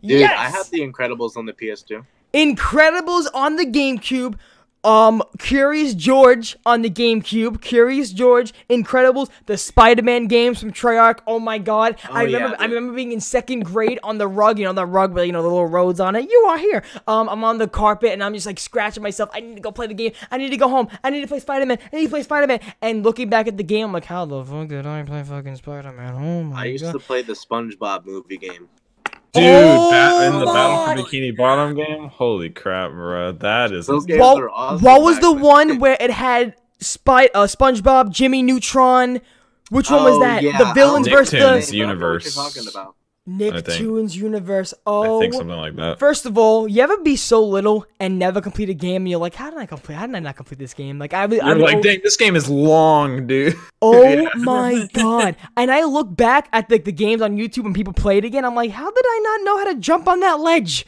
Dude, 0.03 0.21
yes. 0.21 0.35
I 0.39 0.51
have 0.51 0.69
the 0.71 0.81
Incredibles 0.81 1.37
on 1.37 1.47
the 1.47 1.53
PS2. 1.55 2.05
Incredibles 2.35 3.27
on 3.33 3.57
the 3.57 3.65
GameCube. 3.65 4.37
Um, 4.87 5.23
Curious 5.39 5.95
George 5.95 6.57
on 6.65 6.83
the 6.83 6.89
GameCube. 6.91 7.61
Curious 7.61 8.13
George, 8.13 8.55
Incredibles, 8.71 9.29
the 9.47 9.57
Spider-Man 9.59 10.29
games 10.29 10.61
from 10.61 10.73
Treyarch. 10.73 11.19
Oh 11.27 11.41
my 11.41 11.59
God! 11.59 11.97
I 12.11 12.23
Oh, 12.23 12.25
remember, 12.27 12.49
yeah, 12.51 12.57
I 12.61 12.65
remember 12.67 12.95
being 12.95 13.11
in 13.13 13.21
second 13.21 13.65
grade 13.65 13.99
on 14.05 14.19
the 14.19 14.29
rug. 14.29 14.59
You 14.61 14.65
know 14.67 14.73
the 14.73 14.87
rug 14.87 15.13
with 15.13 15.27
you 15.27 15.33
know 15.33 15.43
the 15.43 15.49
little 15.49 15.67
roads 15.67 15.99
on 15.99 16.15
it. 16.15 16.31
You 16.31 16.39
are 16.49 16.57
here. 16.59 16.85
Um, 17.09 17.29
I'm 17.29 17.43
on 17.43 17.59
the 17.59 17.67
carpet 17.69 18.13
and 18.13 18.23
I'm 18.23 18.33
just 18.33 18.47
like 18.47 18.61
scratching 18.61 19.03
myself. 19.03 19.29
I 19.35 19.41
need 19.41 19.57
to 19.57 19.61
go 19.61 19.73
play 19.73 19.89
the 19.89 19.95
game. 19.95 20.13
I 20.31 20.39
need 20.39 20.51
to 20.51 20.57
go 20.57 20.69
home. 20.69 20.89
I 21.03 21.11
need 21.11 21.21
to 21.23 21.27
play 21.27 21.41
Spider-Man. 21.41 21.79
I 21.93 21.97
need 21.97 22.05
to 22.05 22.11
play 22.11 22.23
Spider-Man. 22.23 22.61
And 22.81 23.03
looking 23.03 23.29
back 23.29 23.49
at 23.49 23.57
the 23.57 23.65
game, 23.65 23.87
I'm 23.87 23.93
like, 23.93 24.05
how 24.05 24.25
the 24.25 24.45
fuck 24.45 24.69
did 24.69 24.87
I 24.87 25.03
play 25.03 25.23
fucking 25.25 25.57
Spider-Man? 25.57 26.15
Oh 26.15 26.43
my 26.45 26.55
god. 26.55 26.61
I 26.63 26.65
used 26.67 26.85
God. 26.85 26.93
to 26.93 26.99
play 27.01 27.23
the 27.23 27.33
SpongeBob 27.33 28.07
movie 28.07 28.37
game. 28.39 28.69
Dude, 29.33 29.45
Oh 29.45 29.91
that 29.91 30.27
in 30.33 30.39
the 30.39 30.47
Battle 30.47 31.03
for 31.05 31.09
Bikini 31.11 31.37
Bottom 31.37 31.75
game? 31.77 32.09
Holy 32.09 32.49
crap, 32.51 32.91
bro. 32.93 33.33
That 33.33 33.73
is 33.73 33.87
Those 33.87 34.07
games 34.07 34.21
What, 34.21 34.43
are 34.43 34.51
awesome. 34.51 34.85
what 34.85 35.03
was 35.03 35.21
the 35.21 35.33
one 35.33 35.79
where 35.79 35.97
it 36.01 36.11
had 36.11 36.55
Spy, 36.81 37.27
uh, 37.35 37.45
SpongeBob, 37.47 38.11
Jimmy 38.11 38.43
Neutron? 38.43 39.21
Which 39.71 39.91
one 39.91 40.05
was 40.05 40.15
Oh, 40.15 40.21
that? 40.21 40.43
yeah, 40.43 40.59
the 40.59 40.73
villains 40.75 41.07
don't 41.07 41.17
versus 41.19 41.35
Nicktoons 41.35 41.71
the 41.71 41.77
I 41.83 41.87
know 41.87 41.87
what 41.87 41.91
universe. 41.91 42.37
You're 43.27 43.51
talking 43.51 43.59
about. 43.59 43.69
I 43.69 43.77
think. 43.77 43.87
Nicktoons 43.89 44.15
universe. 44.17 44.73
I 44.75 44.79
Oh, 44.87 45.21
think 45.21 45.35
something 45.35 45.57
like 45.57 45.77
that. 45.77 45.99
first 45.99 46.27
of 46.27 46.39
all, 46.39 46.69
you 46.69 46.81
ever 46.83 46.97
be 46.99 47.17
so 47.17 47.45
little 47.45 47.87
and 47.99 48.19
never 48.19 48.41
complete 48.41 48.69
a 48.71 48.75
game, 48.75 49.03
and 49.03 49.09
you're 49.11 49.19
like, 49.21 49.35
how 49.35 49.51
did 49.51 49.59
I 49.59 49.67
complete? 49.67 49.97
How 49.97 50.07
did 50.07 50.15
I 50.15 50.21
not 50.21 50.37
complete 50.37 50.59
this 50.59 50.75
game? 50.75 50.99
Like 50.99 51.13
I, 51.13 51.27
was- 51.27 51.41
I 51.41 51.47
You're 51.49 51.55
was 51.57 51.63
like, 51.65 51.77
oh, 51.77 51.81
dang, 51.83 52.01
this 52.05 52.17
game 52.17 52.37
is 52.37 52.49
long, 52.49 53.27
dude. 53.27 53.55
oh 53.83 54.03
Yeah. 54.03 54.29
my 54.37 54.89
god! 54.93 55.37
And 55.57 55.71
I 55.71 55.85
look 55.85 56.15
back 56.17 56.49
at 56.53 56.69
the, 56.69 56.79
the 56.79 56.93
games 56.93 57.21
on 57.23 57.37
YouTube 57.37 57.67
and 57.67 57.75
people 57.75 57.93
play 57.93 58.19
it 58.19 58.25
again. 58.25 58.45
I'm 58.45 58.55
like, 58.55 58.71
how 58.71 58.91
did 58.91 59.05
I 59.07 59.21
not 59.23 59.45
know 59.45 59.59
how 59.59 59.73
to 59.73 59.79
jump 59.81 60.07
on 60.09 60.21
that 60.21 60.39
ledge? 60.41 60.87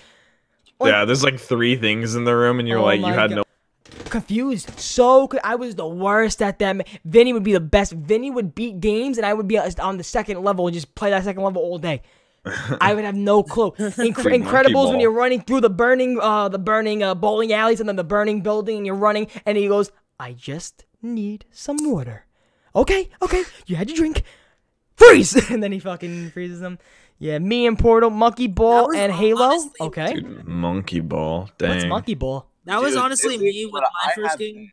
Like- 0.80 0.92
yeah, 0.92 1.04
there's 1.04 1.24
like 1.24 1.40
three 1.40 1.74
things 1.76 2.14
in 2.14 2.22
the 2.24 2.36
room, 2.36 2.60
and 2.60 2.68
you're 2.68 2.78
Oh 2.78 2.84
like, 2.84 3.00
you 3.00 3.06
had 3.06 3.30
God. 3.30 3.36
no. 3.36 3.42
confused. 4.04 4.78
So 4.78 5.28
I 5.44 5.56
was 5.56 5.74
the 5.74 5.86
worst 5.88 6.40
at 6.40 6.58
them. 6.58 6.82
Vinny 7.04 7.32
would 7.32 7.42
be 7.42 7.52
the 7.52 7.60
best. 7.60 7.92
Vinny 7.92 8.30
would 8.30 8.54
beat 8.54 8.80
games, 8.80 9.18
and 9.18 9.26
I 9.26 9.34
would 9.34 9.48
be 9.48 9.58
uh, 9.58 9.70
on 9.80 9.96
the 9.96 10.04
second 10.04 10.42
level 10.44 10.66
and 10.66 10.74
just 10.74 10.94
play 10.94 11.10
that 11.10 11.24
second 11.24 11.42
level 11.42 11.62
all 11.62 11.78
day. 11.78 12.02
I 12.80 12.94
would 12.94 13.04
have 13.04 13.14
no 13.14 13.42
clue. 13.42 13.72
Incre- 13.78 14.42
Incredibles 14.42 14.90
when 14.90 15.00
you're 15.00 15.12
running 15.12 15.42
through 15.42 15.60
the 15.62 15.70
burning, 15.70 16.18
uh, 16.20 16.48
the 16.48 16.58
burning 16.58 17.02
uh, 17.02 17.14
bowling 17.14 17.52
alleys 17.52 17.80
and 17.80 17.88
then 17.88 17.96
the 17.96 18.04
burning 18.04 18.40
building, 18.42 18.76
and 18.78 18.86
you're 18.86 18.94
running, 18.94 19.28
and 19.44 19.58
he 19.58 19.68
goes, 19.68 19.90
"I 20.18 20.32
just 20.32 20.84
need 21.02 21.44
some 21.50 21.76
water." 21.82 22.26
Okay, 22.74 23.10
okay, 23.22 23.44
you 23.66 23.76
had 23.76 23.88
your 23.88 23.96
drink. 23.96 24.22
Freeze, 24.96 25.50
and 25.50 25.62
then 25.62 25.72
he 25.72 25.78
fucking 25.78 26.30
freezes 26.30 26.60
them. 26.60 26.78
Yeah, 27.18 27.38
me 27.38 27.66
and 27.66 27.78
Portal, 27.78 28.10
Monkey 28.10 28.46
Ball, 28.46 28.88
was 28.88 28.96
and 28.96 29.12
Halo. 29.12 29.42
honestly- 29.44 29.70
Okay, 29.80 30.14
Dude, 30.14 30.44
monkey 30.46 31.00
ball. 31.00 31.50
Dang. 31.58 31.70
what's 31.70 31.84
Monkey 31.84 32.14
Ball? 32.14 32.46
That 32.64 32.80
was 32.80 32.96
honestly 32.96 33.38
me 33.38 33.66
with 33.66 33.82
my 33.82 34.10
I 34.10 34.14
first 34.14 34.38
game. 34.38 34.70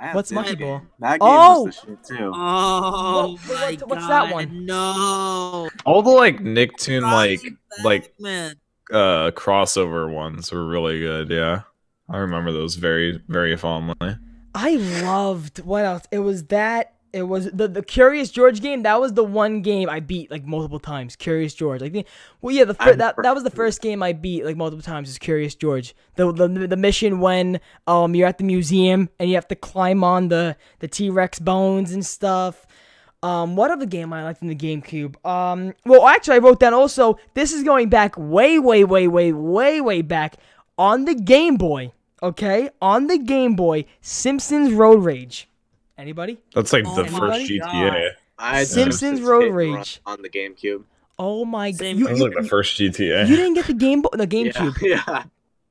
I 0.00 0.14
What's 0.14 0.30
Monkey. 0.30 0.54
Ball? 0.54 0.82
That 1.00 1.18
game 1.20 1.28
Oh! 1.28 1.64
was 1.64 1.76
the 1.80 1.86
shit 1.86 2.04
too. 2.04 2.32
Oh 2.34 3.32
What- 3.32 3.48
my 3.48 3.72
what- 3.80 3.88
what's 3.88 4.06
god! 4.06 4.10
that 4.28 4.32
one? 4.32 4.64
No, 4.66 5.68
All 5.84 6.02
the 6.02 6.10
like 6.10 6.38
Nicktoon 6.40 7.02
like 7.02 7.40
like 7.82 8.14
man. 8.20 8.54
uh 8.92 9.30
crossover 9.32 10.12
ones 10.12 10.52
were 10.52 10.64
really 10.66 11.00
good. 11.00 11.30
Yeah, 11.30 11.62
I 12.08 12.18
remember 12.18 12.52
those 12.52 12.76
very 12.76 13.20
very 13.28 13.56
fondly. 13.56 14.16
I 14.54 14.76
loved 15.02 15.58
what 15.60 15.84
else? 15.84 16.04
It 16.12 16.20
was 16.20 16.44
that. 16.44 16.94
It 17.12 17.22
was 17.22 17.50
the 17.50 17.68
the 17.68 17.82
Curious 17.82 18.30
George 18.30 18.60
game. 18.60 18.82
That 18.82 19.00
was 19.00 19.14
the 19.14 19.24
one 19.24 19.62
game 19.62 19.88
I 19.88 20.00
beat 20.00 20.30
like 20.30 20.44
multiple 20.44 20.78
times. 20.78 21.16
Curious 21.16 21.54
George. 21.54 21.80
Like, 21.80 21.92
the- 21.92 22.04
well, 22.42 22.54
yeah, 22.54 22.64
the 22.64 22.74
fir- 22.74 22.96
that 22.96 23.16
that 23.22 23.34
was 23.34 23.44
the 23.44 23.50
first 23.50 23.80
game 23.80 24.02
I 24.02 24.12
beat 24.12 24.44
like 24.44 24.56
multiple 24.56 24.82
times. 24.82 25.08
Is 25.08 25.18
Curious 25.18 25.54
George. 25.54 25.94
The, 26.16 26.30
the 26.32 26.48
the 26.66 26.76
mission 26.76 27.20
when 27.20 27.60
um 27.86 28.14
you're 28.14 28.28
at 28.28 28.38
the 28.38 28.44
museum 28.44 29.08
and 29.18 29.28
you 29.28 29.36
have 29.36 29.48
to 29.48 29.56
climb 29.56 30.04
on 30.04 30.28
the 30.28 30.56
the 30.80 30.88
T 30.88 31.08
Rex 31.10 31.38
bones 31.38 31.92
and 31.92 32.04
stuff. 32.04 32.66
Um, 33.22 33.56
what 33.56 33.70
other 33.72 33.86
game 33.86 34.12
I 34.12 34.22
liked 34.22 34.42
in 34.42 34.48
the 34.48 34.54
GameCube? 34.54 35.16
Um, 35.26 35.74
well, 35.84 36.06
actually, 36.06 36.36
I 36.36 36.38
wrote 36.38 36.60
down 36.60 36.72
also. 36.74 37.18
This 37.34 37.52
is 37.52 37.64
going 37.64 37.88
back 37.88 38.14
way, 38.16 38.60
way, 38.60 38.84
way, 38.84 39.08
way, 39.08 39.32
way, 39.32 39.80
way 39.80 40.02
back 40.02 40.36
on 40.76 41.04
the 41.04 41.14
Game 41.14 41.56
Boy. 41.56 41.90
Okay, 42.22 42.70
on 42.82 43.06
the 43.08 43.18
Game 43.18 43.56
Boy, 43.56 43.86
Simpsons 44.00 44.72
Road 44.72 45.02
Rage. 45.02 45.47
Anybody? 45.98 46.38
That's 46.54 46.72
like 46.72 46.84
Oh 46.86 46.94
the 46.96 47.10
my 47.10 47.18
first 47.18 47.50
God. 47.60 47.70
GTA. 47.74 48.10
I 48.38 48.64
Simpsons 48.64 49.00
Simpsons 49.00 49.28
Road 49.28 49.40
Hit 49.40 49.48
and 49.48 49.56
Run 49.56 49.74
Rage. 49.74 50.00
on 50.06 50.22
the 50.22 50.28
GameCube. 50.30 50.84
Oh 51.18 51.44
my 51.44 51.72
god! 51.72 51.78
Same 51.78 51.98
You, 51.98 52.04
That 52.04 52.10
was 52.12 52.20
you, 52.20 52.26
like 52.28 52.36
the 52.42 52.48
first 52.48 52.78
GTA. 52.78 53.28
you 53.28 53.34
didn't 53.36 53.54
get 53.54 53.66
the 53.66 53.74
Game 53.74 54.02
Boy, 54.02 54.10
the 54.12 54.26
GameCube. 54.36 54.80
yeah. 54.82 55.24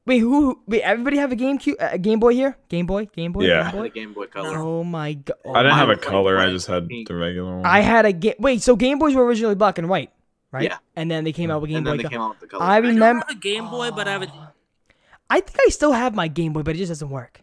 Wait, 0.06 0.20
who, 0.20 0.30
who? 0.30 0.60
Wait, 0.68 0.82
everybody 0.82 1.18
have 1.18 1.32
a 1.32 1.36
GameCube, 1.36 1.76
uh, 1.82 1.90
a 1.94 1.98
Game 1.98 2.20
Boy 2.20 2.34
here? 2.34 2.58
Game 2.70 2.86
Boy, 2.86 3.06
Game 3.16 3.32
Boy, 3.32 3.46
Yeah. 3.46 3.72
Game 3.72 3.82
Boy. 3.82 3.90
Game 3.90 4.14
Boy 4.14 4.26
Color. 4.28 4.58
Oh 4.58 4.84
my 4.84 5.14
god! 5.14 5.38
Oh 5.46 5.54
I 5.54 5.64
didn't 5.64 5.78
have 5.78 5.90
a 5.90 5.96
color. 5.96 6.38
I 6.38 6.50
just 6.50 6.68
had 6.68 6.90
pink. 6.90 7.08
the 7.08 7.16
regular 7.16 7.56
one. 7.58 7.66
I 7.66 7.80
had 7.80 8.06
a 8.06 8.12
game. 8.12 8.36
Wait, 8.40 8.62
so 8.62 8.76
Game 8.76 9.00
Boys 9.00 9.16
were 9.16 9.26
originally 9.26 9.56
black 9.56 9.78
and 9.78 9.88
white. 9.88 10.12
right? 10.52 10.64
Yeah. 10.66 10.78
And 10.98 11.10
then 11.10 11.24
they 11.24 11.32
came 11.32 11.50
out 11.50 11.62
with 11.62 11.70
Game 11.70 11.78
and 11.78 11.86
Boy. 11.86 11.90
then 11.92 11.98
they 11.98 12.04
Co- 12.04 12.10
came 12.10 12.22
out 12.22 12.30
with 12.32 12.40
the 12.42 12.48
color. 12.48 12.64
I 12.64 12.76
I 12.78 12.82
don't 12.82 12.90
remember. 12.96 13.26
have 13.28 13.38
a 13.38 13.40
Game 13.40 13.70
Boy, 13.70 13.92
but 13.92 14.08
I 14.10 14.12
have 14.12 14.24
a. 14.24 14.28
I 15.30 15.40
think 15.42 15.58
I 15.66 15.70
still 15.70 15.92
have 15.94 16.14
my 16.16 16.28
Game 16.28 16.52
Boy, 16.54 16.64
but 16.64 16.76
it 16.76 16.80
just 16.80 16.90
doesn't 16.90 17.10
work. 17.10 17.42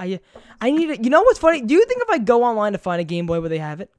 I 0.00 0.18
I 0.60 0.70
need 0.72 0.90
it. 0.90 1.04
You 1.04 1.10
know 1.10 1.22
what's 1.22 1.38
funny? 1.38 1.60
Do 1.62 1.74
you 1.74 1.84
think 1.86 2.02
if 2.02 2.08
I 2.10 2.18
go 2.18 2.42
online 2.42 2.72
to 2.72 2.78
find 2.78 3.00
a 3.00 3.04
Game 3.04 3.26
Boy, 3.26 3.38
where 3.40 3.48
they 3.48 3.58
have 3.58 3.80
it? 3.80 3.90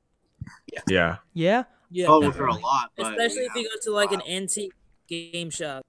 Yeah. 0.89 1.17
Yeah. 1.33 1.63
Yeah, 1.93 2.05
oh, 2.07 2.31
for 2.31 2.47
a 2.47 2.53
lot. 2.55 2.91
Especially 2.97 3.43
if 3.43 3.53
you 3.55 3.63
go 3.63 3.69
to 3.83 3.91
like 3.91 4.11
an 4.13 4.21
antique 4.27 4.71
game 5.07 5.49
shop. 5.49 5.85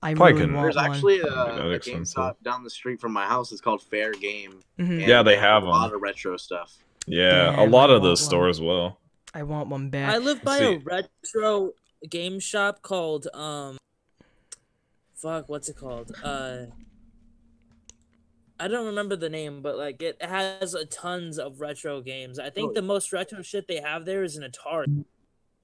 I 0.00 0.14
Probably 0.14 0.32
really 0.34 0.40
couldn't. 0.42 0.54
want 0.56 0.64
There's 0.66 0.76
one. 0.76 0.90
actually 0.90 1.20
a, 1.20 1.24
That 1.24 1.58
a. 1.58 1.78
GameStop 1.80 2.34
down 2.44 2.62
the 2.62 2.70
street 2.70 3.00
from 3.00 3.12
my 3.12 3.26
house. 3.26 3.50
It's 3.50 3.60
called 3.60 3.82
Fair 3.82 4.12
Game. 4.12 4.60
Mhm. 4.78 5.06
Yeah, 5.06 5.22
they 5.22 5.34
have 5.34 5.42
have 5.42 5.62
a 5.64 5.66
lot 5.66 5.86
them. 5.88 5.96
of 5.96 6.02
retro 6.02 6.36
stuff. 6.36 6.76
Yeah, 7.06 7.60
a 7.60 7.66
lot 7.66 7.90
I 7.90 7.94
of 7.94 8.02
those 8.02 8.20
one. 8.20 8.26
stores 8.28 8.60
will. 8.60 8.98
I 9.34 9.42
want 9.42 9.68
one 9.68 9.90
bad. 9.90 10.08
I 10.14 10.18
live 10.18 10.42
by 10.42 10.58
see. 10.58 10.64
a 10.74 10.78
retro 10.78 11.72
game 12.08 12.38
shop 12.38 12.82
called 12.82 13.26
um. 13.34 13.76
Fuck, 15.16 15.48
what's 15.48 15.68
it 15.68 15.76
called? 15.76 16.12
Uh. 16.22 16.66
I 18.60 18.68
don't 18.68 18.86
remember 18.86 19.16
the 19.16 19.28
name, 19.28 19.62
but 19.62 19.76
like 19.76 20.00
it 20.00 20.22
has 20.22 20.74
a 20.74 20.84
tons 20.84 21.38
of 21.38 21.60
retro 21.60 22.00
games. 22.00 22.38
I 22.38 22.50
think 22.50 22.70
Oh. 22.70 22.74
the 22.74 22.82
most 22.82 23.12
retro 23.12 23.42
shit 23.42 23.66
they 23.66 23.80
have 23.80 24.04
there 24.04 24.22
is 24.22 24.36
an 24.36 24.44
Atari. 24.50 25.04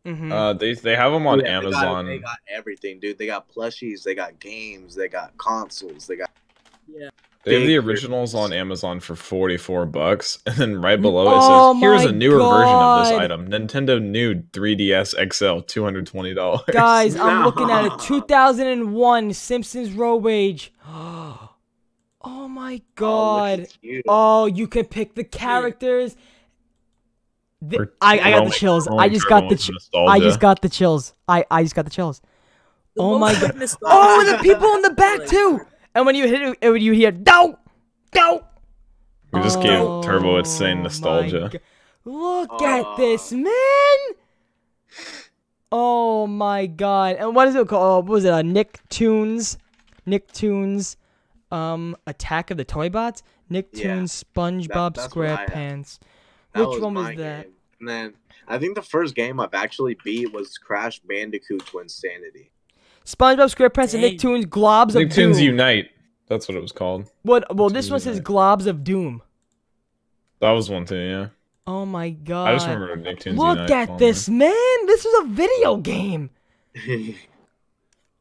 Mhm. 0.07 0.33
Uh, 0.33 0.53
they 0.55 0.75
they 0.75 0.97
have 0.97 1.13
them 1.13 1.27
on 1.27 1.39
Yeah, 1.41 1.61
they 1.61 1.71
got- 1.71 1.85
Amazon. 1.85 2.07
They 2.07 2.19
got, 2.19 2.39
everything, 2.49 2.99
dude. 3.01 3.19
They 3.19 3.27
got 3.27 3.49
plushies. 3.49 4.03
They 4.03 4.15
got 4.15 4.41
games. 4.41 4.95
They 4.95 5.09
got 5.09 5.37
consoles. 5.39 6.07
They 6.07 6.17
got. 6.17 6.31
Yeah. 6.89 7.11
They 7.45 7.55
have 7.59 7.67
the 7.67 7.79
originals 7.79 8.35
on. 8.35 8.53
Amazon 8.53 9.01
for 9.01 9.15
44 9.17 9.87
bucks 9.87 10.39
and 10.47 10.57
then 10.57 10.83
right 10.83 11.01
below 11.01 11.27
it 11.27 11.33
Oh 11.41 11.73
says 11.75 11.81
here's 11.81 12.05
a 12.05 12.13
newer 12.13 12.39
version 12.39 12.75
of 12.75 13.05
this 13.07 13.13
item. 13.19 13.49
Nintendo 13.49 14.03
new 14.03 14.35
3DS 14.53 15.15
XL 15.15 15.61
$220. 15.63 16.67
Guys, 16.73 17.17
I'm 17.17 17.45
looking 17.45 17.71
at 17.71 17.87
a 17.87 17.97
2001 18.05 19.33
Simpsons 19.33 19.93
Road 19.93 20.25
Rage. 20.25 20.73
Oh 22.23 22.49
my 22.49 22.75
Oh, 22.83 22.91
god. 22.97 23.61
at 23.61 23.79
you. 23.83 24.03
Oh, 24.09 24.47
you 24.47 24.67
can 24.69 24.85
pick 24.87 25.15
the 25.15 25.25
characters. 25.25 26.17
The- 27.63 27.91
I, 28.01 28.19
I 28.19 28.31
got 28.33 28.45
the 28.47 28.51
chills. 28.51 28.89
I 28.89 29.09
just 29.09 29.29
got 29.29 29.49
the 29.49 29.55
everyone's. 29.55 29.89
I 29.95 30.19
just 30.21 30.41
got 30.41 30.63
the 30.63 30.69
chills. 30.69 31.15
I 31.29 31.45
I 31.51 31.63
just 31.63 31.75
got 31.75 31.85
the 31.85 31.91
chills. 31.91 32.21
The 32.97 33.03
Oh 33.03 33.19
my 33.19 33.33
most 33.33 33.81
God. 33.81 33.81
Oh, 33.83 34.21
and 34.21 34.39
the 34.39 34.43
people 34.43 34.69
in 34.75 34.83
the 34.83 34.91
back 34.91 35.27
too. 35.27 35.61
And 35.95 36.07
when 36.07 36.15
you 36.15 36.27
hit 36.29 36.43
it, 36.43 36.59
it- 36.61 36.83
you 36.83 36.93
hear 36.93 37.13
no, 37.13 37.59
no. 38.15 38.45
We 39.33 39.41
just 39.43 39.61
gave 39.63 39.79
Turbo 40.03 40.39
its 40.39 40.51
Oh 40.51 40.59
same 40.59 40.79
my 40.79 40.83
nostalgia. 40.85 41.51
Look 42.05 42.51
Aw. 42.51 42.81
at 42.93 42.97
this, 42.97 43.31
man. 43.33 43.99
Oh 45.73 46.27
my 46.27 46.67
god. 46.67 47.17
And 47.17 47.35
what 47.35 47.47
is 47.49 47.55
it 47.55 47.69
called? 47.69 48.09
What 48.09 48.13
was 48.15 48.25
it? 48.25 48.33
Uh, 48.33 48.43
Nicktoons? 48.43 49.57
Nicktoons 50.07 50.97
um 51.51 51.97
Attack 52.07 52.51
of 52.51 52.57
the 52.57 52.65
Toy 52.65 52.89
Bots? 52.89 53.23
Nicktoons 53.51 54.25
SpongeBob 54.35 54.95
that's 54.95 55.15
what 55.15 55.27
I 55.27 55.31
have. 55.31 55.49
SquarePants. 55.51 55.99
That 56.55 56.69
Which 56.69 56.81
one 56.81 56.95
was 56.95 57.07
that? 57.17 57.45
game. 57.45 57.53
And 57.81 57.89
then 57.89 58.15
I 58.47 58.59
think 58.59 58.75
the 58.75 58.83
first 58.83 59.15
game 59.15 59.41
I've 59.41 59.55
actually 59.55 59.97
beat 60.05 60.33
was 60.33 60.59
Crash 60.59 61.01
Bandicoot 61.01 61.65
Twinsanity. 61.67 62.51
SpongeBob 63.05 63.55
SquarePants 63.55 63.95
and 63.95 64.05
Nicktoons 64.05 64.45
Globs 64.47 64.89
of 64.95 65.09
Doom. 65.11 65.33
Nicktoons 65.33 65.41
Unite. 65.43 65.91
That's 66.29 66.47
what 66.49 66.57
it 66.57 66.61
was 66.61 66.73
called. 66.73 67.11
What 67.23 67.55
well 67.57 67.71
this 67.71 67.91
one 67.91 67.99
Nicktoons 68.01 68.05
says 68.05 68.17
Unite. 68.17 68.25
Globs 68.27 68.67
of 68.67 68.85
Doom. 68.85 69.23
That 70.41 70.53
was 70.53 70.71
one 70.71 70.85
too, 70.85 70.97
yeah. 70.97 71.27
Oh 71.67 71.85
my 71.87 72.11
god. 72.11 72.49
I 72.49 72.55
just 72.55 72.67
remember 72.69 72.97
Nicktoons 72.97 73.37
Look 73.37 73.59
Unite. 73.59 73.71
at 73.71 73.89
on 73.91 73.99
this, 73.99 74.29
man. 74.29 74.87
This 74.87 75.05
is 75.05 75.25
a 75.25 75.27
video 75.29 75.77
game. 75.77 76.31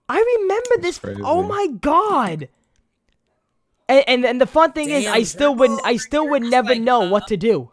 I 0.09 0.37
remember 0.39 0.81
this. 0.81 0.99
crazy. 0.99 1.21
Oh 1.23 1.43
my 1.43 1.67
god! 1.81 2.49
And, 3.89 4.03
and 4.07 4.25
and 4.25 4.41
the 4.41 4.45
fun 4.45 4.71
thing 4.71 4.91
is, 4.91 5.07
I 5.07 5.23
still 5.23 5.53
Turbo, 5.53 5.75
would 5.75 5.81
I 5.83 5.97
still 5.97 6.29
would 6.29 6.43
never 6.43 6.69
like, 6.69 6.81
know 6.81 7.01
uh, 7.01 7.09
what 7.09 7.27
to 7.27 7.37
do. 7.37 7.71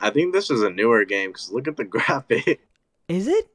I 0.00 0.10
think 0.10 0.34
this 0.34 0.50
is 0.50 0.62
a 0.62 0.68
newer 0.70 1.04
game 1.06 1.30
because 1.30 1.50
look 1.50 1.66
at 1.66 1.76
the 1.76 1.84
graphic. 1.96 2.60
Is 3.08 3.26
it? 3.26 3.48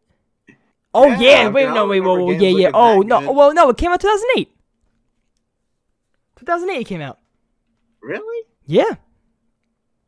Oh 0.94 1.08
Yeah, 1.08 1.20
yeah, 1.20 1.50
wait, 1.50 1.68
no, 1.68 1.74
don't 1.76 1.90
wait, 1.90 2.00
whoa, 2.00 2.20
whoa, 2.20 2.32
yeah, 2.32 2.50
yeah. 2.50 2.72
Oh 2.74 3.02
no, 3.02 3.20
good. 3.20 3.36
well, 3.36 3.54
no, 3.54 3.70
it 3.70 3.78
came 3.78 3.92
out 3.92 4.02
2008. 4.02 4.50
2008 6.38 6.80
it 6.82 6.84
came 6.86 7.02
out. 7.02 7.20
really? 8.02 8.48
Yeah. 8.66 8.96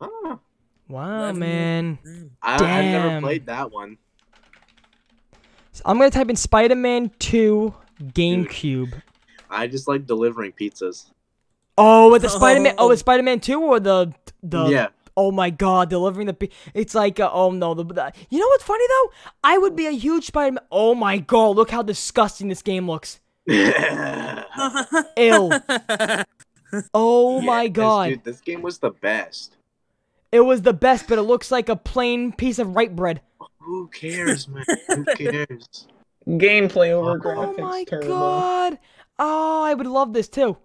Oh, 0.00 0.40
Wow, 0.88 1.24
Eleven 1.24 1.38
man. 1.38 1.98
I, 2.42 2.54
I've 2.54 2.84
never 2.84 3.20
played 3.20 3.46
that 3.46 3.70
one. 3.70 3.98
So 5.72 5.82
I'm 5.84 5.98
gonna 5.98 6.10
type 6.10 6.30
in 6.30 6.36
Spider-Man 6.36 7.12
2 7.18 7.74
GameCube. 8.02 9.02
I 9.50 9.66
just 9.66 9.86
like 9.86 10.06
delivering 10.06 10.52
pizzas. 10.52 11.10
Oh, 11.80 12.10
with 12.10 12.22
the 12.22 12.28
Spider-Man. 12.28 12.74
Oh, 12.76 12.86
Oh. 12.86 12.88
with 12.88 12.98
Spider-Man 12.98 13.40
2 13.40 13.60
or 13.62 13.80
the 13.80 14.12
the 14.42 14.66
yeah. 14.66 14.88
Oh 15.16 15.32
my 15.32 15.50
god, 15.50 15.90
delivering 15.90 16.26
the 16.28 16.34
pi- 16.34 16.50
it's 16.74 16.94
like 16.94 17.18
uh, 17.18 17.30
oh 17.32 17.50
no, 17.50 17.74
the, 17.74 17.84
the 17.84 18.12
you 18.30 18.38
know 18.38 18.46
what's 18.48 18.62
funny 18.64 18.84
though? 18.88 19.10
I 19.42 19.58
would 19.58 19.74
be 19.74 19.86
a 19.86 19.90
huge 19.92 20.26
Spider-Man. 20.26 20.62
Oh 20.70 20.94
my 20.94 21.18
god, 21.18 21.56
look 21.56 21.70
how 21.70 21.82
disgusting 21.82 22.48
this 22.48 22.62
game 22.62 22.86
looks. 22.86 23.20
Ill. 23.48 24.44
Oh 26.92 27.40
my 27.40 27.62
Yes, 27.62 27.72
god, 27.72 28.08
dude, 28.10 28.24
this 28.24 28.40
game 28.40 28.62
was 28.62 28.78
the 28.78 28.90
best. 28.90 29.56
it 30.30 30.40
was 30.40 30.62
the 30.62 30.74
best, 30.74 31.08
but 31.08 31.18
it 31.18 31.22
looks 31.22 31.50
like 31.50 31.68
a 31.68 31.76
plain 31.76 32.32
piece 32.32 32.58
of 32.58 32.74
white 32.74 32.94
bread. 32.94 33.20
Who 33.60 33.88
cares, 33.88 34.48
man? 34.48 34.64
Who 34.88 35.04
cares? 35.16 35.86
Gameplay 36.28 36.90
over 36.90 37.18
graphics, 37.18 37.86
terrible. 37.88 38.12
Oh 38.12 38.40
my 38.40 38.70
god. 38.70 38.78
Oh, 39.18 39.62
I 39.64 39.74
would 39.74 39.86
love 39.86 40.12
this 40.12 40.28
too. 40.28 40.56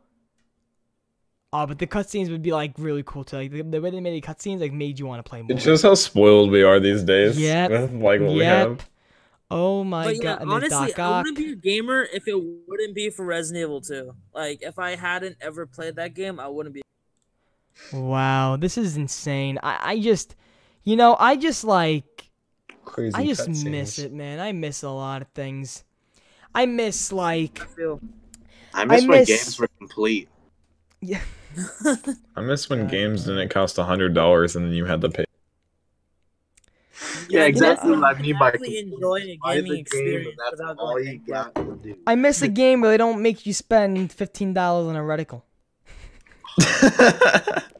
Oh, 1.55 1.67
but 1.67 1.77
the 1.77 1.85
cutscenes 1.87 2.31
would 2.31 2.41
be 2.41 2.51
like 2.51 2.73
really 2.79 3.03
cool 3.05 3.23
too. 3.23 3.37
Like 3.37 3.51
the, 3.51 3.61
the 3.61 3.79
way 3.79 3.91
they 3.91 3.99
made 4.01 4.21
the 4.21 4.27
cutscenes 4.27 4.59
like 4.59 4.73
made 4.73 4.97
you 4.99 5.05
want 5.05 5.23
to 5.23 5.29
play 5.29 5.41
more. 5.43 5.51
It's 5.51 5.63
just 5.63 5.83
how 5.83 5.93
spoiled 5.93 6.49
we 6.49 6.63
are 6.63 6.79
these 6.79 7.03
days. 7.03 7.39
Yep. 7.39 7.69
With 7.71 7.93
like 7.93 8.21
what 8.21 8.31
we 8.31 8.39
have. 8.39 8.69
Yep. 8.71 8.81
Oh 9.51 9.83
my 9.83 10.05
But 10.05 10.21
god, 10.23 10.41
and 10.41 10.51
honestly, 10.51 10.87
Doc 10.87 10.99
I 10.99 11.03
Ock. 11.03 11.25
wouldn't 11.25 11.37
be 11.37 11.51
a 11.51 11.55
gamer 11.55 12.07
if 12.11 12.27
it 12.27 12.33
wouldn't 12.67 12.95
be 12.95 13.11
for 13.11 13.23
Resident 13.23 13.61
Evil 13.61 13.81
2. 13.81 14.15
Like, 14.33 14.63
if 14.63 14.79
I 14.79 14.95
hadn't 14.95 15.37
ever 15.41 15.67
played 15.67 15.95
that 15.97 16.15
game, 16.15 16.39
I 16.39 16.47
wouldn't 16.47 16.73
be. 16.73 16.81
Wow, 17.91 18.55
this 18.57 18.77
is 18.77 18.97
insane. 18.97 19.59
I, 19.61 19.77
I 19.91 19.99
just, 19.99 20.35
you 20.83 20.95
know, 20.95 21.15
I 21.19 21.35
just 21.35 21.63
like, 21.63 22.29
Crazy 22.85 23.13
I 23.13 23.25
just 23.27 23.47
miss 23.47 23.99
cutscenes. 23.99 24.05
it, 24.05 24.13
man. 24.13 24.39
I 24.39 24.53
miss 24.53 24.81
a 24.81 24.89
lot 24.89 25.21
of 25.21 25.27
things. 25.29 25.83
I 26.55 26.65
miss 26.65 27.11
like, 27.11 27.61
I 27.61 27.65
feel. 27.65 28.01
I 28.73 28.85
miss 28.85 29.01
when 29.05 29.19
miss- 29.19 29.27
games 29.29 29.59
were 29.59 29.69
complete. 29.77 30.29
yeah, 31.01 31.21
I 32.35 32.41
miss 32.41 32.69
when 32.69 32.87
games 32.87 33.25
didn't 33.25 33.49
cost 33.49 33.77
a 33.77 33.83
hundred 33.83 34.13
dollars 34.13 34.55
and 34.55 34.65
then 34.65 34.73
you 34.73 34.85
had 34.85 35.01
to 35.01 35.09
pay. 35.09 35.25
Yeah, 37.29 37.45
exactly 37.45 37.91
know, 37.91 37.99
what 37.99 38.17
I 38.17 38.21
mean 38.21 38.37
by 38.37 38.51
enjoying 38.51 39.23
a 39.23 39.37
the 39.37 39.39
gaming 39.61 39.79
experience 39.79 40.35
that's 40.37 40.61
all 40.77 40.99
you 40.99 41.19
got 41.19 41.55
to 41.55 41.79
do. 41.81 41.95
I 42.05 42.15
miss 42.15 42.41
a 42.41 42.47
game 42.47 42.81
where 42.81 42.91
they 42.91 42.97
don't 42.97 43.21
make 43.21 43.45
you 43.45 43.53
spend 43.53 44.11
fifteen 44.11 44.53
dollars 44.53 44.87
on 44.87 44.95
a 44.95 45.01
reticle. 45.01 45.43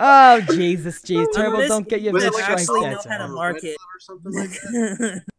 Oh 0.00 0.40
Jesus, 0.52 1.00
jeez, 1.00 1.26
Turbo, 1.34 1.66
don't 1.66 1.88
get 1.88 2.00
your 2.00 2.12
Was 2.12 2.22
it 2.22 2.32
bitch 2.32 2.34
like 2.34 2.48
right 2.48 2.60
actually 2.60 2.80
there. 2.82 2.92
know 2.92 3.00
how 3.08 3.16
to 3.18 3.24
Turbo. 3.24 3.34
market. 3.34 3.76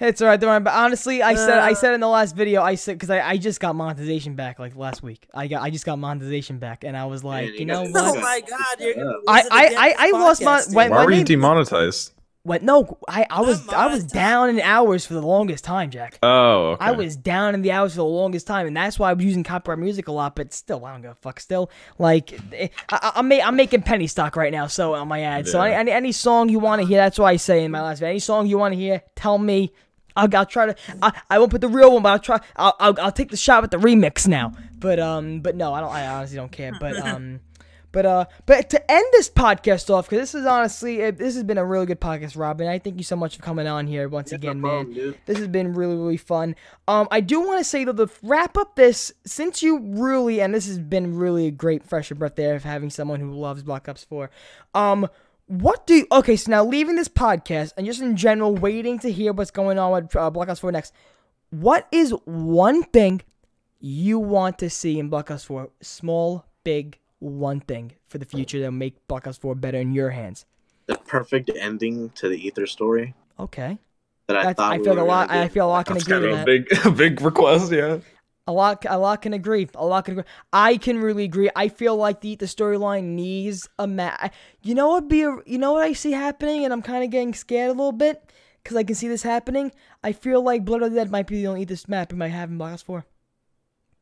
or 0.00 0.06
something 0.06 0.08
like 0.08 0.08
that. 0.08 0.08
It's 0.08 0.22
alright, 0.22 0.40
don't 0.40 0.50
worry. 0.50 0.60
But 0.60 0.74
honestly, 0.74 1.22
I 1.22 1.34
said, 1.34 1.58
I 1.58 1.72
Uh. 1.72 1.74
said 1.74 1.94
in 1.94 2.00
the 2.00 2.08
last 2.08 2.34
video, 2.34 2.62
I 2.62 2.74
said 2.74 2.94
because 2.96 3.10
I, 3.10 3.20
I 3.20 3.36
just 3.36 3.60
got 3.60 3.76
monetization 3.76 4.34
back 4.34 4.58
like 4.58 4.76
last 4.76 5.02
week. 5.02 5.26
I 5.34 5.46
got, 5.46 5.62
I 5.62 5.70
just 5.70 5.84
got 5.86 5.98
monetization 5.98 6.58
back, 6.58 6.84
and 6.84 6.96
I 6.96 7.06
was 7.06 7.22
like, 7.24 7.44
Man, 7.46 7.52
you 7.54 7.58
you 7.60 7.66
know 7.66 7.82
what? 7.82 7.92
oh 7.96 8.20
my 8.20 8.40
god, 8.48 8.58
you're 8.80 8.94
gonna 8.94 9.06
lose 9.10 9.24
I- 9.28 9.40
I- 9.50 9.74
I- 9.76 9.88
this 9.88 9.96
I 9.98 10.10
lost 10.18 10.42
my- 10.42 10.62
when- 10.72 10.88
dude. 10.88 10.96
Why 10.96 11.04
were 11.04 11.12
you 11.12 11.24
demonetized? 11.24 12.12
What? 12.42 12.62
No, 12.62 12.96
I, 13.06 13.26
I 13.28 13.42
was, 13.42 13.68
I 13.68 13.86
was 13.88 14.02
down 14.02 14.48
in 14.48 14.60
hours 14.60 15.04
for 15.04 15.12
the 15.12 15.20
longest 15.20 15.62
time, 15.62 15.90
Jack. 15.90 16.18
Oh, 16.22 16.70
okay. 16.70 16.86
I 16.86 16.92
was 16.92 17.14
down 17.14 17.52
in 17.54 17.60
the 17.60 17.70
hours 17.70 17.92
for 17.92 17.98
the 17.98 18.04
longest 18.06 18.46
time, 18.46 18.66
and 18.66 18.74
that's 18.74 18.98
why 18.98 19.10
I 19.10 19.12
was 19.12 19.22
using 19.22 19.42
copyright 19.44 19.78
music 19.78 20.08
a 20.08 20.12
lot. 20.12 20.36
But 20.36 20.54
still, 20.54 20.82
I 20.86 20.92
don't 20.92 21.02
give 21.02 21.10
a 21.10 21.14
fuck. 21.16 21.38
Still, 21.38 21.70
like, 21.98 22.32
eh, 22.54 22.68
I, 22.88 22.98
I, 23.02 23.12
I'm, 23.16 23.30
I'm 23.30 23.56
making 23.56 23.82
penny 23.82 24.06
stock 24.06 24.36
right 24.36 24.50
now, 24.52 24.68
so 24.68 24.94
on 24.94 25.06
my 25.08 25.20
ad. 25.20 25.48
So 25.48 25.58
Yeah. 25.62 25.72
any, 25.80 25.90
any 25.90 25.92
any 25.92 26.12
song 26.12 26.48
you 26.48 26.58
want 26.60 26.80
to 26.80 26.88
hear, 26.88 26.96
that's 26.96 27.18
why 27.18 27.32
I 27.32 27.36
say 27.36 27.62
in 27.62 27.72
my 27.72 27.82
last 27.82 27.98
video. 27.98 28.08
Any 28.12 28.20
song 28.20 28.46
you 28.46 28.56
want 28.56 28.72
to 28.72 28.78
hear, 28.80 29.02
tell 29.14 29.36
me. 29.36 29.74
I'll, 30.20 30.36
I'll 30.36 30.46
try 30.46 30.66
to. 30.66 30.76
I, 31.02 31.12
I 31.30 31.38
won't 31.38 31.50
put 31.50 31.60
the 31.60 31.68
real 31.68 31.92
one, 31.92 32.02
but 32.02 32.10
I'll 32.10 32.18
try. 32.18 32.40
I'll, 32.56 32.76
I'll, 32.78 33.00
I'll 33.00 33.12
take 33.12 33.30
the 33.30 33.36
shot 33.36 33.62
with 33.62 33.70
the 33.70 33.78
remix 33.78 34.26
now. 34.26 34.52
But 34.78 34.98
um, 34.98 35.40
but 35.40 35.56
no, 35.56 35.72
I 35.74 35.80
don't. 35.80 35.92
I 35.92 36.06
honestly 36.06 36.36
don't 36.36 36.52
care. 36.52 36.72
But 36.78 36.96
um. 37.06 37.40
But 37.92 38.06
uh, 38.06 38.24
but 38.46 38.70
to 38.70 38.90
end 38.90 39.04
this 39.10 39.28
podcast 39.28 39.90
off, 39.92 40.08
because 40.08 40.20
this 40.22 40.40
is 40.40 40.46
honestly, 40.46 41.00
it, 41.00 41.18
this 41.18 41.34
has 41.34 41.42
been 41.42 41.58
a 41.58 41.64
really 41.64 41.86
good 41.86 42.00
podcast, 42.00 42.38
Robin. 42.38 42.68
I 42.68 42.78
thank 42.78 42.98
you 42.98 43.02
so 43.02 43.16
much 43.16 43.34
for 43.34 43.42
coming 43.42 43.66
on 43.66 43.88
here 43.88 44.08
once 44.08 44.30
Yeah, 44.30 44.36
no 44.36 44.50
again, 44.50 44.60
man. 44.60 44.70
problem, 44.70 44.94
dude. 44.94 45.18
This 45.26 45.38
has 45.38 45.48
been 45.48 45.74
really, 45.74 45.96
really 45.96 46.16
fun. 46.16 46.54
Um, 46.86 47.08
I 47.10 47.20
do 47.20 47.40
want 47.40 47.58
to 47.58 47.64
say 47.64 47.82
though, 47.82 47.92
to 47.94 48.08
wrap 48.22 48.56
up 48.56 48.76
this, 48.76 49.12
since 49.26 49.60
you 49.60 49.80
really, 49.80 50.40
and 50.40 50.54
this 50.54 50.68
has 50.68 50.78
been 50.78 51.16
really 51.16 51.48
a 51.48 51.50
great 51.50 51.82
fresh 51.82 52.10
breath 52.10 52.36
there 52.36 52.54
of 52.54 52.62
having 52.62 52.90
someone 52.90 53.18
who 53.18 53.32
loves 53.32 53.64
Black 53.64 53.88
Ops 53.88 54.04
4. 54.04 54.30
Um, 54.72 55.08
What 55.50 55.84
do 55.84 55.94
you, 55.94 56.06
okay? 56.12 56.36
So 56.36 56.48
now 56.52 56.64
leaving 56.64 56.94
this 56.94 57.08
podcast 57.08 57.72
and 57.76 57.84
just 57.84 58.00
in 58.00 58.16
general, 58.16 58.54
waiting 58.54 59.00
to 59.00 59.10
hear 59.10 59.32
what's 59.32 59.50
going 59.50 59.80
on 59.80 59.90
with 59.90 60.14
uh, 60.14 60.30
Black 60.30 60.48
Ops 60.48 60.60
4 60.60 60.70
next. 60.70 60.94
What 61.50 61.88
is 61.90 62.12
one 62.24 62.84
thing 62.84 63.22
you 63.80 64.20
want 64.20 64.60
to 64.60 64.70
see 64.70 65.00
in 65.00 65.08
Black 65.08 65.28
Ops 65.28 65.42
4? 65.42 65.68
Small, 65.80 66.44
big, 66.62 66.98
one 67.18 67.58
thing 67.58 67.94
for 68.06 68.18
the 68.18 68.24
future 68.24 68.60
that'll 68.60 68.70
make 68.70 68.94
Black 69.08 69.26
Ops 69.26 69.38
4 69.38 69.56
better 69.56 69.78
in 69.78 69.92
your 69.92 70.10
hands. 70.10 70.46
The 70.86 70.96
perfect 70.98 71.50
ending 71.58 72.10
to 72.10 72.28
the 72.28 72.46
Aether 72.46 72.66
story 72.68 73.14
Okay, 73.38 73.76
that 74.28 74.36
I 74.36 74.42
That's, 74.44 74.56
thought 74.56 74.72
I 74.72 74.78
we 74.78 74.84
feel 74.84 74.94
were 74.94 75.00
a 75.00 75.04
lot. 75.04 75.28
gonna 75.30 75.40
I 75.40 75.48
feel 75.48 75.66
a 75.66 75.68
lot 75.68 75.86
can 75.86 75.94
That's 75.94 76.06
agree 76.06 76.28
kind 76.28 76.30
with 76.30 76.40
of 76.40 76.46
that. 76.46 76.86
a 76.86 76.86
big, 76.86 76.86
a 76.86 76.90
big 76.90 77.20
request. 77.22 77.72
Yeah. 77.72 77.98
A 78.46 78.52
lot, 78.52 78.84
a 78.88 78.98
lot 78.98 79.22
can 79.22 79.32
agree. 79.32 79.68
A 79.74 79.86
lot 79.86 80.06
can 80.06 80.12
agree. 80.12 80.24
I 80.52 80.76
can 80.76 80.98
really 80.98 81.24
agree. 81.24 81.50
I 81.54 81.68
feel 81.68 81.94
like 81.96 82.20
the 82.20 82.34
the 82.36 82.46
storyline 82.46 83.04
needs 83.14 83.68
a 83.78 83.86
map. 83.86 84.34
You 84.62 84.74
know 84.74 84.88
what? 84.88 85.08
Be 85.08 85.22
a, 85.22 85.36
you 85.46 85.58
know 85.58 85.72
what 85.72 85.82
I 85.84 85.92
see 85.92 86.12
happening, 86.12 86.64
and 86.64 86.72
I'm 86.72 86.82
kind 86.82 87.04
of 87.04 87.10
getting 87.10 87.32
scared 87.34 87.68
a 87.68 87.72
little 87.74 87.92
bit 87.92 88.32
because 88.62 88.76
I 88.76 88.82
can 88.82 88.94
see 88.96 89.08
this 89.08 89.22
happening. 89.22 89.70
I 90.02 90.12
feel 90.12 90.42
like 90.42 90.64
Blood 90.64 90.82
of 90.82 90.90
the 90.90 90.96
Dead 90.96 91.10
might 91.10 91.26
be 91.28 91.36
the 91.36 91.46
only 91.46 91.64
this 91.64 91.86
map 91.86 92.10
we 92.12 92.18
might 92.18 92.28
have 92.28 92.50
in 92.50 92.58
Black 92.58 92.72
Ops 92.72 92.82
Four. 92.82 93.04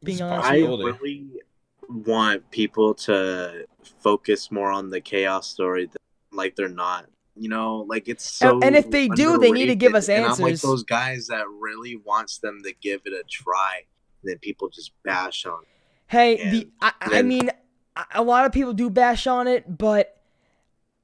Being 0.03 0.17
It's 0.19 0.23
honest, 0.23 0.49
I 0.49 0.53
with 0.53 0.61
you. 0.61 0.67
possibility. 0.69 0.99
really 1.03 2.05
want 2.05 2.51
people 2.51 2.95
to 2.95 3.67
focus 4.01 4.51
more 4.51 4.71
on 4.71 4.89
the 4.91 5.01
chaos 5.01 5.49
story, 5.49 5.87
than, 5.87 5.97
like 6.33 6.57
they're 6.57 6.69
not. 6.69 7.07
You 7.35 7.49
know, 7.49 7.85
like 7.89 8.09
it's 8.09 8.29
so. 8.29 8.55
And- 8.55 8.65
and 8.65 8.77
if 8.77 8.91
they 8.91 9.09
do, 9.09 9.37
they 9.39 9.51
need 9.53 9.67
to 9.67 9.77
give 9.77 9.95
us 9.95 10.09
underrated. 10.09 10.25
And 10.33 10.43
I'm 10.45 10.51
like 10.53 10.61
those 10.61 10.85
guys 10.85 11.27
that 11.27 11.45
really 11.61 11.97
wants 11.97 12.39
them 12.39 12.61
to 12.65 12.73
give 12.81 13.03
it 13.05 13.13
a 13.13 13.23
try, 13.29 13.83
and 14.23 14.31
then 14.31 14.39
people 14.39 14.69
just 14.69 14.93
bash 15.03 15.47
on. 15.47 15.61
it. 15.63 15.69
Hey, 16.09 16.37
the 16.51 16.61
And 16.63 16.73
I, 16.81 16.93
I 17.01 17.09
then- 17.11 17.29
mean, 17.29 17.51
a- 17.97 18.07
a 18.17 18.23
lot 18.23 18.45
of 18.47 18.53
people 18.53 18.73
do 18.73 18.89
bash 18.91 19.27
on 19.27 19.47
it, 19.47 19.79
but 19.79 20.15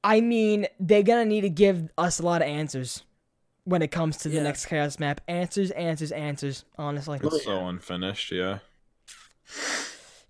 I 0.03 0.21
mean, 0.21 0.67
they're 0.79 1.03
gonna 1.03 1.25
need 1.25 1.41
to 1.41 1.49
give 1.49 1.89
us 1.97 2.19
a 2.19 2.23
lot 2.23 2.41
of 2.41 2.47
answers 2.47 3.03
when 3.63 3.81
it 3.81 3.89
comes 3.89 4.17
to 4.17 4.29
the 4.29 4.35
Yeah. 4.37 4.43
next 4.43 4.67
chaos 4.67 4.99
map. 4.99 5.21
Answers, 5.27 5.71
answers, 5.71 6.11
answers. 6.11 6.65
Honestly. 6.77 7.19
Oh, 7.23 7.27
It's 7.27 7.43
so 7.45 7.67
unfinished. 7.67 8.31
Yeah. 8.31 8.59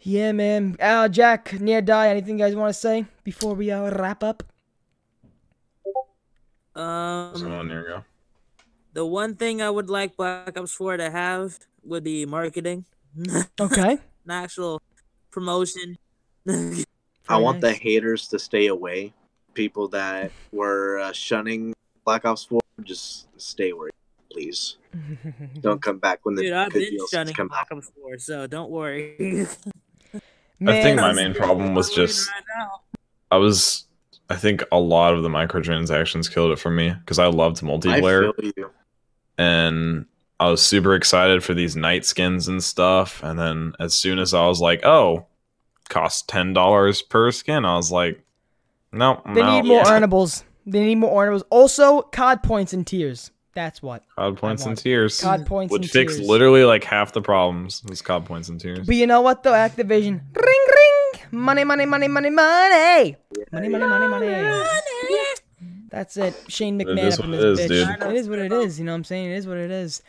Yeah, 0.01 0.31
man. 0.33 0.75
Uh, 0.79 1.07
Jack, 1.09 1.53
near 1.59 1.81
die. 1.81 2.09
Anything 2.09 2.37
you 2.37 2.45
guys 2.45 2.55
want 2.55 2.69
to 2.73 2.79
say 2.79 3.05
before 3.23 3.53
we 3.55 3.71
uh, 3.71 3.89
wrap 3.97 4.23
up? 4.23 4.43
So 6.75 6.81
Um, 6.81 7.67
there 7.67 7.81
you 7.81 7.87
go. 7.87 8.03
The 8.95 9.05
one 9.05 9.35
thing 9.35 9.61
I 9.61 9.69
would 9.69 9.89
like 9.89 10.15
Black 10.15 10.57
Ops 10.57 10.73
4 10.73 10.97
to 10.97 11.11
have 11.11 11.59
would 11.83 12.03
be 12.03 12.25
marketing, 12.25 12.85
Okay. 13.59 13.91
an 14.25 14.31
actual 14.31 14.81
promotion. 15.31 15.97
I 16.47 16.53
Very 17.27 17.43
want 17.43 17.61
the 17.61 17.73
haters 17.73 18.27
to 18.29 18.39
stay 18.39 18.67
away. 18.67 19.13
People 19.53 19.87
that 19.89 20.31
were 20.51 20.99
uh, 20.99 21.11
shunning 21.11 21.73
Black 22.05 22.25
Ops 22.25 22.45
4, 22.45 22.59
just 22.83 23.27
stay 23.39 23.69
away, 23.71 23.89
please. 24.31 24.77
Don't 25.59 25.81
come 25.81 25.99
back 25.99 26.19
when 26.23 26.35
the 26.35 26.43
Dude, 26.43 26.53
I've 26.53 26.71
been 26.71 26.83
DLCs 26.83 27.11
shunning 27.11 27.33
come. 27.33 27.49
Black 27.49 27.67
Ops 27.71 27.91
4, 28.01 28.17
so 28.17 28.47
don't 28.47 28.71
worry. 28.71 29.45
I 30.65 30.81
think 30.81 31.01
my 31.01 31.11
main 31.11 31.33
problem 31.33 31.75
was 31.75 31.93
just 31.93 32.29
right. 32.31 32.67
I 33.29 33.35
was. 33.37 33.83
I 34.29 34.37
think 34.37 34.63
a 34.71 34.79
lot 34.79 35.13
of 35.13 35.21
the 35.21 35.29
microtransactions 35.29 36.33
killed 36.33 36.51
it 36.51 36.59
for 36.59 36.71
me 36.71 36.91
because 36.91 37.19
I 37.19 37.27
loved 37.27 37.57
I 37.63 37.67
multiplayer. 37.67 38.33
feel 38.35 38.51
you. 38.57 38.71
And 39.37 40.05
I 40.39 40.49
was 40.49 40.61
super 40.61 40.95
excited 40.95 41.43
for 41.43 41.53
these 41.53 41.75
night 41.75 42.05
skins 42.05 42.47
and 42.47 42.63
stuff. 42.63 43.23
And 43.23 43.39
then 43.39 43.73
as 43.79 43.93
soon 43.93 44.19
as 44.19 44.33
I 44.33 44.45
was 44.47 44.59
like, 44.61 44.85
"Oh, 44.85 45.25
cost 45.89 46.27
ten 46.27 46.53
dollars 46.53 47.01
per 47.01 47.31
skin," 47.31 47.63
I 47.65 47.75
was 47.77 47.91
like, 47.91 48.21
"No, 48.91 49.21
they 49.25 49.41
no." 49.41 49.55
need 49.61 49.67
more 49.67 49.77
Yeah. 49.85 49.99
earnables. 49.99 50.43
They 50.65 50.83
need 50.83 50.95
more 50.95 51.25
earnables. 51.25 51.43
Also, 51.49 52.01
COD 52.01 52.41
points 52.43 52.73
and 52.73 52.85
tiers. 52.85 53.31
That's 53.53 53.81
what. 53.81 54.03
COD 54.17 54.35
points 54.35 54.63
and 54.63 54.69
want 54.71 54.79
tiers 54.79 55.21
COD 55.21 55.45
points 55.45 55.71
would 55.71 55.83
and 55.83 55.89
fix 55.91 56.15
tiers. 56.17 56.27
literally 56.27 56.65
like 56.65 56.83
half 56.83 57.13
the 57.13 57.21
problems. 57.21 57.83
Was 57.87 58.01
COD 58.01 58.25
points 58.25 58.49
and 58.49 58.59
tiers. 58.59 58.85
But 58.85 58.95
you 58.97 59.07
know 59.07 59.21
what 59.21 59.43
though? 59.43 59.53
Activision. 59.53 60.19
Ring 60.35 60.65
ring. 60.75 61.21
Money, 61.31 61.63
money, 61.63 61.85
money, 61.85 62.07
money, 62.09 62.29
money. 62.29 63.15
Money, 63.53 63.69
money, 63.69 63.85
money, 63.85 64.07
money. 64.07 64.27
That's 65.95 66.17
it. 66.17 66.35
Shane 66.49 66.79
It 66.81 66.87
McMahon 66.87 67.03
is 67.05 67.19
up 67.19 67.23
in 67.25 67.31
what 67.31 67.39
this 67.39 67.59
it 67.61 67.71
is, 67.71 67.85
bitch. 67.87 67.99
dude. 68.01 68.09
It 68.09 68.15
is 68.17 68.27
what 68.29 68.39
it 68.39 68.51
is. 68.51 68.77
You 68.79 68.83
know 68.85 68.91
what 68.91 68.97
I'm 68.97 69.03
saying? 69.05 69.31
It 69.31 69.35
is 69.37 69.47
what 69.47 69.55
it 69.57 69.71
is. 69.71 70.01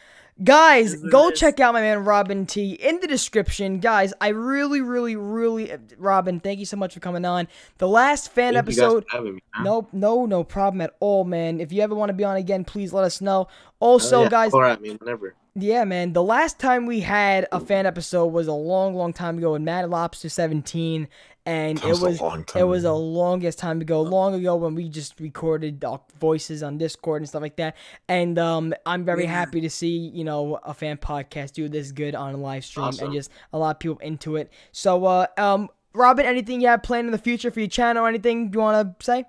Guys, 0.42 0.92
It 0.94 0.96
is 1.06 1.12
go 1.12 1.28
it 1.28 1.34
is. 1.34 1.38
check 1.40 1.60
out 1.60 1.74
my 1.74 1.80
man 1.80 2.04
Robin 2.04 2.44
T 2.44 2.72
in 2.72 2.98
the 3.00 3.06
description. 3.06 3.78
Guys, 3.78 4.12
I 4.20 4.28
really, 4.30 4.80
really, 4.80 5.14
really, 5.14 5.72
Robin, 5.96 6.40
thank 6.40 6.58
you 6.58 6.66
so 6.66 6.76
much 6.76 6.92
for 6.92 6.98
coming 7.00 7.24
on. 7.24 7.46
The 7.78 7.86
last 7.88 8.32
fan 8.32 8.54
Thank 8.54 8.66
you 8.68 8.72
guys 8.74 8.78
episode. 8.82 9.04
for 9.08 9.22
me, 9.22 9.30
man. 9.30 9.40
Nope, 9.64 9.88
no, 9.92 10.26
no 10.26 10.42
problem 10.44 10.80
at 10.80 10.94
all, 11.00 11.22
man. 11.24 11.60
If 11.60 11.72
you 11.72 11.80
ever 11.82 11.94
want 11.94 12.10
to 12.10 12.14
be 12.14 12.24
on 12.24 12.36
again, 12.36 12.64
please 12.64 12.92
let 12.92 13.04
us 13.04 13.20
know. 13.20 13.46
Also, 13.78 14.18
Oh, 14.18 14.22
yeah, 14.24 14.28
guys, 14.28 14.50
holler 14.50 14.66
at 14.66 14.82
me 14.82 14.90
whenever. 14.96 15.34
yeah, 15.54 15.84
man. 15.84 16.12
The 16.12 16.22
last 16.22 16.58
time 16.58 16.84
we 16.84 17.00
had 17.00 17.46
a 17.52 17.60
fan 17.60 17.86
episode 17.86 18.26
was 18.26 18.46
a 18.48 18.52
long, 18.52 18.94
long 18.94 19.12
time 19.14 19.38
ago 19.38 19.54
in 19.54 19.64
Mad 19.64 19.88
Lobster 19.88 20.28
17, 20.28 21.08
and 21.46 21.82
it 21.84 21.98
was 21.98 22.20
a 22.20 22.22
long 22.24 22.44
time 22.44 22.60
it 22.60 22.64
was 22.64 22.84
a 22.84 22.92
longest 22.92 23.58
time 23.58 23.80
ago, 23.80 24.02
long 24.02 24.34
ago 24.34 24.56
when 24.56 24.74
we 24.74 24.88
just 24.88 25.18
recorded 25.20 25.84
uh, 25.84 25.98
voices 26.18 26.62
on 26.62 26.76
Discord 26.76 27.22
and 27.22 27.28
stuff 27.28 27.40
like 27.42 27.56
that. 27.56 27.76
And 28.08 28.38
um, 28.38 28.74
I'm 28.84 29.04
very 29.04 29.22
Yeah. 29.24 29.30
happy 29.30 29.60
to 29.62 29.70
see 29.70 29.96
you 29.96 30.24
know 30.24 30.58
a 30.64 30.74
fan 30.74 30.96
podcast 30.98 31.52
do 31.52 31.68
this 31.68 31.92
good 31.92 32.14
on 32.14 32.34
a 32.34 32.36
live 32.36 32.64
stream 32.64 32.86
Awesome. 32.86 33.06
and 33.06 33.14
just 33.14 33.30
a 33.52 33.58
lot 33.58 33.76
of 33.76 33.78
people 33.78 33.98
into 33.98 34.36
it. 34.36 34.52
So, 34.72 35.04
uh, 35.04 35.26
um, 35.38 35.70
Robin, 35.94 36.26
anything 36.26 36.60
you 36.60 36.68
have 36.68 36.82
planned 36.82 37.06
in 37.06 37.12
the 37.12 37.18
future 37.18 37.50
for 37.50 37.60
your 37.60 37.68
channel 37.70 38.04
or 38.04 38.08
anything 38.08 38.52
you 38.52 38.58
want 38.58 38.98
to 38.98 39.04
say? 39.04 39.24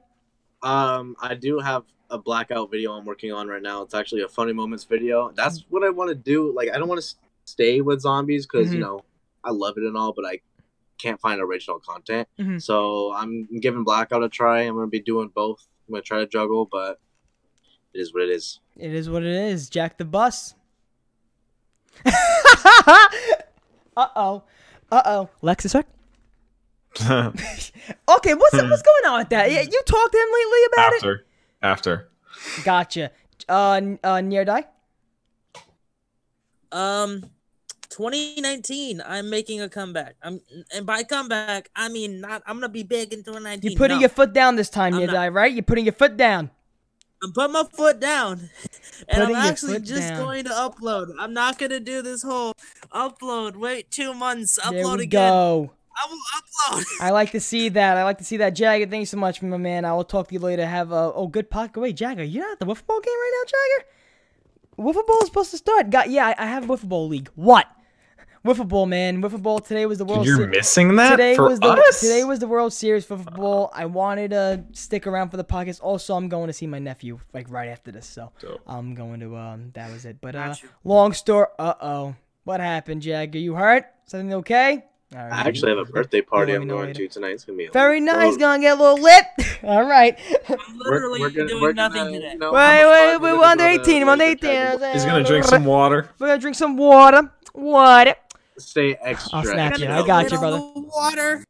Um, 0.63 1.15
I 1.21 1.35
do 1.35 1.59
have 1.59 1.83
a 2.09 2.17
blackout 2.17 2.71
video 2.71 2.93
I'm 2.93 3.05
working 3.05 3.31
on 3.31 3.47
right 3.47 3.61
now. 3.61 3.83
It's 3.83 3.93
actually 3.93 4.21
a 4.23 4.27
funny 4.27 4.53
moments 4.53 4.83
video. 4.85 5.31
That's 5.35 5.65
what 5.69 5.83
I 5.83 5.89
want 5.89 6.09
to 6.09 6.15
do. 6.15 6.51
Like, 6.51 6.69
I 6.73 6.77
don't 6.79 6.87
want 6.87 7.01
to 7.01 7.15
stay 7.45 7.81
with 7.81 8.01
zombies 8.01 8.45
because 8.45 8.69
Mhm. 8.71 8.73
you 8.75 8.79
know 8.79 9.03
I 9.43 9.51
love 9.51 9.77
it 9.77 9.83
and 9.83 9.95
all, 9.95 10.13
but 10.13 10.25
I 10.25 10.41
can't 10.97 11.19
find 11.19 11.41
original 11.41 11.79
content. 11.79 12.27
Mhm. 12.39 12.61
So 12.61 13.13
I'm 13.13 13.47
giving 13.59 13.83
blackout 13.83 14.23
a 14.23 14.29
try. 14.29 14.61
I'm 14.61 14.75
gonna 14.75 14.87
be 14.87 14.99
doing 15.01 15.29
both. 15.33 15.67
I'm 15.87 15.93
gonna 15.93 16.01
try 16.03 16.19
to 16.19 16.27
juggle, 16.27 16.65
but 16.65 16.99
it 17.93 17.99
is 18.01 18.13
what 18.13 18.23
it 18.23 18.29
is. 18.29 18.59
It 18.75 18.93
is 18.93 19.09
what 19.09 19.23
it 19.23 19.33
is. 19.33 19.69
Jack 19.69 19.97
the 19.97 20.05
bus. 20.05 20.53
uh 22.05 23.07
oh. 23.97 24.43
Uh 24.91 25.01
oh. 25.05 25.29
Lexus, 25.41 25.71
sir? 25.71 25.83
Okay, 28.09 28.33
what's 28.33 28.53
what's 28.53 28.81
going 28.81 29.05
on 29.13 29.19
with 29.19 29.29
that? 29.29 29.51
You 29.51 29.81
talked 29.85 30.11
to 30.11 30.17
him 30.17 30.29
lately 30.33 30.59
about 30.73 30.93
it? 30.93 30.95
after, 30.95 31.25
after. 31.61 32.09
Gotcha. 32.63 33.11
Uh, 33.47 33.81
uh, 34.03 34.21
near 34.21 34.45
die. 34.45 34.65
Um, 36.71 37.23
2019, 37.89 39.01
I'm 39.05 39.29
making 39.29 39.61
a 39.61 39.69
comeback. 39.69 40.15
I'm, 40.21 40.41
and 40.73 40.85
by 40.85 41.03
comeback, 41.03 41.69
I 41.75 41.89
mean 41.89 42.21
not. 42.21 42.43
I'm 42.45 42.57
gonna 42.57 42.69
be 42.69 42.83
big 42.83 43.13
in 43.13 43.19
2019. 43.19 43.71
You're 43.71 43.77
putting 43.77 43.97
no. 43.97 44.01
your 44.01 44.09
foot 44.09 44.33
down 44.33 44.55
this 44.55 44.69
time, 44.69 44.93
I'm 44.93 44.99
near 44.99 45.07
die, 45.07 45.29
right? 45.29 45.51
You're 45.51 45.63
putting 45.63 45.85
your 45.85 45.93
foot 45.93 46.17
down. 46.17 46.51
I'm 47.23 47.31
putting 47.33 47.53
my 47.53 47.63
foot 47.63 47.99
down, 47.99 48.49
and 49.07 49.21
Putting 49.21 49.35
I'm 49.35 49.49
actually 49.49 49.79
just 49.79 50.09
down. 50.09 50.23
going 50.23 50.43
to 50.45 50.51
upload. 50.51 51.13
I'm 51.19 51.33
not 51.33 51.57
gonna 51.57 51.79
do 51.79 52.01
this 52.01 52.21
whole 52.21 52.53
upload. 52.91 53.55
Wait 53.55 53.89
two 53.89 54.13
months. 54.13 54.59
there 54.69 54.83
Upload 54.83 54.97
we 54.97 55.03
again. 55.03 55.31
go. 55.31 55.71
I 55.97 56.07
will 56.09 56.77
upload. 56.77 56.85
I 57.01 57.09
like 57.09 57.31
to 57.31 57.39
see 57.39 57.69
that. 57.69 57.97
I 57.97 58.03
like 58.03 58.19
to 58.19 58.23
see 58.23 58.37
that. 58.37 58.51
Jagger, 58.51 58.85
thank 58.85 59.01
you 59.01 59.05
so 59.07 59.17
much, 59.17 59.41
my 59.41 59.57
man. 59.57 59.83
I 59.83 59.93
will 59.93 60.03
talk 60.03 60.27
to 60.27 60.33
you 60.33 60.39
later. 60.39 60.65
Have 60.65 60.91
a 60.91 61.11
oh 61.13 61.27
good 61.27 61.49
podcast. 61.49 61.81
Wait, 61.81 61.95
Jagger, 61.95 62.23
you're 62.23 62.43
not 62.43 62.53
at 62.53 62.59
the 62.59 62.65
wiffle 62.65 62.85
ball 62.85 62.99
game 62.99 63.13
right 63.13 63.31
now, 63.33 63.47
Jagger? 63.47 63.89
Wiffle 64.89 65.07
ball 65.07 65.19
is 65.21 65.27
supposed 65.27 65.51
to 65.51 65.57
start. 65.57 65.89
Got 65.89 66.11
yeah, 66.11 66.27
I, 66.27 66.43
I 66.43 66.45
have 66.45 66.65
wiffle 66.65 66.89
ball 66.89 67.07
league. 67.07 67.29
What? 67.33 67.65
Wiffle 68.47 68.67
ball, 68.67 68.85
man. 68.85 69.21
Wiffle 69.21 69.41
ball 69.41 69.59
today 69.59 69.85
was 69.85 69.97
the 69.97 70.05
World 70.05 70.25
You're 70.25 70.37
Series. 70.37 70.55
missing 70.57 70.95
that 70.95 71.11
today 71.11 71.35
for 71.35 71.49
was 71.49 71.59
the 71.59 71.67
us. 71.67 71.99
today 71.99 72.23
was 72.23 72.39
the 72.39 72.47
World 72.47 72.73
Series 72.73 73.05
for 73.05 73.17
football. 73.17 73.71
I 73.73 73.85
wanted 73.85 74.31
to 74.31 74.63
stick 74.71 75.05
around 75.05 75.29
for 75.29 75.37
the 75.37 75.43
podcast. 75.43 75.79
Also, 75.81 76.15
I'm 76.15 76.29
going 76.29 76.47
to 76.47 76.53
see 76.53 76.67
my 76.67 76.79
nephew 76.79 77.19
like 77.33 77.49
right 77.49 77.67
after 77.69 77.91
this, 77.91 78.05
so 78.07 78.31
Dope. 78.39 78.61
I'm 78.65 78.95
going 78.95 79.19
to 79.19 79.35
um. 79.37 79.71
That 79.73 79.91
was 79.91 80.05
it. 80.05 80.17
But 80.21 80.35
uh, 80.35 80.55
long 80.83 81.13
story. 81.13 81.47
Uh 81.59 81.73
oh. 81.81 82.15
What 82.45 82.59
happened, 82.61 83.01
Jag? 83.01 83.35
Are 83.35 83.39
You 83.39 83.55
hurt? 83.55 83.85
Something 84.05 84.33
okay? 84.35 84.85
All 85.15 85.21
right. 85.21 85.31
I 85.45 85.47
actually 85.47 85.69
have 85.75 85.77
a 85.77 85.89
birthday 85.89 86.21
party 86.21 86.53
I'm 86.53 86.67
going 86.67 86.87
later. 86.87 87.07
to 87.07 87.07
tonight. 87.07 87.31
It's 87.31 87.45
gonna 87.45 87.57
be 87.57 87.65
a 87.65 87.71
Very 87.71 87.99
little- 88.01 88.15
nice. 88.19 88.37
Gonna 88.37 88.61
get 88.61 88.77
a 88.77 88.81
little 88.81 89.01
lit. 89.01 89.23
All 89.63 89.83
right. 89.85 90.17
I'm 90.49 90.77
literally 90.77 91.19
We're, 91.21 91.27
we're 91.27 91.29
gonna, 91.31 91.47
doing 91.49 91.61
we're 91.61 91.73
nothing 91.73 92.03
gonna, 92.03 92.11
today. 92.11 92.31
You 92.33 92.39
know, 92.39 92.51
Wait, 92.53 92.85
wait, 92.85 93.11
wait. 93.13 93.21
We're 93.21 93.37
We're 93.37 93.43
under 93.45 93.65
18. 93.65 94.05
We're 94.05 94.11
under 94.11 94.25
18. 94.25 94.79
He's 94.93 95.05
gonna 95.05 95.23
drink 95.23 95.45
some 95.45 95.63
water. 95.65 96.09
We're 96.19 96.27
gonna 96.27 96.41
drink 96.41 96.55
some 96.57 96.75
water. 96.77 97.31
Water. 97.53 98.15
Stay 98.57 98.95
extra. 99.01 99.39
I'll 99.39 99.45
snap 99.45 99.77
you. 99.77 99.87
I 99.87 100.05
got 100.05 100.31
you, 100.31 100.39
brother. 100.39 100.59
Water. 100.59 101.43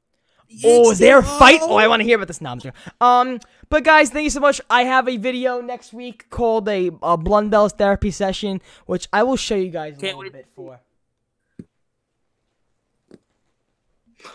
Oh, 0.64 0.92
is 0.92 1.00
there 1.00 1.20
a 1.20 1.24
fight? 1.24 1.60
Oh, 1.62 1.76
I 1.76 1.88
want 1.88 2.00
to 2.02 2.06
hear 2.06 2.16
about 2.16 2.28
this. 2.28 2.40
No, 2.40 2.52
I'm 2.52 2.60
just. 2.60 2.76
Um, 3.02 3.40
but 3.70 3.84
guys, 3.84 4.10
thank 4.10 4.24
you 4.24 4.30
so 4.30 4.40
much. 4.40 4.62
I 4.70 4.84
have 4.84 5.08
a 5.08 5.18
video 5.18 5.60
next 5.60 5.92
week 5.94 6.30
called 6.30 6.70
a, 6.70 6.88
a 7.04 7.18
Blundell's 7.18 7.74
therapy 7.74 8.12
session, 8.12 8.62
which 8.86 9.08
I 9.12 9.24
will 9.24 9.36
show 9.36 9.56
you 9.56 9.70
guys 9.70 9.98
a 9.98 10.00
Can't 10.00 10.18
little 10.18 10.22
wait. 10.22 10.34
bit 10.34 10.48
for. 10.56 10.80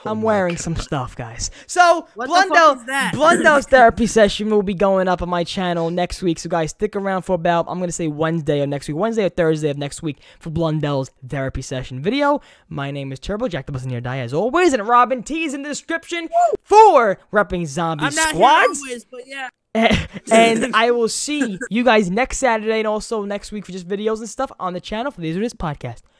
Oh 0.04 0.10
I'm 0.10 0.22
wearing 0.22 0.54
God. 0.54 0.60
some 0.62 0.76
stuff, 0.76 1.14
guys. 1.16 1.50
So 1.66 2.06
What 2.14 2.26
the 2.28 2.34
fuck 2.34 2.48
Blundell, 2.48 2.74
is 2.74 2.84
that? 2.86 3.12
Blundell's 3.14 3.66
therapy 3.66 4.06
session 4.06 4.50
will 4.50 4.62
be 4.62 4.74
going 4.74 5.08
up 5.08 5.22
on 5.22 5.28
my 5.28 5.44
channel 5.44 5.90
next 5.90 6.22
week. 6.22 6.38
So 6.38 6.48
guys, 6.48 6.70
stick 6.70 6.96
around 6.96 7.22
for 7.22 7.34
about 7.34 7.66
I'm 7.68 7.78
gonna 7.78 7.92
say 7.92 8.08
Wednesday 8.08 8.60
of 8.60 8.68
next 8.68 8.88
week, 8.88 8.96
Wednesday 8.96 9.24
or 9.24 9.28
Thursday 9.28 9.70
of 9.70 9.78
next 9.78 10.02
week 10.02 10.18
for 10.40 10.50
Blundell's 10.50 11.10
therapy 11.26 11.62
session 11.62 12.00
video. 12.02 12.40
My 12.68 12.90
name 12.90 13.12
is 13.12 13.18
Turbo 13.20 13.48
Jack 13.48 13.66
the 13.66 13.72
Bus 13.72 13.84
Near 13.84 14.00
Die 14.00 14.18
as 14.18 14.34
always, 14.34 14.72
and 14.72 14.86
Robin 14.86 15.22
T 15.22 15.44
is 15.44 15.54
in 15.54 15.62
the 15.62 15.68
description 15.68 16.28
for 16.62 17.18
repping 17.32 17.66
zombie 17.66 18.04
I'm 18.04 18.14
not 18.14 18.30
squads. 18.30 18.78
here 18.80 18.88
always, 18.88 19.04
but 19.04 19.26
yeah. 19.26 19.48
and 20.30 20.76
I 20.76 20.90
will 20.90 21.08
see 21.08 21.58
you 21.70 21.82
guys 21.82 22.10
next 22.10 22.36
Saturday 22.38 22.78
and 22.80 22.86
also 22.86 23.24
next 23.24 23.52
week 23.52 23.64
for 23.64 23.72
just 23.72 23.88
videos 23.88 24.18
and 24.18 24.28
stuff 24.28 24.52
on 24.60 24.74
the 24.74 24.80
channel 24.80 25.10
for 25.10 25.22
the 25.22 25.28
These 25.28 25.36
Are 25.38 25.40
This 25.40 25.54
podcast. 25.54 26.02